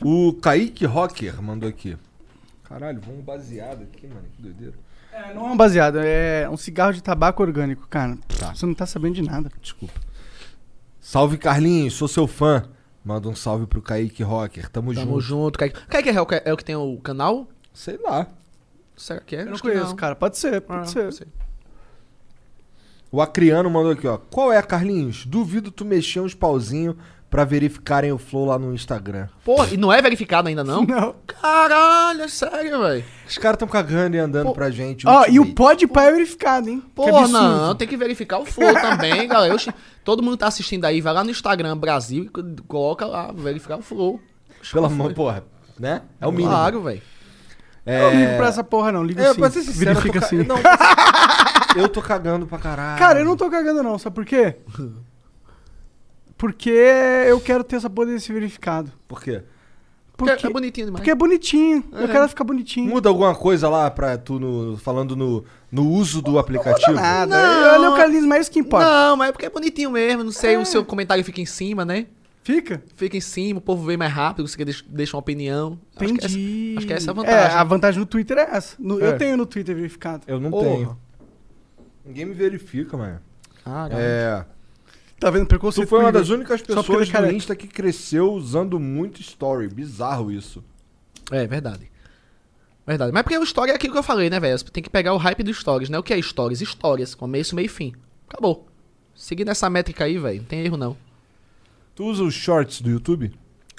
O 0.00 0.32
Kaique 0.34 0.84
Rocker 0.84 1.40
mandou 1.40 1.68
aqui. 1.68 1.96
Caralho, 2.64 3.00
vamos 3.00 3.24
baseado 3.24 3.82
aqui, 3.82 4.06
mano. 4.06 4.24
Que 4.34 4.42
doideira. 4.42 4.74
É, 5.12 5.34
não 5.34 5.48
é 5.48 5.50
um 5.52 5.56
baseado, 5.56 5.98
é 5.98 6.48
um 6.48 6.56
cigarro 6.56 6.92
de 6.92 7.02
tabaco 7.02 7.42
orgânico, 7.42 7.86
cara. 7.86 8.16
Tá. 8.38 8.54
Você 8.54 8.64
não 8.66 8.74
tá 8.74 8.86
sabendo 8.86 9.14
de 9.14 9.22
nada. 9.22 9.50
Desculpa. 9.60 10.00
Salve, 11.00 11.36
Carlinhos. 11.36 11.94
Sou 11.94 12.08
seu 12.08 12.26
fã. 12.26 12.64
Manda 13.04 13.28
um 13.28 13.34
salve 13.34 13.66
pro 13.66 13.82
Kaique 13.82 14.22
Rocker. 14.22 14.68
Tamo, 14.70 14.94
Tamo 14.94 15.20
junto. 15.20 15.20
junto. 15.20 15.58
Kaique. 15.58 15.86
Kaique 15.86 16.08
é 16.08 16.20
o 16.20 16.26
que, 16.26 16.42
é 16.44 16.52
o 16.52 16.56
que 16.56 16.64
tem 16.64 16.76
o 16.76 16.96
canal? 16.98 17.46
Sei 17.74 17.98
lá. 17.98 18.26
Será 18.96 19.20
que 19.20 19.36
é? 19.36 19.40
Eu 19.42 19.46
não 19.46 19.52
Acho 19.54 19.62
que 19.62 19.70
conheço, 19.70 19.94
cara. 19.96 20.14
Pode 20.16 20.38
ser, 20.38 20.60
pode 20.62 20.82
Ah, 20.82 20.86
ser. 20.86 21.04
não 21.04 21.12
sei. 21.12 21.26
O 23.12 23.20
Acriano 23.20 23.68
mandou 23.70 23.92
aqui, 23.92 24.06
ó. 24.08 24.16
Qual 24.16 24.50
é, 24.50 24.60
Carlinhos? 24.62 25.26
Duvido 25.26 25.70
tu 25.70 25.84
mexer 25.84 26.20
uns 26.20 26.34
pauzinhos 26.34 26.96
pra 27.28 27.44
verificarem 27.44 28.10
o 28.12 28.16
flow 28.18 28.46
lá 28.46 28.58
no 28.58 28.74
Instagram. 28.74 29.28
Pô, 29.44 29.64
e 29.66 29.76
não 29.76 29.92
é 29.92 30.00
verificado 30.02 30.48
ainda 30.48 30.64
não? 30.64 30.82
Não. 30.84 31.14
Caralho, 31.26 32.22
é 32.22 32.28
sério, 32.28 32.80
velho. 32.82 33.04
Os 33.28 33.36
caras 33.38 33.58
tão 33.58 33.68
cagando 33.68 34.16
e 34.16 34.18
andando 34.18 34.46
Pô. 34.46 34.52
pra 34.54 34.70
gente. 34.70 35.06
Ó, 35.06 35.26
e 35.28 35.38
o 35.38 35.54
pode 35.54 35.86
pai 35.86 36.08
é 36.08 36.12
verificado, 36.12 36.68
hein? 36.70 36.82
Pô, 36.94 37.26
não, 37.28 37.74
tem 37.74 37.86
que 37.88 37.96
verificar 37.96 38.38
o 38.38 38.46
flow 38.46 38.72
também, 38.74 39.28
galera. 39.28 39.56
Todo 40.04 40.22
mundo 40.22 40.36
tá 40.38 40.46
assistindo 40.46 40.84
aí, 40.86 41.00
vai 41.00 41.12
lá 41.12 41.22
no 41.22 41.30
Instagram 41.30 41.76
Brasil 41.76 42.24
e 42.24 42.28
co- 42.28 42.42
coloca 42.66 43.04
lá, 43.06 43.30
verificar 43.32 43.76
o 43.78 43.82
flow. 43.82 44.20
Pela 44.72 44.88
mão, 44.88 45.12
porra. 45.12 45.44
Né? 45.78 46.02
É 46.20 46.26
o 46.26 46.32
mínimo. 46.32 46.50
Claro, 46.50 46.82
velho. 46.82 47.02
É... 47.84 48.00
Eu 48.04 48.12
não 48.12 48.20
ligo 48.20 48.36
pra 48.36 48.46
essa 48.48 48.62
porra, 48.64 48.92
não. 48.92 49.02
Ligo 49.02 49.20
É, 49.20 49.32
sim. 49.32 49.40
pra 49.40 49.50
ser 49.50 49.62
sincero, 49.62 49.94
Verifica 50.00 50.20
tô, 50.20 50.26
sim. 50.26 50.44
não, 50.44 50.56
eu 51.76 51.88
tô 51.88 52.00
cagando 52.02 52.46
pra 52.46 52.58
caralho. 52.58 52.98
Cara, 52.98 53.20
eu 53.20 53.24
não 53.24 53.36
tô 53.36 53.48
cagando, 53.50 53.82
não. 53.82 53.98
Sabe 53.98 54.14
por 54.14 54.24
quê? 54.24 54.56
Porque 56.36 56.70
eu 56.70 57.40
quero 57.40 57.62
ter 57.62 57.76
essa 57.76 57.88
porra 57.90 58.08
desse 58.08 58.32
verificado. 58.32 58.90
Por 59.06 59.22
quê? 59.22 59.42
Porque 60.16 60.32
Porque, 60.34 60.46
é 60.46 60.50
bonitinho 60.50 60.86
demais. 60.86 61.00
porque 61.00 61.10
é 61.10 61.14
bonitinho. 61.14 61.84
Eu 61.92 62.04
É. 62.04 62.08
quero 62.08 62.28
ficar 62.28 62.44
bonitinho. 62.44 62.88
Muda 62.88 63.08
alguma 63.08 63.34
coisa 63.34 63.68
lá 63.68 63.90
pra 63.90 64.16
tu, 64.18 64.38
no, 64.38 64.76
falando 64.76 65.16
no, 65.16 65.44
no 65.70 65.88
uso 65.88 66.20
do 66.20 66.38
aplicativo? 66.38 66.92
Nada. 66.92 67.34
Não. 67.36 67.72
Olha 67.80 67.90
o 67.90 67.96
Carlinhos, 67.96 68.26
mas 68.26 68.38
é 68.38 68.40
isso 68.42 68.50
que 68.50 68.58
importa. 68.60 68.86
Não, 68.88 69.16
mas 69.16 69.30
é 69.30 69.32
porque 69.32 69.46
é 69.46 69.50
bonitinho 69.50 69.90
mesmo. 69.90 70.22
Não 70.24 70.30
sei, 70.32 70.56
o 70.56 70.66
seu 70.66 70.84
comentário 70.84 71.24
fica 71.24 71.40
em 71.40 71.46
cima, 71.46 71.84
né? 71.84 72.06
Fica? 72.44 72.82
Fica 72.96 73.16
em 73.16 73.20
cima, 73.20 73.58
o 73.58 73.62
povo 73.62 73.84
vê 73.86 73.96
mais 73.96 74.12
rápido, 74.12 74.46
você 74.46 74.64
deixa, 74.64 74.84
deixa 74.88 75.16
uma 75.16 75.20
opinião. 75.20 75.78
Acho 75.96 76.12
que 76.12 76.18
essa- 76.24 76.26
Entendi. 76.36 76.74
acho 76.76 76.86
que 76.86 76.92
essa 76.92 77.06
é 77.06 77.08
a 77.10 77.12
É, 77.12 77.14
vantagem. 77.16 77.56
a 77.58 77.64
vantagem 77.64 78.00
do 78.00 78.06
Twitter 78.06 78.38
é 78.38 78.48
essa. 78.56 78.76
No- 78.80 79.00
É. 79.00 79.08
Eu 79.08 79.16
tenho 79.18 79.36
no 79.36 79.46
Twitter 79.46 79.74
verificado. 79.74 80.22
Eu 80.26 80.38
não 80.40 80.50
Porra. 80.50 80.64
tenho. 80.68 80.98
Ninguém 82.04 82.24
me 82.26 82.34
verifica, 82.34 82.96
mano. 82.96 83.20
Ah, 83.64 83.88
É. 83.92 84.44
Tá 85.20 85.30
vendo 85.30 85.46
preconceito? 85.46 85.86
Tu 85.86 85.90
foi 85.90 86.00
uma 86.00 86.10
das 86.10 86.30
únicas 86.30 86.60
pessoas 86.60 87.02
é 87.02 87.04
do 87.04 87.12
careca. 87.12 87.32
Insta 87.32 87.54
que 87.54 87.68
cresceu 87.68 88.32
usando 88.32 88.80
muito 88.80 89.20
story. 89.20 89.68
Bizarro 89.68 90.32
isso. 90.32 90.64
É, 91.30 91.46
verdade. 91.46 91.88
Verdade. 92.84 93.12
Mas 93.12 93.22
porque 93.22 93.38
o 93.38 93.44
story 93.44 93.70
é 93.70 93.74
aquilo 93.76 93.92
que 93.92 93.98
eu 94.00 94.02
falei, 94.02 94.28
né, 94.28 94.40
velho? 94.40 94.58
Você 94.58 94.64
tem 94.64 94.82
que 94.82 94.90
pegar 94.90 95.14
o 95.14 95.16
hype 95.18 95.44
dos 95.44 95.60
stories, 95.60 95.88
né? 95.88 95.96
O 95.96 96.02
que 96.02 96.12
é 96.12 96.20
stories? 96.20 96.60
Histórias. 96.60 97.14
Começo, 97.14 97.54
meio 97.54 97.66
e 97.66 97.68
fim. 97.68 97.92
Acabou. 98.28 98.66
Seguindo 99.14 99.48
essa 99.50 99.70
métrica 99.70 100.02
aí, 100.04 100.18
velho, 100.18 100.38
não 100.40 100.44
tem 100.46 100.64
erro 100.64 100.76
não. 100.76 100.96
Tu 101.94 102.04
usa 102.04 102.24
os 102.24 102.34
shorts 102.34 102.80
do 102.80 102.90
YouTube? 102.90 103.32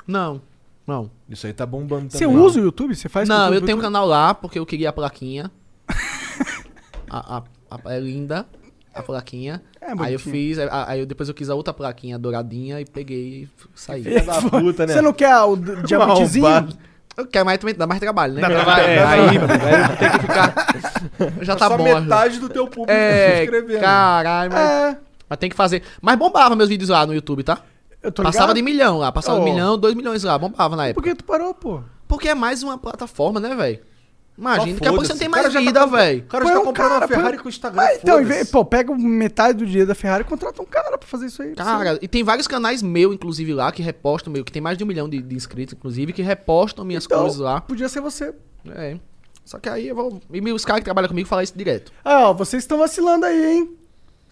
Não. 0.08 0.42
Não. 0.88 1.12
Isso 1.28 1.46
aí 1.46 1.52
tá 1.52 1.66
bombando 1.66 2.10
Você 2.10 2.20
também. 2.26 2.38
usa 2.38 2.62
o 2.62 2.64
YouTube? 2.64 2.96
Você 2.96 3.10
faz 3.10 3.28
não, 3.28 3.54
eu 3.54 3.62
tenho 3.62 3.78
um 3.78 3.82
canal 3.82 4.06
lá 4.06 4.34
porque 4.34 4.58
eu 4.60 4.66
queria 4.66 4.90
a 4.92 4.94
plaquinha. 4.94 5.52
a- 7.10 7.38
a- 7.40 7.44
é 7.86 8.00
linda 8.00 8.46
a 8.94 9.02
plaquinha. 9.02 9.62
É 9.82 9.92
aí 10.00 10.14
eu 10.14 10.20
fiz, 10.20 10.60
aí, 10.60 10.68
aí 10.72 11.00
eu- 11.00 11.06
depois 11.06 11.28
eu 11.30 11.36
quis 11.36 11.50
a 11.50 11.56
outra 11.56 11.74
plaquinha 11.74 12.18
douradinha 12.20 12.80
e 12.80 12.86
peguei 12.86 13.44
e 13.44 13.50
saí. 13.76 14.04
Filha 14.04 14.24
da 14.24 14.42
puta, 14.42 14.86
né? 14.86 14.94
Você 14.94 15.02
não 15.02 15.14
quer 15.14 15.36
o 15.42 15.56
diamantezinho? 15.86 16.70
Eu 17.16 17.28
quero 17.28 17.46
mais 17.46 17.60
também, 17.60 17.76
dá 17.76 17.86
mais 17.86 18.00
trabalho, 18.00 18.34
né? 18.34 18.42
Dá 18.42 18.50
trabalho, 18.50 18.84
É, 18.88 18.96
é. 18.96 19.04
aí, 19.04 19.38
velho, 19.38 19.48
tem 20.00 20.10
que 20.12 20.20
ficar. 20.20 20.54
Já 21.46 21.56
tá 21.56 21.68
Só 21.68 21.78
bom. 21.78 21.88
já. 21.88 22.02
metade 22.02 22.40
do 22.40 22.50
teu 22.50 22.66
público 22.68 22.92
É, 22.92 23.38
se 23.38 23.44
inscrevendo. 23.44 23.80
caralho, 23.82 24.52
mas, 24.52 24.70
É. 24.94 24.98
mas 25.30 25.40
tem 25.40 25.50
que 25.50 25.56
fazer. 25.56 25.84
Mas 26.02 26.18
bombava 26.18 26.56
meus 26.56 26.70
vídeos 26.70 26.90
lá 26.90 27.06
no 27.06 27.14
YouTube, 27.14 27.44
tá? 27.44 27.60
Eu 28.02 28.12
tô 28.12 28.24
Passava 28.24 28.46
ligado. 28.52 28.56
de 28.56 28.62
milhão 28.64 28.98
lá, 28.98 29.12
passava 29.12 29.40
Oh. 29.40 29.44
de 29.46 29.52
milhão, 29.52 29.78
dois 29.78 29.94
milhões 29.96 30.24
lá, 30.24 30.38
bombava 30.38 30.76
na 30.76 30.84
Por 30.84 30.90
época. 30.90 31.10
que 31.10 31.16
tu 31.16 31.24
parou, 31.24 31.54
pô? 31.54 31.82
Porque 32.08 32.28
é 32.30 32.36
mais 32.36 32.64
uma 32.64 32.78
plataforma, 32.78 33.40
né, 33.40 33.56
velho? 33.56 33.80
Imagina, 34.38 34.74
daqui 34.74 34.88
a 34.88 34.92
pouco 34.92 35.06
você 35.06 35.14
não 35.14 35.20
tem 35.20 35.28
O 35.28 35.32
cara 35.32 35.44
mais 35.44 35.54
já 35.54 35.60
tá 35.60 35.66
vida, 35.66 35.86
velho. 35.86 36.20
O 36.22 36.26
cara 36.26 36.46
já 36.46 36.52
tá 36.54 36.60
um 36.60 36.64
comprando 36.64 36.90
cara, 36.90 37.02
uma 37.02 37.08
Ferrari 37.08 37.38
com 37.38 37.46
o 37.46 37.50
Instagram. 37.50 37.84
Então, 38.02 38.26
vez- 38.26 38.50
pô, 38.50 38.66
pega 38.66 38.96
metade 38.96 39.60
do 39.60 39.66
dia 39.66 39.86
da 39.86 39.94
Ferrari 39.94 40.24
e 40.24 40.26
contrata 40.28 40.62
um 40.62 40.66
cara 40.66 40.98
pra 40.98 41.08
fazer 41.08 41.28
isso 41.28 41.42
aí. 41.44 41.54
Cara, 41.54 42.00
e 42.02 42.08
tem 42.08 42.24
vários 42.24 42.48
canais 42.48 42.82
meu, 42.82 43.14
inclusive, 43.14 43.54
lá, 43.54 43.72
que 43.72 43.84
repostam, 43.84 44.34
meu, 44.34 44.44
que 44.44 44.52
tem 44.52 44.62
mais 44.62 44.78
de 44.78 44.84
um 44.84 44.88
milhão 44.88 45.08
de, 45.08 45.22
de 45.22 45.36
inscritos, 45.36 45.74
inclusive, 45.74 46.14
que 46.14 46.22
repostam 46.24 46.84
minhas 46.84 47.06
Então, 47.06 47.22
coisas 47.22 47.40
lá. 47.40 47.62
Podia 47.62 47.88
ser 47.88 48.02
você. 48.02 48.34
É. 48.76 48.98
Só 49.46 49.60
que 49.60 49.70
aí 49.70 49.88
eu 49.90 49.96
vou. 49.96 50.22
E 50.32 50.52
os 50.52 50.66
caras 50.66 50.80
que 50.80 50.86
trabalham 50.86 51.10
comigo 51.10 51.28
falam 51.28 51.44
isso 51.44 51.54
direto. 51.56 51.92
Ah, 52.04 52.30
ó, 52.30 52.34
vocês 52.34 52.64
estão 52.64 52.80
vacilando 52.80 53.26
aí, 53.26 53.54
hein? 53.58 53.78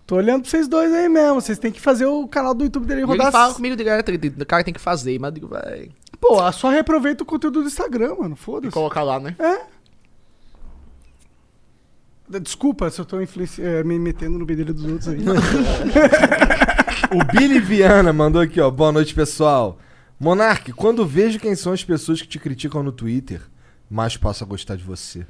Tô 0.08 0.16
olhando 0.16 0.42
pra 0.42 0.50
vocês 0.50 0.68
dois 0.68 0.92
aí 0.94 1.08
mesmo. 1.08 1.36
Vocês 1.40 1.60
têm 1.60 1.72
que 1.72 1.80
fazer 1.80 2.06
o 2.06 2.28
canal 2.28 2.54
do 2.54 2.64
YouTube 2.64 2.86
dele 2.88 3.04
rodar. 3.04 3.28
ele 3.28 3.32
fala 3.32 3.54
comigo 3.54 3.76
direto, 3.76 4.10
o 4.42 4.46
cara 4.46 4.64
tem 4.64 4.74
que 4.74 4.80
fazer, 4.80 5.20
mas 5.20 5.30
eu 5.30 5.34
digo, 5.36 5.48
véi. 5.48 5.92
Pô, 6.20 6.52
só 6.52 6.70
reaproveita 6.70 7.24
o 7.24 7.26
conteúdo 7.26 7.62
do 7.62 7.68
Instagram, 7.68 8.16
mano. 8.20 8.36
E 8.36 8.38
Foda-se. 8.38 8.74
colocar 8.74 9.04
lá, 9.04 9.20
né? 9.20 9.36
Desculpa 12.40 12.90
se 12.90 13.00
eu 13.02 13.06
tô 13.06 13.20
influenci- 13.22 13.62
eh, 13.62 13.84
me 13.84 13.98
metendo 14.00 14.38
no 14.40 14.46
bedelho 14.46 14.74
dos 14.74 14.84
outros 14.86 15.08
aí. 15.10 15.20
O 17.14 17.26
Billy 17.38 17.60
Viana 17.60 18.14
mandou 18.14 18.42
aqui, 18.42 18.62
ó. 18.62 18.72
Boa 18.72 18.92
noite, 18.92 19.14
pessoal. 19.14 19.78
Monark, 20.20 20.72
quando 20.72 21.06
vejo 21.06 21.40
quem 21.40 21.56
são 21.56 21.74
as 21.74 21.84
pessoas 21.84 22.22
que 22.22 22.28
te 22.28 22.40
criticam 22.40 22.82
no 22.84 22.92
Twitter, 22.92 23.42
mais 23.90 24.16
passo 24.16 24.44
a 24.44 24.48
gostar 24.48 24.78
de 24.78 24.84
você. 24.84 25.26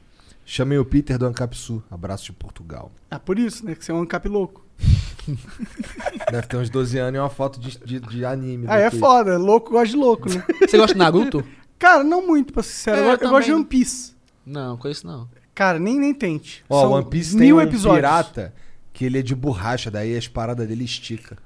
Chamei 0.45 0.77
o 0.77 0.85
Peter 0.85 1.17
do 1.17 1.25
Ancapsu. 1.25 1.81
Abraço 1.89 2.25
de 2.25 2.33
Portugal. 2.33 2.91
ah, 3.09 3.17
por 3.19 3.39
isso, 3.39 3.65
né? 3.65 3.73
Que 3.73 3.83
você 3.83 3.91
é 3.91 3.95
um 3.95 4.01
ancap 4.01 4.27
louco. 4.27 4.63
Deve 6.31 6.47
ter 6.47 6.57
uns 6.57 6.69
12 6.69 6.97
anos 6.99 7.17
e 7.17 7.19
uma 7.19 7.29
foto 7.29 7.59
de, 7.59 7.77
de, 7.79 7.99
de 7.99 8.25
anime. 8.25 8.65
Ah, 8.69 8.77
é 8.77 8.89
Twitter. 8.89 8.99
foda. 8.99 9.37
Louco 9.39 9.71
gosta 9.71 9.87
de 9.87 9.95
louco, 9.95 10.29
né? 10.29 10.43
Você 10.67 10.77
gosta 10.77 10.93
de 10.93 10.99
Naruto? 10.99 11.43
Cara, 11.79 12.03
não 12.03 12.27
muito, 12.27 12.53
pra 12.53 12.61
ser 12.61 12.73
sincero. 12.73 12.97
É, 12.97 13.07
eu, 13.13 13.17
eu 13.17 13.29
gosto 13.29 13.45
de. 13.47 13.53
One 13.53 13.65
Piece. 13.65 14.13
Não, 14.45 14.77
conheço 14.77 15.07
não. 15.07 15.27
Cara, 15.53 15.77
nem, 15.79 15.99
nem 15.99 16.13
tente. 16.13 16.63
Ó, 16.69 16.81
São 16.81 16.91
One 16.93 17.09
Piece 17.09 17.31
tem 17.31 17.47
mil 17.47 17.57
um 17.57 17.61
episódios. 17.61 17.97
pirata 17.97 18.53
que 18.93 19.05
ele 19.05 19.19
é 19.19 19.21
de 19.21 19.35
borracha, 19.35 19.91
daí 19.91 20.17
as 20.17 20.27
paradas 20.27 20.67
dele 20.67 20.83
estica. 20.83 21.37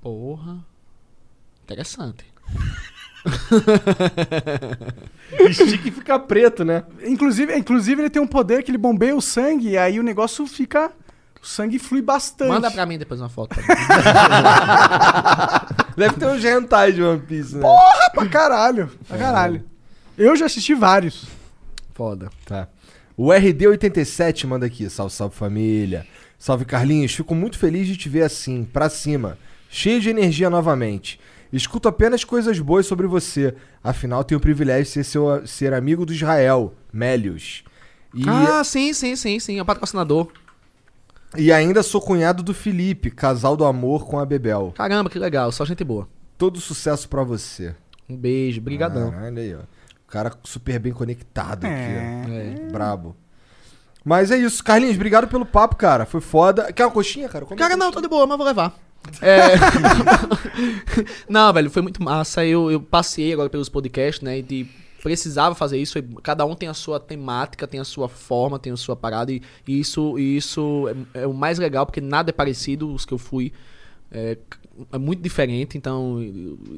Porra. 0.00 0.58
Interessante. 1.64 2.24
Estica 5.50 5.88
e 5.88 5.90
fica 5.90 6.18
preto, 6.18 6.64
né? 6.64 6.84
Inclusive, 7.04 7.56
inclusive, 7.56 8.02
ele 8.02 8.10
tem 8.10 8.22
um 8.22 8.26
poder 8.26 8.62
que 8.62 8.70
ele 8.70 8.78
bombeia 8.78 9.14
o 9.16 9.20
sangue 9.20 9.70
e 9.70 9.78
aí 9.78 9.98
o 9.98 10.02
negócio 10.02 10.46
fica. 10.46 10.90
O 11.42 11.46
sangue 11.46 11.78
flui 11.78 12.02
bastante. 12.02 12.48
Manda 12.48 12.70
pra 12.70 12.86
mim 12.86 12.98
depois 12.98 13.20
uma 13.20 13.28
foto. 13.28 13.56
Deve 15.96 16.14
ter 16.16 16.26
uns 16.26 16.44
hentai 16.44 16.92
de 16.92 17.02
One 17.02 17.20
Piece, 17.20 17.56
né? 17.56 17.62
Porra, 17.62 18.10
pra 18.14 18.28
caralho. 18.28 18.90
Pra 19.06 19.18
caralho. 19.18 19.64
Eu 20.16 20.34
já 20.36 20.46
assisti 20.46 20.74
vários. 20.74 21.26
Foda. 21.94 22.30
Tá. 22.44 22.68
O 23.16 23.28
RD87 23.28 24.46
manda 24.46 24.66
aqui. 24.66 24.88
Salve, 24.90 25.12
salve 25.14 25.34
família. 25.34 26.06
Salve 26.38 26.64
Carlinhos. 26.64 27.14
Fico 27.14 27.34
muito 27.34 27.58
feliz 27.58 27.86
de 27.86 27.96
te 27.96 28.08
ver 28.08 28.22
assim, 28.22 28.64
pra 28.64 28.88
cima. 28.88 29.38
Cheio 29.70 30.00
de 30.00 30.10
energia 30.10 30.50
novamente. 30.50 31.18
Escuto 31.52 31.88
apenas 31.88 32.24
coisas 32.24 32.58
boas 32.58 32.86
sobre 32.86 33.06
você. 33.06 33.54
Afinal, 33.82 34.22
tenho 34.24 34.38
o 34.38 34.42
privilégio 34.42 34.84
de 34.84 34.90
ser, 34.90 35.04
seu, 35.04 35.46
ser 35.46 35.72
amigo 35.72 36.04
do 36.04 36.12
Israel, 36.12 36.74
Mélios. 36.92 37.64
E, 38.14 38.22
Ah, 38.28 38.62
sim, 38.64 38.92
sim, 38.92 39.16
sim, 39.16 39.38
sim. 39.38 39.58
É 39.58 39.62
o 39.62 39.64
patrocinador. 39.64 40.30
e 41.36 41.52
ainda 41.52 41.82
sou 41.82 42.00
cunhado 42.00 42.42
do 42.42 42.52
Felipe, 42.54 43.10
casal 43.10 43.56
do 43.56 43.64
amor 43.64 44.06
com 44.06 44.18
a 44.18 44.26
Bebel. 44.26 44.72
Caramba, 44.76 45.08
que 45.08 45.18
legal. 45.18 45.50
Só 45.52 45.64
gente 45.64 45.84
boa. 45.84 46.08
Todo 46.36 46.60
sucesso 46.60 47.08
pra 47.08 47.22
você. 47.22 47.74
Um 48.08 48.16
beijo, 48.16 48.60
brigadão. 48.60 49.10
Caralho 49.10 49.38
aí, 49.38 49.54
ó. 49.54 49.60
Cara 50.08 50.32
super 50.44 50.78
bem 50.78 50.92
conectado 50.92 51.64
aqui, 51.64 51.74
ó. 51.74 52.32
É. 52.32 52.70
Brabo. 52.70 53.16
Mas 54.04 54.30
é 54.30 54.38
isso. 54.38 54.62
Carlinhos, 54.62 54.94
obrigado 54.94 55.26
pelo 55.26 55.44
papo, 55.44 55.74
cara. 55.74 56.06
Foi 56.06 56.20
foda. 56.20 56.72
Quer 56.72 56.84
uma 56.86 56.92
coxinha, 56.92 57.28
cara? 57.28 57.44
Come 57.44 57.58
Cara, 57.58 57.76
não, 57.76 57.90
tô 57.90 58.00
de 58.00 58.06
boa, 58.08 58.26
mas 58.26 58.36
vou 58.38 58.46
levar. 58.46 58.72
É... 59.20 59.54
não, 61.28 61.52
velho, 61.52 61.70
foi 61.70 61.82
muito 61.82 62.02
massa. 62.02 62.44
Eu, 62.44 62.70
eu 62.70 62.80
passei 62.80 63.32
agora 63.32 63.50
pelos 63.50 63.68
podcasts, 63.68 64.22
né? 64.22 64.38
E 64.38 64.42
de- 64.42 64.66
precisava 65.02 65.54
fazer 65.54 65.78
isso. 65.78 65.98
e 65.98 66.02
Cada 66.22 66.44
um 66.44 66.54
tem 66.54 66.68
a 66.68 66.74
sua 66.74 66.98
temática, 66.98 67.66
tem 67.66 67.80
a 67.80 67.84
sua 67.84 68.08
forma, 68.08 68.58
tem 68.58 68.72
a 68.72 68.76
sua 68.76 68.96
parada. 68.96 69.32
E, 69.32 69.42
e 69.66 69.78
isso, 69.80 70.18
e 70.18 70.36
isso 70.36 70.88
é, 71.14 71.22
é 71.22 71.26
o 71.26 71.34
mais 71.34 71.58
legal, 71.58 71.84
porque 71.86 72.00
nada 72.00 72.30
é 72.30 72.32
parecido 72.32 72.92
os 72.92 73.04
que 73.04 73.14
eu 73.14 73.18
fui. 73.18 73.52
É, 74.10 74.38
é 74.92 74.98
muito 74.98 75.20
diferente, 75.22 75.76
então 75.76 76.18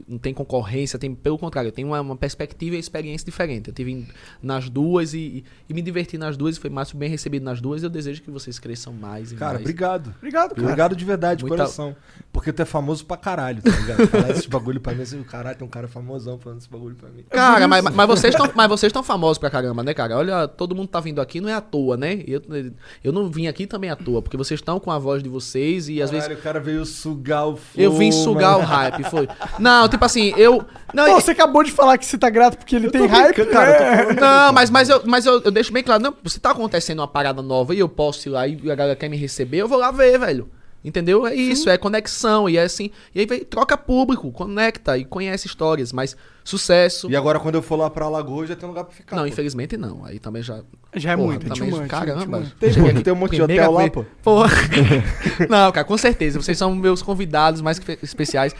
não 0.06 0.18
tem 0.18 0.32
concorrência, 0.32 0.98
tem 0.98 1.14
pelo 1.14 1.38
contrário, 1.38 1.70
tem 1.70 1.84
uma, 1.84 2.00
uma 2.00 2.16
perspectiva 2.16 2.76
e 2.76 2.78
experiência 2.78 3.24
diferente. 3.24 3.68
Eu 3.68 3.74
tive 3.74 4.06
nas 4.42 4.68
duas 4.68 5.14
e, 5.14 5.44
e, 5.68 5.74
me 5.74 5.82
diverti 5.82 6.16
nas 6.16 6.36
duas, 6.36 6.56
e 6.56 6.60
foi 6.60 6.70
mais 6.70 6.92
bem 6.92 7.10
recebido 7.10 7.42
nas 7.42 7.60
duas. 7.60 7.82
Eu 7.82 7.90
desejo 7.90 8.22
que 8.22 8.30
vocês 8.30 8.58
cresçam 8.58 8.92
mais 8.92 9.32
e 9.32 9.34
Cara, 9.36 9.54
mais. 9.54 9.62
obrigado. 9.62 10.14
Obrigado, 10.16 10.50
cara. 10.50 10.62
Obrigado 10.62 10.96
de 10.96 11.04
verdade, 11.04 11.38
de 11.38 11.44
Muita- 11.44 11.64
coração. 11.64 11.94
Porque 12.32 12.52
tu 12.52 12.62
é 12.62 12.64
famoso 12.64 13.04
pra 13.04 13.16
caralho, 13.16 13.62
tá 13.62 13.70
ligado? 13.70 14.06
Falar 14.06 14.30
esse 14.30 14.48
bagulho 14.48 14.80
pra 14.80 14.94
mim, 14.94 15.02
assim, 15.02 15.22
caralho, 15.22 15.58
tem 15.58 15.66
um 15.66 15.70
cara 15.70 15.88
famosão 15.88 16.38
falando 16.38 16.60
esse 16.60 16.70
bagulho 16.70 16.94
pra 16.94 17.08
mim. 17.10 17.24
Cara, 17.30 17.66
mas, 17.66 17.82
mas 17.82 18.06
vocês 18.06 18.34
estão 18.34 18.50
mas 18.54 18.68
vocês 18.68 18.90
estão 18.90 19.02
famosos 19.02 19.38
pra 19.38 19.50
caramba, 19.50 19.82
né, 19.82 19.92
cara? 19.92 20.16
Olha, 20.16 20.46
todo 20.46 20.74
mundo 20.74 20.88
tá 20.88 21.00
vindo 21.00 21.20
aqui 21.20 21.40
não 21.40 21.48
é 21.48 21.54
à 21.54 21.60
toa, 21.60 21.96
né? 21.96 22.22
Eu, 22.26 22.42
eu 23.02 23.12
não 23.12 23.28
vim 23.28 23.48
aqui 23.48 23.66
também 23.66 23.90
à 23.90 23.96
toa, 23.96 24.22
porque 24.22 24.36
vocês 24.36 24.60
estão 24.60 24.78
com 24.78 24.90
a 24.90 24.98
voz 24.98 25.22
de 25.22 25.28
vocês 25.28 25.88
e 25.88 26.00
às 26.00 26.10
vezes 26.10 26.26
Caralho, 26.26 26.40
o 26.40 26.42
cara 26.42 26.60
veio 26.60 26.84
sugar 27.28 27.46
o 27.46 27.56
flow, 27.56 27.84
eu 27.84 27.92
vim 27.92 28.10
sugar 28.10 28.58
o 28.58 28.62
hype, 28.62 29.04
foi. 29.04 29.28
Não, 29.58 29.88
tipo 29.88 30.04
assim, 30.04 30.32
eu 30.36 30.64
não, 30.94 31.04
Pô, 31.04 31.20
você 31.20 31.32
acabou 31.32 31.62
de 31.62 31.70
falar 31.70 31.98
que 31.98 32.06
você 32.06 32.16
tá 32.16 32.30
grato 32.30 32.56
porque 32.56 32.74
ele 32.74 32.90
tem 32.90 33.06
hype, 33.06 33.44
cara, 33.46 33.70
eu 33.70 33.78
né? 33.78 33.96
falando. 33.96 34.20
não, 34.20 34.52
mas, 34.52 34.70
mas, 34.70 34.88
eu, 34.88 35.02
mas 35.04 35.26
eu, 35.26 35.42
eu 35.42 35.50
deixo 35.50 35.72
bem 35.72 35.82
claro, 35.82 36.02
não, 36.02 36.14
se 36.26 36.40
tá 36.40 36.50
acontecendo 36.50 37.00
uma 37.00 37.08
parada 37.08 37.42
nova 37.42 37.74
e 37.74 37.78
eu 37.78 37.88
posso 37.88 38.28
ir 38.28 38.30
lá 38.30 38.48
e 38.48 38.70
a 38.70 38.74
galera 38.74 38.96
quer 38.96 39.08
me 39.08 39.16
receber, 39.16 39.58
eu 39.58 39.68
vou 39.68 39.78
lá 39.78 39.90
ver, 39.90 40.18
velho. 40.18 40.50
Entendeu? 40.84 41.26
É 41.26 41.34
isso, 41.34 41.68
é 41.68 41.76
conexão. 41.76 42.48
E 42.48 42.56
é 42.56 42.62
assim. 42.62 42.90
E 43.12 43.20
aí 43.20 43.26
vem, 43.26 43.40
troca 43.44 43.76
público, 43.76 44.30
conecta 44.30 44.96
e 44.96 45.04
conhece 45.04 45.48
histórias, 45.48 45.92
mas 45.92 46.16
sucesso. 46.48 47.10
E 47.10 47.16
agora, 47.16 47.38
quando 47.38 47.54
eu 47.56 47.62
for 47.62 47.76
lá 47.76 47.88
pra 47.90 48.04
Alagoas, 48.06 48.48
já 48.48 48.56
tem 48.56 48.66
um 48.66 48.70
lugar 48.70 48.84
pra 48.84 48.94
ficar. 48.94 49.16
Não, 49.16 49.22
pô. 49.24 49.28
infelizmente 49.28 49.76
não. 49.76 50.04
Aí 50.04 50.18
também 50.18 50.42
já. 50.42 50.60
Já 50.94 51.12
é 51.12 51.16
Porra, 51.16 51.28
muito, 51.28 51.46
também, 51.54 51.86
Caramba. 51.86 52.42
Tem, 52.58 52.72
pô, 52.74 52.86
aqui, 52.86 53.02
tem 53.02 53.12
um 53.12 53.16
monte 53.16 53.36
de 53.36 53.42
hotel 53.42 53.70
lá, 53.72 53.90
pô. 53.90 54.04
Porra. 54.22 54.50
Não, 55.48 55.70
cara, 55.70 55.84
com 55.84 55.98
certeza. 55.98 56.40
Vocês 56.40 56.56
são 56.56 56.74
meus 56.74 57.02
convidados 57.02 57.60
mais 57.60 57.78
que 57.78 57.98
especiais. 58.02 58.54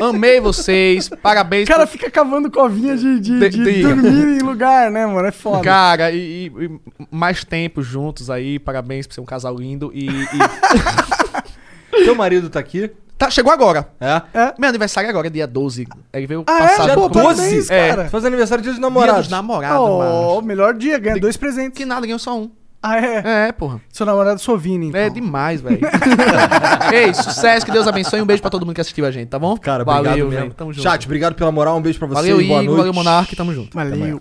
Amei 0.00 0.40
vocês. 0.40 1.08
Parabéns. 1.22 1.68
O 1.68 1.72
cara 1.72 1.86
por- 1.86 1.92
fica 1.92 2.10
cavando 2.10 2.50
covinha 2.50 2.96
de, 2.96 3.20
de, 3.20 3.38
De- 3.38 3.48
de 3.50 3.82
dormir 3.82 4.38
em 4.40 4.42
lugar, 4.42 4.90
né, 4.90 5.06
mano? 5.06 5.26
É 5.28 5.30
foda. 5.30 5.62
Cara, 5.62 6.10
e, 6.10 6.48
e- 6.48 6.64
e 6.64 6.80
mais 7.10 7.44
tempo 7.44 7.80
juntos 7.82 8.28
aí. 8.28 8.58
Parabéns 8.58 9.06
por 9.06 9.14
ser 9.14 9.20
um 9.20 9.24
casal 9.24 9.54
lindo. 9.56 9.92
E. 9.94 10.06
e- 10.08 12.02
Teu 12.04 12.14
marido 12.16 12.50
tá 12.50 12.58
aqui? 12.58 12.90
Tá, 13.22 13.30
chegou 13.30 13.52
agora. 13.52 13.86
É? 14.00 14.20
Meu 14.58 14.68
aniversário 14.68 15.08
agora 15.08 15.28
é 15.28 15.30
dia 15.30 15.46
12. 15.46 15.86
Ele 16.12 16.26
veio 16.26 16.42
Ah, 16.44 16.58
passado. 16.58 16.90
é? 16.90 16.94
Pô, 16.94 17.08
por- 17.08 17.22
parabéns, 17.22 17.70
É. 17.70 17.88
cara. 17.90 18.08
Faz 18.08 18.24
aniversário 18.24 18.62
dia 18.62 18.72
dos 18.72 18.80
Dia 18.80 18.88
namorados. 18.88 19.22
dos 19.22 19.30
namorados, 19.30 19.78
Oh, 19.78 19.98
mano. 19.98 20.42
melhor 20.42 20.74
dia, 20.74 20.98
ganha 20.98 21.20
dois 21.20 21.36
presentes. 21.36 21.78
Que 21.78 21.84
nada, 21.84 22.04
ganhou 22.04 22.18
só 22.18 22.36
um. 22.36 22.50
Ah, 22.82 22.98
é? 22.98 23.22
É, 23.48 23.52
porra. 23.52 23.80
Seu 23.92 24.04
namorado 24.04 24.40
Sovini, 24.40 24.88
então. 24.88 25.00
É 25.00 25.08
demais, 25.08 25.60
velho. 25.60 25.78
Ei, 26.92 27.14
sucesso, 27.14 27.64
que 27.64 27.70
Deus 27.70 27.86
abençoe. 27.86 28.20
Um 28.20 28.26
beijo 28.26 28.42
pra 28.42 28.50
todo 28.50 28.66
mundo 28.66 28.74
que 28.74 28.80
assistiu 28.80 29.06
a 29.06 29.10
gente, 29.12 29.28
tá 29.28 29.38
bom? 29.38 29.56
Cara, 29.56 29.84
Valeu, 29.84 30.24
obrigado 30.26 30.30
mesmo. 30.30 30.54
Tamo 30.54 30.72
junto. 30.72 30.82
Chat, 30.82 31.04
obrigado 31.06 31.34
pelo 31.36 31.52
moral. 31.52 31.76
Um 31.76 31.80
beijo 31.80 32.00
pra 32.00 32.08
vocês. 32.08 32.26
Valeu, 32.28 32.36
boa 32.38 32.44
Igor. 32.44 32.64
noite. 32.64 32.76
Valeu, 32.78 32.92
Monark. 32.92 33.36
Tamo 33.36 33.54
junto. 33.54 33.72
Valeu. 33.72 34.20